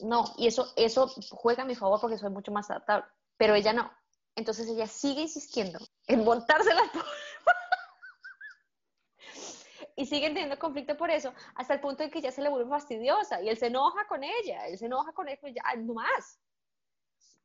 no, 0.00 0.24
y 0.36 0.46
eso, 0.46 0.72
eso 0.76 1.08
juega 1.30 1.62
a 1.62 1.66
mi 1.66 1.74
favor 1.74 2.00
porque 2.00 2.18
soy 2.18 2.30
mucho 2.30 2.52
más 2.52 2.70
adaptable, 2.70 3.06
pero 3.36 3.54
ella 3.54 3.72
no. 3.72 3.90
Entonces 4.34 4.68
ella 4.68 4.86
sigue 4.86 5.22
insistiendo 5.22 5.78
en 6.06 6.24
montarse 6.24 6.74
la 6.74 6.82
y 9.96 10.04
siguen 10.04 10.34
teniendo 10.34 10.58
conflicto 10.58 10.96
por 10.96 11.10
eso, 11.10 11.32
hasta 11.54 11.74
el 11.74 11.80
punto 11.80 12.02
en 12.02 12.10
que 12.10 12.20
ya 12.20 12.30
se 12.30 12.42
le 12.42 12.50
vuelve 12.50 12.68
fastidiosa 12.68 13.40
y 13.40 13.48
él 13.48 13.56
se 13.56 13.68
enoja 13.68 14.06
con 14.06 14.22
ella, 14.22 14.66
él 14.66 14.76
se 14.76 14.86
enoja 14.86 15.12
con 15.12 15.28
él, 15.28 15.38
pues 15.40 15.54
ya 15.54 15.62
no 15.78 15.94
más. 15.94 16.38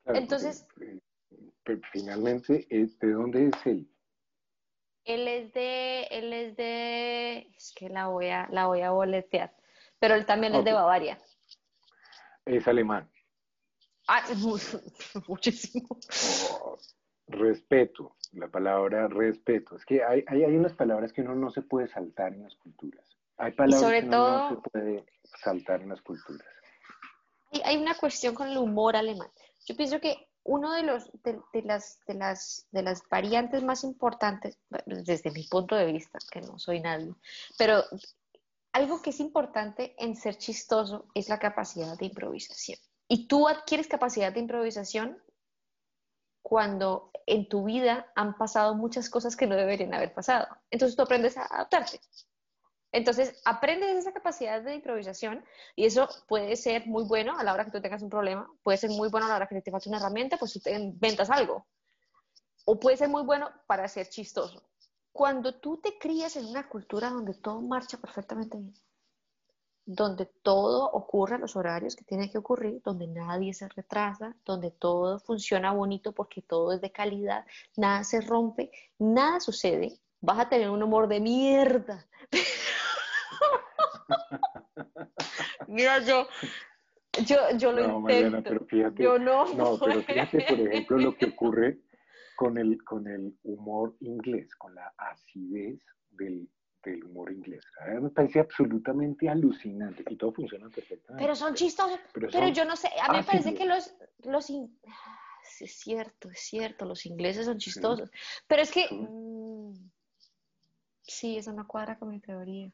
Entonces... 0.05 0.67
pero 1.63 1.79
finalmente, 1.93 2.67
eh, 2.69 2.87
¿de 2.99 3.11
dónde 3.11 3.47
es 3.47 3.65
él? 3.65 3.89
Él 5.05 5.27
es 5.27 5.53
de, 5.53 6.03
él 6.11 6.33
es 6.33 6.55
de, 6.57 7.47
es 7.55 7.73
que 7.73 7.89
la 7.89 8.07
voy 8.07 8.27
a, 8.27 8.47
la 8.51 8.67
voy 8.67 8.81
a 8.81 8.91
boletear 8.91 9.55
pero 10.01 10.15
él 10.15 10.25
también 10.25 10.55
es 10.55 10.65
de 10.65 10.73
Bavaria. 10.73 11.19
Es 12.43 12.67
alemán. 12.67 13.07
Ah, 14.07 14.23
muchísimo. 15.27 15.99
Oh, 16.59 16.77
respeto, 17.27 18.15
la 18.31 18.47
palabra 18.47 19.07
respeto. 19.07 19.75
Es 19.75 19.85
que 19.85 20.03
hay, 20.03 20.25
hay, 20.27 20.43
unas 20.55 20.73
palabras 20.73 21.13
que 21.13 21.21
uno 21.21 21.35
no 21.35 21.51
se 21.51 21.61
puede 21.61 21.87
saltar 21.87 22.33
en 22.33 22.41
las 22.41 22.55
culturas. 22.55 23.05
Hay 23.37 23.51
palabras 23.51 23.91
que 23.91 24.07
uno 24.07 24.39
no 24.39 24.49
se 24.49 24.69
puede 24.71 25.05
saltar 25.43 25.81
en 25.81 25.89
las 25.89 26.01
culturas. 26.01 26.47
Hay 27.63 27.77
una 27.77 27.93
cuestión 27.93 28.33
con 28.33 28.47
el 28.47 28.57
humor 28.57 28.95
alemán. 28.95 29.29
Yo 29.67 29.75
pienso 29.75 29.99
que 29.99 30.29
uno 30.43 30.73
de 30.73 30.81
los 30.81 31.11
de, 31.21 31.61
las 31.63 31.99
de 32.07 32.15
las 32.15 32.67
de 32.71 32.81
las 32.81 33.07
variantes 33.07 33.61
más 33.63 33.83
importantes 33.83 34.57
desde 34.87 35.29
mi 35.29 35.43
punto 35.43 35.75
de 35.75 35.85
vista 35.85 36.17
que 36.31 36.41
no 36.41 36.57
soy 36.57 36.79
nadie 36.79 37.13
pero 37.59 37.83
algo 38.73 39.01
que 39.01 39.09
es 39.09 39.19
importante 39.19 39.95
en 39.97 40.15
ser 40.15 40.37
chistoso 40.37 41.05
es 41.13 41.29
la 41.29 41.39
capacidad 41.39 41.97
de 41.97 42.05
improvisación. 42.05 42.79
Y 43.07 43.27
tú 43.27 43.47
adquieres 43.47 43.87
capacidad 43.87 44.31
de 44.31 44.39
improvisación 44.39 45.21
cuando 46.41 47.11
en 47.25 47.47
tu 47.49 47.65
vida 47.65 48.11
han 48.15 48.37
pasado 48.37 48.75
muchas 48.75 49.09
cosas 49.09 49.35
que 49.35 49.47
no 49.47 49.55
deberían 49.55 49.93
haber 49.93 50.13
pasado. 50.13 50.47
Entonces 50.69 50.95
tú 50.95 51.03
aprendes 51.03 51.37
a 51.37 51.45
adaptarte. 51.45 51.99
Entonces 52.93 53.41
aprendes 53.45 53.95
esa 53.95 54.11
capacidad 54.11 54.61
de 54.61 54.75
improvisación 54.75 55.45
y 55.75 55.85
eso 55.85 56.09
puede 56.27 56.55
ser 56.55 56.87
muy 56.87 57.03
bueno 57.03 57.37
a 57.37 57.43
la 57.43 57.53
hora 57.53 57.65
que 57.65 57.71
tú 57.71 57.81
tengas 57.81 58.01
un 58.01 58.09
problema, 58.09 58.49
puede 58.63 58.77
ser 58.77 58.89
muy 58.89 59.09
bueno 59.09 59.27
a 59.27 59.29
la 59.29 59.35
hora 59.37 59.47
que 59.47 59.61
te 59.61 59.71
falta 59.71 59.89
una 59.89 59.97
herramienta, 59.97 60.37
pues 60.37 60.53
tú 60.53 60.59
te 60.59 60.73
inventas 60.73 61.29
algo. 61.29 61.65
O 62.65 62.79
puede 62.79 62.97
ser 62.97 63.09
muy 63.09 63.23
bueno 63.23 63.49
para 63.67 63.87
ser 63.87 64.09
chistoso 64.09 64.70
cuando 65.11 65.55
tú 65.55 65.77
te 65.77 65.97
crías 65.97 66.35
en 66.35 66.45
una 66.45 66.67
cultura 66.67 67.09
donde 67.09 67.33
todo 67.33 67.61
marcha 67.61 67.97
perfectamente 67.97 68.57
bien, 68.57 68.73
donde 69.85 70.25
todo 70.25 70.89
ocurre 70.91 71.35
a 71.35 71.39
los 71.39 71.55
horarios 71.55 71.95
que 71.95 72.05
tiene 72.05 72.29
que 72.29 72.37
ocurrir, 72.37 72.81
donde 72.83 73.07
nadie 73.07 73.53
se 73.53 73.67
retrasa, 73.67 74.35
donde 74.45 74.71
todo 74.71 75.19
funciona 75.19 75.73
bonito 75.73 76.13
porque 76.13 76.41
todo 76.41 76.71
es 76.71 76.81
de 76.81 76.91
calidad, 76.91 77.45
nada 77.75 78.03
se 78.03 78.21
rompe, 78.21 78.71
nada 78.99 79.39
sucede, 79.39 79.99
vas 80.21 80.39
a 80.39 80.49
tener 80.49 80.69
un 80.69 80.83
humor 80.83 81.07
de 81.07 81.19
mierda. 81.19 82.07
Mira, 85.67 85.99
yo, 85.99 86.27
yo, 87.25 87.37
yo 87.57 87.71
lo 87.71 87.99
intento. 87.99 88.53
yo 88.97 89.17
no. 89.17 89.45
No, 89.53 89.79
pero 89.79 90.03
fíjate, 90.03 90.45
por 90.47 90.59
ejemplo, 90.59 90.97
lo 90.97 91.15
que 91.15 91.27
ocurre 91.27 91.79
con 92.41 92.57
el, 92.57 92.83
con 92.83 93.05
el 93.05 93.37
humor 93.43 93.95
inglés, 93.99 94.55
con 94.55 94.73
la 94.73 94.91
acidez 94.97 95.79
del, 96.09 96.49
del 96.83 97.03
humor 97.03 97.31
inglés. 97.31 97.63
A 97.79 97.91
mí 97.91 98.01
me 98.01 98.09
parece 98.09 98.39
absolutamente 98.39 99.29
alucinante 99.29 100.03
y 100.09 100.15
todo 100.15 100.33
funciona 100.33 100.67
perfectamente. 100.69 101.23
Pero 101.23 101.35
son 101.35 101.53
chistosos. 101.53 101.99
Pero, 102.11 102.47
yo 102.47 102.65
no 102.65 102.75
sé, 102.75 102.89
a 102.99 103.11
mí 103.11 103.19
me 103.19 103.23
parece 103.23 103.53
que 103.53 103.65
los... 103.65 103.95
los 104.23 104.43
sí, 104.43 104.59
es 105.59 105.71
cierto, 105.71 106.31
es 106.31 106.39
cierto, 106.39 106.85
los 106.85 107.05
ingleses 107.05 107.45
son 107.45 107.59
chistosos. 107.59 108.09
Pero 108.47 108.63
es 108.63 108.71
que... 108.71 108.87
Mm, 108.89 109.73
sí. 111.03 111.37
eso 111.37 111.53
no 111.53 111.67
cuadra 111.67 111.99
con 111.99 112.09
mi 112.09 112.21
teoría. 112.21 112.71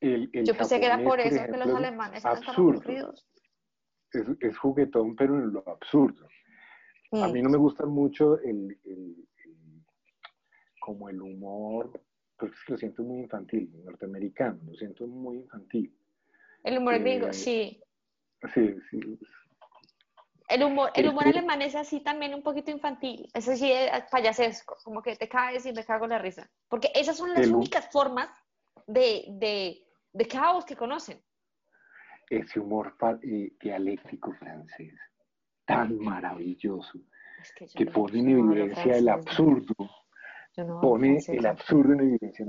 yo 0.00 0.54
pensé 0.56 0.78
que 0.78 0.86
era 0.86 1.02
por 1.02 1.18
eso 1.18 1.44
que 1.50 1.56
los 1.56 1.74
alemanes 1.74 2.22
tan 2.22 2.48
aburridos. 2.48 3.26
Es, 4.12 4.24
es 4.38 4.56
juguetón, 4.56 5.16
pero 5.16 5.34
en 5.34 5.52
lo 5.52 5.68
absurdo. 5.68 6.28
A 7.10 7.28
mí 7.28 7.40
no 7.40 7.48
me 7.48 7.56
gusta 7.56 7.86
mucho 7.86 8.38
el, 8.40 8.78
como 10.78 11.08
el 11.08 11.20
humor, 11.22 12.00
porque 12.36 12.54
lo 12.68 12.76
siento 12.76 13.02
muy 13.02 13.20
infantil, 13.20 13.70
norteamericano, 13.84 14.58
lo 14.66 14.74
siento 14.74 15.06
muy 15.06 15.38
infantil. 15.38 15.94
El 16.64 16.78
humor 16.78 16.98
gringo, 16.98 17.28
eh, 17.28 17.32
sí. 17.32 17.82
Sí, 18.52 18.76
sí. 18.90 19.18
El 20.48 20.64
humor, 20.64 20.90
el 20.94 21.08
humor 21.08 21.26
alemán 21.26 21.62
es 21.62 21.74
así 21.74 22.00
también 22.00 22.34
un 22.34 22.42
poquito 22.42 22.70
infantil, 22.70 23.28
es 23.34 23.48
así 23.48 23.70
payasesco, 24.10 24.76
como 24.82 25.02
que 25.02 25.16
te 25.16 25.28
caes 25.28 25.66
y 25.66 25.72
me 25.72 25.84
cago 25.84 26.04
en 26.04 26.10
la 26.10 26.18
risa. 26.18 26.50
Porque 26.68 26.90
esas 26.94 27.16
son 27.16 27.32
las 27.34 27.46
únicas 27.48 27.90
formas 27.90 28.30
de, 28.86 29.24
de, 29.28 29.78
de, 30.12 30.26
caos 30.26 30.64
que 30.64 30.76
conocen. 30.76 31.22
Ese 32.30 32.60
humor 32.60 32.96
eh, 33.22 33.52
dialéctico 33.60 34.32
francés 34.34 34.94
tan 35.68 35.98
maravilloso 35.98 36.98
que, 37.76 37.86
pone 37.86 38.20
en 38.20 38.28
evidencia 38.30 38.96
el 38.96 39.08
absurdo, 39.10 39.74
no 40.56 40.80
pone 40.80 41.18
el 41.28 41.46
absurdo 41.46 41.92
en 41.92 42.00
evidencia. 42.00 42.46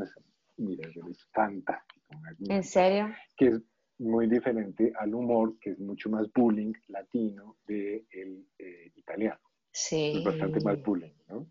Mira, 0.58 0.90
es 1.10 1.28
fantástico. 1.34 2.08
¿En 2.48 2.64
serio? 2.64 3.14
que 3.38 3.48
es 3.48 3.62
muy 4.00 4.28
diferente 4.28 4.94
al 4.98 5.14
humor, 5.14 5.60
que 5.60 5.72
es 5.72 5.80
mucho 5.80 6.10
más 6.10 6.32
bullying 6.34 6.74
latino 6.88 7.58
de 7.68 8.06
el 8.12 8.48
eh, 8.58 8.92
italiano. 8.96 9.40
Sí. 9.72 10.14
Es 10.16 10.24
bastante 10.24 10.62
más 10.62 10.82
bullying, 10.82 11.14
¿no? 11.28 11.46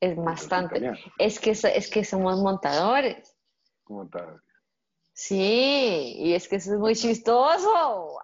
Es 0.00 0.16
bastante. 0.16 0.92
Es 1.18 1.40
que, 1.40 1.50
es 1.50 1.90
que 1.90 2.04
somos 2.04 2.40
montadores. 2.40 3.36
tal. 4.12 4.40
Sí, 5.12 6.14
y 6.18 6.34
es 6.34 6.48
que 6.48 6.56
eso 6.56 6.74
es 6.74 6.78
muy 6.78 6.94
chistoso. 6.94 8.18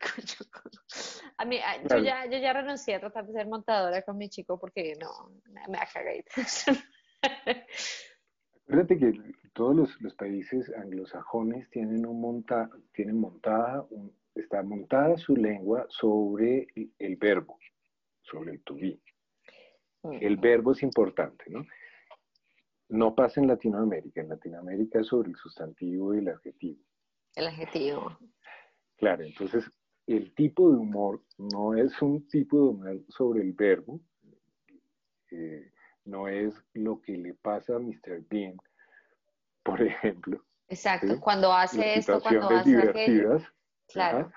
A 1.38 1.44
mí, 1.44 1.58
ah, 1.64 1.76
yo 1.88 1.98
ya, 1.98 2.26
yo 2.26 2.38
ya 2.38 2.52
renuncié 2.52 2.96
a 2.96 3.00
tratar 3.00 3.26
de 3.26 3.32
ser 3.32 3.46
montadora 3.46 4.02
con 4.02 4.18
mi 4.18 4.28
chico 4.28 4.58
porque 4.58 4.94
no, 5.00 5.30
me 5.52 5.60
me 5.68 5.78
da 5.78 5.86
cagadita. 5.92 6.32
Acuérdate 8.64 8.98
que 8.98 9.12
todos 9.54 9.74
los, 9.74 10.00
los 10.02 10.14
países 10.14 10.70
anglosajones 10.76 11.70
tienen, 11.70 12.04
un 12.06 12.20
monta, 12.20 12.68
tienen 12.92 13.18
montada, 13.18 13.86
un- 13.90 14.14
está 14.34 14.62
montada 14.62 15.16
su 15.16 15.34
lengua 15.36 15.86
sobre 15.88 16.66
el, 16.76 16.92
el 16.98 17.16
verbo, 17.16 17.58
sobre 18.22 18.52
el 18.52 18.62
to 18.62 18.74
be. 18.74 19.00
El 20.20 20.36
verbo 20.36 20.72
es 20.72 20.82
importante, 20.82 21.44
¿no? 21.48 21.64
No 22.90 23.14
pasa 23.14 23.40
en 23.40 23.48
Latinoamérica. 23.48 24.20
En 24.20 24.28
Latinoamérica 24.28 25.00
es 25.00 25.08
sobre 25.08 25.30
el 25.30 25.36
sustantivo 25.36 26.14
y 26.14 26.18
el 26.18 26.28
adjetivo. 26.28 26.80
El 27.34 27.46
adjetivo. 27.48 28.16
Claro, 28.96 29.24
entonces 29.24 29.70
el 30.16 30.34
tipo 30.34 30.70
de 30.70 30.76
humor 30.78 31.22
no 31.36 31.74
es 31.74 32.00
un 32.02 32.26
tipo 32.28 32.56
de 32.56 32.68
humor 32.68 33.04
sobre 33.08 33.42
el 33.42 33.52
verbo, 33.52 34.00
eh, 35.30 35.70
no 36.04 36.26
es 36.28 36.54
lo 36.72 37.00
que 37.02 37.16
le 37.16 37.34
pasa 37.34 37.76
a 37.76 37.78
Mr. 37.78 38.24
Bean, 38.28 38.56
por 39.62 39.82
ejemplo, 39.82 40.42
Exacto. 40.68 41.14
Sí. 41.14 41.20
Cuando 41.20 41.52
hace 41.52 41.94
esto, 41.98 42.20
cuando 42.20 42.46
hace 42.48 42.76
aquello. 42.76 42.92
divertidas, 42.92 43.42
Claro. 43.88 44.18
ajá, 44.18 44.32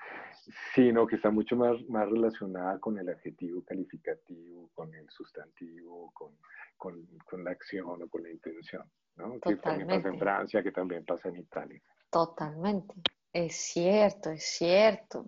sino 0.74 1.06
que 1.06 1.16
está 1.16 1.30
mucho 1.30 1.56
más, 1.56 1.76
más 1.88 2.08
relacionada 2.08 2.78
con 2.80 2.98
el 2.98 3.08
adjetivo 3.08 3.62
calificativo, 3.64 4.70
con 4.74 4.94
el 4.94 5.08
sustantivo, 5.10 6.10
con, 6.14 6.36
con, 6.78 7.06
con 7.28 7.44
la 7.44 7.50
acción 7.50 8.02
o 8.02 8.08
con 8.08 8.22
la 8.22 8.30
intención, 8.30 8.82
¿no? 9.16 9.38
Que 9.40 9.56
también 9.56 9.86
pasa 9.88 9.96
en 9.96 10.02
Totalmente. 10.02 10.18
Francia, 10.18 10.62
que 10.62 10.72
también 10.72 11.04
pasa 11.04 11.28
en 11.28 11.36
Italia. 11.36 11.82
Totalmente. 12.10 12.94
Es 13.32 13.54
cierto, 13.56 14.30
es 14.30 14.44
cierto. 14.44 15.26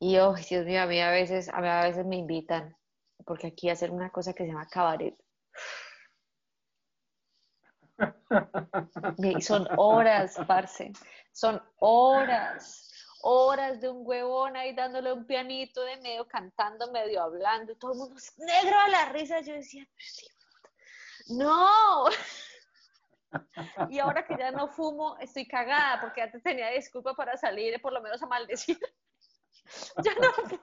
Y 0.00 0.16
oh, 0.18 0.34
Dios 0.34 0.64
mío, 0.64 0.82
a 0.82 0.86
mí 0.86 1.00
a 1.00 1.10
veces, 1.10 1.48
a 1.48 1.60
mí 1.60 1.68
a 1.68 1.82
veces 1.82 2.06
me 2.06 2.16
invitan, 2.16 2.76
porque 3.24 3.48
aquí 3.48 3.68
hacen 3.68 3.92
una 3.92 4.10
cosa 4.10 4.32
que 4.32 4.44
se 4.44 4.50
llama 4.50 4.68
cabaret. 4.68 5.16
Y 9.18 9.40
son 9.40 9.66
horas, 9.76 10.38
parce. 10.46 10.92
Son 11.32 11.60
horas, 11.78 12.92
horas 13.22 13.80
de 13.80 13.88
un 13.88 14.06
huevón 14.06 14.56
ahí 14.56 14.74
dándole 14.74 15.12
un 15.12 15.26
pianito 15.26 15.82
de 15.82 15.96
medio 15.96 16.26
cantando, 16.28 16.92
medio 16.92 17.22
hablando, 17.22 17.72
y 17.72 17.76
todo 17.76 17.92
el 17.92 17.98
mundo 17.98 18.16
es 18.16 18.38
negro 18.38 18.78
a 18.78 18.88
la 18.88 19.06
risa. 19.06 19.40
Yo 19.40 19.54
decía, 19.54 19.84
"Pero 19.84 20.06
sí, 20.08 20.26
no. 21.28 22.04
Y 23.90 23.98
ahora 23.98 24.24
que 24.24 24.36
ya 24.38 24.50
no 24.50 24.68
fumo, 24.68 25.18
estoy 25.18 25.46
cagada 25.46 26.00
porque 26.00 26.22
antes 26.22 26.42
tenía 26.42 26.70
disculpa 26.70 27.14
para 27.14 27.36
salir, 27.36 27.78
por 27.82 27.92
lo 27.92 28.00
menos 28.00 28.22
a 28.22 28.26
maldecir. 28.26 28.78
Ya 30.04 30.14
no 30.14 30.32
puedo. 30.32 30.60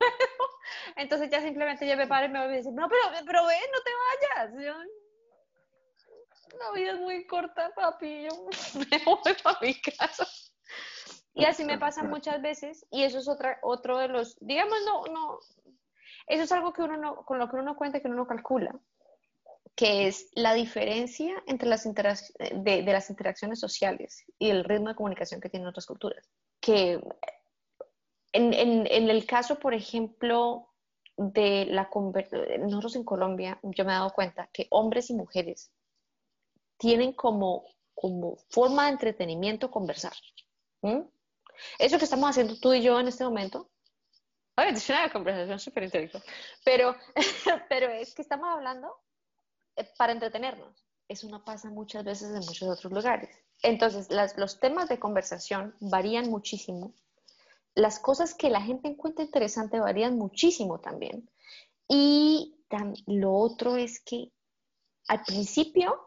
Entonces 0.96 1.30
ya 1.30 1.42
simplemente 1.42 1.88
yo 1.88 1.98
me 1.98 2.08
paro 2.08 2.26
y 2.26 2.30
me 2.30 2.44
voy 2.44 2.54
y 2.54 2.58
dice, 2.58 2.72
no, 2.72 2.88
pero, 2.90 3.02
pero 3.26 3.46
ven, 3.46 3.60
no 3.72 3.82
te 3.82 3.92
vayas. 4.02 4.66
Yo, 4.66 4.74
la 6.60 6.72
vida 6.72 6.92
es 6.92 7.00
muy 7.00 7.26
corta, 7.28 7.72
papi. 7.76 8.24
Yo 8.24 8.48
me 8.92 9.04
voy 9.06 9.34
para 9.44 9.60
mi 9.62 9.80
casa. 9.82 10.28
Y 11.34 11.44
así 11.44 11.66
me 11.66 11.78
pasa 11.78 12.04
muchas 12.04 12.42
veces. 12.42 12.86
Y 12.92 13.04
eso 13.04 13.20
es 13.20 13.28
otra, 13.28 13.60
otro 13.62 13.98
de 13.98 14.08
los, 14.08 14.38
digamos, 14.40 14.78
no, 14.86 15.04
no, 15.14 15.40
eso 16.28 16.44
es 16.44 16.52
algo 16.52 16.74
que 16.74 16.82
uno 16.82 16.98
no, 16.98 17.26
con 17.26 17.40
lo 17.40 17.50
que 17.50 17.56
uno 17.56 17.66
no 17.66 17.76
cuenta, 17.76 18.00
que 18.00 18.08
uno 18.08 18.18
no 18.18 18.28
calcula, 18.28 18.74
que 19.76 20.08
es 20.08 20.30
la 20.34 20.54
diferencia 20.54 21.36
entre 21.46 21.68
las 21.68 21.84
de, 21.84 22.84
de 22.84 22.94
las 22.94 23.10
interacciones 23.10 23.60
sociales 23.60 24.24
y 24.40 24.50
el 24.50 24.64
ritmo 24.64 24.88
de 24.90 24.96
comunicación 24.96 25.42
que 25.42 25.50
tienen 25.50 25.68
otras 25.68 25.86
culturas. 25.86 26.30
Que 26.62 27.02
en, 28.36 28.54
en- 28.54 28.88
en 28.90 29.10
el 29.10 29.26
caso, 29.26 29.60
por 29.60 29.74
ejemplo, 29.74 30.70
de 31.18 31.66
la 31.66 31.90
nosotros 32.60 32.96
en 32.96 33.04
Colombia, 33.06 33.60
yo 33.64 33.86
me 33.86 33.92
he 33.92 33.96
dado 33.96 34.12
cuenta 34.14 34.50
que 34.54 34.68
hombres 34.70 35.10
y 35.10 35.14
mujeres 35.14 35.72
tienen 36.78 37.14
como, 37.14 37.66
como 37.94 38.36
forma 38.50 38.86
de 38.86 38.92
entretenimiento 38.94 39.72
conversar. 39.72 40.14
¿Mm? 40.82 41.02
Eso 41.80 41.98
que 41.98 42.04
estamos 42.04 42.30
haciendo 42.30 42.58
tú 42.60 42.74
y 42.74 42.82
yo 42.82 43.00
en 43.00 43.08
este 43.08 43.24
momento, 43.24 43.70
oye, 44.58 44.70
es 44.72 44.90
una 44.90 45.10
conversación 45.12 45.60
súper 45.60 45.84
intelectual, 45.84 46.24
pero, 46.66 46.96
pero 47.70 47.88
es 47.90 48.14
que 48.14 48.22
estamos 48.22 48.50
hablando 48.50 48.94
eh, 49.78 49.88
para 49.98 50.12
entretenernos. 50.14 50.86
Eso 51.08 51.30
no 51.30 51.44
pasa 51.46 51.70
muchas 51.70 52.04
veces 52.04 52.30
en 52.30 52.40
muchos 52.46 52.64
otros 52.68 52.92
lugares. 52.92 53.30
Entonces, 53.62 54.10
las- 54.10 54.38
los 54.38 54.60
temas 54.60 54.90
de 54.90 55.00
conversación 55.00 55.76
varían 55.80 56.30
muchísimo. 56.30 56.94
Las 57.76 58.00
cosas 58.00 58.34
que 58.34 58.50
la 58.50 58.62
gente 58.62 58.88
encuentra 58.88 59.26
interesante 59.26 59.80
varían 59.80 60.18
muchísimo 60.18 60.80
también. 60.80 61.30
Y 61.88 62.56
lo 63.06 63.34
otro 63.34 63.76
es 63.76 64.00
que 64.00 64.32
al 65.08 65.24
principio 65.24 66.00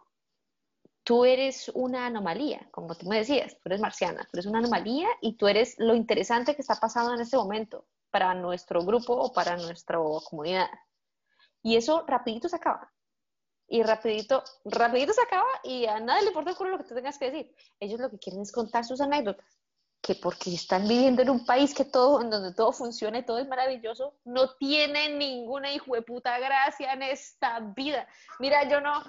tú 1.04 1.24
eres 1.24 1.70
una 1.74 2.06
anomalía, 2.06 2.68
como 2.70 2.94
tú 2.94 3.06
me 3.06 3.18
decías, 3.18 3.54
tú 3.54 3.62
eres 3.66 3.80
marciana, 3.80 4.24
tú 4.24 4.30
eres 4.34 4.46
una 4.46 4.58
anomalía 4.58 5.08
y 5.20 5.36
tú 5.36 5.46
eres 5.46 5.74
lo 5.78 5.94
interesante 5.94 6.54
que 6.54 6.62
está 6.62 6.74
pasando 6.74 7.14
en 7.14 7.20
este 7.20 7.36
momento 7.36 7.86
para 8.10 8.34
nuestro 8.34 8.84
grupo 8.84 9.14
o 9.14 9.32
para 9.32 9.56
nuestra 9.56 9.98
comunidad. 9.98 10.68
Y 11.62 11.76
eso 11.76 12.04
rapidito 12.06 12.48
se 12.48 12.56
acaba. 12.56 12.92
Y 13.66 13.82
rapidito, 13.82 14.42
rapidito 14.64 15.12
se 15.12 15.22
acaba 15.22 15.48
y 15.62 15.84
a 15.86 16.00
nadie 16.00 16.22
le 16.22 16.28
importa 16.28 16.52
lo 16.64 16.78
que 16.78 16.84
tú 16.84 16.94
tengas 16.94 17.18
que 17.18 17.30
decir. 17.30 17.54
Ellos 17.80 18.00
lo 18.00 18.10
que 18.10 18.18
quieren 18.18 18.42
es 18.42 18.50
contar 18.50 18.84
sus 18.84 19.00
anécdotas. 19.00 19.57
Que 20.00 20.14
porque 20.14 20.54
están 20.54 20.86
viviendo 20.88 21.22
en 21.22 21.30
un 21.30 21.44
país 21.44 21.74
que 21.74 21.84
todo, 21.84 22.22
en 22.22 22.30
donde 22.30 22.54
todo 22.54 22.72
funciona 22.72 23.18
y 23.18 23.24
todo 23.26 23.38
es 23.38 23.48
maravilloso, 23.48 24.14
no 24.24 24.54
tienen 24.56 25.18
ninguna 25.18 25.72
hijo 25.72 25.94
de 25.94 26.02
puta 26.02 26.38
gracia 26.38 26.92
en 26.92 27.02
esta 27.02 27.60
vida. 27.60 28.06
Mira, 28.38 28.68
yo 28.68 28.80
no. 28.80 29.02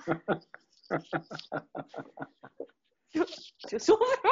Yo, 3.11 3.23
yo 3.71 3.79
sufro. 3.79 4.31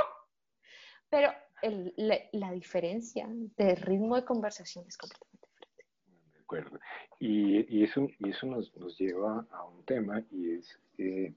Pero 1.09 1.31
el- 1.61 1.93
la, 1.97 2.17
la 2.33 2.51
diferencia 2.51 3.27
de 3.29 3.75
ritmo 3.75 4.15
de 4.15 4.25
conversación 4.25 4.85
es 4.87 4.97
completamente 4.97 5.47
diferente. 5.47 5.85
De 6.33 6.39
acuerdo. 6.41 6.79
Y, 7.19 7.77
y 7.79 7.83
eso, 7.83 8.07
y 8.19 8.29
eso 8.29 8.45
nos, 8.47 8.75
nos 8.75 8.97
lleva 8.97 9.45
a 9.51 9.63
un 9.65 9.85
tema 9.85 10.21
y 10.31 10.55
es, 10.55 10.79
eh, 10.97 11.33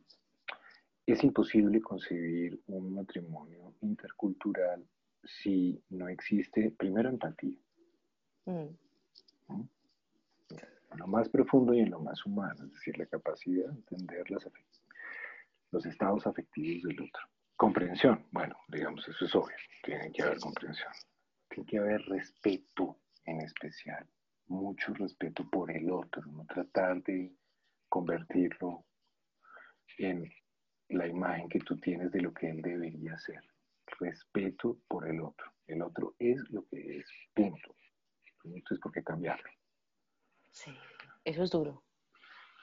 es 1.06 1.22
imposible 1.24 1.80
concebir 1.80 2.60
un 2.66 2.94
matrimonio 2.94 3.74
intercultural 3.82 4.84
si 5.24 5.82
no 5.90 6.08
existe, 6.08 6.70
primero, 6.70 7.08
empatía, 7.08 7.58
Mm, 8.46 8.74
en 10.92 10.98
lo 10.98 11.06
más 11.06 11.28
profundo 11.28 11.72
y 11.72 11.80
en 11.80 11.90
lo 11.90 12.00
más 12.00 12.24
humano, 12.26 12.64
es 12.64 12.72
decir, 12.72 12.98
la 12.98 13.06
capacidad 13.06 13.66
de 13.66 13.74
entender 13.74 14.30
las 14.30 14.48
los 15.70 15.86
estados 15.86 16.26
afectivos 16.26 16.82
del 16.82 17.00
otro. 17.00 17.22
Comprensión, 17.56 18.26
bueno, 18.32 18.56
digamos, 18.68 19.06
eso 19.06 19.24
es 19.24 19.34
obvio, 19.36 19.56
tiene 19.84 20.10
que 20.10 20.22
haber 20.22 20.40
comprensión. 20.40 20.92
Tiene 21.48 21.66
que 21.68 21.78
haber 21.78 22.00
respeto 22.06 22.96
en 23.24 23.40
especial, 23.42 24.04
mucho 24.48 24.92
respeto 24.94 25.48
por 25.48 25.70
el 25.70 25.90
otro, 25.90 26.22
no 26.26 26.44
tratar 26.46 27.02
de 27.02 27.32
convertirlo 27.88 28.84
en 29.98 30.32
la 30.88 31.06
imagen 31.06 31.48
que 31.48 31.60
tú 31.60 31.78
tienes 31.78 32.10
de 32.10 32.20
lo 32.20 32.32
que 32.32 32.48
él 32.50 32.62
debería 32.62 33.16
ser. 33.18 33.44
Respeto 33.98 34.78
por 34.88 35.08
el 35.08 35.20
otro. 35.20 35.46
El 35.66 35.82
otro 35.82 36.14
es 36.18 36.38
lo 36.50 36.66
que 36.66 36.98
es, 36.98 37.06
punto. 37.34 37.74
No 38.44 38.52
tienes 38.52 38.80
por 38.82 38.92
qué 38.92 39.02
cambiarlo. 39.02 39.50
sí, 40.50 40.72
eso 41.24 41.42
es 41.42 41.50
duro. 41.50 41.82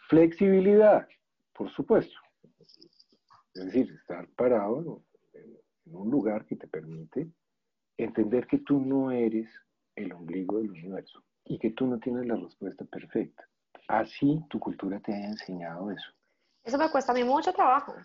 Flexibilidad, 0.09 1.07
por 1.53 1.69
supuesto. 1.71 2.17
Es 3.53 3.65
decir, 3.65 3.91
estar 3.91 4.27
parado 4.29 5.03
en, 5.33 5.57
un 5.85 6.09
lugar 6.09 6.45
que 6.45 6.55
te 6.55 6.67
permite 6.67 7.27
entender 7.97 8.45
que 8.47 8.59
tú 8.59 8.79
no 8.79 9.11
eres 9.11 9.49
el 9.95 10.13
ombligo 10.13 10.57
del 10.57 10.71
universo 10.71 11.23
y 11.45 11.57
que 11.57 11.71
tú 11.71 11.87
no 11.87 11.99
tienes 11.99 12.25
la 12.25 12.35
respuesta 12.35 12.85
perfecta. 12.85 13.47
Así 13.87 14.39
tu 14.49 14.59
cultura 14.59 14.99
te 14.99 15.13
haya 15.13 15.27
enseñado 15.27 15.91
eso. 15.91 16.11
Eso 16.63 16.77
me 16.77 16.91
cuesta 16.91 17.13
a 17.13 17.15
mí 17.15 17.23
mucho 17.23 17.53
trabajo. 17.53 17.95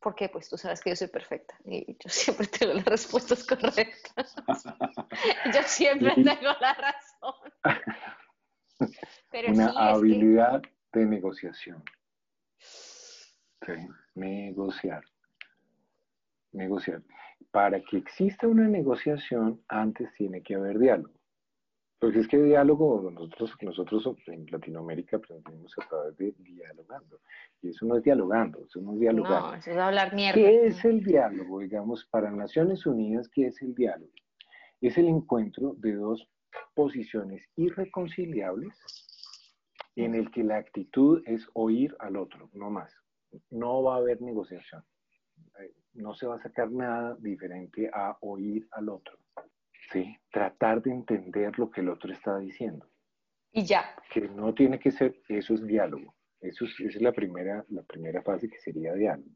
Porque 0.00 0.28
pues 0.28 0.48
tú 0.48 0.56
sabes 0.56 0.80
que 0.80 0.90
yo 0.90 0.96
soy 0.96 1.08
perfecta 1.08 1.54
y 1.64 1.94
yo 1.94 2.08
siempre 2.08 2.46
tengo 2.58 2.74
las 2.74 2.84
respuestas 2.84 3.44
correctas. 3.44 4.34
yo 5.54 5.62
siempre 5.64 6.12
Y- 6.16 6.24
tengo 6.24 6.52
la 6.60 6.74
razón. 6.74 7.34
Pero 9.30 9.52
Una 9.52 9.64
sí, 9.64 9.70
es 9.70 9.74
que 9.76 9.78
habilidad 9.82 10.62
de 10.92 11.04
negociación. 11.06 11.82
Sí, 12.58 13.72
negociar. 14.14 15.02
Negociar. 16.52 17.02
Para 17.50 17.80
que 17.80 17.98
exista 17.98 18.46
una 18.46 18.68
negociación, 18.68 19.62
antes 19.68 20.12
tiene 20.14 20.42
que 20.42 20.54
haber 20.54 20.78
diálogo. 20.78 21.17
Porque 21.98 22.20
es 22.20 22.28
que 22.28 22.38
diálogo, 22.38 23.10
nosotros, 23.10 23.56
nosotros 23.60 24.08
en 24.28 24.46
Latinoamérica 24.50 25.16
aprendimos 25.16 25.74
a 25.78 25.88
través 25.88 26.16
de 26.16 26.32
dialogando. 26.38 27.20
Y 27.60 27.70
eso 27.70 27.86
no 27.86 27.96
es 27.96 28.04
dialogando, 28.04 28.60
eso 28.64 28.80
no 28.80 28.92
es 28.92 29.00
dialogando. 29.00 29.48
No, 29.48 29.54
eso 29.54 29.70
es 29.72 29.76
hablar 29.76 30.14
mierda. 30.14 30.34
¿Qué 30.34 30.66
es 30.66 30.84
el 30.84 31.02
diálogo? 31.02 31.58
Digamos, 31.58 32.06
para 32.06 32.30
Naciones 32.30 32.86
Unidas, 32.86 33.28
¿qué 33.28 33.48
es 33.48 33.60
el 33.62 33.74
diálogo? 33.74 34.12
Es 34.80 34.96
el 34.96 35.08
encuentro 35.08 35.74
de 35.78 35.94
dos 35.94 36.28
posiciones 36.74 37.42
irreconciliables 37.56 38.72
en 39.96 40.14
el 40.14 40.30
que 40.30 40.44
la 40.44 40.58
actitud 40.58 41.22
es 41.26 41.48
oír 41.54 41.96
al 41.98 42.16
otro, 42.16 42.48
no 42.52 42.70
más. 42.70 42.92
No 43.50 43.82
va 43.82 43.96
a 43.96 43.98
haber 43.98 44.22
negociación. 44.22 44.84
Eh, 45.60 45.74
no 45.94 46.14
se 46.14 46.26
va 46.26 46.36
a 46.36 46.42
sacar 46.42 46.70
nada 46.70 47.16
diferente 47.18 47.90
a 47.92 48.16
oír 48.20 48.68
al 48.70 48.88
otro. 48.88 49.18
¿Sí? 49.92 50.16
Tratar 50.30 50.82
de 50.82 50.92
entender 50.92 51.58
lo 51.58 51.70
que 51.70 51.80
el 51.80 51.88
otro 51.88 52.12
está 52.12 52.38
diciendo. 52.38 52.86
Y 53.52 53.64
ya. 53.64 53.94
Que 54.12 54.28
no 54.28 54.54
tiene 54.54 54.78
que 54.78 54.90
ser, 54.90 55.20
eso 55.28 55.54
es 55.54 55.66
diálogo. 55.66 56.14
Eso 56.40 56.64
es, 56.64 56.78
esa 56.80 56.98
es 56.98 57.02
la 57.02 57.12
primera, 57.12 57.64
la 57.68 57.82
primera 57.82 58.22
fase 58.22 58.48
que 58.48 58.58
sería 58.58 58.94
diálogo. 58.94 59.30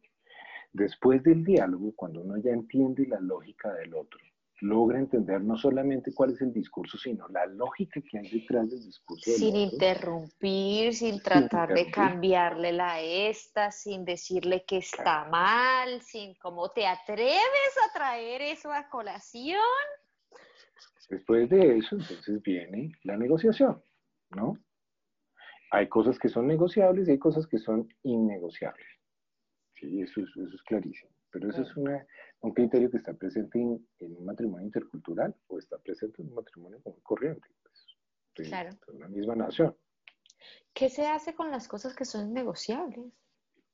Después 0.72 1.22
del 1.22 1.44
diálogo, 1.44 1.92
cuando 1.96 2.22
uno 2.22 2.36
ya 2.38 2.52
entiende 2.52 3.06
la 3.06 3.20
lógica 3.20 3.72
del 3.74 3.94
otro, 3.94 4.20
logra 4.62 4.98
entender 4.98 5.40
no 5.42 5.56
solamente 5.56 6.14
cuál 6.14 6.32
es 6.32 6.40
el 6.40 6.52
discurso, 6.52 6.96
sino 6.96 7.26
la 7.28 7.46
lógica 7.46 8.00
que 8.00 8.18
hay 8.18 8.28
detrás 8.30 8.70
del 8.70 8.80
discurso. 8.84 9.30
del 9.30 9.40
Sin 9.40 9.56
otro. 9.56 9.60
interrumpir, 9.60 10.94
sin 10.94 11.20
tratar 11.20 11.74
de 11.74 11.90
cambiarle 11.90 12.72
la 12.72 13.00
esta, 13.00 13.72
sin 13.72 14.04
decirle 14.04 14.64
que 14.64 14.78
está 14.78 15.24
mal, 15.24 16.00
sin 16.02 16.34
cómo 16.36 16.70
te 16.70 16.86
atreves 16.86 17.74
a 17.88 17.92
traer 17.92 18.40
eso 18.40 18.72
a 18.72 18.88
colación. 18.88 19.58
Después 21.08 21.48
de 21.50 21.78
eso, 21.78 21.96
entonces 21.96 22.40
viene 22.42 22.92
la 23.02 23.16
negociación, 23.16 23.82
¿no? 24.30 24.56
Hay 25.70 25.88
cosas 25.88 26.18
que 26.18 26.28
son 26.28 26.46
negociables 26.46 27.08
y 27.08 27.12
hay 27.12 27.18
cosas 27.18 27.46
que 27.46 27.58
son 27.58 27.88
innegociables. 28.02 28.86
Sí, 29.74 30.00
eso 30.02 30.20
es, 30.20 30.28
eso 30.36 30.54
es 30.54 30.62
clarísimo. 30.62 31.10
Pero 31.30 31.48
eso 31.48 31.62
es 31.62 31.76
una, 31.76 32.06
un 32.40 32.52
criterio 32.52 32.90
que 32.90 32.98
está 32.98 33.14
presente 33.14 33.58
en, 33.58 33.86
en 34.00 34.16
un 34.16 34.24
matrimonio 34.26 34.66
intercultural 34.66 35.34
o 35.48 35.58
está 35.58 35.78
presente 35.78 36.20
en 36.22 36.28
un 36.28 36.34
matrimonio 36.34 36.80
común 36.82 37.00
corriente. 37.02 37.48
Pues, 37.62 37.86
de- 38.36 38.44
Claro. 38.44 38.70
de 38.86 38.96
una 38.96 39.08
misma 39.08 39.34
nación. 39.34 39.74
¿Qué 40.74 40.88
se 40.88 41.06
hace 41.06 41.34
con 41.34 41.50
las 41.50 41.68
cosas 41.68 41.94
que 41.96 42.04
son 42.04 42.32
negociables? 42.32 43.12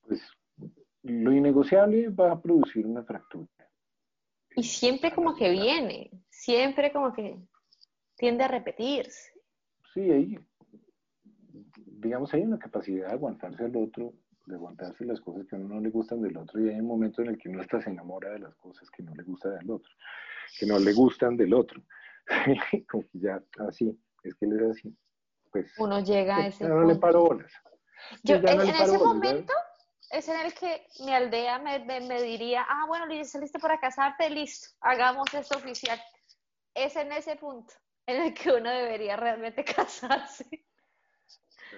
Pues 0.02 0.22
lo 1.02 1.32
innegociable 1.32 2.08
va 2.10 2.32
a 2.32 2.40
producir 2.40 2.86
una 2.86 3.02
fractura. 3.04 3.48
Y 4.56 4.62
siempre 4.62 5.12
como 5.14 5.34
que 5.36 5.50
viene, 5.50 6.10
siempre 6.48 6.90
como 6.90 7.12
que 7.12 7.36
tiende 8.16 8.42
a 8.42 8.48
repetirse. 8.48 9.32
Sí, 9.92 10.00
ahí, 10.10 10.38
digamos, 11.84 12.32
hay 12.32 12.40
una 12.40 12.58
capacidad 12.58 13.08
de 13.08 13.12
aguantarse 13.12 13.64
al 13.66 13.76
otro, 13.76 14.14
de 14.46 14.54
aguantarse 14.54 15.04
las 15.04 15.20
cosas 15.20 15.46
que 15.46 15.56
a 15.56 15.58
uno 15.58 15.74
no 15.74 15.80
le 15.82 15.90
gustan 15.90 16.22
del 16.22 16.38
otro, 16.38 16.58
y 16.58 16.70
hay 16.70 16.80
un 16.80 16.86
momento 16.86 17.20
en 17.20 17.28
el 17.28 17.38
que 17.38 17.50
uno 17.50 17.60
hasta 17.60 17.82
se 17.82 17.90
enamora 17.90 18.30
de 18.30 18.38
las 18.38 18.54
cosas 18.56 18.88
que 18.90 19.02
no 19.02 19.14
le 19.14 19.24
gustan 19.24 19.58
del 19.58 19.70
otro, 19.70 19.92
que 20.58 20.64
no 20.64 20.78
le 20.78 20.94
gustan 20.94 21.36
del 21.36 21.52
otro. 21.52 21.82
Como 22.90 23.02
que 23.02 23.18
ya, 23.18 23.42
así, 23.68 23.94
es 24.22 24.34
que 24.34 24.46
él 24.46 24.58
es 24.58 24.70
así. 24.70 24.96
Pues, 25.52 25.70
Uno 25.78 26.00
llega 26.00 26.36
a 26.38 26.42
pues, 26.44 26.54
ese 26.54 26.64
ya 26.64 26.70
no 26.70 26.84
le 26.84 26.94
paro 26.94 27.24
bolas. 27.24 27.52
Yo, 28.22 28.36
en, 28.36 28.42
no 28.42 28.50
en 28.52 28.56
paro 28.72 28.84
ese 28.84 28.98
bolas, 28.98 29.04
momento 29.04 29.52
es 30.10 30.28
en 30.30 30.40
el 30.46 30.54
que 30.54 30.86
mi 31.04 31.12
aldea 31.12 31.58
me, 31.58 31.78
me- 31.84 32.00
me 32.00 32.22
diría, 32.22 32.64
ah, 32.66 32.86
bueno, 32.88 33.04
saliste 33.26 33.58
para 33.58 33.78
casarte, 33.78 34.30
listo, 34.30 34.68
hagamos 34.80 35.26
esto 35.34 35.58
oficial. 35.58 36.00
Es 36.78 36.96
en 36.96 37.12
ese 37.12 37.36
punto 37.36 37.74
en 38.06 38.22
el 38.22 38.34
que 38.34 38.52
uno 38.52 38.70
debería 38.70 39.16
realmente 39.16 39.64
casarse. 39.76 40.66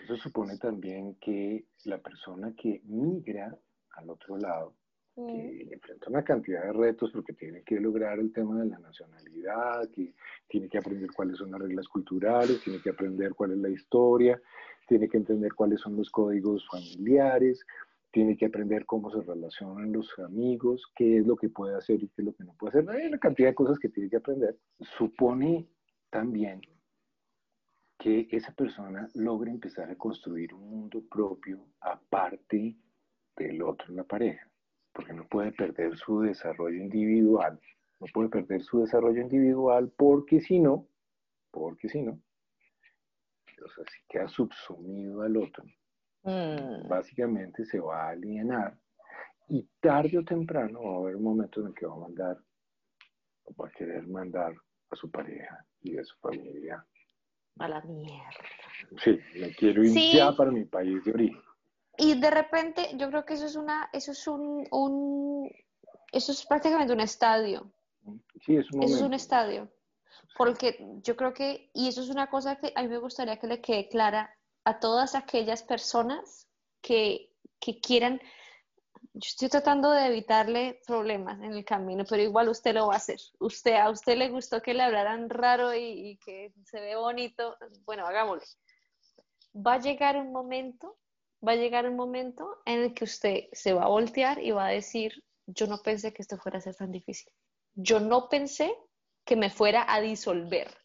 Eso 0.04 0.16
supone 0.16 0.56
también 0.58 1.16
que 1.16 1.64
la 1.84 1.98
persona 1.98 2.54
que 2.56 2.80
migra 2.84 3.56
al 3.96 4.10
otro 4.10 4.36
lado, 4.36 4.76
Mm. 5.16 5.26
que 5.26 5.74
enfrenta 5.74 6.08
una 6.08 6.22
cantidad 6.22 6.62
de 6.62 6.72
retos 6.72 7.10
porque 7.12 7.32
tiene 7.32 7.62
que 7.62 7.80
lograr 7.80 8.18
el 8.18 8.32
tema 8.32 8.60
de 8.60 8.68
la 8.68 8.78
nacionalidad, 8.78 9.88
que 9.90 10.14
tiene 10.48 10.68
que 10.68 10.78
aprender 10.78 11.10
cuáles 11.12 11.36
son 11.38 11.50
las 11.50 11.60
reglas 11.60 11.88
culturales, 11.88 12.60
tiene 12.62 12.80
que 12.80 12.90
aprender 12.90 13.34
cuál 13.34 13.52
es 13.52 13.58
la 13.58 13.68
historia, 13.68 14.40
tiene 14.86 15.08
que 15.08 15.16
entender 15.16 15.52
cuáles 15.54 15.80
son 15.80 15.96
los 15.96 16.10
códigos 16.10 16.66
familiares, 16.68 17.64
tiene 18.10 18.36
que 18.36 18.46
aprender 18.46 18.86
cómo 18.86 19.10
se 19.10 19.22
relacionan 19.22 19.92
los 19.92 20.18
amigos, 20.18 20.90
qué 20.96 21.18
es 21.18 21.26
lo 21.26 21.36
que 21.36 21.48
puede 21.48 21.76
hacer 21.76 22.02
y 22.02 22.08
qué 22.08 22.22
es 22.22 22.24
lo 22.24 22.34
que 22.34 22.44
no 22.44 22.54
puede 22.54 22.78
hacer. 22.78 22.90
Hay 22.90 23.06
una 23.06 23.18
cantidad 23.18 23.50
de 23.50 23.54
cosas 23.54 23.78
que 23.78 23.88
tiene 23.88 24.10
que 24.10 24.16
aprender. 24.16 24.58
Supone 24.80 25.68
también 26.10 26.60
que 27.98 28.26
esa 28.30 28.52
persona 28.52 29.08
logre 29.14 29.50
empezar 29.50 29.90
a 29.90 29.96
construir 29.96 30.54
un 30.54 30.70
mundo 30.70 31.02
propio 31.10 31.66
aparte 31.80 32.76
del 33.36 33.62
otro 33.62 33.88
en 33.88 33.96
la 33.96 34.04
pareja, 34.04 34.50
porque 34.92 35.12
no 35.12 35.26
puede 35.28 35.52
perder 35.52 35.96
su 35.96 36.20
desarrollo 36.20 36.76
individual, 36.76 37.60
no 38.00 38.06
puede 38.12 38.30
perder 38.30 38.62
su 38.62 38.80
desarrollo 38.80 39.20
individual 39.20 39.92
porque 39.96 40.40
si 40.40 40.58
no, 40.58 40.88
porque 41.50 41.88
si 41.88 42.00
no, 42.02 42.12
o 43.62 43.68
sea, 43.68 43.84
queda 44.08 44.28
subsumido 44.28 45.20
al 45.20 45.36
otro, 45.36 45.64
Mm. 46.22 46.86
básicamente 46.88 47.64
se 47.64 47.80
va 47.80 48.04
a 48.04 48.10
alienar 48.10 48.76
y 49.48 49.66
tarde 49.80 50.18
o 50.18 50.24
temprano 50.24 50.82
va 50.82 50.94
a 50.94 50.98
haber 50.98 51.16
un 51.16 51.22
momento 51.24 51.60
en 51.60 51.68
el 51.68 51.74
que 51.74 51.86
va 51.86 51.94
a 51.94 51.98
mandar, 51.98 52.38
va 53.58 53.66
a 53.66 53.70
querer 53.70 54.06
mandar 54.06 54.54
a 54.90 54.96
su 54.96 55.10
pareja 55.10 55.64
y 55.82 55.96
a 55.98 56.04
su 56.04 56.16
familia. 56.18 56.84
A 57.58 57.68
la 57.68 57.80
mierda. 57.82 58.30
Sí, 59.02 59.18
me 59.40 59.54
quiero 59.54 59.82
ir 59.82 59.92
Sí. 59.92 60.12
ya 60.14 60.32
para 60.32 60.50
mi 60.50 60.64
país 60.64 61.02
de 61.04 61.12
origen. 61.12 61.42
Y 61.98 62.18
de 62.20 62.30
repente, 62.30 62.88
yo 62.96 63.08
creo 63.08 63.24
que 63.24 63.34
eso 63.34 63.46
es 63.46 63.56
una, 63.56 63.88
eso 63.92 64.12
es 64.12 64.26
un, 64.28 64.66
un- 64.70 65.50
eso 66.12 66.32
es 66.32 66.46
prácticamente 66.46 66.92
un 66.92 67.00
estadio. 67.00 67.72
Sí, 68.44 68.56
es 68.56 68.70
un 68.72 68.82
Eso 68.82 68.94
es 68.94 69.00
un 69.00 69.06
momento. 69.08 69.16
estadio. 69.16 69.68
Porque 70.36 70.78
yo 71.02 71.16
creo 71.16 71.34
que, 71.34 71.70
y 71.74 71.88
eso 71.88 72.00
es 72.02 72.08
una 72.08 72.28
cosa 72.28 72.56
que 72.56 72.72
a 72.74 72.82
mí 72.82 72.88
me 72.88 72.98
gustaría 72.98 73.38
que 73.38 73.46
le 73.46 73.60
quede 73.60 73.88
clara 73.88 74.34
a 74.64 74.78
todas 74.80 75.14
aquellas 75.14 75.62
personas 75.62 76.46
que, 76.80 77.32
que 77.58 77.80
quieran, 77.80 78.20
yo 79.12 79.26
estoy 79.26 79.48
tratando 79.48 79.90
de 79.90 80.06
evitarle 80.06 80.80
problemas 80.86 81.40
en 81.40 81.52
el 81.52 81.64
camino, 81.64 82.04
pero 82.08 82.22
igual 82.22 82.48
usted 82.48 82.74
lo 82.74 82.88
va 82.88 82.94
a 82.94 82.98
hacer. 82.98 83.18
Usted, 83.38 83.74
a 83.74 83.90
usted 83.90 84.16
le 84.16 84.28
gustó 84.28 84.62
que 84.62 84.74
le 84.74 84.82
hablaran 84.82 85.28
raro 85.28 85.74
y, 85.74 86.10
y 86.10 86.16
que 86.18 86.52
se 86.64 86.80
ve 86.80 86.96
bonito, 86.96 87.56
bueno, 87.84 88.06
hagámoslo. 88.06 88.44
Va 89.54 89.74
a 89.74 89.80
llegar 89.80 90.16
un 90.16 90.32
momento, 90.32 90.96
va 91.46 91.52
a 91.52 91.56
llegar 91.56 91.88
un 91.88 91.96
momento 91.96 92.58
en 92.66 92.82
el 92.82 92.94
que 92.94 93.04
usted 93.04 93.48
se 93.52 93.72
va 93.72 93.84
a 93.84 93.88
voltear 93.88 94.40
y 94.40 94.52
va 94.52 94.66
a 94.66 94.70
decir, 94.70 95.24
yo 95.46 95.66
no 95.66 95.78
pensé 95.78 96.12
que 96.12 96.22
esto 96.22 96.38
fuera 96.38 96.58
a 96.58 96.62
ser 96.62 96.76
tan 96.76 96.92
difícil. 96.92 97.32
Yo 97.74 97.98
no 97.98 98.28
pensé 98.28 98.72
que 99.24 99.36
me 99.36 99.50
fuera 99.50 99.84
a 99.88 100.00
disolver 100.00 100.76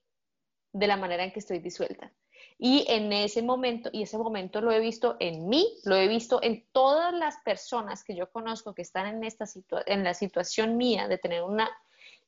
de 0.74 0.88
la 0.88 0.98
manera 0.98 1.24
en 1.24 1.32
que 1.32 1.40
estoy 1.40 1.60
disuelta. 1.60 2.12
Y 2.58 2.86
en 2.88 3.12
ese 3.12 3.42
momento, 3.42 3.90
y 3.92 4.04
ese 4.04 4.18
momento 4.18 4.62
lo 4.62 4.72
he 4.72 4.80
visto 4.80 5.18
en 5.20 5.48
mí, 5.50 5.68
lo 5.84 5.96
he 5.96 6.08
visto 6.08 6.42
en 6.42 6.66
todas 6.72 7.14
las 7.14 7.36
personas 7.44 8.04
que 8.04 8.16
yo 8.16 8.32
conozco 8.32 8.74
que 8.74 8.82
están 8.82 9.08
en, 9.08 9.24
esta 9.26 9.46
situa- 9.46 9.84
en 9.86 10.04
la 10.04 10.14
situación 10.14 10.78
mía 10.78 11.08
de 11.10 11.18
tener 11.18 11.44
una, 11.44 11.70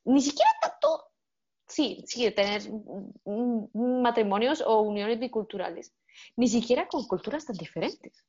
ni 0.04 0.20
siquiera 0.20 0.50
tanto, 0.60 1.04
sí, 1.66 2.04
sí, 2.06 2.24
de 2.24 2.32
tener 2.32 2.62
matrimonios 3.74 4.60
o 4.60 4.82
uniones 4.82 5.18
biculturales, 5.18 5.94
ni 6.36 6.48
siquiera 6.48 6.88
con 6.88 7.06
culturas 7.06 7.46
tan 7.46 7.56
diferentes, 7.56 8.26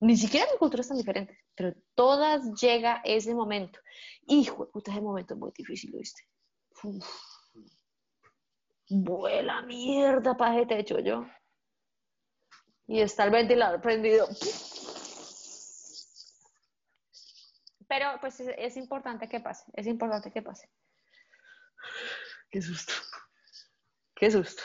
ni 0.00 0.16
siquiera 0.18 0.46
con 0.50 0.58
culturas 0.58 0.88
tan 0.88 0.98
diferentes, 0.98 1.38
pero 1.54 1.74
todas 1.94 2.42
llega 2.60 3.00
ese 3.02 3.34
momento. 3.34 3.78
Hijo 4.26 4.66
de 4.66 4.72
puta, 4.72 4.92
ese 4.92 5.00
momento 5.00 5.32
es 5.34 5.40
muy 5.40 5.52
difícil, 5.56 5.92
¿viste? 5.92 6.22
Uf. 6.82 7.33
Vuela 8.88 9.62
mierda 9.62 10.36
para 10.36 10.56
ese 10.56 10.66
techo 10.66 10.98
yo. 10.98 11.26
Y 12.86 13.00
está 13.00 13.24
el 13.24 13.30
ventilador 13.30 13.80
prendido. 13.80 14.28
Pero 17.88 18.06
pues 18.20 18.40
es, 18.40 18.54
es 18.58 18.76
importante 18.76 19.28
que 19.28 19.40
pase, 19.40 19.64
es 19.74 19.86
importante 19.86 20.30
que 20.30 20.42
pase. 20.42 20.68
Qué 22.50 22.62
susto. 22.62 22.92
Qué 24.14 24.30
susto. 24.30 24.62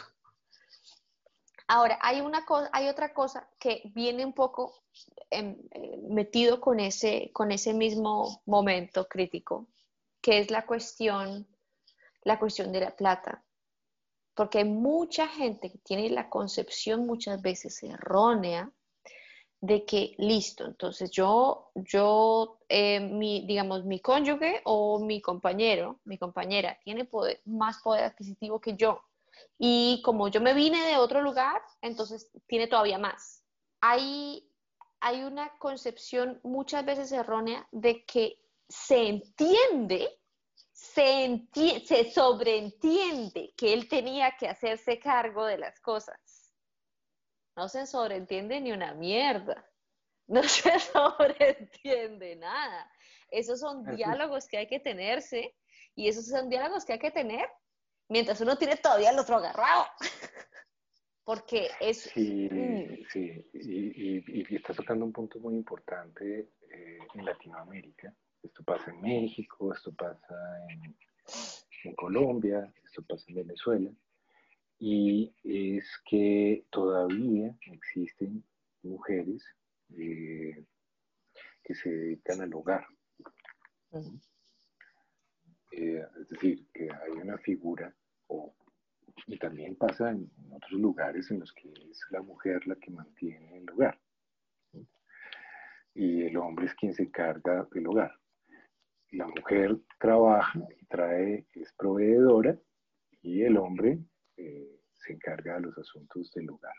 Ahora, 1.68 2.00
hay, 2.02 2.22
una 2.22 2.46
cosa, 2.46 2.68
hay 2.74 2.88
otra 2.88 3.14
cosa 3.14 3.48
que 3.60 3.84
viene 3.94 4.26
un 4.26 4.34
poco 4.34 4.84
em, 5.30 5.56
eh, 5.72 5.98
metido 6.10 6.60
con 6.60 6.80
ese, 6.80 7.32
con 7.32 7.52
ese 7.52 7.76
mismo 7.76 8.42
momento 8.48 9.08
crítico, 9.08 9.68
que 10.20 10.40
es 10.40 10.50
la 10.50 10.66
cuestión, 10.66 11.48
la 12.24 12.40
cuestión 12.40 12.72
de 12.72 12.80
la 12.80 12.96
plata. 12.96 13.44
Porque 14.40 14.60
hay 14.60 14.64
mucha 14.64 15.28
gente 15.28 15.70
que 15.70 15.80
tiene 15.80 16.10
la 16.12 16.30
concepción 16.30 17.06
muchas 17.06 17.42
veces 17.42 17.84
errónea 17.84 18.72
de 19.60 19.84
que 19.84 20.16
listo, 20.18 20.66
entonces 20.66 21.12
yo, 21.12 21.72
yo, 21.76 22.62
eh, 22.70 23.02
mi, 23.02 23.46
digamos, 23.46 23.84
mi 23.84 24.00
cónyuge 24.00 24.62
o 24.64 24.98
mi 25.02 25.22
compañero, 25.22 26.00
mi 26.06 26.18
compañera 26.18 26.80
tiene 26.86 27.06
más 27.44 27.82
poder 27.82 28.06
adquisitivo 28.06 28.62
que 28.62 28.78
yo. 28.78 29.02
Y 29.58 30.02
como 30.06 30.30
yo 30.30 30.40
me 30.40 30.54
vine 30.54 30.88
de 30.88 30.96
otro 30.96 31.22
lugar, 31.22 31.62
entonces 31.82 32.32
tiene 32.48 32.68
todavía 32.68 32.98
más. 32.98 33.44
Hay, 33.82 34.50
hay 35.02 35.24
una 35.24 35.50
concepción 35.58 36.40
muchas 36.44 36.86
veces 36.86 37.12
errónea 37.12 37.68
de 37.74 38.06
que 38.06 38.40
se 38.70 39.06
entiende, 39.06 40.18
se, 41.00 41.80
se 41.86 42.12
sobreentiende 42.12 43.54
que 43.56 43.74
él 43.74 43.88
tenía 43.88 44.36
que 44.38 44.48
hacerse 44.48 45.00
cargo 45.00 45.46
de 45.46 45.58
las 45.58 45.80
cosas. 45.80 46.54
No 47.56 47.70
se 47.70 47.86
sobreentiende 47.86 48.60
ni 48.60 48.72
una 48.72 48.94
mierda. 48.94 49.66
No 50.32 50.44
se 50.44 50.80
sobreentiende 50.80 52.36
nada. 52.36 52.88
Esos 53.32 53.60
son 53.62 53.84
diálogos 53.96 54.48
que 54.48 54.58
hay 54.58 54.68
que 54.68 54.80
tenerse 54.80 55.56
y 55.96 56.08
esos 56.08 56.28
son 56.28 56.50
diálogos 56.50 56.86
que 56.86 56.94
hay 56.94 57.00
que 57.00 57.10
tener 57.10 57.50
mientras 58.10 58.40
uno 58.40 58.56
tiene 58.56 58.76
todavía 58.76 59.10
el 59.10 59.18
otro 59.18 59.38
agarrado. 59.38 59.88
Porque 61.24 61.72
es... 61.80 62.02
Sí, 62.14 62.48
sí, 63.12 63.44
y, 63.54 64.54
y, 64.54 64.56
estás 64.56 64.76
tocando 64.76 65.04
un 65.04 65.12
punto 65.12 65.40
muy 65.40 65.56
importante 65.56 66.52
eh, 66.70 67.00
en 67.16 67.26
Latinoamérica. 67.26 68.14
Esto 68.44 68.64
pasa 68.64 68.92
en 68.92 69.02
México, 69.02 69.74
esto 69.74 69.94
pasa 69.94 70.36
en, 70.70 70.96
en 71.84 71.96
Colombia, 71.96 72.72
esto 72.86 73.04
pasa 73.04 73.26
en 73.30 73.36
Venezuela. 73.36 73.92
Y 74.80 75.34
es 75.44 75.86
que 76.06 76.66
todavía 76.70 77.54
existen 77.66 78.44
mujeres 78.84 79.44
eh, 79.98 80.66
que 81.64 81.76
se 81.76 81.90
dedican 81.90 82.42
al 82.42 82.54
hogar. 82.54 82.88
Eh, 85.72 86.06
es 86.22 86.30
decir, 86.30 86.68
que 86.74 86.90
hay 86.92 87.12
una 87.12 87.38
figura, 87.40 87.94
y 89.28 89.38
también 89.38 89.76
pasa 89.76 90.12
en, 90.12 90.32
otros 90.52 90.80
lugares 90.80 91.30
en 91.32 91.40
los 91.40 91.54
que 91.54 91.72
es 91.72 92.00
la 92.10 92.22
mujer 92.22 92.66
la 92.68 92.76
que 92.76 92.92
mantiene 92.92 93.58
el 93.58 93.70
hogar. 93.70 94.00
Y 95.94 96.24
el 96.24 96.38
hombre 96.38 96.68
es 96.68 96.74
quien 96.76 96.94
se 96.94 97.04
encarga 97.04 97.68
del 97.72 97.88
hogar. 97.88 98.19
La 99.12 99.28
mujer 99.28 99.78
trabaja 100.00 100.60
y 100.80 100.86
trae, 100.86 101.46
es 101.54 101.74
proveedora, 101.74 102.58
y 103.22 103.42
el 103.44 103.58
hombre 103.58 104.00
eh, 104.38 104.80
se 104.98 105.14
encarga 105.14 105.56
de 105.56 105.62
los 105.62 105.78
asuntos 105.78 106.32
del 106.34 106.50
hogar. 106.50 106.76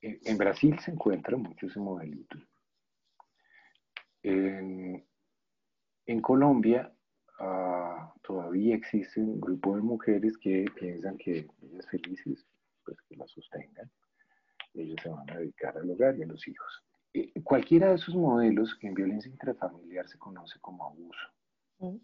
En, 0.00 0.36
Brasil 0.36 0.78
se 0.80 0.90
encuentra 0.90 1.36
mucho 1.36 1.66
ese 1.66 1.78
modelito. 1.78 2.36
En, 4.22 5.06
Colombia 6.20 6.92
Ah, 7.44 8.14
todavía 8.22 8.76
existe 8.76 9.20
un 9.20 9.40
grupo 9.40 9.74
de 9.74 9.82
mujeres 9.82 10.38
que 10.38 10.64
piensan 10.78 11.18
que 11.18 11.48
ellas 11.60 11.88
felices, 11.90 12.46
pues 12.84 12.96
que 13.08 13.16
la 13.16 13.26
sostengan, 13.26 13.90
ellos 14.74 14.96
se 15.02 15.08
van 15.08 15.28
a 15.28 15.38
dedicar 15.38 15.76
al 15.76 15.90
hogar 15.90 16.16
y 16.16 16.22
a 16.22 16.26
los 16.26 16.46
hijos. 16.46 16.84
Eh, 17.14 17.42
cualquiera 17.42 17.88
de 17.90 17.96
esos 17.96 18.14
modelos 18.14 18.76
en 18.80 18.94
violencia 18.94 19.30
intrafamiliar 19.30 20.08
se 20.08 20.18
conoce 20.18 20.58
como 20.60 20.86
abuso. 20.86 21.28
Mm. 21.78 21.96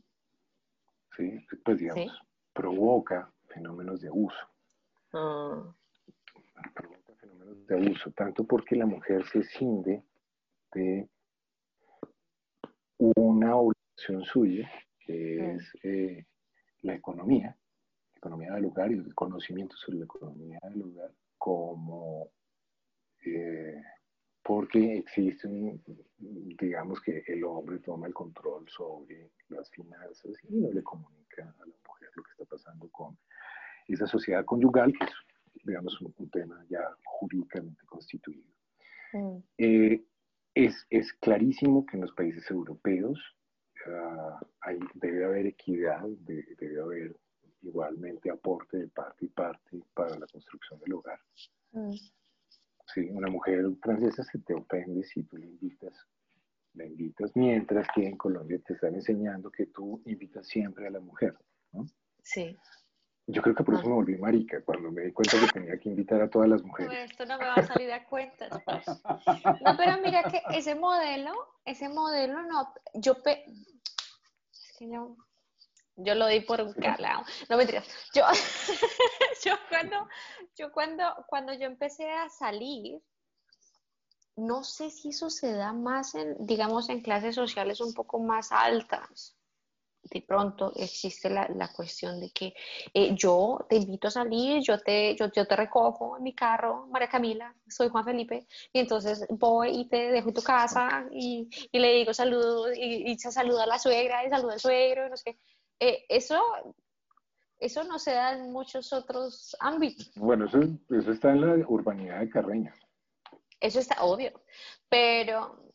¿Sí? 1.16 1.46
Pues 1.64 1.78
digamos, 1.78 2.20
provoca 2.52 3.32
fenómenos 3.46 4.00
de 4.00 4.08
abuso. 4.08 4.38
Ah. 5.12 5.74
Provoca 6.74 7.14
fenómenos 7.14 7.66
de 7.66 7.74
abuso, 7.74 8.10
tanto 8.12 8.44
porque 8.44 8.76
la 8.76 8.86
mujer 8.86 9.24
se 9.26 9.42
cinde 9.44 10.04
de 10.72 11.08
una 12.98 13.56
obligación 13.56 14.24
suya 14.24 14.70
que 15.00 15.54
es 15.54 15.72
eh, 15.82 16.26
la 16.82 16.94
economía, 16.94 17.56
la 18.12 18.18
economía 18.18 18.52
del 18.52 18.64
lugar 18.64 18.90
y 18.90 18.94
el 18.94 19.14
conocimiento 19.14 19.76
sobre 19.76 20.00
la 20.00 20.04
economía 20.04 20.58
del 20.64 20.80
lugar 20.80 21.10
como 21.38 22.30
eh, 23.24 23.82
porque 24.48 24.96
existe 24.96 25.46
digamos 26.16 27.02
que 27.02 27.22
el 27.26 27.44
hombre 27.44 27.80
toma 27.80 28.06
el 28.06 28.14
control 28.14 28.66
sobre 28.70 29.30
las 29.50 29.70
finanzas 29.70 30.32
y 30.48 30.56
no 30.56 30.72
le 30.72 30.82
comunica 30.82 31.42
a 31.42 31.66
la 31.66 31.74
mujer 31.86 32.08
lo 32.16 32.22
que 32.22 32.30
está 32.30 32.44
pasando 32.46 32.88
con 32.88 33.18
esa 33.88 34.06
sociedad 34.06 34.46
conyugal, 34.46 34.94
que 34.94 35.04
es, 35.04 35.12
digamos, 35.64 36.00
un, 36.00 36.30
tema 36.30 36.64
ya 36.70 36.80
jurídicamente 37.04 37.84
constituido. 37.84 38.48
Mm. 39.12 39.36
Eh, 39.58 40.02
es, 40.54 40.86
es, 40.88 41.12
clarísimo 41.20 41.84
que 41.84 41.98
en 41.98 42.04
los 42.04 42.12
países 42.12 42.50
europeos 42.50 43.20
hay, 44.62 44.78
debe 44.94 45.26
haber 45.26 45.46
equidad, 45.46 46.06
debe, 46.20 46.80
haber 46.80 47.14
igualmente 47.60 48.30
aporte 48.30 48.78
de 48.78 48.88
parte 48.88 49.26
y 49.26 49.28
parte 49.28 49.82
para 49.92 50.18
la 50.18 50.26
construcción 50.26 50.80
del 50.80 50.94
hogar. 50.94 51.20
Mm. 51.72 51.92
Sí, 52.94 53.08
una 53.10 53.30
mujer 53.30 53.64
francesa 53.82 54.24
se 54.24 54.38
te 54.38 54.54
ofende 54.54 55.04
si 55.04 55.22
tú 55.24 55.36
le 55.36 55.46
invitas, 55.46 55.92
la 56.74 56.86
invitas, 56.86 57.30
mientras 57.34 57.86
que 57.94 58.06
en 58.06 58.16
Colombia 58.16 58.58
te 58.66 58.74
están 58.74 58.94
enseñando 58.94 59.50
que 59.50 59.66
tú 59.66 60.00
invitas 60.06 60.46
siempre 60.46 60.86
a 60.86 60.90
la 60.90 61.00
mujer, 61.00 61.36
¿no? 61.72 61.86
Sí. 62.22 62.56
Yo 63.26 63.42
creo 63.42 63.54
que 63.54 63.62
por 63.62 63.74
eso 63.74 63.82
ah. 63.84 63.88
me 63.88 63.94
volví 63.94 64.16
marica, 64.16 64.62
cuando 64.62 64.90
me 64.90 65.02
di 65.02 65.12
cuenta 65.12 65.38
que 65.38 65.52
tenía 65.52 65.78
que 65.78 65.90
invitar 65.90 66.22
a 66.22 66.30
todas 66.30 66.48
las 66.48 66.62
mujeres. 66.62 67.10
esto 67.10 67.26
no 67.26 67.36
me 67.36 67.44
va 67.44 67.54
a 67.54 67.62
salir 67.62 67.92
a 67.92 68.06
cuenta 68.06 68.48
pues. 68.64 68.86
No, 68.86 69.76
pero 69.76 69.98
mira 70.02 70.22
que 70.24 70.40
ese 70.56 70.74
modelo, 70.74 71.32
ese 71.66 71.90
modelo 71.90 72.42
no, 72.42 72.72
yo, 72.94 73.22
pe, 73.22 73.44
yo, 74.80 75.14
lo 75.98 76.26
di 76.26 76.40
por 76.40 76.74
calado. 76.76 77.24
No 77.48 77.56
me 77.56 77.66
Yo, 77.66 78.22
yo 79.44 79.54
cuando, 79.68 80.08
yo 80.56 80.72
cuando, 80.72 81.04
cuando 81.26 81.52
yo 81.52 81.66
empecé 81.66 82.10
a 82.10 82.28
salir, 82.28 83.00
no 84.36 84.62
sé 84.62 84.90
si 84.90 85.08
eso 85.08 85.30
se 85.30 85.52
da 85.52 85.72
más 85.72 86.14
en, 86.14 86.36
digamos, 86.46 86.88
en 86.88 87.02
clases 87.02 87.34
sociales 87.34 87.80
un 87.80 87.92
poco 87.92 88.20
más 88.20 88.52
altas. 88.52 89.34
De 90.00 90.22
pronto 90.22 90.72
existe 90.76 91.28
la, 91.28 91.48
la 91.48 91.72
cuestión 91.72 92.20
de 92.20 92.30
que 92.30 92.54
eh, 92.94 93.14
yo 93.14 93.66
te 93.68 93.76
invito 93.76 94.08
a 94.08 94.12
salir, 94.12 94.62
yo 94.62 94.78
te, 94.78 95.16
yo, 95.16 95.30
yo, 95.32 95.44
te 95.44 95.56
recojo 95.56 96.16
en 96.16 96.22
mi 96.22 96.34
carro, 96.34 96.86
María 96.86 97.08
Camila, 97.08 97.54
soy 97.68 97.88
Juan 97.88 98.04
Felipe, 98.04 98.46
y 98.72 98.78
entonces 98.78 99.26
voy 99.28 99.80
y 99.80 99.88
te 99.88 100.12
dejo 100.12 100.28
en 100.28 100.34
tu 100.34 100.42
casa 100.42 101.04
y, 101.10 101.50
y 101.72 101.78
le 101.78 101.92
digo 101.94 102.14
saludos 102.14 102.70
y, 102.76 103.10
y, 103.10 103.18
se 103.18 103.32
saluda 103.32 103.64
a 103.64 103.66
la 103.66 103.78
suegra 103.78 104.24
y 104.24 104.30
saluda 104.30 104.54
al 104.54 104.60
suegro, 104.60 105.06
y 105.06 105.10
no 105.10 105.16
sé 105.16 105.36
eh, 105.80 106.04
eso, 106.08 106.40
eso 107.58 107.84
no 107.84 107.98
se 107.98 108.12
da 108.12 108.34
en 108.34 108.52
muchos 108.52 108.92
otros 108.92 109.56
ámbitos. 109.60 110.10
Bueno, 110.16 110.46
eso, 110.46 110.60
eso 110.90 111.12
está 111.12 111.32
en 111.32 111.40
la 111.40 111.66
urbanidad 111.68 112.20
de 112.20 112.30
Carreño. 112.30 112.72
Eso 113.60 113.80
está 113.80 114.02
obvio, 114.04 114.40
pero 114.88 115.70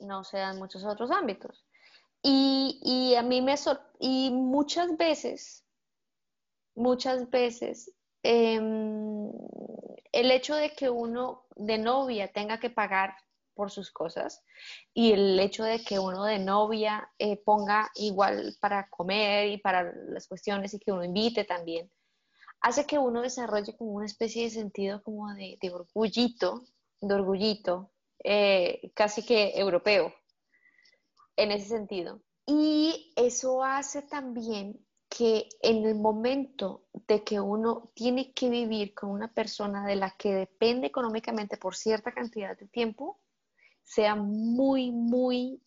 no 0.00 0.24
se 0.24 0.38
da 0.38 0.52
en 0.52 0.58
muchos 0.58 0.84
otros 0.84 1.10
ámbitos. 1.10 1.64
Y, 2.22 2.80
y 2.82 3.14
a 3.14 3.22
mí 3.22 3.40
me 3.40 3.54
y 4.00 4.30
muchas 4.30 4.96
veces, 4.96 5.64
muchas 6.74 7.30
veces, 7.30 7.92
em, 8.22 9.30
el 10.12 10.30
hecho 10.30 10.56
de 10.56 10.70
que 10.70 10.90
uno 10.90 11.46
de 11.56 11.78
novia 11.78 12.28
tenga 12.32 12.58
que 12.58 12.70
pagar 12.70 13.14
por 13.58 13.72
sus 13.72 13.90
cosas 13.90 14.44
y 14.94 15.10
el 15.10 15.40
hecho 15.40 15.64
de 15.64 15.82
que 15.82 15.98
uno 15.98 16.22
de 16.22 16.38
novia 16.38 17.10
eh, 17.18 17.36
ponga 17.44 17.90
igual 17.96 18.56
para 18.60 18.88
comer 18.88 19.48
y 19.48 19.58
para 19.58 19.92
las 20.10 20.28
cuestiones 20.28 20.74
y 20.74 20.78
que 20.78 20.92
uno 20.92 21.02
invite 21.02 21.42
también, 21.42 21.90
hace 22.60 22.86
que 22.86 22.98
uno 22.98 23.20
desarrolle 23.20 23.76
como 23.76 23.90
una 23.94 24.06
especie 24.06 24.44
de 24.44 24.50
sentido 24.50 25.02
como 25.02 25.34
de, 25.34 25.58
de 25.60 25.70
orgullito, 25.72 26.62
de 27.00 27.14
orgullito, 27.16 27.90
eh, 28.22 28.92
casi 28.94 29.24
que 29.24 29.58
europeo, 29.58 30.14
en 31.34 31.50
ese 31.50 31.66
sentido. 31.66 32.22
Y 32.46 33.12
eso 33.16 33.64
hace 33.64 34.02
también 34.02 34.86
que 35.08 35.48
en 35.62 35.84
el 35.84 35.96
momento 35.96 36.84
de 37.08 37.24
que 37.24 37.40
uno 37.40 37.90
tiene 37.94 38.32
que 38.32 38.50
vivir 38.50 38.94
con 38.94 39.10
una 39.10 39.32
persona 39.32 39.84
de 39.84 39.96
la 39.96 40.10
que 40.12 40.32
depende 40.32 40.86
económicamente 40.86 41.56
por 41.56 41.74
cierta 41.74 42.12
cantidad 42.12 42.56
de 42.56 42.68
tiempo, 42.68 43.18
sea 43.88 44.14
muy, 44.14 44.92
muy 44.92 45.62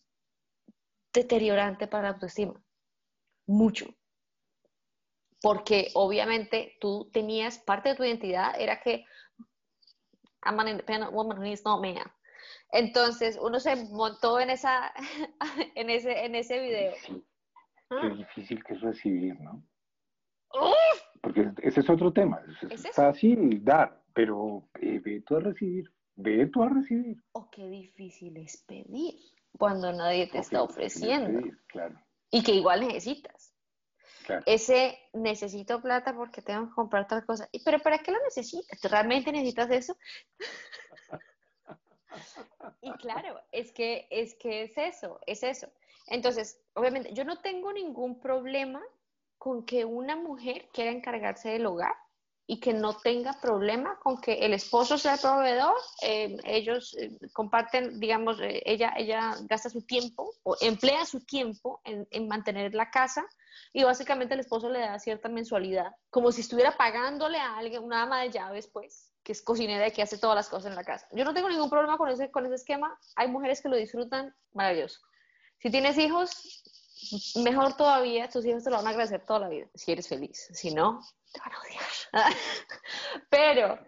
deteriorante 1.12 1.88
para 1.88 2.04
la 2.04 2.08
autoestima. 2.10 2.54
Mucho. 3.48 3.86
Porque 5.40 5.88
obviamente 5.94 6.76
tú 6.80 7.10
tenías 7.12 7.58
parte 7.58 7.88
de 7.88 7.94
tu 7.96 8.04
identidad, 8.04 8.54
era 8.60 8.80
que 8.80 9.04
I'm 10.44 10.60
an 10.60 10.68
independent 10.68 11.12
woman 11.12 11.36
who 11.36 11.42
needs 11.42 11.64
no 11.64 11.80
man. 11.80 12.10
Entonces 12.70 13.36
uno 13.42 13.58
se 13.58 13.74
montó 13.90 14.38
en 14.38 14.50
esa 14.50 14.92
en 15.74 15.90
ese 15.90 16.24
en 16.24 16.36
ese 16.36 16.60
video. 16.60 16.92
Qué 17.04 17.16
ah. 17.90 18.08
difícil 18.08 18.62
que 18.62 18.74
es 18.74 18.80
recibir, 18.82 19.38
¿no? 19.40 19.64
Porque 21.20 21.50
ese 21.62 21.80
es 21.80 21.90
otro 21.90 22.12
tema. 22.12 22.40
Es, 22.70 22.88
fácil 22.94 23.64
dar, 23.64 24.00
pero 24.14 24.68
eh, 24.80 25.22
a 25.28 25.40
recibir. 25.40 25.92
Ve 26.16 26.46
tú 26.46 26.62
a 26.62 26.68
recibir. 26.68 27.16
O 27.32 27.50
qué 27.50 27.66
difícil 27.68 28.36
es 28.36 28.58
pedir 28.66 29.14
cuando 29.58 29.92
nadie 29.92 30.26
te 30.28 30.38
está 30.38 30.62
ofreciendo. 30.62 31.40
claro. 31.66 31.94
Y 32.30 32.42
que 32.42 32.52
igual 32.52 32.86
necesitas. 32.86 33.54
Claro. 34.24 34.42
Ese 34.46 34.98
necesito 35.12 35.82
plata 35.82 36.14
porque 36.14 36.42
tengo 36.42 36.68
que 36.68 36.74
comprar 36.74 37.06
tal 37.06 37.26
cosa. 37.26 37.48
Pero 37.64 37.78
¿para 37.80 37.98
qué 37.98 38.12
lo 38.12 38.18
necesitas? 38.22 38.80
¿Tú 38.80 38.88
realmente 38.88 39.32
necesitas 39.32 39.70
eso? 39.70 39.96
y 42.80 42.92
claro, 42.92 43.40
es 43.50 43.72
que, 43.72 44.06
es 44.10 44.34
que 44.36 44.62
es 44.62 44.78
eso, 44.78 45.18
es 45.26 45.42
eso. 45.42 45.68
Entonces, 46.06 46.60
obviamente, 46.74 47.12
yo 47.12 47.24
no 47.24 47.40
tengo 47.40 47.72
ningún 47.72 48.20
problema 48.20 48.82
con 49.38 49.64
que 49.64 49.84
una 49.84 50.16
mujer 50.16 50.68
quiera 50.72 50.90
encargarse 50.90 51.50
del 51.50 51.66
hogar 51.66 51.94
y 52.46 52.58
que 52.60 52.72
no 52.72 52.96
tenga 52.96 53.32
problema 53.40 53.98
con 54.00 54.20
que 54.20 54.34
el 54.34 54.52
esposo 54.52 54.98
sea 54.98 55.14
el 55.14 55.20
proveedor, 55.20 55.74
eh, 56.02 56.36
ellos 56.44 56.94
eh, 56.98 57.16
comparten, 57.32 58.00
digamos, 58.00 58.40
eh, 58.40 58.62
ella, 58.66 58.92
ella 58.96 59.36
gasta 59.42 59.70
su 59.70 59.82
tiempo 59.82 60.34
o 60.42 60.56
emplea 60.60 61.06
su 61.06 61.20
tiempo 61.20 61.80
en, 61.84 62.06
en, 62.10 62.28
mantener 62.28 62.74
la 62.74 62.90
casa 62.90 63.24
y 63.72 63.84
básicamente 63.84 64.34
el 64.34 64.40
esposo 64.40 64.68
le 64.68 64.80
da 64.80 64.98
cierta 64.98 65.28
mensualidad, 65.28 65.94
como 66.10 66.32
si 66.32 66.40
estuviera 66.40 66.76
pagándole 66.76 67.38
a 67.38 67.56
alguien, 67.56 67.84
una 67.84 68.02
ama 68.02 68.22
de 68.22 68.30
llaves, 68.30 68.66
pues, 68.66 69.12
que 69.22 69.32
es 69.32 69.42
cocinera 69.42 69.86
y 69.86 69.92
que 69.92 70.02
hace 70.02 70.18
todas 70.18 70.36
las 70.36 70.48
cosas 70.48 70.70
en 70.70 70.76
la 70.76 70.84
casa. 70.84 71.06
Yo 71.12 71.24
no 71.24 71.32
tengo 71.32 71.48
ningún 71.48 71.70
problema 71.70 71.96
con 71.96 72.08
ese, 72.08 72.30
con 72.30 72.44
ese 72.44 72.56
esquema, 72.56 72.98
hay 73.14 73.28
mujeres 73.28 73.60
que 73.60 73.68
lo 73.68 73.76
disfrutan, 73.76 74.34
maravilloso. 74.52 75.00
Si 75.60 75.70
tienes 75.70 75.96
hijos, 75.96 76.62
mejor 77.36 77.76
todavía, 77.76 78.28
tus 78.28 78.44
hijos 78.44 78.64
te 78.64 78.70
lo 78.70 78.76
van 78.76 78.88
a 78.88 78.90
agradecer 78.90 79.24
toda 79.24 79.40
la 79.40 79.48
vida, 79.48 79.66
si 79.74 79.92
eres 79.92 80.08
feliz. 80.08 80.48
Si 80.52 80.74
no, 80.74 81.00
te 81.32 81.40
van 81.40 81.52
a 81.52 81.60
odiar. 81.60 82.36
pero, 83.30 83.78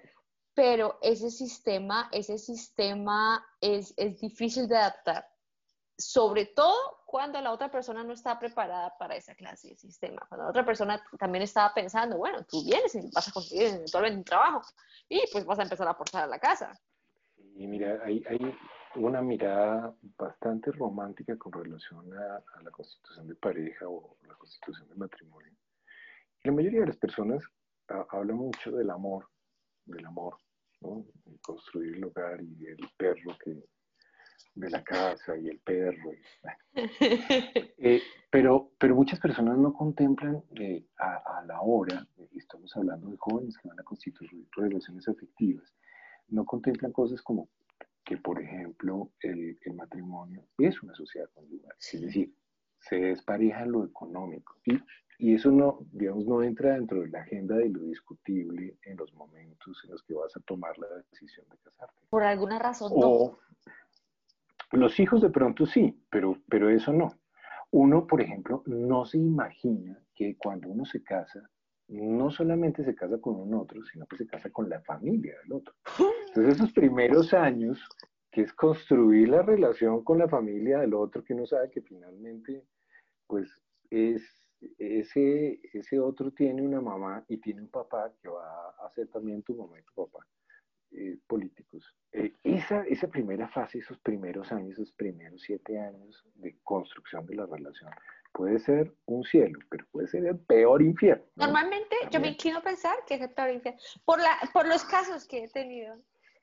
pero 0.55 0.99
ese 1.03 1.31
sistema, 1.31 2.09
ese 2.12 2.39
sistema 2.39 3.47
es, 3.61 3.95
es 3.97 4.21
difícil 4.21 4.69
de 4.69 4.77
adaptar. 4.77 5.29
Sobre 5.97 6.47
todo 6.47 7.05
cuando 7.07 7.41
la 7.41 7.53
otra 7.53 7.71
persona 7.71 8.03
no 8.03 8.12
está 8.12 8.37
preparada 8.41 8.93
para 8.99 9.15
esa 9.15 9.37
clase 9.37 9.69
de 9.69 9.77
sistema. 9.77 10.21
Cuando 10.29 10.45
la 10.45 10.51
otra 10.51 10.65
persona 10.65 11.01
también 11.19 11.43
estaba 11.45 11.73
pensando, 11.73 12.16
bueno, 12.16 12.45
tú 12.45 12.65
vienes 12.65 12.93
y 12.97 13.09
vas 13.12 13.29
a 13.29 13.33
conseguir 13.33 13.66
eventualmente 13.66 14.19
un 14.19 14.25
trabajo 14.25 14.62
y 15.09 15.23
pues 15.31 15.45
vas 15.45 15.61
a 15.61 15.62
empezar 15.62 15.87
a 15.87 15.93
aportar 15.93 16.25
a 16.25 16.27
la 16.27 16.41
casa. 16.41 16.73
Y 17.57 17.69
mira, 17.69 18.01
hay, 18.05 18.25
hay 18.29 18.57
una 18.97 19.23
mirada 19.23 19.95
bastante 20.19 20.71
romántica 20.73 21.37
con 21.37 21.53
relación 21.53 22.12
a, 22.15 22.62
la 22.62 22.71
constitución 22.71 23.29
de 23.29 23.35
pareja 23.35 23.89
o 23.89 24.16
la 24.27 24.35
constitución 24.35 24.89
de 24.89 24.95
matrimonio. 24.95 25.53
La 26.45 26.53
mayoría 26.53 26.81
de 26.81 26.87
las 26.87 26.99
personas 26.99 27.43
hablan 28.11 28.37
mucho 28.37 28.71
del 28.71 28.91
amor, 28.91 29.27
del 29.87 30.05
amor, 30.07 30.37
¿no? 30.81 31.05
construir 31.41 31.97
el 31.97 32.05
hogar 32.05 32.41
y 32.43 32.66
el 32.66 32.79
perro 32.97 33.37
que 33.43 33.65
de 34.55 34.71
la 34.71 34.85
casa 34.85 35.37
y 35.37 35.49
el 35.49 35.59
perro. 35.61 36.12
Eh, 37.87 38.01
pero, 38.31 38.73
pero 38.79 38.95
muchas 38.95 39.21
personas 39.21 39.59
no 39.59 39.75
contemplan 39.75 40.43
eh, 40.59 40.87
a, 40.99 41.39
a, 41.39 41.45
la 41.45 41.61
hora, 41.61 42.07
estamos 42.35 42.75
hablando 42.77 43.11
de 43.11 43.16
jóvenes 43.19 43.59
que 43.59 43.69
van 43.69 43.79
a 43.79 43.83
constituir 43.83 44.49
relaciones 44.53 45.07
afectivas, 45.07 45.75
no 46.29 46.47
contemplan 46.47 46.93
cosas 46.93 47.21
como 47.21 47.51
que, 48.03 48.16
por 48.16 48.41
ejemplo, 48.41 49.12
el, 49.21 49.59
el 49.61 49.75
matrimonio 49.75 50.47
es 50.57 50.83
una 50.83 50.95
sociedad 50.95 51.29
conyugal, 51.35 51.77
es 51.79 52.01
decir, 52.01 52.35
se 52.89 52.97
despareja 52.97 53.62
en 53.62 53.73
lo 53.73 53.85
económico. 53.85 54.57
Y, 54.65 54.79
y, 55.19 55.35
eso 55.35 55.51
no, 55.51 55.78
digamos, 55.93 56.27
no 56.27 56.43
entra 56.43 56.74
dentro 56.74 57.01
de 57.01 57.09
la 57.09 57.20
agenda 57.20 57.57
de 57.57 57.69
lo 57.69 57.82
discutible 57.82 58.78
en 58.85 58.97
los 58.97 59.12
momentos 59.15 59.81
en 59.85 59.91
los 59.91 60.03
que 60.03 60.15
vas 60.15 60.36
a 60.36 60.41
tomar 60.41 60.77
la 60.78 60.86
decisión 61.11 61.47
de 61.51 61.57
casarte. 61.59 62.01
Por 62.11 62.23
alguna 62.23 62.59
razón 62.59 62.93
o, 62.95 63.39
no. 64.73 64.78
Los 64.78 64.99
hijos 64.99 65.23
de 65.23 65.31
pronto 65.31 65.66
sí, 65.66 66.03
pero, 66.11 66.36
pero 66.49 66.69
eso 66.69 66.93
no. 66.93 67.09
Uno, 67.70 68.07
por 68.07 68.20
ejemplo, 68.20 68.62
no 68.66 69.05
se 69.05 69.19
imagina 69.19 69.99
que 70.15 70.36
cuando 70.36 70.69
uno 70.69 70.85
se 70.85 71.03
casa, 71.03 71.49
no 71.89 72.31
solamente 72.31 72.85
se 72.85 72.95
casa 72.95 73.19
con 73.19 73.36
un 73.36 73.55
otro, 73.55 73.82
sino 73.85 74.07
que 74.07 74.16
se 74.16 74.27
casa 74.27 74.51
con 74.51 74.69
la 74.69 74.81
familia 74.82 75.35
del 75.43 75.53
otro. 75.53 75.74
Entonces 76.28 76.55
esos 76.55 76.73
primeros 76.73 77.35
años, 77.35 77.86
que 78.31 78.43
es 78.43 78.53
construir 78.53 79.28
la 79.28 79.43
relación 79.43 80.03
con 80.03 80.19
la 80.19 80.28
familia 80.28 80.81
del 80.81 80.95
otro, 80.95 81.23
que 81.23 81.35
uno 81.35 81.47
sabe 81.47 81.70
que 81.70 81.82
finalmente, 81.82 82.65
pues 83.27 83.49
es 83.91 84.44
ese, 84.78 85.61
ese 85.73 85.99
otro 85.99 86.31
tiene 86.32 86.62
una 86.62 86.81
mamá 86.81 87.24
y 87.28 87.39
tiene 87.39 87.62
un 87.62 87.69
papá 87.69 88.12
que 88.20 88.28
va 88.28 88.70
a 88.70 88.91
ser 88.95 89.09
también 89.09 89.43
tu 89.43 89.55
mamá 89.55 89.78
y 89.78 89.82
tu 89.82 89.95
papá, 89.95 90.27
eh, 90.93 91.19
políticos. 91.27 91.95
Eh, 92.12 92.35
esa, 92.45 92.82
esa 92.85 93.09
primera 93.09 93.49
fase, 93.49 93.78
esos 93.78 93.99
primeros 93.99 94.51
años, 94.53 94.74
esos 94.74 94.93
primeros 94.93 95.43
siete 95.43 95.78
años 95.78 96.24
de 96.36 96.57
construcción 96.62 97.27
de 97.27 97.35
la 97.35 97.47
relación, 97.47 97.91
puede 98.32 98.59
ser 98.59 98.93
un 99.07 99.24
cielo, 99.24 99.59
pero 99.70 99.86
puede 99.93 100.09
ser 100.09 100.27
el 100.27 100.39
peor 100.39 100.82
infierno. 100.82 101.24
Normalmente 101.36 101.97
yo 102.11 102.20
me 102.20 102.28
inclino 102.28 102.59
a 102.59 102.62
pensar 102.62 102.97
que 103.07 103.15
es 103.15 103.20
el 103.20 103.31
peor 103.31 103.51
infierno, 103.51 103.81
por, 104.05 104.20
la, 104.20 104.39
por 104.53 104.66
los 104.66 104.85
casos 104.85 105.27
que 105.27 105.45
he 105.45 105.49
tenido, 105.49 105.97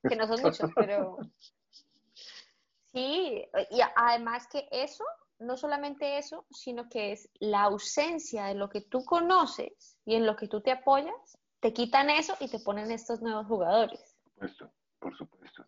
que 0.07 0.15
no 0.15 0.25
son 0.25 0.41
muchos, 0.41 0.71
pero 0.73 1.17
sí, 2.93 3.45
y 3.69 3.81
además 3.95 4.47
que 4.47 4.67
eso, 4.71 5.03
no 5.41 5.57
solamente 5.57 6.17
eso, 6.17 6.45
sino 6.51 6.87
que 6.89 7.11
es 7.11 7.29
la 7.39 7.63
ausencia 7.63 8.45
de 8.45 8.55
lo 8.55 8.69
que 8.69 8.81
tú 8.81 9.03
conoces 9.03 9.97
y 10.05 10.15
en 10.15 10.25
lo 10.25 10.35
que 10.35 10.47
tú 10.47 10.61
te 10.61 10.71
apoyas, 10.71 11.37
te 11.59 11.73
quitan 11.73 12.09
eso 12.09 12.35
y 12.39 12.49
te 12.49 12.59
ponen 12.59 12.91
estos 12.91 13.21
nuevos 13.21 13.47
jugadores. 13.47 14.15
Por 14.35 14.49
supuesto, 14.49 14.71
por 14.99 15.17
supuesto. 15.17 15.65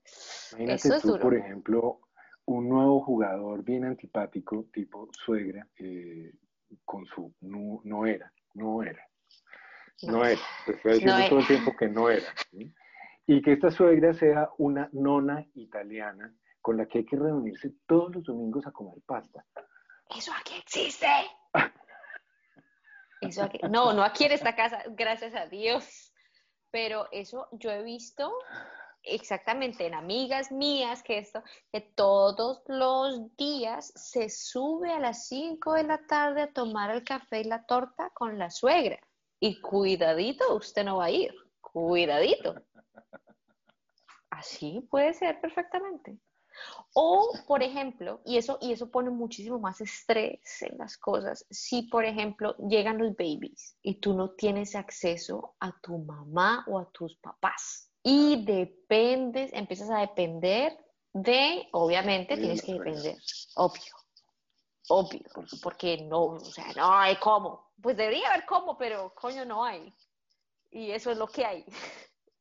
Imagínate 0.57 1.01
tú, 1.01 1.19
por 1.19 1.35
ejemplo, 1.35 1.99
un 2.45 2.69
nuevo 2.69 3.01
jugador 3.03 3.63
bien 3.63 3.85
antipático, 3.85 4.65
tipo 4.71 5.09
suegra, 5.25 5.67
eh, 5.77 6.33
con 6.85 7.05
su 7.05 7.33
no, 7.41 7.81
no, 7.83 8.05
era, 8.05 8.31
no 8.53 8.83
era, 8.83 9.07
no, 10.03 10.25
era, 10.25 10.41
te 10.65 10.73
estoy 10.73 10.93
diciendo 10.93 11.29
todo 11.29 11.39
el 11.39 11.47
tiempo 11.47 11.75
que 11.77 11.87
no 11.87 12.09
era. 12.09 12.27
Y 13.25 13.41
que 13.41 13.53
esta 13.53 13.71
suegra 13.71 14.13
sea 14.13 14.49
una 14.57 14.89
nona 14.91 15.45
italiana 15.53 16.35
con 16.63 16.77
la 16.77 16.85
que 16.85 16.99
hay 16.99 17.05
que 17.05 17.17
reunirse 17.17 17.73
todos 17.85 18.15
los 18.15 18.23
domingos 18.23 18.65
a 18.65 18.71
comer 18.71 18.95
pasta. 19.05 19.45
¿Eso 20.09 20.31
aquí 20.39 20.55
existe? 20.55 21.07
Eso 23.21 23.43
aquí... 23.43 23.59
No, 23.69 23.91
no 23.91 24.01
aquí 24.01 24.23
en 24.23 24.31
esta 24.31 24.55
casa, 24.55 24.81
gracias 24.87 25.35
a 25.35 25.45
Dios. 25.47 26.13
Pero 26.71 27.07
eso 27.11 27.49
yo 27.51 27.69
he 27.69 27.83
visto 27.83 28.33
exactamente 29.03 29.85
en 29.85 29.93
amigas 29.93 30.51
mías 30.51 31.03
que 31.03 31.17
esto, 31.19 31.43
que 31.71 31.81
todos 31.81 32.63
los 32.67 33.35
días 33.35 33.91
se 33.95 34.29
sube 34.29 34.91
a 34.91 34.99
las 34.99 35.27
5 35.27 35.73
de 35.73 35.83
la 35.83 35.99
tarde 36.07 36.43
a 36.43 36.51
tomar 36.51 36.91
el 36.91 37.03
café 37.03 37.41
y 37.41 37.43
la 37.43 37.65
torta 37.65 38.09
con 38.11 38.39
la 38.39 38.49
suegra. 38.49 38.99
Y 39.39 39.59
cuidadito, 39.59 40.55
usted 40.55 40.85
no 40.85 40.97
va 40.97 41.05
a 41.05 41.11
ir. 41.11 41.35
Cuidadito. 41.59 42.55
Así 44.29 44.87
puede 44.89 45.13
ser 45.13 45.41
perfectamente. 45.41 46.17
O, 46.93 47.31
por 47.47 47.63
ejemplo, 47.63 48.21
y 48.23 48.37
eso, 48.37 48.59
y 48.61 48.71
eso 48.71 48.91
pone 48.91 49.09
muchísimo 49.09 49.57
más 49.59 49.81
estrés 49.81 50.61
en 50.61 50.77
las 50.77 50.95
cosas, 50.97 51.45
si, 51.49 51.83
por 51.83 52.05
ejemplo, 52.05 52.55
llegan 52.57 52.99
los 52.99 53.15
babies 53.15 53.75
y 53.81 53.95
tú 53.95 54.13
no 54.13 54.31
tienes 54.31 54.75
acceso 54.75 55.55
a 55.59 55.75
tu 55.81 55.97
mamá 55.97 56.63
o 56.67 56.77
a 56.77 56.89
tus 56.91 57.15
papás 57.15 57.89
y 58.03 58.45
dependes, 58.45 59.51
empiezas 59.53 59.89
a 59.89 59.99
depender 59.99 60.77
de, 61.13 61.67
obviamente 61.71 62.37
tienes 62.37 62.61
que 62.61 62.73
depender, 62.73 63.17
obvio, 63.55 63.95
obvio, 64.89 65.21
porque 65.63 65.97
no, 66.03 66.25
o 66.25 66.39
sea, 66.39 66.71
no 66.75 66.93
hay 66.93 67.15
cómo. 67.15 67.71
Pues 67.81 67.97
debería 67.97 68.29
haber 68.29 68.45
cómo, 68.45 68.77
pero 68.77 69.13
coño 69.15 69.45
no 69.45 69.63
hay. 69.63 69.91
Y 70.69 70.91
eso 70.91 71.11
es 71.11 71.17
lo 71.17 71.27
que 71.27 71.45
hay. 71.45 71.65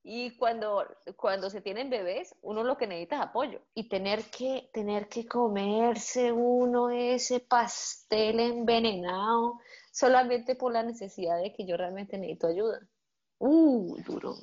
Y 0.05 0.37
cuando, 0.37 0.85
cuando 1.17 1.49
se 1.49 1.61
tienen 1.61 1.89
bebés, 1.89 2.35
uno 2.43 2.65
lo 2.65 2.77
que 2.77 2.89
necesita 2.89 3.17
es 3.17 3.23
apoyo. 3.23 3.61
Y 3.75 3.89
tener 3.89 4.25
que, 4.25 4.69
tener 4.73 5.09
que 5.09 5.27
comerse 5.27 6.33
uno 6.33 6.91
ese 6.91 7.41
pastel 7.41 8.41
envenenado 8.41 9.61
solamente 9.93 10.57
por 10.57 10.73
la 10.73 10.83
necesidad 10.83 11.41
de 11.41 11.53
que 11.53 11.67
yo 11.67 11.77
realmente 11.77 12.19
necesito 12.19 12.49
ayuda. 12.49 12.81
Uh, 13.39 13.97
duro. 14.03 14.35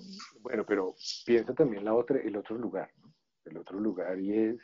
Bueno, 0.41 0.65
pero 0.65 0.95
piensa 1.25 1.53
también 1.53 1.83
la 1.83 1.93
otra, 1.93 2.19
el 2.19 2.35
otro 2.37 2.57
lugar, 2.57 2.91
¿no? 3.01 3.13
El 3.45 3.57
otro 3.57 3.79
lugar 3.79 4.19
y 4.19 4.37
es, 4.37 4.59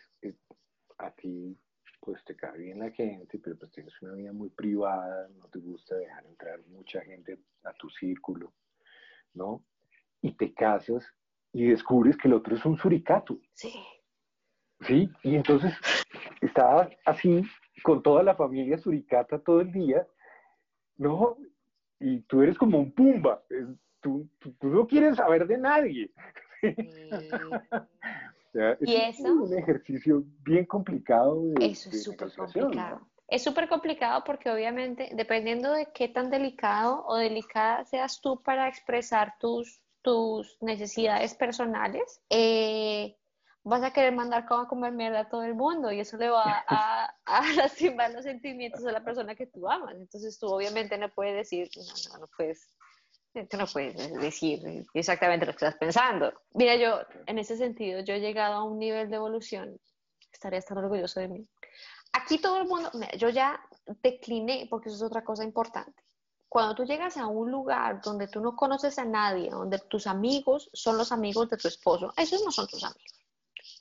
a 0.98 1.12
ti, 1.12 1.58
pues 2.00 2.24
te 2.24 2.36
cae 2.36 2.58
bien 2.58 2.80
la 2.80 2.92
gente, 2.92 3.40
pero 3.40 3.58
pues 3.58 3.72
tienes 3.72 3.94
una 4.02 4.14
vida 4.14 4.32
muy 4.32 4.50
privada, 4.50 5.28
no 5.30 5.48
te 5.48 5.60
gusta 5.60 5.96
dejar 5.96 6.26
entrar 6.26 6.60
mucha 6.68 7.02
gente 7.02 7.40
a 7.64 7.74
tu 7.74 7.90
círculo, 7.90 8.54
¿no? 9.34 9.64
Y 10.26 10.32
te 10.32 10.56
casas 10.56 11.06
y 11.54 11.68
descubres 11.68 12.18
que 12.18 12.28
el 12.28 12.34
otro 12.34 12.56
es 12.56 12.66
un 12.66 12.80
suricato. 12.80 13.38
Sí. 13.54 13.72
Sí, 14.82 15.08
y 15.22 15.36
entonces 15.36 15.72
estaba 16.42 16.90
así 17.06 17.44
con 17.84 18.02
toda 18.02 18.24
la 18.24 18.34
familia 18.34 18.80
suricata 18.80 19.38
todo 19.38 19.62
el 19.62 19.72
día, 19.72 20.08
¿no? 20.98 21.38
Y 22.00 22.22
tú 22.22 22.42
eres 22.42 22.58
como 22.58 22.80
un 22.80 22.92
pumba, 22.92 23.44
tú, 24.02 24.28
no 24.62 24.88
quieres 24.88 25.18
saber 25.18 25.46
de 25.46 25.60
nadie. 25.60 26.12
y 28.82 28.96
eso, 28.96 29.28
es 29.28 29.52
un 29.52 29.56
ejercicio 29.56 30.24
bien 30.44 30.66
complicado. 30.66 31.40
De, 31.54 31.68
eso 31.68 31.92
es 31.92 32.04
súper 32.04 32.34
complicado. 32.36 33.08
Es 33.28 33.44
súper 33.44 33.70
complicado 33.70 34.24
porque 34.26 34.50
obviamente, 34.50 35.12
dependiendo 35.14 35.72
de 35.72 35.88
qué 35.94 36.08
tan 36.08 36.32
delicado 36.32 37.06
o 37.06 37.16
delicada 37.16 37.86
seas 37.86 38.20
tú 38.22 38.42
para 38.42 38.68
expresar 38.68 39.36
tus, 39.40 39.85
tus 40.06 40.56
necesidades 40.62 41.34
personales, 41.34 42.22
eh, 42.30 43.18
vas 43.64 43.82
a 43.82 43.92
querer 43.92 44.14
mandar 44.14 44.46
como 44.46 44.62
a 44.62 44.68
comer 44.68 44.92
mierda 44.92 45.22
a 45.22 45.30
todo 45.30 45.42
el 45.42 45.56
mundo 45.56 45.92
y 45.92 46.00
eso 46.00 46.16
le 46.18 46.30
va 46.30 46.44
a, 46.68 47.12
a, 47.26 47.42
lastimar 47.56 48.12
los 48.12 48.24
sentimientos 48.24 48.84
de 48.84 48.92
la 48.92 49.04
persona 49.04 49.34
que 49.34 49.48
tú 49.48 49.68
amas. 49.68 49.96
Entonces 49.96 50.38
tú 50.38 50.46
obviamente 50.46 50.96
no 51.00 51.10
puedes 51.10 51.36
decir, 51.36 51.70
no, 51.76 52.14
no, 52.14 52.20
no 52.20 52.28
puedes, 52.38 52.70
tú 53.34 53.58
no 53.58 53.66
puedes 53.66 53.96
decir 54.22 54.86
exactamente 54.94 55.48
lo 55.48 55.54
que 55.54 55.66
estás 55.66 55.78
pensando. 55.78 56.32
Mira, 56.54 56.76
yo 56.76 57.00
en 57.26 57.40
ese 57.40 57.58
sentido, 57.58 58.02
yo 58.02 58.14
he 58.14 58.20
llegado 58.20 58.54
a 58.54 58.64
un 58.64 58.78
nivel 58.78 59.10
de 59.10 59.16
evolución, 59.16 59.82
estaría 60.32 60.62
tan 60.62 60.78
orgulloso 60.78 61.20
de 61.20 61.30
mí. 61.30 61.48
Aquí 62.14 62.38
todo 62.38 62.60
el 62.60 62.68
mundo, 62.68 62.92
yo 63.18 63.30
ya 63.30 63.60
decliné, 64.04 64.68
porque 64.70 64.90
eso 64.90 64.98
es 64.98 65.04
otra 65.04 65.24
cosa 65.24 65.44
importante. 65.44 66.05
Cuando 66.56 66.74
tú 66.74 66.86
llegas 66.86 67.18
a 67.18 67.28
un 67.28 67.52
lugar 67.52 68.02
donde 68.02 68.30
tú 68.30 68.40
no 68.40 68.56
conoces 68.56 68.98
a 68.98 69.04
nadie, 69.04 69.50
donde 69.50 69.78
tus 69.78 70.08
amigos 70.08 70.70
son 70.72 70.98
los 70.98 71.12
amigos 71.12 71.50
de 71.50 71.58
tu 71.58 71.68
esposo, 71.68 72.14
esos 72.16 72.46
no 72.46 72.52
son 72.52 72.66
tus 72.68 72.82
amigos 72.82 73.04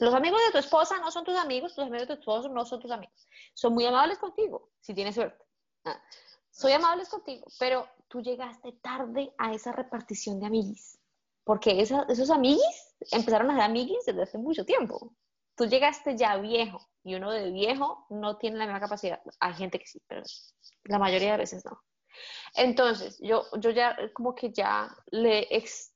los 0.01 0.13
amigos 0.13 0.41
de 0.47 0.51
tu 0.51 0.59
esposa 0.59 0.99
no 0.99 1.09
son 1.13 1.25
tus 1.25 1.37
amigos, 1.37 1.73
tus 1.73 1.85
amigos 1.85 2.09
de 2.09 2.17
tu 2.17 2.21
esposo 2.21 2.49
no 2.49 2.65
son 2.65 2.81
tus 2.81 2.91
amigos. 2.91 3.29
Son 3.55 3.73
muy 3.73 3.87
amables 3.87 4.19
contigo, 4.19 4.73
si 4.81 4.93
tienes 4.93 5.15
suerte. 5.15 5.45
Ah, 5.85 6.03
soy 6.51 6.73
amables 6.73 7.09
contigo, 7.09 7.47
pero 7.61 7.89
tú 8.09 8.21
llegaste 8.21 8.73
tarde 8.83 9.33
a 9.39 9.55
esa 9.55 9.71
repartición 9.71 10.41
de 10.41 10.47
amiguis, 10.47 10.99
porque 11.45 11.81
esos 11.81 12.31
amiguis 12.31 12.97
empezaron 13.13 13.53
a 13.53 13.55
ser 13.55 13.63
amiguis 13.63 14.05
desde 14.05 14.23
hace 14.23 14.39
mucho 14.39 14.65
tiempo. 14.65 15.15
Tú 15.55 15.67
llegaste 15.67 16.17
ya 16.17 16.39
viejo 16.39 16.85
y 17.05 17.15
uno 17.15 17.31
de 17.31 17.53
viejo 17.53 18.07
no 18.11 18.37
tiene 18.37 18.57
la 18.57 18.65
misma 18.65 18.81
capacidad. 18.81 19.23
Hay 19.39 19.55
gente 19.55 19.79
que 19.79 19.87
sí, 19.87 20.03
pero 20.09 20.23
la 20.85 20.99
mayoría 20.99 21.33
de 21.33 21.39
veces 21.39 21.65
no. 21.65 21.81
Entonces, 22.55 23.19
yo, 23.21 23.45
yo 23.59 23.71
ya 23.71 23.97
como 24.13 24.35
que 24.35 24.53
ya 24.53 24.89
le 25.11 25.47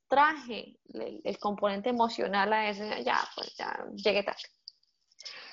traje 0.09 0.79
el, 0.95 1.39
componente 1.39 1.91
emocional 1.91 2.53
a 2.53 2.71
ese, 2.71 3.05
ya, 3.05 3.19
pues 3.35 3.55
ya 3.57 3.87
llegué 3.95 4.23
tarde. 4.23 4.41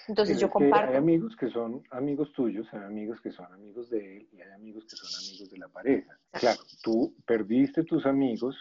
Entonces 0.07 0.39
yo 0.39 0.49
comparto. 0.49 0.91
Hay 0.91 0.97
amigos 0.97 1.35
que 1.35 1.49
son 1.49 1.83
amigos 1.91 2.31
tuyos, 2.33 2.67
hay 2.71 2.83
amigos 2.83 3.19
que 3.21 3.31
son 3.31 3.51
amigos 3.51 3.89
de 3.89 4.17
él 4.17 4.29
y 4.31 4.41
hay 4.41 4.51
amigos 4.51 4.85
que 4.85 4.95
son 4.95 5.09
amigos 5.23 5.49
de 5.49 5.57
la 5.57 5.67
pareja. 5.67 6.19
Claro, 6.31 6.61
tú 6.83 7.15
perdiste 7.25 7.83
tus 7.83 8.05
amigos, 8.05 8.55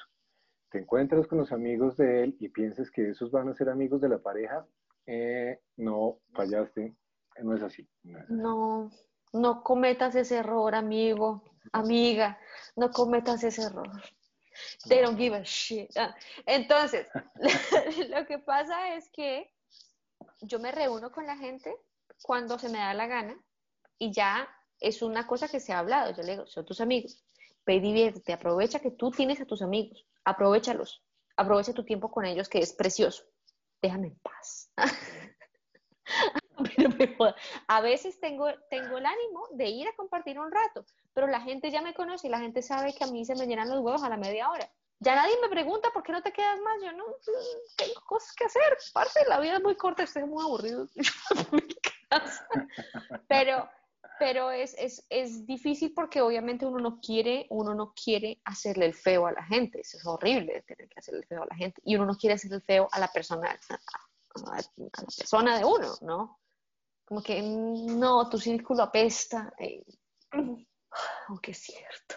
te 0.71 0.79
encuentras 0.79 1.27
con 1.27 1.39
los 1.39 1.53
amigos 1.53 1.97
de 1.97 2.25
él 2.25 2.37
y 2.41 2.49
piensas 2.49 2.91
que 2.91 3.11
esos 3.11 3.31
van 3.31 3.49
a 3.49 3.55
ser 3.55 3.69
amigos 3.69 4.01
de 4.01 4.09
la 4.09 4.19
pareja, 4.19 4.67
eh, 5.07 5.61
no, 5.77 6.21
fallaste, 6.33 6.97
no 7.43 7.55
es 7.55 7.63
así. 7.63 7.87
No, 8.29 8.91
no 9.35 9.63
cometas 9.63 10.15
ese 10.15 10.39
error, 10.39 10.75
amigo, 10.75 11.43
amiga, 11.73 12.39
no 12.77 12.91
cometas 12.91 13.43
ese 13.45 13.63
error. 13.63 13.91
They 14.89 15.03
don't 15.03 15.19
give 15.19 15.35
a 15.35 15.43
shit. 15.45 15.91
Ah, 15.97 16.15
entonces, 16.47 17.09
lo 18.09 18.27
que 18.27 18.39
pasa 18.39 18.95
es 18.95 19.09
que 19.11 19.53
yo 20.43 20.59
me 20.59 20.73
reúno 20.73 21.11
con 21.11 21.27
la 21.27 21.37
gente 21.37 21.77
cuando 22.23 22.59
se 22.59 22.69
me 22.69 22.79
da 22.79 22.95
la 22.95 23.07
gana 23.07 23.37
y 23.99 24.13
ya 24.13 24.49
es 24.81 25.03
una 25.03 25.27
cosa 25.27 25.49
que 25.49 25.61
se 25.61 25.73
ha 25.73 25.81
hablado. 25.81 26.15
Yo 26.15 26.23
le 26.23 26.33
digo, 26.33 26.47
son 26.47 26.65
tus 26.65 26.81
amigos, 26.81 27.25
ve 27.67 27.77
y 27.77 27.81
diviértete, 27.81 28.33
aprovecha 28.33 28.79
que 28.81 28.91
tú 28.91 29.11
tienes 29.11 29.41
a 29.41 29.47
tus 29.47 29.63
amigos, 29.63 30.07
aprovechalos, 30.25 31.03
aprovecha 31.37 31.73
tu 31.73 31.85
tiempo 31.85 32.11
con 32.11 32.25
ellos 32.25 32.49
que 32.49 32.59
es 32.59 32.73
precioso. 32.73 33.25
Déjame 33.83 34.09
en 34.09 34.19
paz. 34.21 34.71
A 37.69 37.81
veces 37.81 38.19
tengo, 38.21 38.47
tengo 38.71 38.99
el 38.99 39.07
ánimo 39.07 39.49
de 39.53 39.69
ir 39.69 39.89
a 39.89 39.97
compartir 39.97 40.39
un 40.39 40.51
rato, 40.51 40.85
pero 41.13 41.27
la 41.27 41.41
gente 41.41 41.71
ya 41.71 41.83
me 41.83 41.95
conoce 41.95 42.29
y 42.29 42.31
la 42.31 42.39
gente 42.39 42.63
sabe 42.63 42.95
que 42.95 43.05
a 43.05 43.09
mí 43.09 43.25
se 43.25 43.35
me 43.35 43.47
llenan 43.47 43.69
los 43.69 43.81
huevos 43.81 44.03
a 44.03 44.09
la 44.09 44.17
media 44.17 44.51
hora. 44.51 44.71
Ya 45.01 45.15
nadie 45.15 45.35
me 45.43 45.49
pregunta 45.49 45.91
por 45.93 46.03
qué 46.03 46.13
no 46.13 46.23
te 46.23 46.33
quedas 46.33 46.59
más. 46.61 46.81
Yo 46.83 46.93
no 46.93 47.05
tengo 47.77 48.01
cosas 48.07 48.35
que 48.35 48.45
hacer. 48.45 48.79
Parte 48.93 49.21
la 49.29 49.41
vida 49.41 49.57
es 49.57 49.63
muy 49.63 49.77
corta, 49.77 50.05
estoy 50.05 50.25
muy 50.25 50.43
aburrido. 50.43 50.89
pero 53.29 53.69
pero 54.19 54.51
es, 54.51 54.75
es, 54.79 55.05
es, 55.11 55.47
difícil 55.47 55.93
porque 55.93 56.21
obviamente 56.21 56.65
uno 56.65 56.79
no 56.79 57.01
quiere, 57.01 57.47
uno 57.51 57.75
no 57.75 57.93
quiere 57.95 58.41
hacerle 58.45 58.87
el 58.87 58.95
feo 58.95 59.27
a 59.27 59.33
la 59.33 59.45
gente. 59.45 59.81
Eso 59.81 59.99
es 59.99 60.07
horrible 60.07 60.63
tener 60.63 60.89
que 60.89 60.99
hacerle 60.99 61.21
el 61.21 61.27
feo 61.27 61.43
a 61.43 61.47
la 61.47 61.57
gente. 61.57 61.81
Y 61.85 61.97
uno 61.97 62.07
no 62.07 62.17
quiere 62.17 62.35
hacerle 62.35 62.57
el 62.57 62.63
feo 62.63 62.89
a 62.93 63.01
la 63.01 63.09
persona, 63.09 63.51
a, 63.51 64.57
la 64.57 64.63
persona 65.17 65.59
de 65.59 65.65
uno, 65.65 65.95
¿no? 66.03 66.39
Como 67.05 67.23
que 67.23 67.43
no, 67.43 68.29
tu 68.29 68.39
círculo 68.39 68.83
apesta. 68.83 69.53
Eh, 69.59 69.85
aunque 71.29 71.53
es 71.53 71.59
cierto. 71.59 72.17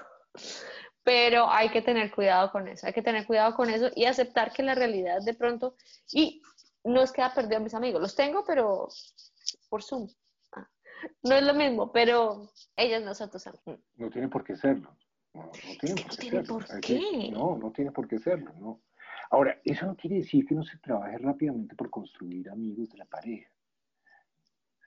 Pero 1.03 1.49
hay 1.49 1.69
que 1.69 1.81
tener 1.81 2.11
cuidado 2.11 2.51
con 2.51 2.67
eso, 2.67 2.85
hay 2.85 2.93
que 2.93 3.01
tener 3.01 3.25
cuidado 3.25 3.55
con 3.55 3.69
eso 3.69 3.89
y 3.95 4.05
aceptar 4.05 4.51
que 4.51 4.61
la 4.61 4.75
realidad 4.75 5.21
de 5.23 5.33
pronto, 5.33 5.75
y 6.11 6.41
no 6.83 7.01
es 7.01 7.11
que 7.11 7.21
haya 7.21 7.33
perdido 7.33 7.57
a 7.57 7.61
mis 7.61 7.73
amigos, 7.73 8.01
los 8.01 8.15
tengo, 8.15 8.43
pero 8.45 8.89
por 9.69 9.83
Zoom. 9.83 10.09
Ah, 10.51 10.67
no 11.23 11.35
es 11.35 11.43
lo 11.43 11.53
mismo, 11.53 11.91
pero 11.91 12.49
ellas 12.75 13.01
no 13.03 13.15
son 13.15 13.31
tus 13.31 13.47
amigos. 13.47 13.79
No 13.95 14.09
tiene 14.09 14.27
por 14.27 14.43
qué 14.43 14.55
serlo. 14.57 14.97
No, 15.33 15.51
tiene 15.79 16.01
por, 16.01 16.17
qué, 16.17 16.41
por 16.43 16.81
qué. 16.81 17.29
no, 17.31 17.57
no 17.57 17.71
tiene 17.71 17.91
por 17.91 18.07
qué 18.07 18.17
serlo. 18.17 18.51
No. 18.53 18.81
Ahora, 19.29 19.59
eso 19.63 19.85
no 19.85 19.95
quiere 19.95 20.17
decir 20.17 20.45
que 20.45 20.55
no 20.55 20.63
se 20.63 20.77
trabaje 20.79 21.17
rápidamente 21.19 21.75
por 21.75 21.89
construir 21.89 22.49
amigos 22.49 22.89
de 22.89 22.97
la 22.97 23.05
pareja. 23.05 23.49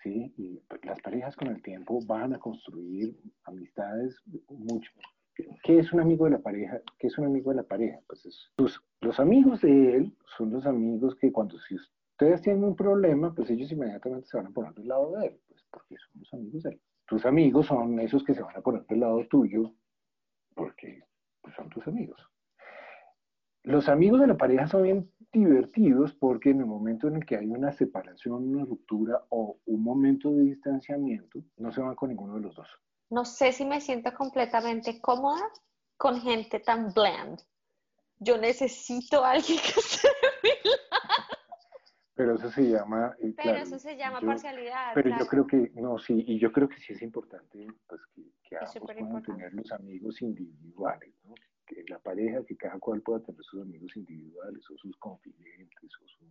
¿Sí? 0.03 0.33
Y 0.37 0.61
las 0.83 1.01
parejas 1.01 1.37
con 1.37 1.49
el 1.49 1.63
tiempo 1.63 2.01
van 2.07 2.35
a 2.35 2.39
construir 2.39 3.17
amistades 3.45 4.17
mucho. 4.49 4.91
¿Qué 5.63 5.79
es 5.79 5.93
un 5.93 6.01
amigo 6.01 6.27
de 6.27 6.33
la 6.33 6.39
pareja? 6.39 6.81
¿Qué 6.99 7.07
es 7.07 7.19
un 7.19 7.27
amigo 7.27 7.51
de 7.51 7.57
la 7.57 7.63
pareja? 7.63 7.99
Pues 8.07 8.81
los 9.01 9.21
amigos 9.21 9.61
de 9.63 9.97
él 9.97 10.17
son 10.37 10.53
los 10.53 10.67
amigos 10.67 11.17
que 11.17 11.33
cuando 11.33 11.59
si 11.61 11.77
ustedes 11.77 12.43
tienen 12.43 12.65
un 12.65 12.77
problema, 12.77 13.35
pues 13.35 13.49
ellos 13.51 13.73
inmediatamente 13.73 14.29
se 14.29 14.37
van 14.37 14.47
a 14.47 14.51
poner 14.51 14.75
del 14.75 14.89
lado 14.89 15.13
de 15.13 15.29
él, 15.29 15.41
pues 15.49 15.65
porque 15.71 15.97
son 15.97 16.21
los 16.21 16.35
amigos 16.35 16.63
de 16.65 16.71
él. 16.71 16.81
Tus 17.07 17.25
amigos 17.25 17.67
son 17.67 17.99
esos 17.99 18.23
que 18.25 18.35
se 18.35 18.43
van 18.43 18.57
a 18.57 18.61
poner 18.61 18.85
del 18.87 19.01
lado 19.01 19.27
tuyo 19.29 19.73
porque 20.55 21.03
pues, 21.41 21.55
son 21.55 21.69
tus 21.71 21.87
amigos. 21.87 22.21
Los 23.71 23.89
amigos 23.89 24.21
de 24.21 24.27
la 24.27 24.37
pareja 24.37 24.67
son 24.67 24.83
bien 24.83 25.13
divertidos 25.33 26.13
porque 26.15 26.51
en 26.51 26.59
el 26.59 26.67
momento 26.67 27.07
en 27.07 27.15
el 27.17 27.25
que 27.25 27.37
hay 27.37 27.47
una 27.47 27.71
separación, 27.71 28.49
una 28.49 28.65
ruptura 28.65 29.25
o 29.29 29.61
un 29.65 29.85
momento 29.85 30.33
de 30.33 30.43
distanciamiento, 30.43 31.45
no 31.57 31.71
se 31.71 31.81
van 31.81 31.95
con 31.95 32.09
ninguno 32.09 32.35
de 32.35 32.41
los 32.41 32.57
dos. 32.57 32.69
No 33.11 33.25
sé 33.25 33.53
si 33.53 33.65
me 33.65 33.81
siento 33.81 34.13
completamente 34.13 35.01
cómoda 35.01 35.41
con 35.97 36.21
gente 36.21 36.59
tan 36.59 36.93
bland. 36.93 37.41
Yo 38.19 38.39
necesito 38.39 39.25
a 39.25 39.31
alguien 39.31 39.59
que 39.61 39.81
esté 39.81 40.09
Pero 42.15 42.35
eso 42.35 42.51
se 42.51 42.69
llama... 42.69 43.15
Eh, 43.21 43.33
pero 43.37 43.57
eso 43.57 43.79
se 43.79 43.97
llama 43.97 44.21
parcialidad. 44.21 44.93
Pero 44.95 45.17
yo 45.17 45.27
creo 45.27 45.47
que, 45.47 45.71
no, 45.77 45.97
sí, 45.99 46.25
y 46.27 46.41
yo 46.41 46.51
creo 46.51 46.69
que 46.69 46.77
sí 46.79 46.93
es 46.93 47.03
importante 47.03 47.69
pues, 47.87 48.01
que, 48.15 48.23
que 48.43 48.57
ambos 48.57 48.75
puedan 48.81 49.23
tener 49.23 49.55
los 49.55 49.71
amigos 49.73 50.21
individuales, 50.21 51.15
la 51.91 51.99
pareja, 51.99 52.45
que 52.45 52.57
cada 52.57 52.79
cual 52.79 53.03
pueda 53.03 53.21
tener 53.21 53.43
sus 53.43 53.63
amigos 53.63 53.95
individuales 53.97 54.63
o 54.71 54.77
sus 54.79 54.97
confidentes. 54.97 55.91
O 56.03 56.09
su, 56.09 56.25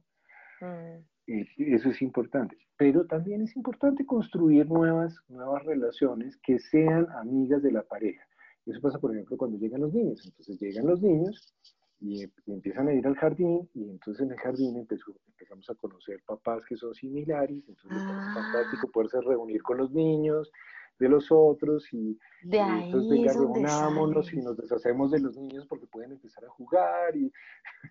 mm. 0.65 1.05
Eso 1.27 1.89
es 1.89 2.01
importante. 2.01 2.57
Pero 2.77 3.05
también 3.05 3.41
es 3.41 3.55
importante 3.55 4.05
construir 4.05 4.67
nuevas, 4.67 5.15
nuevas 5.27 5.63
relaciones 5.65 6.37
que 6.37 6.59
sean 6.59 7.07
amigas 7.17 7.61
de 7.61 7.71
la 7.71 7.83
pareja. 7.83 8.23
Eso 8.65 8.81
pasa, 8.81 8.99
por 8.99 9.11
ejemplo, 9.11 9.37
cuando 9.37 9.57
llegan 9.57 9.81
los 9.81 9.93
niños. 9.93 10.25
Entonces 10.25 10.59
llegan 10.59 10.87
los 10.87 11.01
niños 11.01 11.53
y, 11.99 12.23
empiezan 12.47 12.87
a 12.87 12.93
ir 12.93 13.05
al 13.05 13.15
jardín 13.15 13.69
y 13.73 13.89
entonces 13.89 14.25
en 14.25 14.31
el 14.31 14.39
jardín 14.39 14.77
empezamos 14.77 15.69
a 15.69 15.75
conocer 15.75 16.21
papás 16.25 16.65
que 16.65 16.77
son 16.77 16.93
similares. 16.93 17.63
Entonces 17.67 17.97
es 17.97 18.03
ah. 18.07 18.31
fantástico 18.33 18.89
poderse 18.91 19.21
reunir 19.21 19.61
con 19.61 19.77
los 19.77 19.91
niños 19.91 20.51
de 20.99 21.07
los 21.07 21.31
otros 21.31 21.87
y, 21.93 22.19
de 22.43 22.59
ahí 22.59 22.85
entonces 22.85 23.09
venga, 23.09 23.33
reunámonos 23.33 24.33
y 24.33 24.37
nos 24.37 24.57
deshacemos 24.57 25.11
de 25.11 25.21
los 25.21 25.37
niños 25.37 25.65
porque 25.65 25.87
pueden 25.87 26.11
empezar 26.11 26.43
a 26.45 26.49
jugar 26.49 27.15
y 27.15 27.31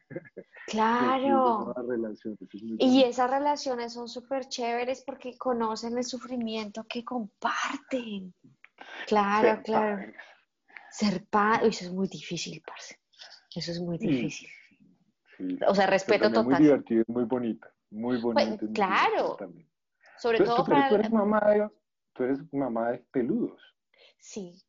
claro. 0.66 1.74
y 2.78 3.02
esas 3.02 3.30
relaciones 3.30 3.94
son 3.94 4.08
súper 4.08 4.46
chéveres 4.46 5.02
porque 5.06 5.36
conocen 5.38 5.96
el 5.96 6.04
sufrimiento 6.04 6.84
que 6.88 7.04
comparten. 7.04 8.34
Claro 9.06 9.62
claro. 9.64 10.12
ser 10.90 11.26
padre 11.28 11.68
eso 11.68 11.86
es 11.86 11.92
muy 11.92 12.08
difícil 12.08 12.62
parce. 12.64 12.96
Eso 13.54 13.72
es 13.72 13.80
muy 13.80 13.98
difícil. 13.98 14.48
O 15.66 15.74
sea 15.74 15.86
respeto 15.86 16.28
total 16.28 16.44
muy 16.44 16.56
divertido 16.56 17.04
muy 17.08 17.24
bonita 17.24 17.72
muy 17.90 18.20
pues, 18.20 18.34
bonita 18.34 18.66
claro. 18.74 19.38
sobre 20.18 20.40
todo 20.40 20.64
para 20.64 21.02
tú 21.02 21.14
mamá 21.14 21.70
tú 22.18 22.24
eres 22.24 22.40
mamá 22.52 22.90
de 22.90 22.98
peludos. 23.12 23.62
Sí. 24.18 24.60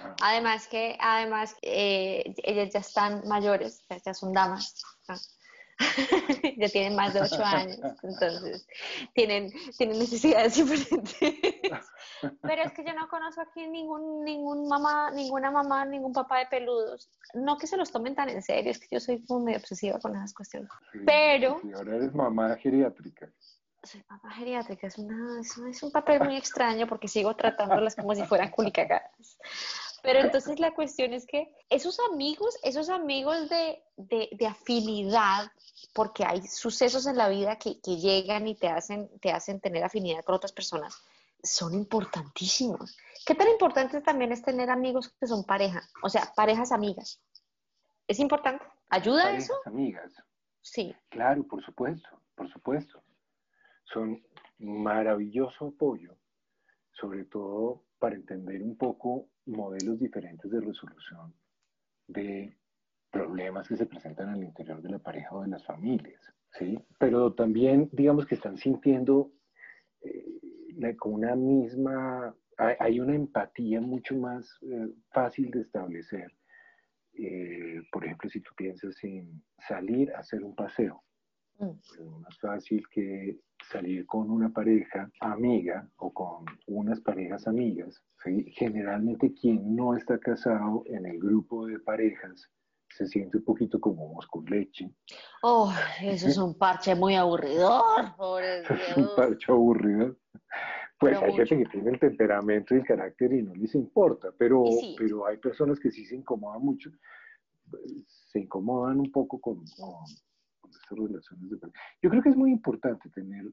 Ah. 0.00 0.14
Además 0.22 0.68
que, 0.68 0.96
además, 1.00 1.56
eh, 1.62 2.34
ellas 2.44 2.72
ya 2.72 2.80
están 2.80 3.26
mayores, 3.26 3.82
ya 4.04 4.14
son 4.14 4.32
damas. 4.32 4.74
ya 6.58 6.68
tienen 6.68 6.94
más 6.94 7.14
de 7.14 7.22
ocho 7.22 7.42
años, 7.42 7.78
entonces 8.02 8.66
tienen, 9.14 9.50
tienen 9.78 9.98
necesidades 9.98 10.56
diferentes. 10.56 11.16
Pero 12.42 12.62
es 12.62 12.72
que 12.72 12.84
yo 12.84 12.92
no 12.92 13.08
conozco 13.08 13.40
aquí 13.40 13.66
ningún, 13.66 14.22
ningún 14.22 14.68
mamá, 14.68 15.10
ninguna 15.10 15.50
mamá, 15.50 15.86
ningún 15.86 16.12
papá 16.12 16.40
de 16.40 16.46
peludos. 16.46 17.08
No 17.32 17.56
que 17.56 17.66
se 17.66 17.78
los 17.78 17.90
tomen 17.90 18.14
tan 18.14 18.28
en 18.28 18.42
serio, 18.42 18.70
es 18.72 18.78
que 18.78 18.88
yo 18.90 19.00
soy 19.00 19.24
muy 19.30 19.54
obsesiva 19.54 19.98
con 19.98 20.14
esas 20.14 20.34
cuestiones. 20.34 20.70
Pero... 21.06 21.60
Y 21.64 21.72
ahora 21.72 21.96
eres 21.96 22.14
mamá 22.14 22.54
geriátrica. 22.56 23.32
Soy 23.82 24.04
mamá 24.10 24.30
geriátrica, 24.34 24.86
es, 24.86 24.98
una, 24.98 25.40
es, 25.40 25.82
un 25.82 25.90
papel 25.90 26.20
muy 26.20 26.36
extraño 26.36 26.86
porque 26.86 27.08
sigo 27.08 27.34
tratándolas 27.34 27.96
como 27.96 28.14
si 28.14 28.22
fueran 28.24 28.50
culicagadas. 28.50 29.38
Pero 30.02 30.20
entonces 30.20 30.60
la 30.60 30.72
cuestión 30.72 31.12
es 31.12 31.26
que 31.26 31.54
esos 31.68 31.98
amigos, 32.10 32.58
esos 32.62 32.90
amigos 32.90 33.48
de, 33.48 33.82
de, 33.96 34.46
afinidad, 34.46 35.50
porque 35.94 36.24
hay 36.24 36.42
sucesos 36.46 37.06
en 37.06 37.16
la 37.16 37.28
vida 37.28 37.56
que, 37.56 37.80
que, 37.80 37.96
llegan 37.96 38.46
y 38.48 38.54
te 38.54 38.68
hacen, 38.68 39.10
te 39.20 39.30
hacen 39.30 39.60
tener 39.60 39.84
afinidad 39.84 40.24
con 40.24 40.34
otras 40.34 40.52
personas, 40.52 40.94
son 41.42 41.74
importantísimos. 41.74 42.96
¿Qué 43.26 43.34
tan 43.34 43.48
importante 43.48 44.00
también 44.00 44.32
es 44.32 44.42
tener 44.42 44.70
amigos 44.70 45.08
que 45.20 45.26
son 45.26 45.44
pareja? 45.44 45.82
O 46.02 46.08
sea, 46.08 46.32
parejas 46.34 46.72
amigas. 46.72 47.20
¿Es 48.06 48.18
importante? 48.18 48.64
¿Ayuda 48.88 49.24
parejas 49.24 49.44
eso? 49.44 49.54
amigas. 49.66 50.12
Sí. 50.62 50.94
Claro, 51.08 51.44
por 51.44 51.64
supuesto, 51.64 52.08
por 52.34 52.50
supuesto. 52.50 53.02
Son 53.92 54.22
maravilloso 54.58 55.68
apoyo, 55.68 56.16
sobre 56.92 57.24
todo 57.24 57.84
para 57.98 58.14
entender 58.14 58.62
un 58.62 58.76
poco 58.76 59.28
modelos 59.46 59.98
diferentes 59.98 60.50
de 60.50 60.60
resolución 60.60 61.34
de 62.06 62.56
problemas 63.10 63.68
que 63.68 63.76
se 63.76 63.86
presentan 63.86 64.28
al 64.28 64.42
interior 64.42 64.80
de 64.82 64.90
la 64.90 64.98
pareja 64.98 65.34
o 65.34 65.42
de 65.42 65.48
las 65.48 65.64
familias, 65.64 66.20
¿sí? 66.52 66.78
Pero 66.98 67.34
también, 67.34 67.88
digamos 67.92 68.26
que 68.26 68.36
están 68.36 68.56
sintiendo 68.56 69.32
eh, 70.02 70.96
con 70.96 71.14
una 71.14 71.34
misma, 71.34 72.34
hay, 72.56 73.00
una 73.00 73.14
empatía 73.14 73.80
mucho 73.80 74.16
más 74.16 74.58
eh, 74.62 74.88
fácil 75.10 75.50
de 75.50 75.60
establecer. 75.62 76.32
Eh, 77.14 77.82
por 77.90 78.04
ejemplo, 78.04 78.30
si 78.30 78.40
tú 78.40 78.50
piensas 78.56 79.02
en 79.02 79.42
salir 79.68 80.12
a 80.12 80.20
hacer 80.20 80.44
un 80.44 80.54
paseo, 80.54 81.02
es 81.60 82.00
más 82.20 82.38
fácil 82.38 82.82
que 82.90 83.38
salir 83.70 84.06
con 84.06 84.30
una 84.30 84.48
pareja 84.50 85.10
amiga 85.20 85.88
o 85.96 86.12
con 86.12 86.44
unas 86.66 87.00
parejas 87.00 87.46
amigas 87.46 88.02
Generalmente 88.22 89.32
quien 89.32 89.74
no 89.74 89.96
está 89.96 90.18
casado 90.18 90.82
en 90.86 91.06
el 91.06 91.18
grupo 91.18 91.66
de 91.66 91.78
parejas 91.78 92.50
se 92.90 93.06
siente 93.06 93.38
un 93.38 93.44
poquito 93.44 93.80
como 93.80 94.18
con 94.28 94.44
leche. 94.44 94.90
Oh, 95.42 95.72
eso 96.02 96.28
es 96.28 96.36
un 96.36 96.58
parche 96.58 96.94
muy 96.94 97.14
aburridor, 97.14 98.14
pobre 98.16 98.62
Es 98.68 98.96
un 98.96 99.08
parche 99.16 99.50
aburrido. 99.50 100.16
Pues 100.98 101.16
hay 101.22 101.32
gente 101.32 101.58
que 101.58 101.64
tiene 101.70 101.90
el 101.92 101.98
temperamento 101.98 102.74
y 102.74 102.78
el 102.78 102.84
carácter 102.84 103.32
y 103.32 103.42
no 103.42 103.54
les 103.54 103.74
importa, 103.74 104.28
pero, 104.36 104.64
pero 104.98 105.26
hay 105.26 105.38
personas 105.38 105.80
que 105.80 105.90
sí 105.90 106.04
se 106.04 106.16
incomodan 106.16 106.60
mucho, 106.60 106.90
se 108.04 108.40
incomodan 108.40 109.00
un 109.00 109.10
poco 109.10 109.40
con, 109.40 109.64
con, 109.78 110.04
estas 110.76 110.98
relaciones 110.98 111.50
de 111.50 111.56
pareja. 111.56 111.80
Yo 112.02 112.10
creo 112.10 112.22
que 112.22 112.28
es 112.30 112.36
muy 112.36 112.50
importante 112.50 113.08
tener 113.10 113.44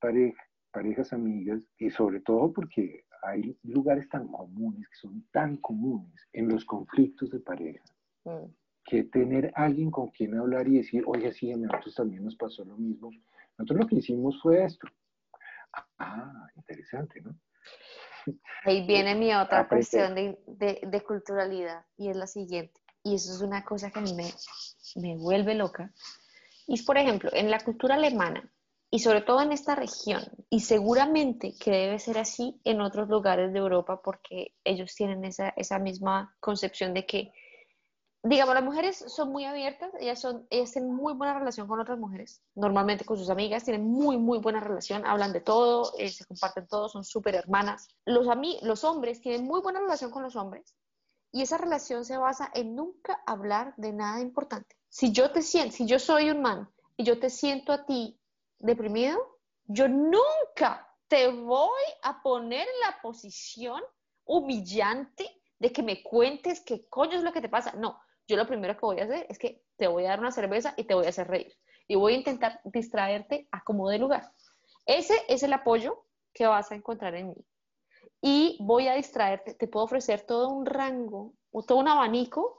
pareja, 0.00 0.42
parejas 0.72 1.12
amigas 1.12 1.62
y 1.78 1.90
sobre 1.90 2.20
todo 2.20 2.52
porque 2.52 3.04
hay 3.22 3.56
lugares 3.62 4.08
tan 4.08 4.26
comunes, 4.28 4.88
que 4.88 4.96
son 4.96 5.24
tan 5.30 5.56
comunes 5.58 6.28
en 6.32 6.48
los 6.48 6.64
conflictos 6.64 7.30
de 7.30 7.38
pareja, 7.40 7.84
mm. 8.24 8.46
que 8.84 9.04
tener 9.04 9.52
alguien 9.54 9.90
con 9.90 10.08
quien 10.10 10.36
hablar 10.36 10.66
y 10.66 10.78
decir, 10.78 11.04
oye, 11.06 11.32
sí, 11.32 11.52
a 11.52 11.56
nosotros 11.56 11.94
también 11.94 12.24
nos 12.24 12.36
pasó 12.36 12.64
lo 12.64 12.76
mismo. 12.76 13.10
Nosotros 13.58 13.80
lo 13.80 13.86
que 13.86 13.96
hicimos 13.96 14.40
fue 14.42 14.64
esto. 14.64 14.88
Ah, 15.98 16.48
interesante, 16.56 17.20
¿no? 17.20 17.38
Ahí 18.64 18.86
viene 18.86 19.14
mi 19.14 19.32
otra 19.34 19.68
cuestión 19.68 20.14
de, 20.14 20.38
de, 20.46 20.80
de, 20.86 21.00
culturalidad 21.02 21.84
y 21.96 22.08
es 22.08 22.16
la 22.16 22.26
siguiente. 22.26 22.80
Y 23.04 23.14
eso 23.14 23.32
es 23.32 23.40
una 23.40 23.64
cosa 23.64 23.90
que 23.90 23.98
a 23.98 24.02
mí 24.02 24.14
me, 24.14 24.30
me 24.96 25.16
vuelve 25.16 25.54
loca. 25.54 25.92
Y 26.66 26.82
por 26.82 26.98
ejemplo, 26.98 27.30
en 27.32 27.50
la 27.50 27.60
cultura 27.60 27.94
alemana, 27.96 28.52
y 28.94 28.98
sobre 28.98 29.22
todo 29.22 29.40
en 29.40 29.52
esta 29.52 29.74
región. 29.74 30.22
Y 30.50 30.60
seguramente 30.60 31.54
que 31.58 31.70
debe 31.70 31.98
ser 31.98 32.18
así 32.18 32.60
en 32.62 32.82
otros 32.82 33.08
lugares 33.08 33.50
de 33.52 33.58
Europa 33.58 34.02
porque 34.02 34.54
ellos 34.64 34.94
tienen 34.94 35.24
esa, 35.24 35.48
esa 35.56 35.78
misma 35.78 36.36
concepción 36.40 36.92
de 36.92 37.06
que, 37.06 37.32
digamos, 38.22 38.54
las 38.54 38.62
mujeres 38.62 39.02
son 39.08 39.32
muy 39.32 39.46
abiertas, 39.46 39.90
ellas, 39.98 40.20
son, 40.20 40.46
ellas 40.50 40.72
tienen 40.72 40.94
muy 40.94 41.14
buena 41.14 41.38
relación 41.38 41.66
con 41.66 41.80
otras 41.80 41.98
mujeres, 41.98 42.42
normalmente 42.54 43.06
con 43.06 43.16
sus 43.16 43.30
amigas, 43.30 43.64
tienen 43.64 43.82
muy, 43.82 44.18
muy 44.18 44.38
buena 44.40 44.60
relación, 44.60 45.06
hablan 45.06 45.32
de 45.32 45.40
todo, 45.40 45.94
eh, 45.98 46.10
se 46.10 46.26
comparten 46.26 46.66
todo, 46.66 46.90
son 46.90 47.02
súper 47.02 47.34
hermanas. 47.34 47.88
Los, 48.04 48.26
los 48.60 48.84
hombres 48.84 49.22
tienen 49.22 49.46
muy 49.46 49.62
buena 49.62 49.80
relación 49.80 50.10
con 50.10 50.22
los 50.22 50.36
hombres 50.36 50.76
y 51.32 51.40
esa 51.40 51.56
relación 51.56 52.04
se 52.04 52.18
basa 52.18 52.50
en 52.52 52.76
nunca 52.76 53.22
hablar 53.26 53.72
de 53.78 53.94
nada 53.94 54.20
importante. 54.20 54.76
Si 54.92 55.10
yo 55.10 55.30
te 55.30 55.40
siento, 55.40 55.74
si 55.74 55.86
yo 55.86 55.98
soy 55.98 56.28
un 56.28 56.42
man 56.42 56.68
y 56.98 57.04
yo 57.04 57.18
te 57.18 57.30
siento 57.30 57.72
a 57.72 57.86
ti 57.86 58.20
deprimido, 58.58 59.38
yo 59.64 59.88
nunca 59.88 60.86
te 61.08 61.28
voy 61.28 61.80
a 62.02 62.22
poner 62.22 62.60
en 62.60 62.80
la 62.86 63.00
posición 63.00 63.80
humillante 64.26 65.40
de 65.58 65.72
que 65.72 65.82
me 65.82 66.02
cuentes 66.02 66.60
qué 66.60 66.86
coño 66.90 67.16
es 67.16 67.22
lo 67.22 67.32
que 67.32 67.40
te 67.40 67.48
pasa. 67.48 67.72
No, 67.72 67.98
yo 68.28 68.36
lo 68.36 68.46
primero 68.46 68.74
que 68.74 68.84
voy 68.84 69.00
a 69.00 69.04
hacer 69.04 69.26
es 69.30 69.38
que 69.38 69.64
te 69.76 69.86
voy 69.86 70.04
a 70.04 70.10
dar 70.10 70.20
una 70.20 70.30
cerveza 70.30 70.74
y 70.76 70.84
te 70.84 70.92
voy 70.92 71.06
a 71.06 71.08
hacer 71.08 71.26
reír. 71.26 71.54
Y 71.88 71.94
voy 71.94 72.12
a 72.12 72.18
intentar 72.18 72.60
distraerte 72.64 73.48
a 73.50 73.64
como 73.64 73.88
de 73.88 73.98
lugar. 73.98 74.30
Ese 74.84 75.14
es 75.26 75.42
el 75.42 75.54
apoyo 75.54 76.04
que 76.34 76.46
vas 76.46 76.70
a 76.70 76.74
encontrar 76.74 77.14
en 77.14 77.30
mí. 77.30 77.46
Y 78.20 78.58
voy 78.60 78.88
a 78.88 78.94
distraerte, 78.94 79.54
te 79.54 79.68
puedo 79.68 79.86
ofrecer 79.86 80.26
todo 80.26 80.50
un 80.50 80.66
rango, 80.66 81.32
o 81.50 81.62
todo 81.62 81.78
un 81.78 81.88
abanico 81.88 82.58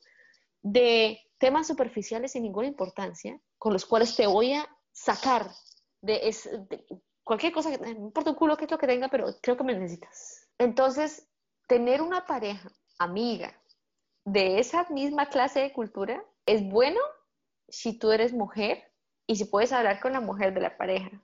de 0.64 1.22
temas 1.38 1.68
superficiales 1.68 2.32
sin 2.32 2.44
ninguna 2.44 2.68
importancia, 2.68 3.40
con 3.60 3.74
los 3.74 3.86
cuales 3.86 4.16
te 4.16 4.26
voy 4.26 4.54
a 4.54 4.68
sacar 4.92 5.52
de, 6.02 6.28
es, 6.28 6.50
cualquier 7.24 7.54
cosa, 7.54 7.70
no 7.78 7.90
importa 7.90 8.32
un 8.32 8.36
culo 8.36 8.58
que 8.58 8.66
es 8.66 8.72
lo 8.72 8.78
que 8.78 8.88
tenga, 8.88 9.10
pero 9.10 9.28
creo 9.42 9.58
que 9.58 9.64
me 9.64 9.74
necesitas. 9.74 10.50
Entonces, 10.58 11.28
tener 11.68 12.02
una 12.02 12.26
pareja, 12.26 12.72
amiga, 12.98 13.54
de 14.26 14.60
esa 14.60 14.88
misma 14.90 15.28
clase 15.28 15.60
de 15.60 15.74
cultura 15.74 16.24
es 16.46 16.64
bueno 16.64 17.00
si 17.68 17.98
tú 17.98 18.12
eres 18.12 18.34
mujer 18.34 18.84
y 19.28 19.36
si 19.36 19.46
puedes 19.46 19.74
hablar 19.74 20.00
con 20.00 20.14
la 20.14 20.22
mujer 20.22 20.54
de 20.54 20.62
la 20.62 20.78
pareja. 20.78 21.22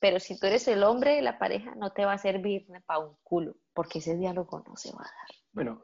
Pero 0.00 0.20
si 0.20 0.38
tú 0.38 0.46
eres 0.46 0.68
el 0.68 0.84
hombre 0.84 1.16
de 1.16 1.22
la 1.22 1.38
pareja, 1.38 1.74
no 1.74 1.90
te 1.90 2.04
va 2.04 2.12
a 2.12 2.18
servir 2.18 2.66
para 2.86 3.00
un 3.00 3.16
culo, 3.22 3.56
porque 3.74 3.98
ese 3.98 4.16
diálogo 4.16 4.62
no 4.66 4.76
se 4.76 4.92
va 4.92 5.00
a 5.00 5.04
dar. 5.04 5.38
Bueno, 5.52 5.82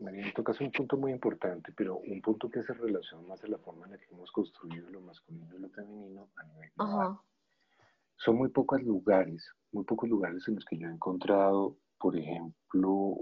María, 0.00 0.32
tocas 0.34 0.60
un 0.60 0.70
punto 0.70 0.96
muy 0.96 1.12
importante, 1.12 1.72
pero 1.76 1.98
un 1.98 2.22
punto 2.22 2.48
que 2.48 2.60
hace 2.60 2.72
relación 2.72 3.26
más 3.26 3.42
a 3.44 3.48
la 3.48 3.58
forma 3.58 3.84
en 3.86 3.92
la 3.92 3.98
que 3.98 4.06
hemos 4.12 4.32
construido 4.32 4.88
lo 4.88 5.02
masculino 5.02 5.54
y 5.56 5.58
lo 5.58 5.68
femenino 5.68 6.30
a 6.36 6.44
nivel 6.44 6.70
global. 6.74 7.18
Son 8.16 8.36
muy 8.36 8.48
pocos 8.48 8.82
lugares, 8.82 9.46
muy 9.72 9.84
pocos 9.84 10.08
lugares 10.08 10.46
en 10.48 10.54
los 10.54 10.64
que 10.64 10.78
yo 10.78 10.88
he 10.88 10.92
encontrado, 10.92 11.76
por 11.98 12.16
ejemplo, 12.16 13.16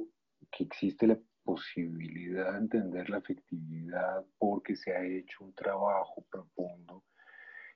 que 0.53 0.65
existe 0.65 1.07
la 1.07 1.19
posibilidad 1.43 2.53
de 2.53 2.59
entender 2.59 3.09
la 3.11 3.19
afectividad 3.19 4.25
porque 4.39 4.77
se 4.77 4.93
ha 4.93 5.05
hecho 5.05 5.45
un 5.45 5.55
trabajo 5.55 6.25
profundo 6.31 7.05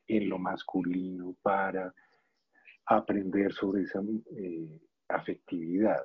en 0.06 0.28
lo 0.28 0.39
masculino 0.39 1.34
para 1.43 1.93
aprender 2.87 3.53
sobre 3.53 3.83
esa 3.83 4.01
eh, 4.37 4.81
afectividad, 5.09 6.03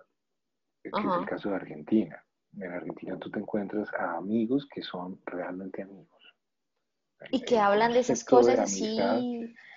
que 0.84 0.90
es 0.90 0.96
el 0.96 1.26
caso 1.26 1.50
de 1.50 1.56
Argentina. 1.56 2.24
En 2.56 2.72
Argentina 2.72 3.18
tú 3.20 3.30
te 3.30 3.40
encuentras 3.40 3.90
a 3.94 4.18
amigos 4.18 4.68
que 4.74 4.82
son 4.82 5.20
realmente 5.26 5.82
amigos. 5.82 6.36
Y 7.32 7.42
que 7.42 7.60
hablan 7.60 7.94
de 7.94 8.00
esas 8.00 8.24
cosas 8.24 8.60
así 8.60 8.98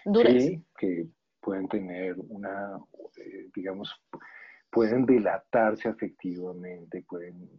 duras. 0.05 0.33
Sí, 0.33 0.65
que 0.79 1.09
pueden 1.41 1.69
tener 1.69 2.17
una, 2.29 2.79
eh, 3.17 3.49
digamos, 3.55 3.95
pueden 4.71 5.07
delatarse 5.07 5.89
afectivamente, 5.89 7.03
pueden 7.09 7.51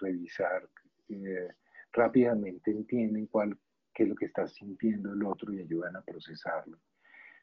revisar 0.00 0.68
eh, 1.08 1.48
rápidamente, 1.92 2.70
entienden 2.70 3.26
cuál, 3.26 3.58
qué 3.92 4.04
es 4.04 4.08
lo 4.08 4.14
que 4.14 4.26
está 4.26 4.46
sintiendo 4.46 5.12
el 5.12 5.24
otro 5.24 5.52
y 5.52 5.60
ayudan 5.60 5.96
a 5.96 6.02
procesarlo. 6.02 6.78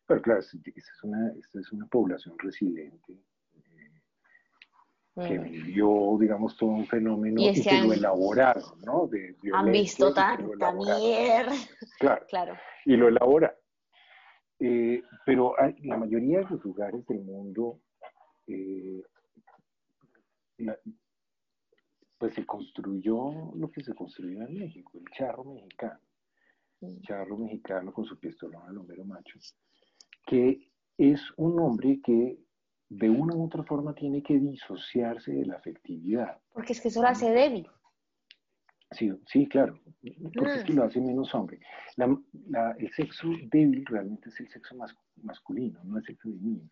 Pero 0.05 0.21
claro, 0.21 0.39
esta 0.39 0.59
es 0.59 1.03
una, 1.03 1.31
esta 1.39 1.59
es 1.59 1.71
una 1.71 1.87
población 1.87 2.37
resiliente 2.37 3.13
eh, 3.13 4.01
que 5.15 5.39
mm. 5.39 5.43
vivió, 5.43 6.17
digamos, 6.19 6.57
todo 6.57 6.71
un 6.71 6.87
fenómeno 6.87 7.41
y, 7.41 7.61
que 7.61 7.81
lo 7.81 7.93
elaboraron, 7.93 8.81
¿no? 8.81 9.07
De 9.07 9.35
han 9.53 9.71
visto 9.71 10.13
tanta 10.13 10.73
mierda. 10.73 11.53
Claro, 11.99 12.25
claro. 12.27 12.57
Y 12.85 12.97
lo 12.97 13.07
elaboran. 13.07 13.51
Eh, 14.59 15.01
pero 15.25 15.59
hay, 15.59 15.75
la 15.83 15.97
mayoría 15.97 16.39
de 16.39 16.49
los 16.49 16.63
lugares 16.63 17.05
del 17.07 17.21
mundo, 17.21 17.79
eh, 18.47 19.03
pues 22.17 22.33
se 22.33 22.45
construyó 22.45 23.53
lo 23.55 23.71
que 23.71 23.83
se 23.83 23.93
construyó 23.93 24.41
en 24.41 24.53
México, 24.53 24.97
el 24.97 25.05
charro 25.15 25.45
mexicano. 25.45 25.99
Mm. 26.83 27.01
charro 27.01 27.37
mexicano 27.37 27.93
con 27.93 28.03
su 28.03 28.19
pistolón 28.19 28.67
al 28.67 28.77
hombre 28.77 29.01
macho, 29.05 29.39
que 30.25 30.69
es 30.97 31.21
un 31.37 31.59
hombre 31.59 31.99
que 32.03 32.39
de 32.89 33.09
una 33.09 33.35
u 33.35 33.45
otra 33.45 33.63
forma 33.63 33.93
tiene 33.95 34.21
que 34.21 34.37
disociarse 34.37 35.31
de 35.33 35.45
la 35.45 35.55
afectividad. 35.55 36.39
Porque 36.53 36.73
es 36.73 36.81
que 36.81 36.89
eso 36.89 37.01
lo 37.01 37.07
hace 37.07 37.31
débil. 37.31 37.67
Sí, 38.91 39.11
sí, 39.25 39.47
claro, 39.47 39.79
porque 40.35 40.53
es 40.53 40.63
que 40.63 40.73
Mm. 40.73 40.75
lo 40.75 40.83
hace 40.83 41.01
menos 41.01 41.33
hombre. 41.33 41.59
La- 41.95 42.15
la- 42.49 42.75
el 42.77 42.91
sexo 42.91 43.27
débil 43.49 43.83
realmente 43.87 44.29
es 44.29 44.39
el 44.39 44.47
sexo 44.49 44.75
mas- 44.75 44.95
masculino, 45.23 45.83
no 45.83 45.97
es 45.97 46.07
el 46.09 46.17
femenino. 46.17 46.69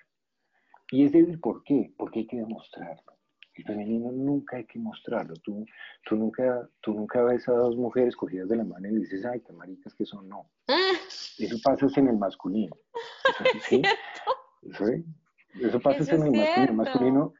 Y 0.91 1.05
es 1.05 1.11
débil 1.11 1.39
¿por 1.39 1.63
qué? 1.63 1.91
Porque 1.97 2.19
hay 2.19 2.27
que 2.27 2.37
demostrarlo. 2.37 3.17
El 3.55 3.63
femenino 3.65 4.11
nunca 4.11 4.57
hay 4.57 4.65
que 4.65 4.77
mostrarlo. 4.77 5.33
Tú, 5.37 5.65
tú, 6.05 6.15
nunca, 6.15 6.69
tú 6.81 6.93
nunca 6.93 7.23
ves 7.23 7.47
a 7.49 7.53
dos 7.53 7.75
mujeres 7.75 8.15
cogidas 8.15 8.47
de 8.49 8.55
la 8.57 8.63
mano 8.65 8.87
y 8.87 8.95
dices, 8.97 9.25
ay, 9.25 9.41
qué 9.41 9.51
maricas 9.51 9.93
que 9.95 10.05
son. 10.05 10.29
No. 10.29 10.47
Ah, 10.67 10.93
Eso 11.39 11.57
pasa 11.63 11.87
en 11.97 12.07
el 12.07 12.17
masculino. 12.17 12.75
Eso, 13.31 13.59
¿sí? 13.69 13.81
Eso, 15.61 15.79
pasa 15.79 15.99
Eso 15.99 16.15
en 16.15 16.23
el 16.23 16.31
masculino. 16.31 16.71
El 16.71 16.73
masculino. 16.73 17.33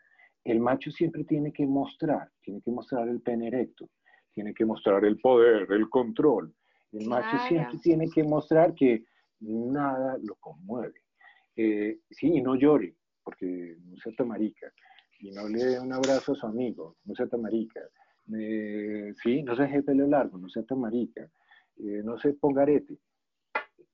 El 0.43 0.59
macho 0.59 0.91
siempre 0.91 1.23
tiene 1.23 1.53
que 1.53 1.67
mostrar, 1.67 2.31
tiene 2.41 2.61
que 2.61 2.71
mostrar 2.71 3.07
el 3.07 3.21
pene 3.21 3.47
erecto, 3.47 3.89
tiene 4.33 4.53
que 4.55 4.65
mostrar 4.65 5.05
el 5.05 5.19
poder, 5.19 5.71
el 5.71 5.87
control. 5.89 6.53
El 6.91 7.07
macho 7.07 7.37
siempre 7.47 7.77
tiene 7.77 8.09
que 8.09 8.23
mostrar 8.23 8.73
que 8.73 9.05
nada 9.39 10.17
lo 10.21 10.35
conmueve. 10.35 11.01
Eh, 11.55 11.99
sí, 12.09 12.27
y 12.27 12.41
no 12.41 12.55
llore, 12.55 12.95
porque 13.23 13.77
no 13.85 13.97
sea 13.97 14.13
tan 14.13 14.29
marica. 14.29 14.71
Y 15.19 15.31
no 15.31 15.47
le 15.47 15.63
dé 15.63 15.79
un 15.79 15.93
abrazo 15.93 16.31
a 16.31 16.35
su 16.35 16.45
amigo, 16.47 16.97
no 17.05 17.13
sea 17.13 17.27
tan 17.27 17.41
marica. 17.41 17.81
Eh, 18.35 19.13
sí, 19.21 19.43
no 19.43 19.55
se 19.55 19.63
deje 19.63 19.77
el 19.77 19.83
pelo 19.83 20.07
largo, 20.07 20.37
no 20.37 20.49
sea 20.49 20.63
tan 20.63 20.79
marica. 20.79 21.21
Eh, 21.77 22.01
no 22.03 22.17
se 22.17 22.33
ponga 22.33 22.63
arete. 22.63 22.97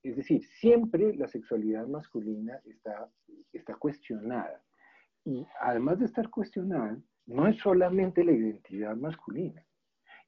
Es 0.03 0.15
decir, 0.15 0.43
siempre 0.59 1.15
la 1.15 1.27
sexualidad 1.27 1.87
masculina 1.87 2.59
está, 2.65 3.09
está 3.53 3.75
cuestionada. 3.75 4.63
Y 5.25 5.45
además 5.61 5.99
de 5.99 6.05
estar 6.05 6.29
cuestionada, 6.29 6.97
no 7.25 7.47
es 7.47 7.57
solamente 7.57 8.23
la 8.23 8.31
identidad 8.31 8.95
masculina, 8.95 9.65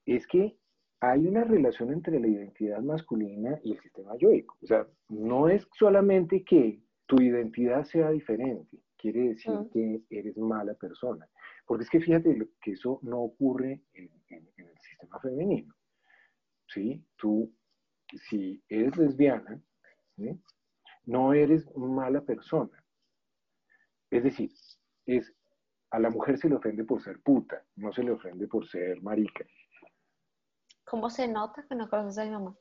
es 0.04 0.26
que 0.26 0.56
hay 1.00 1.26
una 1.26 1.44
relación 1.44 1.92
entre 1.92 2.20
la 2.20 2.26
identidad 2.28 2.80
masculina 2.82 3.58
y 3.64 3.72
el 3.72 3.80
sistema 3.80 4.14
yoico. 4.18 4.58
O 4.62 4.66
sea, 4.66 4.86
no 5.08 5.48
es 5.48 5.66
solamente 5.78 6.44
que 6.44 6.82
tu 7.06 7.16
identidad 7.22 7.84
sea 7.84 8.10
diferente, 8.10 8.78
quiere 8.98 9.28
decir 9.30 9.52
Mm. 9.52 9.70
que 9.70 10.02
eres 10.10 10.36
mala 10.36 10.74
persona. 10.74 11.26
Porque 11.64 11.84
es 11.84 11.90
que 11.90 12.00
fíjate 12.00 12.36
que 12.60 12.72
eso 12.72 12.98
no 13.02 13.20
ocurre 13.20 13.80
en, 13.94 14.10
en- 14.28 14.48
en 14.58 14.66
el 14.66 14.78
sistema 14.80 15.18
femenino. 15.20 15.74
¿Sí? 16.68 17.02
Tú, 17.16 17.50
si 18.18 18.62
eres 18.68 18.96
lesbiana, 18.96 19.60
¿sí? 20.16 20.40
no 21.04 21.32
eres 21.32 21.66
mala 21.76 22.20
persona. 22.22 22.84
Es 24.10 24.24
decir, 24.24 24.50
es, 25.06 25.32
a 25.90 25.98
la 25.98 26.10
mujer 26.10 26.38
se 26.38 26.48
le 26.48 26.56
ofende 26.56 26.84
por 26.84 27.02
ser 27.02 27.20
puta, 27.22 27.64
no 27.76 27.92
se 27.92 28.02
le 28.02 28.12
ofende 28.12 28.46
por 28.46 28.66
ser 28.68 29.00
marica. 29.02 29.44
¿Cómo 30.84 31.10
se 31.10 31.28
nota 31.28 31.64
que 31.68 31.74
no 31.74 31.88
conoces 31.88 32.18
a 32.18 32.24
mi 32.24 32.30
mamá? 32.30 32.56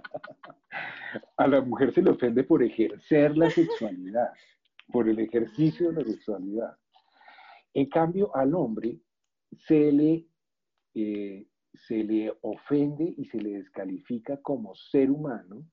A 1.36 1.46
la 1.46 1.60
mujer 1.60 1.92
se 1.92 2.02
le 2.02 2.10
ofende 2.10 2.44
por 2.44 2.62
ejercer 2.62 3.36
la 3.36 3.50
sexualidad, 3.50 4.32
por 4.92 5.08
el 5.08 5.18
ejercicio 5.18 5.90
de 5.90 6.02
la 6.02 6.10
sexualidad. 6.10 6.76
En 7.74 7.88
cambio, 7.88 8.34
al 8.36 8.54
hombre 8.54 9.00
se 9.66 9.92
le, 9.92 10.26
eh, 10.94 11.46
se 11.74 12.04
le 12.04 12.32
ofende 12.42 13.14
y 13.16 13.24
se 13.26 13.38
le 13.38 13.54
descalifica 13.58 14.40
como 14.42 14.74
ser 14.74 15.10
humano 15.10 15.64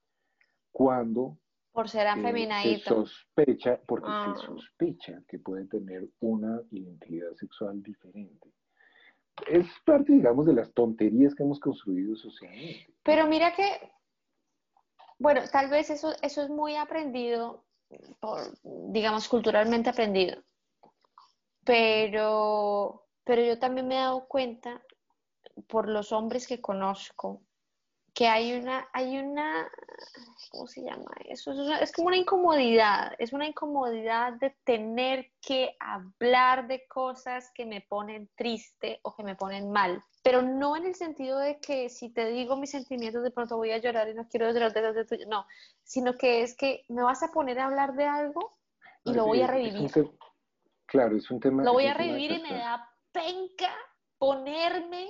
cuando 0.71 1.37
Por 1.71 1.89
ser 1.89 2.07
eh, 2.07 2.13
se 2.13 2.19
afeminadito. 2.19 3.05
sospecha, 3.05 3.79
porque 3.87 4.07
Ah. 4.09 4.33
se 4.35 4.45
sospecha 4.45 5.21
que 5.27 5.39
puede 5.39 5.65
tener 5.65 6.09
una 6.19 6.61
identidad 6.71 7.33
sexual 7.35 7.81
diferente. 7.83 8.51
Es 9.47 9.65
parte, 9.85 10.11
digamos, 10.13 10.45
de 10.45 10.53
las 10.53 10.73
tonterías 10.73 11.33
que 11.33 11.43
hemos 11.43 11.59
construido 11.59 12.15
socialmente. 12.15 12.93
Pero 13.03 13.27
mira 13.27 13.53
que, 13.55 13.91
bueno, 15.17 15.41
tal 15.51 15.69
vez 15.69 15.89
eso, 15.89 16.11
eso 16.21 16.41
es 16.43 16.49
muy 16.49 16.75
aprendido, 16.75 17.63
por, 18.19 18.39
digamos, 18.91 19.27
culturalmente 19.29 19.89
aprendido. 19.89 20.43
Pero, 21.63 23.05
pero 23.23 23.41
yo 23.43 23.59
también 23.59 23.87
me 23.87 23.95
he 23.95 23.99
dado 23.99 24.27
cuenta 24.27 24.81
por 25.67 25.87
los 25.89 26.11
hombres 26.11 26.47
que 26.47 26.61
conozco 26.61 27.41
que 28.13 28.27
hay 28.27 28.53
una, 28.53 28.89
hay 28.91 29.17
una, 29.17 29.69
¿cómo 30.51 30.67
se 30.67 30.81
llama 30.81 31.05
eso? 31.25 31.51
Es, 31.51 31.59
una- 31.59 31.79
es 31.79 31.91
como 31.91 32.07
una 32.07 32.17
incomodidad, 32.17 33.13
es 33.17 33.33
una 33.33 33.45
incomodidad 33.47 34.33
de 34.33 34.55
tener 34.63 35.31
que 35.41 35.75
hablar 35.79 36.67
de 36.67 36.85
cosas 36.87 37.51
que 37.53 37.65
me 37.65 37.81
ponen 37.81 38.29
triste 38.35 38.99
o 39.03 39.15
que 39.15 39.23
me 39.23 39.35
ponen 39.35 39.71
mal, 39.71 40.03
pero 40.23 40.41
no 40.41 40.75
en 40.75 40.85
el 40.85 40.95
sentido 40.95 41.37
de 41.39 41.59
que 41.59 41.89
si 41.89 42.09
te 42.09 42.25
digo 42.29 42.57
mis 42.57 42.71
sentimientos 42.71 43.23
de 43.23 43.31
pronto 43.31 43.57
voy 43.57 43.71
a 43.71 43.77
llorar 43.77 44.09
y 44.09 44.13
no 44.13 44.27
quiero 44.27 44.51
llorar 44.51 44.73
de 44.73 45.05
tuyo, 45.05 45.25
no, 45.27 45.45
sino 45.83 46.15
que 46.17 46.41
es 46.41 46.57
que 46.57 46.83
me 46.89 47.03
vas 47.03 47.23
a 47.23 47.31
poner 47.31 47.59
a 47.59 47.65
hablar 47.65 47.93
de 47.93 48.05
algo 48.05 48.57
y 49.05 49.13
lo 49.13 49.25
voy 49.25 49.41
a 49.41 49.47
revivir. 49.47 49.89
claro, 50.87 51.15
es 51.15 51.29
un 51.31 51.39
tema. 51.39 51.63
Lo 51.63 51.73
voy 51.73 51.85
a 51.85 51.93
de 51.93 51.93
revivir 51.93 52.31
y 52.31 52.41
me 52.41 52.53
da 52.53 52.88
penca 53.11 53.73
ponerme 54.17 55.07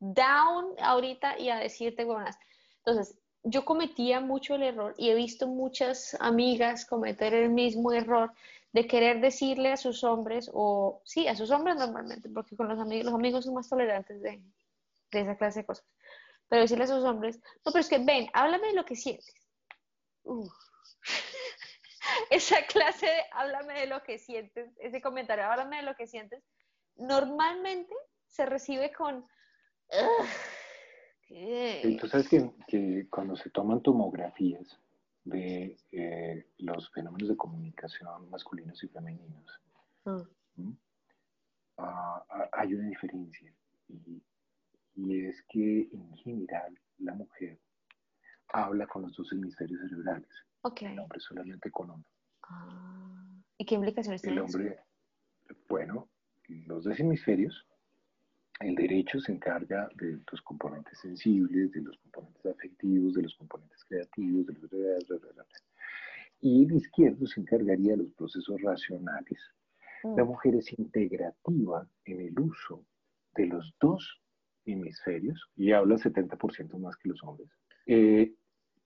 down 0.00 0.74
ahorita 0.80 1.38
y 1.38 1.50
a 1.50 1.56
decirte 1.56 2.04
buenas. 2.04 2.38
Entonces, 2.78 3.16
yo 3.42 3.64
cometía 3.64 4.20
mucho 4.20 4.54
el 4.54 4.62
error 4.62 4.94
y 4.96 5.10
he 5.10 5.14
visto 5.14 5.46
muchas 5.46 6.16
amigas 6.20 6.86
cometer 6.86 7.34
el 7.34 7.50
mismo 7.50 7.92
error 7.92 8.32
de 8.72 8.86
querer 8.86 9.20
decirle 9.20 9.70
a 9.70 9.76
sus 9.76 10.02
hombres, 10.02 10.50
o 10.52 11.00
sí, 11.04 11.28
a 11.28 11.36
sus 11.36 11.50
hombres 11.50 11.76
normalmente, 11.76 12.28
porque 12.28 12.56
con 12.56 12.68
los 12.68 12.80
amigos, 12.80 13.04
los 13.04 13.14
amigos 13.14 13.44
son 13.44 13.54
más 13.54 13.68
tolerantes 13.68 14.20
de, 14.20 14.40
esa 15.12 15.36
clase 15.36 15.60
de 15.60 15.66
cosas, 15.66 15.84
pero 16.48 16.62
decirle 16.62 16.84
a 16.84 16.88
sus 16.88 17.04
hombres, 17.04 17.38
no, 17.64 17.70
pero 17.70 17.78
es 17.78 17.88
que 17.88 17.98
ven, 17.98 18.28
háblame 18.32 18.68
de 18.68 18.74
lo 18.74 18.84
que 18.84 18.96
sientes. 18.96 19.32
Esa 22.30 22.64
clase 22.66 23.06
de 23.06 23.22
háblame 23.32 23.80
de 23.80 23.86
lo 23.86 24.02
que 24.02 24.18
sientes, 24.18 24.70
ese 24.78 25.00
comentario, 25.00 25.44
háblame 25.44 25.76
de 25.76 25.82
lo 25.82 25.94
que 25.94 26.06
sientes, 26.06 26.42
normalmente 26.96 27.94
se 28.26 28.46
recibe 28.46 28.92
con... 28.92 29.26
Y 31.28 31.96
tú 31.96 32.06
sabes 32.08 32.28
que, 32.28 32.50
que 32.68 33.06
cuando 33.10 33.36
se 33.36 33.50
toman 33.50 33.82
tomografías 33.82 34.78
de 35.24 35.76
eh, 35.92 36.46
los 36.58 36.90
fenómenos 36.92 37.28
de 37.28 37.36
comunicación 37.36 38.28
masculinos 38.30 38.82
y 38.84 38.88
femeninos, 38.88 39.60
Mm. 40.06 40.20
¿m? 40.58 40.76
Ah, 41.78 42.22
ah, 42.28 42.48
hay 42.52 42.74
una 42.74 42.88
diferencia. 42.88 43.50
Y, 43.88 44.22
y 44.96 45.24
es 45.26 45.42
que 45.48 45.88
en 45.92 46.14
general 46.18 46.78
la 46.98 47.14
mujer 47.14 47.58
habla 48.48 48.86
con 48.86 49.00
los 49.02 49.16
dos 49.16 49.32
hemisferios 49.32 49.80
cerebrales, 49.80 50.28
Ok. 50.60 50.82
el 50.82 50.98
hombre 50.98 51.20
solamente 51.20 51.70
con 51.70 51.90
uno. 51.90 52.04
Ah, 52.42 53.24
¿Y 53.56 53.64
qué 53.64 53.76
implicaciones 53.76 54.22
El 54.24 54.34
tiene 54.34 54.46
eso? 54.46 54.58
hombre, 54.58 54.78
bueno, 55.70 56.08
los 56.48 56.84
dos 56.84 56.98
hemisferios, 57.00 57.66
el 58.60 58.74
derecho 58.74 59.18
se 59.20 59.32
encarga 59.32 59.88
de 59.96 60.20
los 60.30 60.42
componentes 60.42 60.98
sensibles, 61.00 61.72
de 61.72 61.82
los 61.82 61.96
componentes 61.98 62.46
afectivos, 62.46 63.14
de 63.14 63.22
los 63.22 63.34
componentes 63.34 63.84
creativos, 63.84 64.46
de 64.46 64.54
los... 64.54 65.46
Y 66.40 66.64
el 66.64 66.76
izquierdo 66.76 67.26
se 67.26 67.40
encargaría 67.40 67.92
de 67.92 68.04
los 68.04 68.12
procesos 68.12 68.60
racionales. 68.62 69.40
Mm. 70.04 70.16
La 70.16 70.24
mujer 70.24 70.54
es 70.56 70.78
integrativa 70.78 71.88
en 72.04 72.20
el 72.20 72.38
uso 72.38 72.84
de 73.34 73.46
los 73.46 73.74
dos 73.80 74.20
hemisferios 74.66 75.50
y 75.56 75.72
habla 75.72 75.96
70% 75.96 76.78
más 76.78 76.96
que 76.96 77.08
los 77.08 77.22
hombres. 77.22 77.48
Eh, 77.86 78.34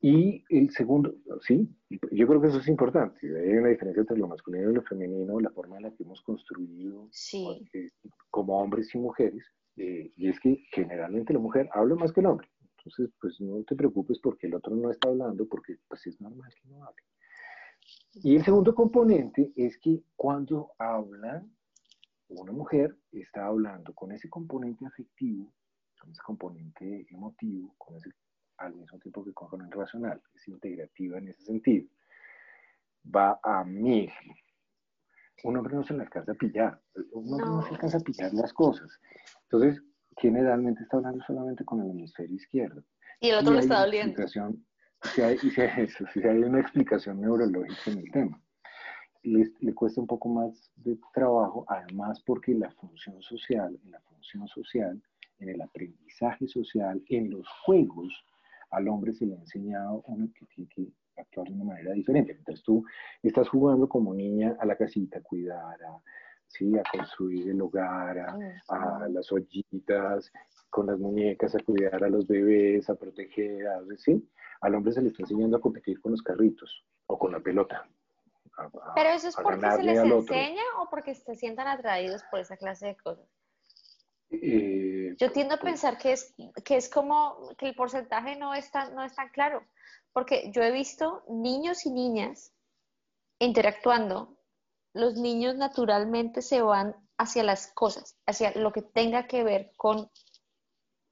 y 0.00 0.44
el 0.48 0.70
segundo, 0.70 1.14
sí, 1.40 1.68
yo 2.12 2.26
creo 2.26 2.40
que 2.40 2.48
eso 2.48 2.58
es 2.58 2.68
importante. 2.68 3.18
Hay 3.26 3.56
una 3.56 3.68
diferencia 3.68 4.00
entre 4.00 4.16
lo 4.16 4.28
masculino 4.28 4.70
y 4.70 4.74
lo 4.74 4.82
femenino, 4.82 5.40
la 5.40 5.50
forma 5.50 5.76
en 5.76 5.84
la 5.84 5.90
que 5.90 6.04
hemos 6.04 6.22
construido 6.22 7.08
Sí. 7.10 7.68
como 8.30 8.58
hombres 8.60 8.94
y 8.94 8.98
mujeres, 8.98 9.44
eh, 9.76 10.12
y 10.16 10.28
es 10.28 10.38
que 10.40 10.64
generalmente 10.72 11.32
la 11.32 11.40
mujer 11.40 11.68
habla 11.72 11.94
más 11.96 12.12
que 12.12 12.20
el 12.20 12.26
hombre. 12.26 12.48
Entonces, 12.78 13.10
pues 13.20 13.40
no 13.40 13.62
te 13.64 13.74
preocupes 13.74 14.18
porque 14.20 14.46
el 14.46 14.54
otro 14.54 14.74
no 14.76 14.90
está 14.90 15.08
hablando, 15.08 15.46
porque 15.48 15.76
pues 15.88 16.06
es 16.06 16.20
normal 16.20 16.52
que 16.62 16.68
no 16.68 16.84
hable. 16.84 17.02
Y 18.22 18.36
el 18.36 18.44
segundo 18.44 18.74
componente 18.74 19.52
es 19.56 19.78
que 19.78 20.02
cuando 20.16 20.72
habla 20.78 21.44
una 22.28 22.52
mujer, 22.52 22.96
está 23.12 23.46
hablando 23.46 23.94
con 23.94 24.12
ese 24.12 24.28
componente 24.28 24.86
afectivo, 24.86 25.52
con 25.98 26.10
ese 26.10 26.20
componente 26.24 27.06
emotivo, 27.10 27.74
con 27.78 27.96
ese, 27.96 28.10
al 28.58 28.74
mismo 28.74 28.98
tiempo 28.98 29.24
que 29.24 29.32
componente 29.32 29.76
racional, 29.76 30.20
es 30.34 30.48
integrativa 30.48 31.18
en 31.18 31.28
ese 31.28 31.42
sentido. 31.42 31.88
Va 33.14 33.38
a 33.42 33.64
mí. 33.64 34.08
Un 35.44 35.56
hombre 35.56 35.74
no 35.74 35.84
se 35.84 35.94
le 35.94 36.02
alcanza 36.02 36.32
a 36.32 36.34
pillar, 36.34 36.80
un 37.12 37.32
hombre 37.32 37.46
no. 37.46 37.56
No. 37.56 37.62
se 37.62 37.70
alcanza 37.70 37.98
a 37.98 38.00
pillar 38.00 38.34
las 38.34 38.52
cosas. 38.52 38.90
Entonces, 39.44 39.82
generalmente 40.16 40.82
está 40.82 40.96
hablando 40.96 41.24
solamente 41.24 41.64
con 41.64 41.80
el 41.80 41.90
hemisferio 41.90 42.36
izquierdo. 42.36 42.82
Y 43.20 43.30
el 43.30 43.38
otro 43.38 43.54
le 43.54 43.60
está 43.60 43.80
doliendo. 43.80 44.26
Si 44.26 45.22
hay, 45.22 45.38
si 45.38 45.60
hay, 45.60 45.86
si 45.88 46.20
hay 46.20 46.38
una 46.42 46.60
explicación 46.60 47.20
neurológica 47.20 47.90
en 47.92 47.98
el 47.98 48.10
tema. 48.10 48.42
Le, 49.22 49.52
le, 49.60 49.74
cuesta 49.74 50.00
un 50.00 50.06
poco 50.06 50.28
más 50.28 50.72
de 50.76 50.98
trabajo, 51.12 51.64
además 51.68 52.20
porque 52.24 52.54
la 52.54 52.70
función 52.72 53.20
social, 53.22 53.78
en 53.84 53.90
la 53.90 54.00
función 54.00 54.46
social, 54.48 55.00
en 55.38 55.48
el 55.48 55.60
aprendizaje 55.60 56.46
social, 56.48 57.02
en 57.08 57.30
los 57.30 57.46
juegos, 57.64 58.12
al 58.70 58.88
hombre 58.88 59.12
se 59.12 59.26
le 59.26 59.34
ha 59.34 59.38
enseñado 59.38 60.02
uno 60.06 60.28
que 60.34 60.46
tiene 60.46 60.68
que 60.74 60.88
actuar 61.16 61.48
de 61.48 61.54
una 61.54 61.64
manera 61.64 61.92
diferente. 61.92 62.32
Entonces 62.32 62.64
tú 62.64 62.84
estás 63.22 63.48
jugando 63.48 63.88
como 63.88 64.14
niña 64.14 64.56
a 64.60 64.66
la 64.66 64.76
casita, 64.76 65.20
cuidar, 65.22 65.82
a, 65.82 66.02
¿sí? 66.46 66.76
a 66.78 66.82
construir 66.90 67.50
el 67.50 67.60
hogar, 67.60 68.18
a, 68.68 69.08
las 69.08 69.30
ollitas, 69.32 70.32
con 70.70 70.86
las 70.86 70.98
muñecas, 70.98 71.54
a 71.54 71.60
cuidar 71.60 72.02
a 72.04 72.08
los 72.08 72.26
bebés, 72.26 72.88
a 72.90 72.94
proteger, 72.94 73.66
a, 73.66 73.80
¿sí? 73.96 74.28
Al 74.60 74.74
hombre 74.74 74.92
se 74.92 75.02
le 75.02 75.08
está 75.08 75.22
enseñando 75.22 75.56
a 75.56 75.60
competir 75.60 76.00
con 76.00 76.12
los 76.12 76.22
carritos 76.22 76.84
o 77.06 77.18
con 77.18 77.32
la 77.32 77.40
pelota. 77.40 77.88
Pero 78.94 79.10
eso 79.10 79.28
es 79.28 79.36
porque 79.36 79.70
se 79.70 79.82
les 79.84 79.98
enseña 79.98 80.62
o 80.80 80.90
porque 80.90 81.14
se 81.14 81.36
sientan 81.36 81.68
atraídos 81.68 82.22
por 82.30 82.40
esa 82.40 82.56
clase 82.56 82.86
de 82.88 82.96
cosas. 82.96 83.26
Eh, 84.30 85.14
Yo 85.18 85.32
tiendo 85.32 85.54
a 85.54 85.58
pues 85.58 85.72
pensar 85.72 85.98
que 85.98 86.12
es, 86.12 86.34
que 86.64 86.76
es 86.76 86.88
como 86.88 87.48
que 87.56 87.68
el 87.68 87.74
porcentaje 87.74 88.36
no 88.36 88.54
es, 88.54 88.70
tan, 88.70 88.94
no 88.94 89.02
es 89.04 89.14
tan 89.14 89.30
claro, 89.30 89.62
porque 90.12 90.50
yo 90.52 90.62
he 90.62 90.70
visto 90.70 91.24
niños 91.28 91.86
y 91.86 91.90
niñas 91.90 92.52
interactuando, 93.38 94.36
los 94.92 95.14
niños 95.14 95.56
naturalmente 95.56 96.42
se 96.42 96.60
van 96.60 96.94
hacia 97.16 97.42
las 97.42 97.72
cosas, 97.72 98.16
hacia 98.26 98.52
lo 98.52 98.72
que 98.72 98.82
tenga 98.82 99.26
que 99.26 99.44
ver 99.44 99.72
con, 99.76 100.10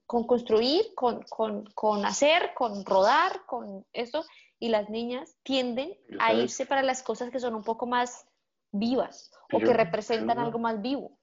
con 0.06 0.26
construir, 0.26 0.94
con, 0.94 1.22
con, 1.22 1.64
con 1.74 2.04
hacer, 2.04 2.52
con 2.54 2.84
rodar, 2.84 3.44
con 3.46 3.86
eso, 3.92 4.24
y 4.58 4.68
las 4.68 4.88
niñas 4.88 5.36
tienden 5.42 5.96
a 6.18 6.32
irse 6.32 6.66
para 6.66 6.82
las 6.82 7.02
cosas 7.02 7.30
que 7.30 7.40
son 7.40 7.54
un 7.54 7.62
poco 7.62 7.86
más 7.86 8.26
vivas 8.72 9.30
o 9.52 9.58
que 9.58 9.72
representan 9.72 10.38
algo 10.38 10.58
más 10.58 10.80
vivo. 10.80 11.18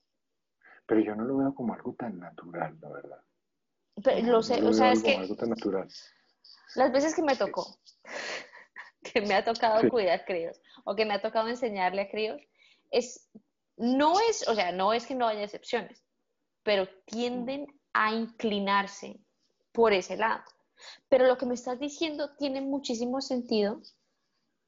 Pero 0.85 1.01
yo 1.01 1.15
no 1.15 1.23
lo 1.23 1.37
veo 1.37 1.55
como 1.55 1.73
algo 1.73 1.93
tan 1.93 2.19
natural, 2.19 2.77
la 2.81 2.89
verdad. 2.89 3.21
Pero, 4.03 4.27
lo 4.27 4.43
sé, 4.43 4.61
o 4.63 4.73
sea, 4.73 4.91
es 4.91 5.03
que 5.03 5.15
algo 5.15 5.35
tan 5.35 5.49
natural. 5.49 5.87
las 6.75 6.91
veces 6.91 7.15
que 7.15 7.21
me 7.21 7.35
tocó, 7.35 7.65
que 9.13 9.21
me 9.21 9.35
ha 9.35 9.45
tocado 9.45 9.87
cuidar 9.89 10.25
críos 10.25 10.59
o 10.83 10.95
que 10.95 11.05
me 11.05 11.13
ha 11.13 11.21
tocado 11.21 11.47
enseñarle 11.47 12.01
a 12.01 12.09
críos, 12.09 12.41
es, 12.91 13.29
no 13.77 14.19
es, 14.29 14.47
o 14.47 14.55
sea, 14.55 14.71
no 14.71 14.93
es 14.93 15.05
que 15.05 15.15
no 15.15 15.27
haya 15.27 15.43
excepciones, 15.43 16.03
pero 16.63 16.87
tienden 17.05 17.67
a 17.93 18.13
inclinarse 18.13 19.19
por 19.71 19.93
ese 19.93 20.17
lado. 20.17 20.43
Pero 21.07 21.27
lo 21.27 21.37
que 21.37 21.45
me 21.45 21.53
estás 21.53 21.79
diciendo 21.79 22.35
tiene 22.37 22.61
muchísimo 22.61 23.21
sentido 23.21 23.81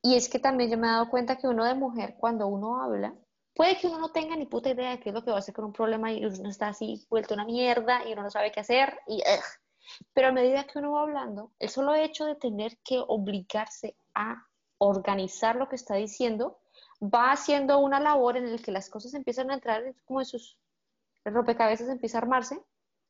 y 0.01 0.15
es 0.15 0.29
que 0.29 0.37
también 0.37 0.69
yo 0.69 0.77
me 0.77 0.87
he 0.87 0.91
dado 0.91 1.09
cuenta 1.09 1.37
que 1.37 1.47
uno 1.47 1.65
de 1.65 1.73
mujer, 1.73 2.15
cuando 2.19 2.45
uno 2.47 2.81
habla, 2.81 3.15
Puede 3.55 3.77
que 3.77 3.87
uno 3.87 3.99
no 3.99 4.11
tenga 4.11 4.35
ni 4.35 4.45
puta 4.45 4.69
idea 4.69 4.91
de 4.91 4.99
qué 4.99 5.09
es 5.09 5.15
lo 5.15 5.23
que 5.23 5.31
va 5.31 5.37
a 5.37 5.39
hacer 5.39 5.55
con 5.55 5.65
un 5.65 5.73
problema 5.73 6.11
y 6.11 6.25
uno 6.25 6.49
está 6.49 6.67
así 6.67 7.07
vuelto 7.09 7.33
una 7.33 7.45
mierda 7.45 8.05
y 8.07 8.11
uno 8.11 8.23
no 8.23 8.29
sabe 8.29 8.51
qué 8.51 8.59
hacer 8.59 8.99
y 9.07 9.23
pero 10.13 10.29
a 10.29 10.31
medida 10.31 10.65
que 10.65 10.79
uno 10.79 10.93
va 10.93 11.03
hablando, 11.03 11.51
el 11.59 11.69
solo 11.69 11.93
hecho 11.95 12.25
de 12.25 12.35
tener 12.35 12.77
que 12.83 13.01
obligarse 13.07 13.95
a 14.13 14.45
organizar 14.77 15.55
lo 15.55 15.69
que 15.69 15.75
está 15.75 15.95
diciendo 15.95 16.59
va 17.01 17.31
haciendo 17.31 17.79
una 17.79 17.99
labor 17.99 18.35
en 18.35 18.51
la 18.51 18.61
que 18.61 18.71
las 18.71 18.89
cosas 18.89 19.13
empiezan 19.13 19.51
a 19.51 19.53
entrar 19.55 19.83
como 20.05 20.21
en 20.21 20.25
sus 20.25 20.57
rompecabezas 21.23 21.87
empieza 21.87 22.17
a 22.17 22.21
armarse 22.21 22.61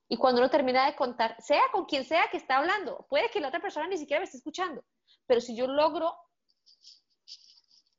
y 0.07 0.17
cuando 0.17 0.41
uno 0.41 0.51
termina 0.51 0.85
de 0.85 0.95
contar, 0.95 1.35
sea 1.41 1.63
con 1.71 1.85
quien 1.85 2.05
sea 2.05 2.29
que 2.29 2.37
está 2.37 2.57
hablando, 2.57 3.07
puede 3.09 3.29
que 3.31 3.39
la 3.39 3.47
otra 3.47 3.59
persona 3.59 3.87
ni 3.87 3.97
siquiera 3.97 4.19
me 4.19 4.25
esté 4.25 4.37
escuchando, 4.37 4.83
pero 5.25 5.41
si 5.41 5.55
yo 5.55 5.65
logro 5.65 6.15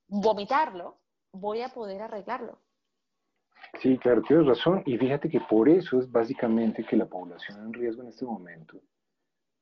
vomitarlo, 0.07 1.01
voy 1.41 1.63
a 1.63 1.69
poder 1.69 2.03
arreglarlo. 2.03 2.61
Sí, 3.81 3.99
claro, 3.99 4.23
tienes 4.23 4.47
razón. 4.47 4.83
Y 4.87 4.97
fíjate 4.97 5.29
que 5.29 5.41
por 5.41 5.69
eso 5.69 5.99
es 6.01 6.11
básicamente 6.11 6.85
que 6.85 6.97
la 6.97 7.07
población 7.07 7.61
en 7.61 7.73
riesgo 7.73 8.03
en 8.03 8.09
este 8.09 8.25
momento, 8.25 8.81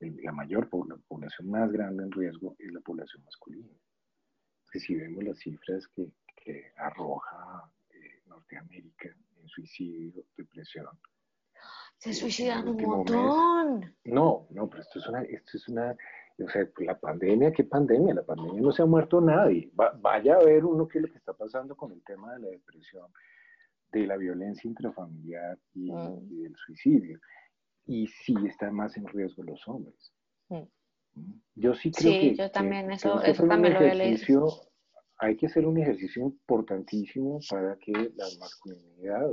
la 0.00 0.32
mayor 0.32 0.68
la 0.88 0.96
población 1.08 1.50
más 1.50 1.70
grande 1.72 2.04
en 2.04 2.12
riesgo 2.12 2.54
es 2.58 2.72
la 2.72 2.80
población 2.80 3.24
masculina. 3.24 3.72
Que 4.70 4.80
si 4.80 4.94
vemos 4.94 5.22
las 5.24 5.38
cifras 5.38 5.86
que, 5.88 6.10
que 6.36 6.72
arroja 6.76 7.70
eh, 7.90 8.22
Norteamérica 8.26 9.08
en 9.36 9.48
suicidio, 9.48 10.24
depresión. 10.36 10.86
Se 11.98 12.12
suicidan 12.12 12.68
un 12.68 12.82
montón. 12.82 13.96
no, 14.04 14.46
no, 14.50 14.68
pero 14.68 14.82
esto 14.82 14.98
es 14.98 15.06
una, 15.06 15.22
esto 15.22 15.56
es 15.56 15.68
una 15.68 15.96
o 16.42 16.48
sea, 16.48 16.66
pues, 16.74 16.86
la 16.86 16.98
pandemia, 16.98 17.52
¿qué 17.52 17.64
pandemia? 17.64 18.14
La 18.14 18.24
pandemia 18.24 18.60
no 18.60 18.72
se 18.72 18.82
ha 18.82 18.86
muerto 18.86 19.20
nadie. 19.20 19.70
vaya 19.74 20.36
a 20.36 20.44
ver 20.44 20.64
uno 20.64 20.88
qué 20.88 20.98
es 20.98 21.02
lo 21.02 21.10
que 21.10 21.18
está 21.18 21.32
pasando 21.32 21.76
con 21.76 21.92
el 21.92 22.02
tema 22.02 22.34
de 22.34 22.40
la 22.40 22.48
depresión, 22.48 23.06
de 23.92 24.06
la 24.06 24.16
violencia 24.16 24.68
intrafamiliar 24.68 25.58
y, 25.74 25.92
mm. 25.92 26.42
del 26.42 26.56
suicidio. 26.56 27.20
Y 27.86 28.08
sí 28.08 28.34
están 28.46 28.74
más 28.74 28.96
en 28.96 29.06
riesgo 29.06 29.44
los 29.44 29.66
hombres. 29.68 30.12
Mm. 30.48 30.62
Mm. 31.14 31.42
Yo 31.54 31.74
sí 31.74 31.92
creo 31.92 32.12
sí, 32.12 32.20
que... 32.20 32.34
yo 32.34 32.50
también, 32.50 32.90
eso, 32.90 33.22
eso 33.22 33.46
también 33.46 33.74
lo 33.74 33.80
he 33.80 34.18
Hay 35.18 35.36
que 35.36 35.46
hacer 35.46 35.66
un 35.66 35.78
ejercicio 35.78 36.22
importantísimo 36.22 37.38
para 37.48 37.76
que 37.78 37.92
la 37.92 38.26
masculinidad 38.40 39.30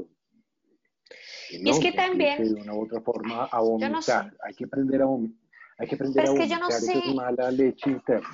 y 1.50 1.70
es 1.70 1.80
que 1.80 1.92
también 1.92 2.42
de 2.42 2.62
una 2.62 2.74
u 2.74 2.84
otra 2.84 3.02
forma 3.02 3.44
a 3.46 3.60
vomitar. 3.60 4.34
Hay 4.46 4.54
que 4.54 4.64
aprender 4.64 5.02
a 5.02 5.06
vomitar 5.06 5.41
hay 5.82 5.88
que 5.88 5.96
aprender 5.96 6.28
a 6.28 6.32
es 6.32 6.40
que 6.40 6.48
yo 6.48 6.60
no 6.60 6.70
sé. 6.70 7.02
mala 7.16 7.50
leche 7.52 7.90
interna. 7.90 8.30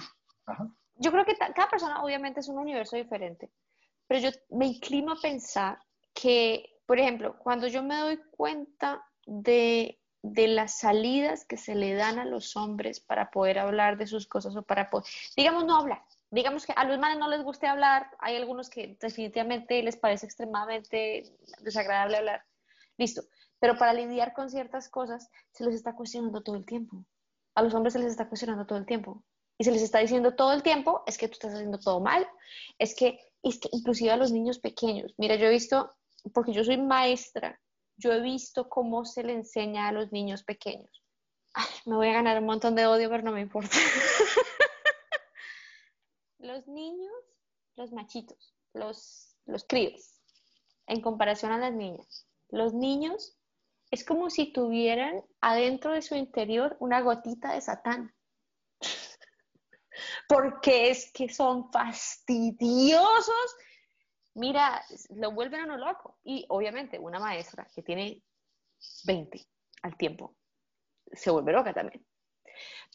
Yo 0.96 1.12
creo 1.12 1.26
que 1.26 1.36
cada 1.38 1.70
persona 1.70 2.04
obviamente 2.04 2.42
es 2.42 2.50
un 2.50 2.58
universo 2.58 2.98
diferente, 2.98 3.52
pero 4.06 4.20
yo 4.20 4.30
me 4.50 4.66
inclino 4.66 5.14
a 5.14 5.22
pensar 5.22 5.80
que, 6.14 6.66
por 6.86 7.00
ejemplo, 7.00 7.38
cuando 7.40 7.68
yo 7.68 7.84
me 7.84 7.96
doy 7.96 8.20
cuenta 8.32 9.02
de, 9.26 9.98
de 10.24 10.48
las 10.50 10.80
salidas 10.80 11.46
que 11.46 11.56
se 11.56 11.76
le 11.76 11.94
dan 11.94 12.20
a 12.20 12.26
los 12.26 12.58
hombres 12.58 13.00
para 13.00 13.30
poder 13.32 13.60
hablar 13.60 13.98
de 13.98 14.08
sus 14.08 14.28
cosas 14.28 14.56
o 14.56 14.64
para 14.64 14.90
poder, 14.90 15.08
digamos, 15.38 15.64
no 15.64 15.78
hablar, 15.78 16.04
digamos 16.30 16.66
que 16.66 16.74
a 16.76 16.84
los 16.84 17.00
manes 17.00 17.18
no 17.18 17.30
les 17.30 17.44
guste 17.44 17.68
hablar, 17.68 18.10
hay 18.20 18.36
algunos 18.36 18.70
que 18.70 18.98
definitivamente 19.00 19.82
les 19.84 19.96
parece 19.96 20.26
extremadamente 20.26 21.24
desagradable 21.62 22.18
hablar, 22.18 22.44
listo, 22.98 23.22
pero 23.60 23.78
para 23.78 23.94
lidiar 23.94 24.34
con 24.34 24.50
ciertas 24.50 24.90
cosas 24.90 25.30
se 25.52 25.64
les 25.64 25.76
está 25.76 25.96
cuestionando 25.96 26.44
todo 26.44 26.58
el 26.58 26.66
tiempo 26.66 27.06
a 27.58 27.64
los 27.64 27.74
hombres 27.74 27.94
se 27.94 28.00
les 28.00 28.12
está 28.12 28.30
cuestionando 28.30 28.68
todo 28.68 28.78
el 28.78 28.86
tiempo. 28.86 29.24
Y 29.58 29.64
se 29.64 29.72
les 29.72 29.82
está 29.82 29.98
diciendo 29.98 30.36
todo 30.36 30.54
el 30.54 30.62
tiempo, 30.62 31.02
es 31.08 31.18
que 31.18 31.28
tú 31.28 31.34
estás 31.34 31.56
haciendo 31.56 31.80
todo 31.80 32.00
mal, 32.00 32.28
es 32.78 32.94
que, 32.94 33.20
es 33.42 33.60
que 33.60 33.70
inclusive 33.72 34.12
a 34.12 34.18
los 34.18 34.32
niños 34.32 34.60
pequeños. 34.60 35.16
Mira, 35.18 35.38
yo 35.38 35.48
he 35.48 35.50
visto, 35.50 35.92
porque 36.36 36.54
yo 36.54 36.64
soy 36.64 36.78
maestra, 36.78 37.60
yo 37.96 38.14
he 38.14 38.22
visto 38.22 38.70
cómo 38.70 39.06
se 39.06 39.24
le 39.24 39.34
enseña 39.34 39.88
a 39.88 39.92
los 39.92 40.12
niños 40.12 40.44
pequeños. 40.44 41.04
me 41.88 41.96
voy 41.96 42.10
a 42.10 42.14
ganar 42.14 42.38
un 42.38 42.46
montón 42.46 42.76
de 42.76 42.86
odio, 42.86 43.10
pero 43.10 43.24
no 43.24 43.32
me 43.32 43.42
importa. 43.42 43.76
los 46.38 46.68
niños, 46.68 47.12
los 47.76 47.92
machitos, 47.92 48.54
los, 48.74 49.36
los 49.48 49.64
críos, 49.64 50.22
en 50.86 51.02
comparación 51.02 51.54
a 51.54 51.58
las 51.58 51.74
niñas. 51.74 52.28
Los 52.50 52.76
niños 52.76 53.36
es 53.92 54.04
como 54.04 54.30
si 54.30 54.52
tuvieran 54.52 55.24
adentro 55.42 55.94
de 55.94 56.02
su 56.02 56.16
interior 56.16 56.76
una 56.80 57.02
gotita 57.02 57.54
de 57.54 57.62
Satán. 57.62 58.14
Porque 60.28 60.90
es 60.90 61.12
que 61.12 61.30
son 61.30 61.72
fastidiosos. 61.72 63.56
Mira, 64.36 64.84
lo 65.10 65.32
vuelven 65.32 65.62
a 65.62 65.66
uno 65.66 65.78
loco. 65.78 66.20
Y 66.24 66.46
obviamente 66.50 67.00
una 67.00 67.20
maestra 67.20 67.68
que 67.74 67.82
tiene 67.82 68.22
20 69.06 69.48
al 69.84 69.98
tiempo 69.98 70.36
se 71.14 71.32
vuelve 71.32 71.54
loca 71.54 71.74
también. 71.74 72.06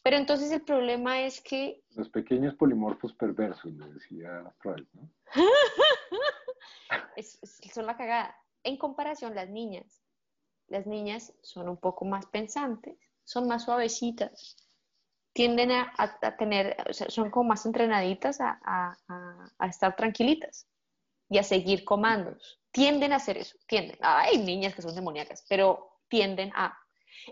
Pero 0.03 0.17
entonces 0.17 0.51
el 0.51 0.63
problema 0.63 1.21
es 1.21 1.41
que... 1.41 1.81
Los 1.91 2.09
pequeños 2.09 2.55
polimorfos 2.55 3.13
perversos, 3.13 3.73
le 3.73 3.93
decía 3.93 4.53
Freud, 4.59 4.85
¿no? 4.93 5.09
son 7.73 7.85
la 7.85 7.97
cagada. 7.97 8.37
En 8.63 8.77
comparación, 8.77 9.33
las 9.33 9.49
niñas 9.49 10.02
las 10.67 10.85
niñas 10.87 11.33
son 11.41 11.69
un 11.69 11.77
poco 11.77 12.05
más 12.05 12.25
pensantes, 12.27 12.97
son 13.23 13.47
más 13.47 13.63
suavecitas, 13.63 14.57
tienden 15.33 15.71
a, 15.71 16.35
tener, 16.37 16.77
son 16.93 17.31
como 17.31 17.49
más 17.49 17.65
entrenaditas 17.65 18.37
a, 18.39 18.97
estar 19.67 19.95
tranquilitas 19.95 20.67
y 21.29 21.39
a 21.39 21.43
seguir 21.43 21.83
comandos. 21.83 22.59
Tienden 22.71 23.13
a 23.13 23.17
hacer 23.17 23.37
eso, 23.37 23.57
tienden. 23.67 23.97
Hay 24.01 24.37
niñas 24.37 24.75
que 24.75 24.81
son 24.81 24.95
demoníacas, 24.95 25.45
pero 25.49 25.99
tienden 26.07 26.51
a. 26.55 26.77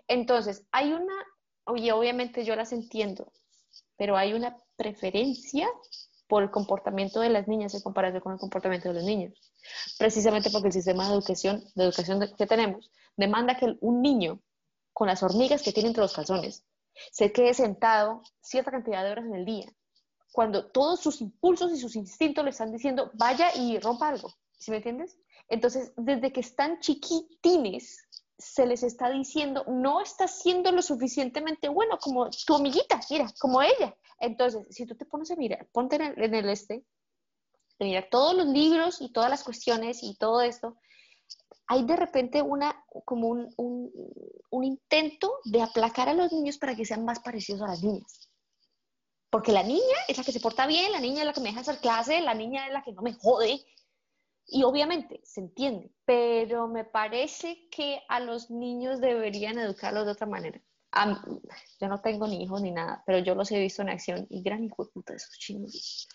Entonces, 0.07 0.67
hay 0.71 0.93
una, 0.93 1.13
oye, 1.65 1.91
obviamente 1.91 2.43
yo 2.43 2.55
las 2.55 2.71
entiendo, 2.73 3.31
pero 3.97 4.17
hay 4.17 4.33
una 4.33 4.57
preferencia 4.75 5.67
por 6.27 6.43
el 6.43 6.51
comportamiento 6.51 7.19
de 7.19 7.29
las 7.29 7.47
niñas 7.47 7.73
en 7.73 7.81
comparación 7.81 8.21
con 8.21 8.33
el 8.33 8.39
comportamiento 8.39 8.89
de 8.89 8.95
los 8.95 9.03
niños. 9.03 9.33
Precisamente 9.97 10.49
porque 10.49 10.67
el 10.69 10.73
sistema 10.73 11.07
de 11.07 11.13
educación, 11.13 11.63
de 11.75 11.83
educación 11.83 12.25
que 12.37 12.47
tenemos 12.47 12.89
demanda 13.15 13.57
que 13.57 13.77
un 13.81 14.01
niño 14.01 14.41
con 14.93 15.07
las 15.07 15.23
hormigas 15.23 15.61
que 15.61 15.71
tiene 15.71 15.89
entre 15.89 16.03
los 16.03 16.13
calzones 16.13 16.65
se 17.11 17.31
quede 17.31 17.53
sentado 17.53 18.21
cierta 18.41 18.71
cantidad 18.71 19.03
de 19.03 19.11
horas 19.11 19.25
en 19.25 19.35
el 19.35 19.45
día, 19.45 19.71
cuando 20.31 20.69
todos 20.71 20.99
sus 20.99 21.21
impulsos 21.21 21.71
y 21.71 21.77
sus 21.79 21.95
instintos 21.95 22.43
le 22.43 22.51
están 22.51 22.71
diciendo 22.71 23.11
vaya 23.13 23.55
y 23.55 23.79
rompa 23.79 24.09
algo. 24.09 24.33
¿Sí 24.59 24.71
me 24.71 24.77
entiendes? 24.77 25.17
Entonces, 25.47 25.91
desde 25.97 26.31
que 26.31 26.41
están 26.41 26.79
chiquitines, 26.79 28.05
se 28.37 28.65
les 28.65 28.83
está 28.83 29.09
diciendo, 29.09 29.63
no 29.67 30.01
estás 30.01 30.39
siendo 30.39 30.71
lo 30.71 30.81
suficientemente 30.81 31.69
bueno 31.69 31.97
como 31.99 32.29
tu 32.29 32.55
amiguita, 32.55 32.99
mira, 33.09 33.27
como 33.39 33.61
ella. 33.61 33.95
Entonces, 34.19 34.67
si 34.69 34.85
tú 34.85 34.95
te 34.95 35.05
pones 35.05 35.29
a 35.31 35.35
mirar, 35.35 35.67
ponte 35.71 35.97
en 35.97 36.33
el, 36.33 36.49
este, 36.49 36.83
de 37.79 37.85
mirar 37.85 38.07
todos 38.09 38.35
los 38.35 38.47
libros 38.47 39.01
y 39.01 39.11
todas 39.11 39.29
las 39.29 39.43
cuestiones 39.43 40.01
y 40.03 40.15
todo 40.15 40.41
esto, 40.41 40.77
hay 41.71 41.85
de 41.85 41.95
repente 41.95 42.41
una, 42.41 42.83
como 43.05 43.29
un, 43.29 44.29
intento 44.61 45.39
de 45.45 45.61
aplacar 45.61 46.09
a 46.09 46.13
los 46.13 46.33
niños 46.33 46.57
para 46.57 46.75
que 46.75 46.83
sean 46.83 47.05
más 47.05 47.21
parecidos 47.21 47.61
a 47.61 47.67
las 47.67 47.81
niñas. 47.81 48.29
Porque 49.29 49.53
la 49.53 49.63
niña 49.63 49.97
es 50.09 50.17
la 50.17 50.25
que 50.25 50.33
se 50.33 50.41
porta 50.41 50.67
bien, 50.67 50.91
la 50.91 50.99
niña 50.99 51.21
es 51.21 51.27
la 51.27 51.31
que 51.31 51.39
me 51.39 51.47
deja 51.47 51.61
hacer 51.61 51.77
clase, 51.77 52.19
la 52.19 52.33
niña 52.33 52.67
es 52.67 52.73
la 52.73 52.83
que 52.83 52.91
no 52.91 53.01
me 53.01 53.13
jode, 53.13 53.65
y 54.47 54.63
obviamente 54.63 55.21
se 55.23 55.39
entiende, 55.39 55.93
pero 56.03 56.67
me 56.67 56.83
parece 56.83 57.69
que 57.69 58.01
a 58.09 58.19
los 58.19 58.51
niños 58.51 58.99
deberían 58.99 59.57
educarlos 59.57 60.05
de 60.05 60.11
otra 60.11 60.27
manera. 60.27 60.61
yo 61.79 61.87
no 61.87 62.01
tengo 62.01 62.27
ni 62.27 62.43
hijos 62.43 62.61
ni 62.61 62.71
nada, 62.71 63.01
pero 63.05 63.19
yo 63.19 63.33
los 63.33 63.49
he 63.49 63.59
visto 63.59 63.81
en 63.81 63.91
acción 63.91 64.27
y 64.29 64.43
gran 64.43 64.61
hijo 64.65 64.83
de 64.83 64.91
puta 64.91 65.13
esos 65.13 65.37
chinos. 65.37 66.05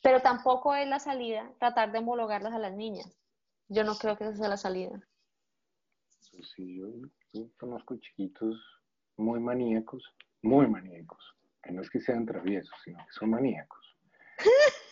Pero 0.00 0.22
tampoco 0.22 0.74
es 0.74 0.88
la 0.88 1.00
salida 1.00 1.52
tratar 1.58 1.92
de 1.92 1.98
homologarlas 1.98 2.54
a 2.54 2.58
las 2.58 2.72
niñas. 2.72 3.21
Yo 3.68 3.84
no 3.84 3.94
creo 3.94 4.16
que 4.16 4.24
esa 4.24 4.36
sea 4.36 4.48
la 4.48 4.56
salida. 4.56 5.00
Pues 6.32 6.50
sí, 6.54 6.76
yo, 6.76 6.88
yo 7.32 7.48
conozco 7.58 7.96
chiquitos 7.96 8.56
muy 9.16 9.40
maníacos, 9.40 10.02
muy 10.42 10.66
maníacos, 10.66 11.22
que 11.62 11.72
no 11.72 11.82
es 11.82 11.90
que 11.90 12.00
sean 12.00 12.26
traviesos, 12.26 12.74
sino 12.84 12.98
que 12.98 13.12
son 13.12 13.30
maníacos. 13.30 13.96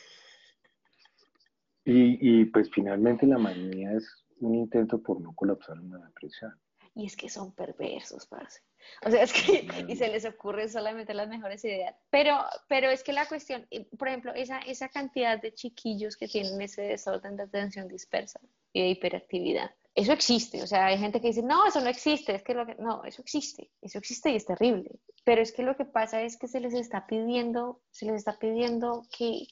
Y, 1.93 2.45
pues 2.47 2.71
finalmente 2.71 3.27
la 3.27 3.39
manía 3.39 3.93
es 3.95 4.07
un 4.39 4.55
intento 4.55 5.03
por 5.03 5.21
no 5.21 5.35
colapsar 5.35 5.81
una 5.81 5.99
depresión. 5.99 6.55
Y 6.95 7.07
es 7.07 7.17
que 7.17 7.29
son 7.29 7.53
perversos, 7.53 8.27
parce. 8.27 8.61
O 9.05 9.11
sea, 9.11 9.23
es 9.23 9.33
que 9.33 9.67
y 9.89 9.97
se 9.97 10.09
les 10.09 10.25
ocurren 10.25 10.69
solamente 10.69 11.15
las 11.15 11.29
mejores 11.29 11.65
ideas. 11.65 11.95
Pero, 12.11 12.39
pero 12.69 12.91
es 12.91 13.03
que 13.03 13.13
la 13.13 13.27
cuestión, 13.27 13.67
por 13.99 14.09
ejemplo, 14.09 14.33
esa, 14.35 14.59
esa 14.61 14.89
cantidad 14.89 15.41
de 15.41 15.55
chiquillos 15.55 16.17
que 16.17 16.29
tienen 16.29 16.61
ese 16.61 16.83
desorden 16.83 17.37
de 17.37 17.45
atención 17.45 17.89
dispersa 17.89 18.41
y 18.73 18.83
de 18.83 18.89
hiperactividad, 18.89 19.71
eso 19.95 20.13
existe. 20.13 20.63
O 20.63 20.67
sea, 20.67 20.87
hay 20.87 20.99
gente 20.99 21.21
que 21.21 21.29
dice, 21.29 21.43
no, 21.43 21.67
eso 21.67 21.81
no 21.81 21.89
existe. 21.89 22.35
Es 22.35 22.43
que 22.43 22.55
lo 22.55 22.67
que, 22.67 22.77
no, 22.77 23.05
eso 23.05 23.23
existe. 23.23 23.71
Eso 23.83 23.99
existe 23.99 24.31
y 24.31 24.37
es 24.37 24.47
terrible. 24.47 24.91
Pero 25.25 25.43
es 25.43 25.53
que 25.53 25.63
lo 25.63 25.77
que 25.77 25.85
pasa 25.85 26.23
es 26.23 26.37
que 26.37 26.49
se 26.49 26.61
les 26.61 26.75
está 26.75 27.07
pidiendo, 27.07 27.81
se 27.91 28.07
les 28.07 28.17
está 28.17 28.39
pidiendo 28.39 29.03
que, 29.17 29.47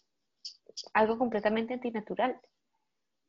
algo 0.95 1.19
completamente 1.19 1.75
antinatural. 1.75 2.41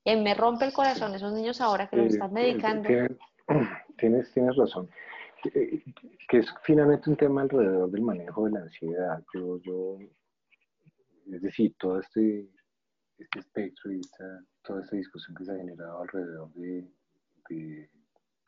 Y 0.04 0.16
me 0.16 0.34
rompe 0.34 0.66
el 0.66 0.74
corazón 0.74 1.14
esos 1.16 1.34
niños 1.34 1.62
ahora 1.62 1.90
que 1.90 1.98
los 1.98 2.14
están 2.14 2.32
medicando. 2.32 2.90
Tienes, 4.00 4.32
tienes, 4.32 4.56
razón. 4.56 4.90
Que, 5.42 5.84
es 6.32 6.54
finalmente 6.64 7.10
un 7.10 7.16
tema 7.16 7.42
alrededor 7.42 7.90
del 7.92 8.02
manejo 8.02 8.46
de 8.46 8.52
la 8.52 8.60
ansiedad. 8.62 9.24
Yo, 9.34 9.60
yo 9.62 9.98
es 11.32 11.42
decir, 11.42 11.76
todo 11.78 12.00
este, 12.00 12.50
este 13.18 13.40
espectro 13.40 13.92
y 13.92 14.02
toda 14.64 14.82
esta 14.82 14.96
discusión 14.96 15.36
que 15.36 15.46
se 15.46 15.52
ha 15.52 15.58
generado 15.58 16.02
alrededor 16.02 16.52
de, 16.54 16.88
de 17.50 17.90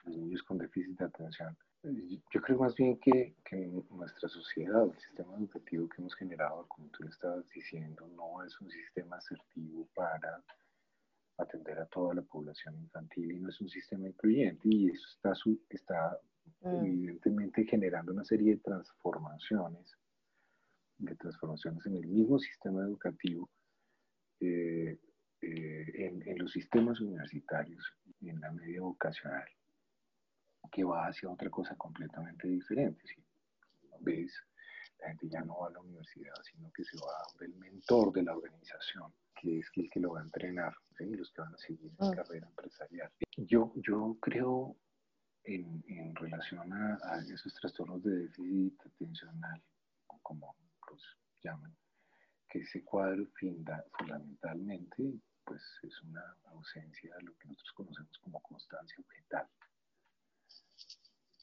los 0.06 0.18
niños 0.18 0.44
con 0.44 0.58
déficit 0.58 0.98
de 0.98 1.06
atención 1.06 1.58
yo 1.84 2.42
creo 2.42 2.60
más 2.60 2.76
bien 2.76 3.00
que, 3.00 3.36
que, 3.44 3.56
nuestra 3.90 4.30
sociedad, 4.30 4.84
el 4.84 5.00
sistema 5.00 5.36
educativo 5.38 5.90
que 5.90 6.02
hemos 6.02 6.14
generado, 6.16 6.66
como 6.68 6.88
tú 6.90 7.08
estabas 7.08 7.50
diciendo, 7.50 8.08
no 8.16 8.44
es 8.44 8.60
un 8.62 8.70
sistema 8.70 9.18
asertivo 9.18 9.88
para 9.96 10.44
atender 11.44 11.80
a 11.80 11.86
toda 11.86 12.14
la 12.14 12.22
población 12.22 12.78
infantil 12.80 13.32
y 13.32 13.40
no 13.40 13.50
es 13.50 13.60
un 13.62 13.70
sistema 13.70 14.08
incluyente 14.08 14.68
y 14.70 14.90
eso 14.90 15.08
está, 15.10 15.34
está 15.70 16.20
mm. 16.62 16.86
evidentemente 16.86 17.66
generando 17.66 18.14
una 18.14 18.26
serie 18.26 18.56
de 18.56 18.62
transformaciones, 18.62 19.98
de 20.98 21.16
transformaciones 21.16 21.86
en 21.86 21.96
el 21.96 22.08
mismo 22.08 22.40
sistema 22.40 22.82
educativo, 22.84 23.50
eh, 24.40 25.00
eh, 25.42 25.92
en, 25.96 26.28
en 26.28 26.38
los 26.38 26.52
sistemas 26.52 27.00
universitarios 27.00 27.84
en 28.22 28.40
la 28.40 28.52
media 28.52 28.82
vocacional 28.82 29.48
que 30.72 30.84
va 30.84 31.08
hacia 31.08 31.30
otra 31.30 31.50
cosa 31.50 31.76
completamente 31.76 32.48
diferente. 32.48 33.02
¿sí? 33.08 33.24
¿Ves? 34.00 34.34
La 35.00 35.08
gente 35.10 35.30
ya 35.30 35.42
no 35.42 35.60
va 35.60 35.68
a 35.68 35.72
la 35.72 35.80
universidad, 35.80 36.34
sino 36.44 36.72
que 36.72 36.84
se 36.84 36.98
va 36.98 37.24
del 37.40 37.56
mentor 37.56 38.14
de 38.14 38.24
la 38.24 38.36
organización, 38.36 39.14
que 39.42 39.60
es 39.60 39.68
el 39.76 39.90
que 39.90 40.00
lo 40.00 40.12
va 40.14 40.20
a 40.20 40.24
entrenar, 40.24 40.74
¿sí? 40.98 41.06
los 41.16 41.32
que 41.32 41.42
van 41.42 41.54
a 41.54 41.58
seguir 41.58 41.92
en 42.00 42.08
mm. 42.08 42.12
carrera 42.14 42.48
empresarial. 42.48 43.12
Yo, 43.38 43.74
yo 43.76 44.18
creo 44.22 44.78
en, 45.44 45.84
en 45.88 46.16
relación 46.16 46.72
a, 46.72 47.00
a, 47.04 47.20
esos 47.22 47.54
trastornos 47.56 48.04
de 48.04 48.28
déficit 48.28 48.80
atencional, 48.86 49.62
como 50.22 50.56
los 50.90 51.18
llaman, 51.44 51.76
que 52.48 52.60
ese 52.60 52.84
cuadro 52.84 53.26
fundamentalmente 53.98 55.20
pues 55.44 55.62
es 55.82 56.02
una 56.04 56.24
ausencia 56.46 57.16
de 57.16 57.24
lo 57.24 57.36
que 57.38 57.48
nosotros 57.48 57.74
conocemos 57.74 58.18
como 58.20 58.40
constancia 58.42 58.96
objetal 59.00 59.48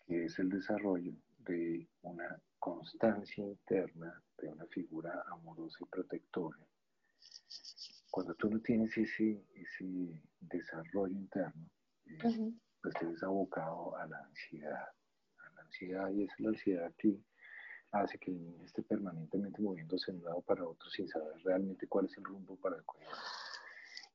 que 0.09 0.25
es 0.25 0.39
el 0.39 0.49
desarrollo 0.49 1.13
de 1.41 1.87
una 2.01 2.41
constancia 2.59 3.45
interna, 3.45 4.23
de 4.39 4.49
una 4.49 4.65
figura 4.67 5.23
amorosa 5.31 5.79
y 5.83 5.85
protectora. 5.85 6.59
Cuando 8.11 8.35
tú 8.35 8.51
no 8.51 8.61
tienes 8.61 8.97
ese, 8.97 9.45
ese 9.55 10.23
desarrollo 10.41 11.15
interno, 11.15 11.69
eh, 12.07 12.19
pues 12.83 12.95
te 12.95 13.07
ves 13.07 13.23
abocado 13.23 13.97
a 13.97 14.07
la 14.07 14.19
ansiedad. 14.19 14.89
A 15.39 15.51
la 15.55 15.63
ansiedad 15.63 16.11
y 16.11 16.25
es 16.25 16.31
la 16.39 16.49
ansiedad 16.51 16.93
que 16.97 17.19
hace 17.93 18.19
que 18.19 18.31
el 18.31 18.43
niño 18.43 18.65
esté 18.65 18.83
permanentemente 18.83 19.61
moviéndose 19.63 20.13
de 20.13 20.19
un 20.19 20.25
lado 20.25 20.41
para 20.43 20.67
otro 20.67 20.89
sin 20.91 21.09
saber 21.09 21.35
realmente 21.43 21.87
cuál 21.87 22.07
es 22.07 22.17
el 22.19 22.25
rumbo 22.25 22.57
para 22.57 22.77
el 22.77 22.85
cuello. 22.85 23.09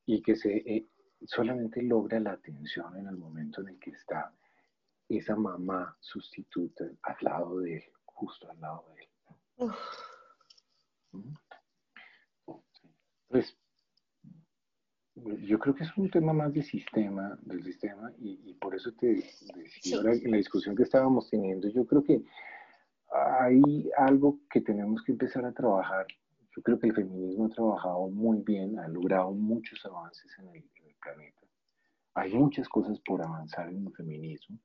Y 0.06 0.22
que 0.22 0.36
se, 0.36 0.56
eh, 0.56 0.88
solamente 1.26 1.82
logra 1.82 2.20
la 2.20 2.32
atención 2.32 2.96
en 2.96 3.06
el 3.06 3.16
momento 3.16 3.60
en 3.62 3.68
el 3.70 3.78
que 3.78 3.90
está 3.90 4.32
esa 5.08 5.36
mamá 5.36 5.96
sustituta 6.00 6.84
al 7.02 7.16
lado 7.20 7.60
de 7.60 7.76
él, 7.76 7.84
justo 8.04 8.50
al 8.50 8.60
lado 8.60 8.86
de 8.94 9.02
él. 9.02 9.72
Pues 13.28 13.56
yo 15.42 15.58
creo 15.58 15.74
que 15.74 15.84
es 15.84 15.96
un 15.96 16.10
tema 16.10 16.32
más 16.32 16.52
de 16.52 16.62
sistema, 16.62 17.38
del 17.42 17.62
sistema, 17.62 18.12
y, 18.18 18.54
por 18.54 18.74
eso 18.74 18.92
te 18.92 19.06
decía 19.56 19.98
en 20.00 20.30
la 20.30 20.36
discusión 20.36 20.76
que 20.76 20.82
estábamos 20.82 21.28
teniendo, 21.30 21.68
yo 21.68 21.86
creo 21.86 22.02
que 22.02 22.22
hay 23.10 23.90
algo 23.96 24.40
que 24.50 24.60
tenemos 24.60 25.02
que 25.02 25.12
empezar 25.12 25.44
a 25.44 25.52
trabajar. 25.52 26.06
Yo 26.56 26.62
creo 26.62 26.78
que 26.78 26.88
el 26.88 26.94
feminismo 26.94 27.46
ha 27.46 27.50
trabajado 27.50 28.08
muy 28.08 28.42
bien, 28.42 28.78
ha 28.78 28.88
logrado 28.88 29.32
muchos 29.32 29.84
avances 29.86 30.30
en 30.38 30.48
el 30.48 30.64
planeta. 31.00 31.40
Hay 32.14 32.32
muchas 32.34 32.68
cosas 32.68 32.98
por 33.00 33.22
avanzar 33.22 33.68
en 33.68 33.86
el 33.86 33.92
feminismo 33.92 34.58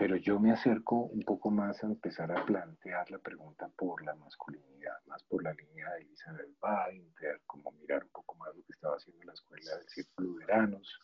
pero 0.00 0.16
yo 0.16 0.40
me 0.40 0.50
acerco 0.50 0.96
un 0.96 1.20
poco 1.24 1.50
más 1.50 1.84
a 1.84 1.86
empezar 1.86 2.32
a 2.32 2.46
plantear 2.46 3.10
la 3.10 3.18
pregunta 3.18 3.68
por 3.76 4.02
la 4.02 4.14
masculinidad, 4.14 4.96
más 5.04 5.22
por 5.24 5.44
la 5.44 5.52
línea 5.52 5.90
de 5.90 6.00
Elizabeth 6.00 6.58
Bainter, 6.58 7.42
como 7.44 7.70
mirar 7.72 8.04
un 8.04 8.08
poco 8.08 8.34
más 8.36 8.48
lo 8.56 8.64
que 8.64 8.72
estaba 8.72 8.96
haciendo 8.96 9.22
la 9.24 9.34
escuela 9.34 9.76
del 9.76 9.86
Círculo 9.90 10.32
de 10.32 10.46
Veranos, 10.46 10.98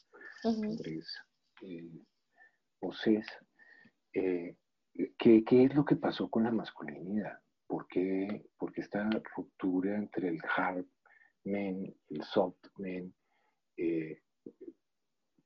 Andrés 0.44 1.14
eh, 1.60 2.00
eh, 4.14 4.56
¿qué, 5.18 5.44
¿qué, 5.44 5.64
es 5.64 5.74
lo 5.74 5.84
que 5.84 5.96
pasó 5.96 6.30
con 6.30 6.44
la 6.44 6.50
masculinidad? 6.50 7.38
¿Por 7.66 7.86
qué, 7.88 8.48
porque 8.56 8.80
esta 8.80 9.10
ruptura 9.36 9.94
entre 9.94 10.28
el 10.28 10.40
hard 10.56 10.86
men, 11.44 11.94
el 12.08 12.22
soft 12.22 12.64
men, 12.78 13.14
eh, 13.76 14.22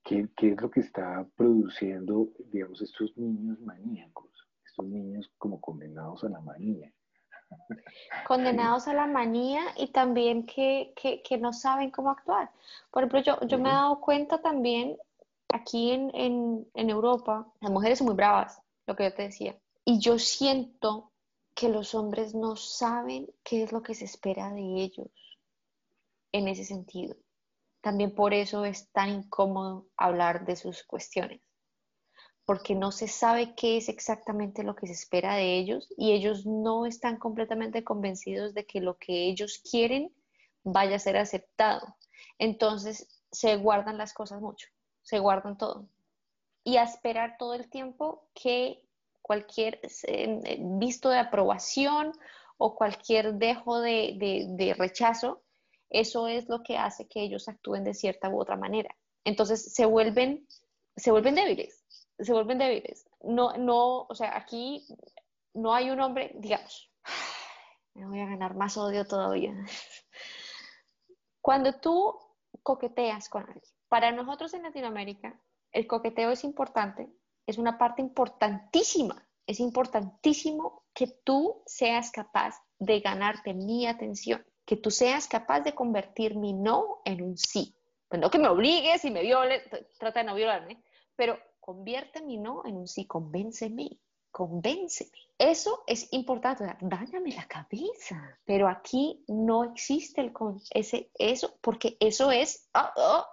¿Qué, 0.05 0.29
es 0.43 0.61
lo 0.61 0.71
que 0.71 0.81
está 0.81 1.27
produciendo, 1.37 2.29
digamos, 2.51 2.81
estos 2.83 3.17
niños 3.17 3.61
maníacos? 3.61 4.31
Estos 4.65 4.87
niños 4.87 5.31
como 5.39 5.61
condenados 5.61 6.25
a 6.25 6.29
la 6.29 6.41
manía. 6.41 6.93
Condenados 8.27 8.87
a 8.89 8.95
la 8.95 9.07
manía 9.07 9.63
y 9.77 9.89
también 9.89 10.47
que, 10.47 10.95
no 11.41 11.53
saben 11.53 11.91
cómo 11.91 12.11
actuar. 12.11 12.51
Por 12.91 13.03
ejemplo, 13.03 13.21
yo, 13.21 13.47
yo 13.47 13.59
me 13.59 13.69
he 13.69 13.73
dado 13.73 14.01
cuenta 14.01 14.41
también 14.41 14.97
aquí 15.53 15.91
en, 15.91 16.11
en 16.15 16.91
Europa, 16.91 17.53
las 17.61 17.71
mujeres 17.71 17.99
son 17.99 18.07
muy 18.07 18.17
bravas, 18.17 18.63
lo 18.87 18.95
que 18.95 19.05
yo 19.05 19.15
te 19.15 19.23
decía. 19.23 19.57
Y 19.85 19.99
yo 19.99 20.19
siento 20.19 21.11
que 21.55 21.69
los 21.69 21.95
hombres 21.95 22.35
no 22.35 22.57
saben 22.57 23.29
qué 23.43 23.65
es 23.65 23.73
lo 23.73 23.83
que 23.83 23.95
se 23.95 24.05
espera 24.05 24.51
de 24.53 24.63
ellos 24.63 25.11
en 26.33 26.49
ese 26.49 26.65
sentido. 26.65 27.17
También 27.81 28.15
por 28.15 28.35
eso 28.35 28.65
es 28.65 28.91
tan 28.93 29.09
incómodo 29.11 29.87
hablar 29.97 30.45
de 30.45 30.57
sus 30.57 30.83
cuestiones, 30.85 31.41
porque 32.45 32.75
no 32.75 32.93
se 32.93 33.09
sabe 33.09 33.55
qué 33.55 33.77
es 33.77 33.89
exactamente 33.89 34.63
lo 34.63 34.77
que 34.77 34.87
se 34.87 34.93
espera 34.93 35.35
de 35.35 35.57
ellos 35.57 35.89
y 35.97 36.13
ellos 36.13 36.47
no 36.47 36.85
están 36.87 37.17
completamente 37.17 37.85
convencidos 37.85 38.55
de 38.55 38.67
que 38.67 38.81
lo 38.81 38.99
que 38.99 39.29
ellos 39.29 39.63
quieren 39.71 40.13
vaya 40.63 40.97
a 40.97 41.01
ser 41.01 41.17
aceptado. 41.17 41.97
Entonces 42.39 43.23
se 43.31 43.57
guardan 43.57 43.99
las 43.99 44.13
cosas 44.13 44.41
mucho, 44.41 44.69
se 45.03 45.19
guardan 45.19 45.57
todo. 45.57 45.89
Y 46.65 46.77
a 46.77 46.83
esperar 46.83 47.37
todo 47.39 47.55
el 47.55 47.71
tiempo 47.71 48.29
que 48.35 48.85
cualquier 49.23 49.81
eh, 50.09 50.59
visto 50.61 51.09
de 51.09 51.19
aprobación 51.19 52.13
o 52.59 52.75
cualquier 52.75 53.35
dejo 53.35 53.81
de, 53.81 54.75
rechazo, 54.77 55.43
eso 55.91 56.29
es 56.29 56.49
lo 56.49 56.63
que 56.63 56.79
hace 56.79 57.09
que 57.09 57.23
ellos 57.23 57.49
actúen 57.49 57.85
de 57.85 57.95
cierta 57.95 58.29
u 58.29 58.41
otra 58.41 58.57
manera. 58.57 58.95
Entonces 59.25 59.75
se 59.75 59.87
vuelven, 59.87 60.47
se 60.97 61.11
vuelven 61.11 61.35
débiles, 61.35 61.85
se 62.19 62.33
vuelven 62.33 62.59
débiles. 62.59 63.07
No, 63.23 63.57
no, 63.57 64.03
o 64.03 64.15
sea, 64.15 64.37
aquí 64.37 64.87
no 65.53 65.75
hay 65.75 65.91
un 65.91 66.01
hombre, 66.01 66.33
digamos, 66.37 66.91
me 67.95 68.07
voy 68.07 68.21
a 68.21 68.27
ganar 68.27 68.55
más 68.55 68.77
odio 68.77 69.07
todavía. 69.07 69.53
Cuando 71.43 71.81
tú 71.81 72.19
coqueteas 72.63 73.29
con 73.29 73.43
alguien, 73.43 73.65
para 73.89 74.13
nosotros 74.13 74.55
en 74.55 74.63
Latinoamérica, 74.63 75.41
el 75.73 75.87
coqueteo 75.87 76.31
es 76.31 76.45
importante, 76.45 77.09
es 77.47 77.59
una 77.59 77.79
parte 77.79 78.03
importantísima 78.03 79.27
es 79.51 79.59
importantísimo 79.59 80.85
que 80.95 81.09
tú 81.25 81.65
seas 81.67 82.13
capaz 82.13 82.55
de 82.79 83.01
ganarte 83.01 83.53
mi 83.53 83.85
atención, 83.85 84.45
que 84.71 84.77
tú 84.77 84.93
seas 84.93 85.27
capaz 85.27 85.63
de 85.63 85.75
convertir 85.75 86.37
mi 86.37 86.53
no 86.53 87.03
en 87.05 87.23
un 87.23 87.37
sí. 87.37 87.75
Pues 88.09 88.23
no 88.23 88.31
que 88.31 88.39
me 88.39 88.47
obligues 88.47 89.05
y 89.05 89.11
me 89.11 89.21
viole, 89.21 89.65
trata 89.99 90.21
de 90.21 90.27
no 90.27 90.37
violarme, 90.37 90.81
pero 91.17 91.41
convierte 91.59 92.23
mi 92.23 92.37
no 92.37 92.65
en 92.65 92.77
un 92.77 92.87
sí, 92.87 93.05
convénceme, 93.05 93.99
convénceme. 94.31 95.11
Eso 95.37 95.83
es 95.89 96.13
importante, 96.13 96.73
dáñame 96.83 97.33
la 97.33 97.49
cabeza. 97.49 98.39
Pero 98.45 98.69
aquí 98.69 99.25
no 99.27 99.65
existe 99.65 100.21
el 100.21 100.33
con 100.33 100.61
ese, 100.71 101.11
eso, 101.19 101.59
porque 101.63 101.97
eso 101.99 102.31
es 102.31 102.71
oh, 102.73 102.91
oh, 102.95 103.27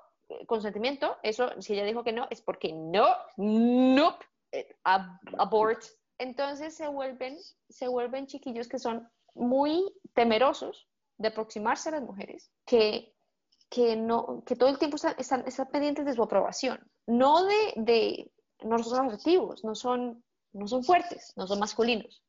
consentimiento. 0.48 1.18
Eso, 1.22 1.52
si 1.62 1.74
ella 1.74 1.86
dijo 1.86 2.04
que 2.04 2.14
no, 2.14 2.26
es 2.32 2.42
porque 2.42 2.74
no, 2.74 3.06
no, 3.38 4.18
eh, 4.52 4.76
abort, 4.84 5.84
entonces 6.18 6.76
se 6.76 6.88
vuelven, 6.88 7.38
se 7.70 7.88
vuelven 7.88 8.26
chiquillos 8.26 8.68
que 8.68 8.80
son 8.80 9.08
muy 9.36 9.94
temerosos 10.16 10.88
de 11.18 11.30
aproximarse 11.30 11.90
a 11.90 11.94
las 11.94 12.02
mujeres, 12.02 12.52
que, 12.66 13.16
que, 13.70 13.96
no, 13.96 14.44
que 14.46 14.56
todo 14.56 14.70
el 14.70 14.78
tiempo 14.78 14.98
están, 14.98 15.16
están, 15.18 15.70
pendientes 15.72 16.06
de 16.06 16.14
su 16.14 16.24
aprobación, 16.24 16.80
no 17.06 17.46
de, 17.46 17.74
de 17.76 18.32
no 18.64 18.78
son 18.80 19.08
asertivos, 19.08 19.64
no 19.64 19.76
son, 19.76 20.24
no 20.54 20.68
son 20.68 20.84
fuertes, 20.84 21.34
no 21.36 21.48
son 21.48 21.60
masculinos. 21.60 22.24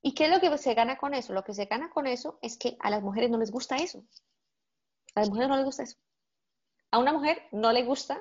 ¿Y 0.00 0.14
qué 0.14 0.26
es 0.26 0.30
lo 0.30 0.40
que 0.40 0.56
se 0.58 0.74
gana 0.74 0.96
con 0.96 1.14
eso? 1.14 1.32
Lo 1.32 1.42
que 1.42 1.54
se 1.54 1.64
gana 1.64 1.90
con 1.90 2.06
eso 2.06 2.38
es 2.40 2.56
que 2.56 2.76
a 2.80 2.90
las 2.90 3.02
mujeres 3.02 3.30
no 3.30 3.38
les 3.38 3.50
gusta 3.50 3.76
eso. 3.76 4.04
A 5.14 5.20
las 5.20 5.28
mujeres 5.28 5.48
no 5.48 5.56
les 5.56 5.64
gusta 5.64 5.82
eso. 5.82 5.98
A 6.90 6.98
una 6.98 7.12
mujer 7.12 7.42
no 7.50 7.72
le 7.72 7.84
gusta 7.84 8.20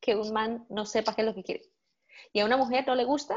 que 0.00 0.16
un 0.16 0.32
man 0.32 0.66
no 0.70 0.86
sepa 0.86 1.14
qué 1.14 1.20
es 1.20 1.26
lo 1.26 1.34
que 1.34 1.44
quiere. 1.44 1.70
Y 2.32 2.40
a 2.40 2.46
una 2.46 2.56
mujer 2.56 2.86
no 2.86 2.94
le 2.94 3.04
gusta 3.04 3.36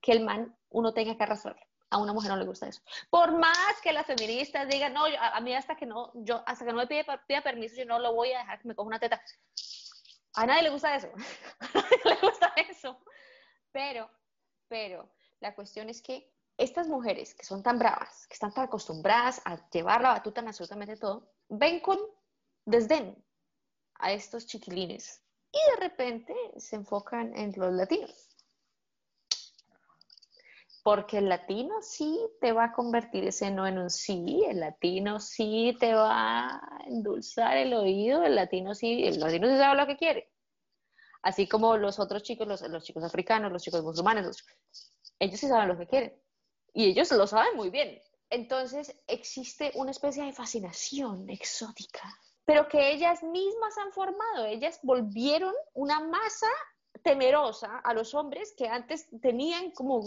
que 0.00 0.12
el 0.12 0.24
man 0.24 0.54
uno 0.68 0.92
tenga 0.92 1.16
que 1.16 1.22
arrastrarlo. 1.22 1.62
A 1.94 1.98
una 1.98 2.12
mujer 2.12 2.32
no 2.32 2.36
le 2.36 2.44
gusta 2.44 2.66
eso. 2.66 2.82
Por 3.08 3.38
más 3.38 3.80
que 3.80 3.92
las 3.92 4.04
feministas 4.04 4.66
digan, 4.68 4.92
no, 4.92 5.04
a, 5.04 5.40
mí 5.40 5.54
hasta 5.54 5.76
que 5.76 5.86
no, 5.86 6.10
yo 6.16 6.42
hasta 6.44 6.64
que 6.64 6.72
no 6.72 6.78
me 6.78 6.88
pida 6.88 7.40
permiso, 7.40 7.76
yo 7.76 7.86
no 7.86 8.00
lo 8.00 8.12
voy 8.14 8.32
a 8.32 8.38
dejar 8.38 8.58
que 8.60 8.66
me 8.66 8.74
coja 8.74 8.88
una 8.88 8.98
teta. 8.98 9.22
A 10.34 10.44
nadie 10.44 10.64
le 10.64 10.70
gusta 10.70 10.96
eso. 10.96 11.06
a 11.60 11.68
nadie 11.72 12.00
le 12.04 12.16
gusta 12.16 12.52
eso. 12.68 12.98
Pero, 13.70 14.10
pero, 14.66 15.08
la 15.38 15.54
cuestión 15.54 15.88
es 15.88 16.02
que 16.02 16.34
estas 16.56 16.88
mujeres 16.88 17.32
que 17.32 17.44
son 17.44 17.62
tan 17.62 17.78
bravas, 17.78 18.26
que 18.26 18.34
están 18.34 18.52
tan 18.52 18.64
acostumbradas 18.64 19.40
a 19.44 19.56
llevar 19.70 20.00
la 20.00 20.14
batuta 20.14 20.40
en 20.40 20.48
absolutamente 20.48 20.96
todo, 20.96 21.32
ven 21.48 21.78
con 21.78 21.98
desdén 22.64 23.24
a 24.00 24.10
estos 24.10 24.46
chiquilines 24.46 25.22
y 25.52 25.70
de 25.70 25.88
repente 25.88 26.34
se 26.56 26.74
enfocan 26.74 27.36
en 27.38 27.52
los 27.56 27.72
latinos. 27.72 28.33
Porque 30.84 31.18
el 31.18 31.28
latino 31.28 31.82
sí 31.82 32.20
te 32.40 32.52
va 32.52 32.66
a 32.66 32.72
convertir 32.72 33.24
ese 33.24 33.50
no 33.50 33.66
en 33.66 33.78
un 33.78 33.90
sí, 33.90 34.44
el 34.46 34.60
latino 34.60 35.18
sí 35.18 35.76
te 35.80 35.94
va 35.94 36.46
a 36.56 36.78
endulzar 36.86 37.56
el 37.56 37.74
oído, 37.74 38.22
el 38.22 38.36
latino 38.36 38.74
sí, 38.74 39.04
el 39.04 39.18
latino 39.18 39.48
sí 39.48 39.56
sabe 39.56 39.80
lo 39.80 39.86
que 39.88 39.96
quiere. 39.96 40.30
Así 41.22 41.48
como 41.48 41.76
los 41.76 41.98
otros 41.98 42.22
chicos, 42.22 42.46
los, 42.46 42.84
chicos 42.84 43.02
africanos, 43.02 43.50
los 43.50 43.62
chicos 43.62 43.82
musulmanes, 43.82 44.44
ellos 45.18 45.40
sí 45.40 45.48
saben 45.48 45.68
lo 45.68 45.76
que 45.78 45.88
quieren. 45.88 46.22
Y 46.72 46.90
ellos 46.90 47.10
lo 47.10 47.26
saben 47.26 47.56
muy 47.56 47.70
bien. 47.70 48.00
Entonces 48.30 48.94
existe 49.08 49.72
una 49.74 49.90
especie 49.90 50.22
de 50.22 50.32
fascinación 50.32 51.28
exótica 51.28 52.14
pero 52.44 52.68
que 52.68 52.92
ellas 52.92 53.22
mismas 53.22 53.76
han 53.78 53.92
formado, 53.92 54.46
ellas 54.46 54.78
volvieron 54.82 55.54
una 55.72 56.00
masa 56.00 56.48
temerosa 57.02 57.78
a 57.78 57.94
los 57.94 58.14
hombres 58.14 58.54
que 58.56 58.68
antes 58.68 59.08
tenían 59.20 59.70
como... 59.72 60.06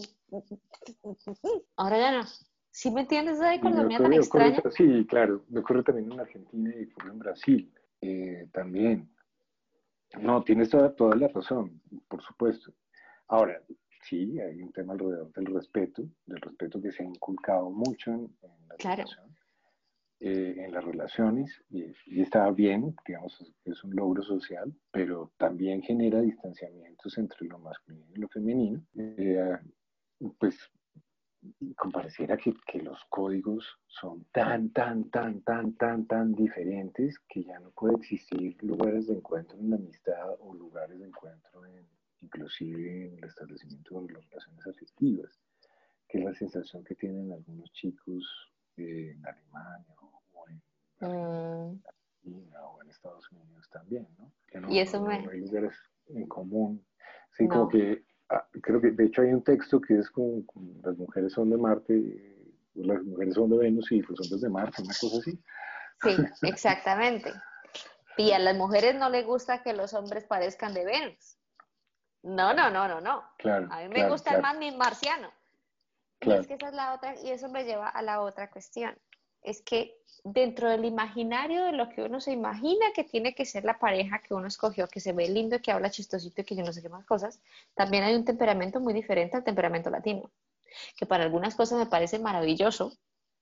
Ahora 1.75 1.97
ya 1.97 2.11
no. 2.19 2.23
¿Sí 2.71 2.91
me 2.91 3.01
entiendes 3.01 3.37
esa 3.37 3.55
economía 3.55 3.97
tan 3.97 4.13
extraña? 4.13 4.61
sí, 4.69 5.05
claro. 5.09 5.43
Me 5.49 5.61
ocurre 5.61 5.83
también 5.83 6.11
en 6.11 6.19
Argentina 6.19 6.73
y 6.75 6.83
ocurre 6.91 7.09
en 7.09 7.19
Brasil 7.19 7.73
eh, 8.01 8.47
también. 8.53 9.09
No, 10.19 10.43
tienes 10.43 10.69
toda, 10.69 10.95
toda 10.95 11.15
la 11.15 11.27
razón, 11.27 11.81
por 12.07 12.21
supuesto. 12.21 12.71
Ahora, 13.27 13.61
sí, 14.03 14.39
hay 14.39 14.61
un 14.61 14.71
tema 14.71 14.93
alrededor 14.93 15.31
del 15.33 15.47
respeto, 15.47 16.03
del 16.25 16.39
respeto 16.39 16.81
que 16.81 16.91
se 16.91 17.03
ha 17.03 17.05
inculcado 17.05 17.69
mucho 17.69 18.11
en, 18.11 18.29
la 18.69 18.75
claro. 18.77 19.03
Eh, 20.19 20.55
en 20.65 20.71
las 20.71 20.83
relaciones 20.83 21.63
y, 21.69 21.93
está 22.19 22.49
bien, 22.49 22.95
digamos, 23.05 23.53
es 23.63 23.83
un 23.83 23.95
logro 23.95 24.23
social, 24.23 24.73
pero 24.89 25.31
también 25.37 25.83
genera 25.83 26.21
distanciamientos 26.21 27.19
entre 27.19 27.47
lo 27.47 27.59
masculino 27.59 28.15
y 28.15 28.19
lo 28.19 28.27
femenino. 28.27 28.83
Eh, 28.95 29.59
pues 30.39 30.57
pareciera 31.93 32.35
que, 32.35 32.51
que, 32.65 32.81
los 32.81 32.99
códigos 33.09 33.77
son 33.85 34.25
tan, 34.31 34.71
tan, 34.71 35.07
tan, 35.11 35.41
tan, 35.41 35.73
tan, 35.73 36.07
tan 36.07 36.33
diferentes 36.33 37.19
que 37.29 37.43
ya 37.43 37.59
no 37.59 37.69
puede 37.69 37.97
existir 37.97 38.57
lugares 38.63 39.05
de 39.05 39.13
encuentro 39.13 39.55
en 39.59 39.69
la 39.69 39.75
amistad 39.75 40.31
o 40.39 40.55
lugares 40.55 40.97
de 40.97 41.05
encuentro 41.05 41.63
en, 41.67 41.87
inclusive 42.21 43.05
en 43.05 43.17
el 43.19 43.23
establecimiento 43.23 44.01
de 44.01 44.13
las 44.13 44.27
relaciones 44.31 44.65
afectivas, 44.65 45.39
que 46.09 46.17
es 46.17 46.23
la 46.23 46.33
sensación 46.33 46.83
que 46.83 46.95
tienen 46.95 47.31
algunos 47.31 47.71
chicos 47.73 48.51
eh, 48.77 49.11
en 49.11 49.25
Alemania 49.25 49.96
Mm. 50.99 51.79
o 52.25 52.81
en 52.81 52.89
Estados 52.89 53.31
Unidos 53.31 53.69
también, 53.69 54.07
¿no? 54.17 54.31
Que 54.47 54.59
no, 54.59 54.71
y 54.71 54.79
eso 54.79 55.01
me... 55.01 55.15
hay 55.15 55.39
lugares 55.39 55.75
en 56.07 56.27
común. 56.27 56.85
Sí, 57.31 57.47
como 57.47 57.69
que, 57.69 58.03
ah, 58.29 58.47
creo 58.61 58.81
que 58.81 58.91
de 58.91 59.05
hecho 59.05 59.21
hay 59.21 59.33
un 59.33 59.43
texto 59.43 59.79
que 59.79 59.99
es 59.99 60.09
como, 60.09 60.43
las 60.83 60.97
mujeres 60.97 61.33
son 61.33 61.49
de 61.49 61.57
Marte, 61.57 62.35
las 62.73 63.03
mujeres 63.03 63.35
son 63.35 63.49
de 63.51 63.57
Venus 63.57 63.91
y 63.91 64.01
los 64.01 64.19
hombres 64.21 64.41
de 64.41 64.49
Marte, 64.49 64.81
una 64.81 64.93
cosa 64.99 65.17
así. 65.19 65.39
Sí, 66.01 66.47
exactamente. 66.47 67.31
y 68.17 68.31
a 68.31 68.39
las 68.39 68.55
mujeres 68.55 68.95
no 68.95 69.09
les 69.09 69.25
gusta 69.25 69.63
que 69.63 69.73
los 69.73 69.93
hombres 69.93 70.25
parezcan 70.25 70.73
de 70.73 70.85
Venus. 70.85 71.37
No, 72.23 72.53
no, 72.53 72.69
no, 72.69 72.87
no, 72.87 72.99
no. 72.99 73.23
Claro, 73.37 73.67
a 73.71 73.81
mí 73.81 73.89
me 73.89 74.09
gusta 74.09 74.35
el 74.35 74.41
más 74.41 74.57
mi 74.57 74.75
marciano. 74.75 75.31
Y 76.21 76.31
es 76.31 76.47
que 76.47 76.55
esa 76.55 76.69
es 76.69 76.73
la 76.73 76.95
otra, 76.95 77.15
y 77.21 77.29
eso 77.29 77.47
me 77.49 77.63
lleva 77.63 77.89
a 77.89 78.01
la 78.01 78.21
otra 78.21 78.49
cuestión 78.49 78.97
es 79.47 79.61
que 79.61 79.97
dentro 80.25 80.69
del 80.69 80.83
imaginario 80.83 81.63
de 81.63 81.71
lo 81.71 81.87
que 81.87 82.03
uno 82.03 82.19
se 82.19 82.33
imagina 82.33 82.87
que 82.93 83.05
tiene 83.05 83.33
que 83.33 83.45
ser 83.45 83.63
la 83.63 83.79
pareja 83.79 84.21
que 84.21 84.33
uno 84.33 84.47
escogió, 84.47 84.89
que 84.89 84.99
se 84.99 85.13
ve 85.13 85.29
lindo, 85.29 85.61
que 85.61 85.71
habla 85.71 85.89
chistosito 85.89 86.41
y 86.41 86.43
que 86.43 86.55
yo 86.55 86.63
no 86.63 86.73
sé 86.73 86.81
qué 86.81 86.89
más 86.89 87.05
cosas, 87.05 87.39
también 87.73 88.03
hay 88.03 88.13
un 88.13 88.25
temperamento 88.25 88.81
muy 88.81 88.93
diferente 88.93 89.37
al 89.37 89.45
temperamento 89.45 89.89
latino, 89.89 90.29
que 90.97 91.05
para 91.05 91.23
algunas 91.23 91.55
cosas 91.55 91.79
me 91.79 91.85
parece 91.85 92.19
maravilloso 92.19 92.91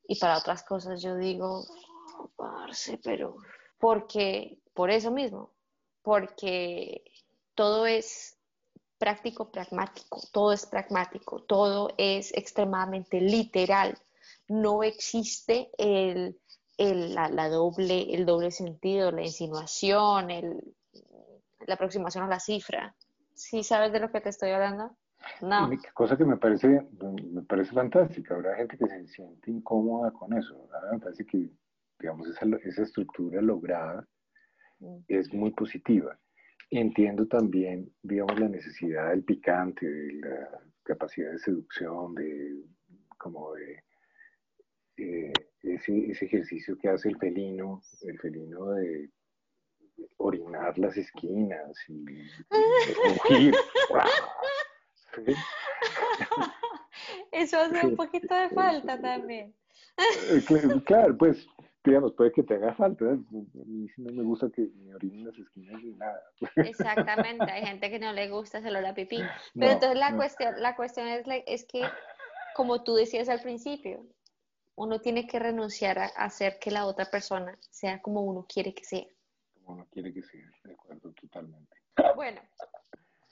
y 0.07 0.19
para 0.19 0.37
otras 0.37 0.63
cosas 0.63 1.01
yo 1.01 1.15
digo, 1.15 1.65
oh, 2.19 2.29
parce, 2.35 2.99
pero 3.03 3.37
porque 3.79 4.59
por 4.75 4.91
eso 4.91 5.09
mismo, 5.09 5.49
porque 6.03 7.03
todo 7.55 7.87
es 7.87 8.37
práctico, 8.99 9.51
pragmático, 9.51 10.21
todo 10.31 10.51
es 10.53 10.67
pragmático, 10.67 11.41
todo 11.41 11.89
es 11.97 12.31
extremadamente 12.35 13.19
literal 13.21 13.97
no 14.47 14.83
existe 14.83 15.69
el, 15.77 16.37
la, 16.77 17.49
doble, 17.49 18.13
el 18.13 18.25
doble 18.25 18.51
sentido, 18.51 19.11
la 19.11 19.23
insinuación, 19.23 20.31
el, 20.31 20.75
la 21.65 21.75
aproximación 21.75 22.23
a 22.23 22.27
la 22.27 22.39
cifra. 22.39 22.95
¿Sí 23.33 23.63
sabes 23.63 23.91
de 23.91 23.99
lo 23.99 24.11
que 24.11 24.21
te 24.21 24.29
estoy 24.29 24.51
hablando? 24.51 24.95
No. 25.41 25.69
Cosa 25.93 26.15
que 26.15 26.25
me 26.25 26.37
parece, 26.37 26.67
me 26.67 27.41
parece 27.41 27.71
fantástica. 27.73 28.35
Habrá 28.35 28.55
gente 28.55 28.77
que 28.77 28.87
se 28.87 29.07
siente 29.07 29.51
incómoda 29.51 30.11
con 30.11 30.37
eso. 30.37 30.69
me 30.91 30.99
parece 30.99 31.25
que 31.25 31.49
digamos, 31.99 32.27
esa, 32.27 32.45
esa 32.63 32.83
estructura 32.83 33.41
lograda 33.41 34.05
Mm. 34.79 34.97
es 35.07 35.33
muy 35.33 35.51
positiva. 35.51 36.17
Entiendo 36.69 37.27
también, 37.27 37.91
digamos, 38.01 38.39
la 38.39 38.49
necesidad 38.49 39.09
del 39.09 39.23
picante, 39.23 39.87
de 39.87 40.13
la 40.13 40.61
capacidad 40.83 41.31
de 41.31 41.39
seducción, 41.39 42.15
de 42.15 42.63
como 43.17 43.53
de 43.53 43.83
eh, 44.97 45.31
ese, 45.63 46.11
ese 46.11 46.25
ejercicio 46.25 46.77
que 46.77 46.89
hace 46.89 47.09
el 47.09 47.17
felino, 47.17 47.81
el 48.01 48.19
felino 48.19 48.71
de 48.71 49.09
orinar 50.17 50.77
las 50.77 50.95
esquinas 50.97 51.77
y, 51.87 51.93
y 52.11 52.93
rugir. 53.03 53.55
¿Sí? 55.15 55.33
Eso 57.31 57.59
hace 57.59 57.85
un 57.85 57.95
poquito 57.95 58.33
de 58.35 58.49
falta 58.49 58.99
también. 58.99 59.53
Eh, 59.97 60.41
cl- 60.47 60.83
Claro, 60.85 61.17
pues, 61.17 61.47
digamos, 61.83 62.13
puede 62.13 62.31
que 62.31 62.43
te 62.43 62.55
haga 62.55 62.73
falta. 62.75 63.05
¿eh? 63.05 63.09
A 63.09 63.65
mí 63.65 63.87
no 63.97 64.11
me 64.13 64.23
gusta 64.23 64.49
que 64.53 64.69
me 64.75 64.95
orinen 64.95 65.25
las 65.27 65.37
esquinas 65.37 65.81
ni 65.83 65.91
nada. 65.93 66.21
Exactamente, 66.57 67.43
hay 67.51 67.65
gente 67.65 67.89
que 67.89 67.99
no 67.99 68.11
le 68.13 68.29
gusta 68.29 68.57
ese 68.59 68.69
olor 68.69 68.85
a 68.85 68.93
pipí. 68.93 69.17
Pero 69.53 69.67
No, 69.67 69.71
entonces 69.73 69.97
la 69.99 70.11
no. 70.11 70.17
cuestión, 70.17 70.61
la 70.61 70.75
cuestión 70.75 71.07
es, 71.07 71.25
es 71.45 71.65
que, 71.65 71.83
como 72.55 72.83
tú 72.83 72.95
decías 72.95 73.29
al 73.29 73.41
principio, 73.41 74.05
uno 74.75 74.99
tiene 74.99 75.27
que 75.27 75.39
renunciar 75.39 75.99
a 75.99 76.05
hacer 76.05 76.59
que 76.59 76.71
la 76.71 76.85
otra 76.85 77.05
persona 77.05 77.57
sea 77.69 78.01
como 78.01 78.21
uno 78.21 78.45
quiere 78.47 78.73
que 78.73 78.83
sea. 78.83 79.05
Como 79.63 79.79
no 79.79 79.85
quiere 79.87 80.13
que 80.13 80.21
sea, 80.21 80.45
de 80.63 80.73
acuerdo 80.73 81.11
totalmente. 81.13 81.77
Bueno, 82.15 82.41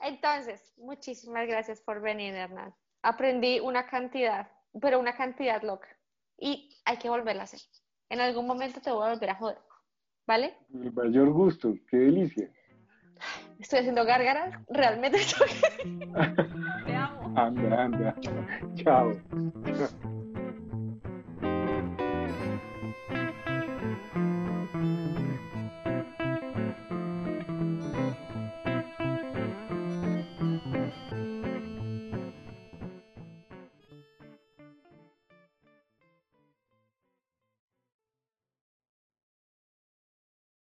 entonces, 0.00 0.72
muchísimas 0.76 1.46
gracias 1.46 1.80
por 1.80 2.00
venir, 2.00 2.34
Hernán. 2.34 2.74
Aprendí 3.02 3.60
una 3.60 3.86
cantidad, 3.86 4.50
pero 4.80 4.98
una 4.98 5.16
cantidad 5.16 5.62
loca. 5.62 5.88
Y 6.38 6.76
hay 6.84 6.96
que 6.98 7.08
volverla 7.08 7.42
a 7.42 7.44
hacer. 7.44 7.60
En 8.08 8.20
algún 8.20 8.46
momento 8.46 8.80
te 8.80 8.90
voy 8.90 9.06
a 9.06 9.12
volver 9.12 9.30
a 9.30 9.34
joder. 9.36 9.58
¿Vale? 10.26 10.56
El 10.72 10.92
mayor 10.92 11.30
gusto, 11.30 11.74
qué 11.88 11.98
delicia. 11.98 12.50
Estoy 13.58 13.80
haciendo 13.80 14.04
gárgaras. 14.04 14.54
Realmente 14.68 15.18
estoy. 15.18 15.48
Te 16.84 16.94
amo. 16.94 17.38
Anda, 17.38 17.82
anda. 17.84 18.14
Chao. 18.76 19.12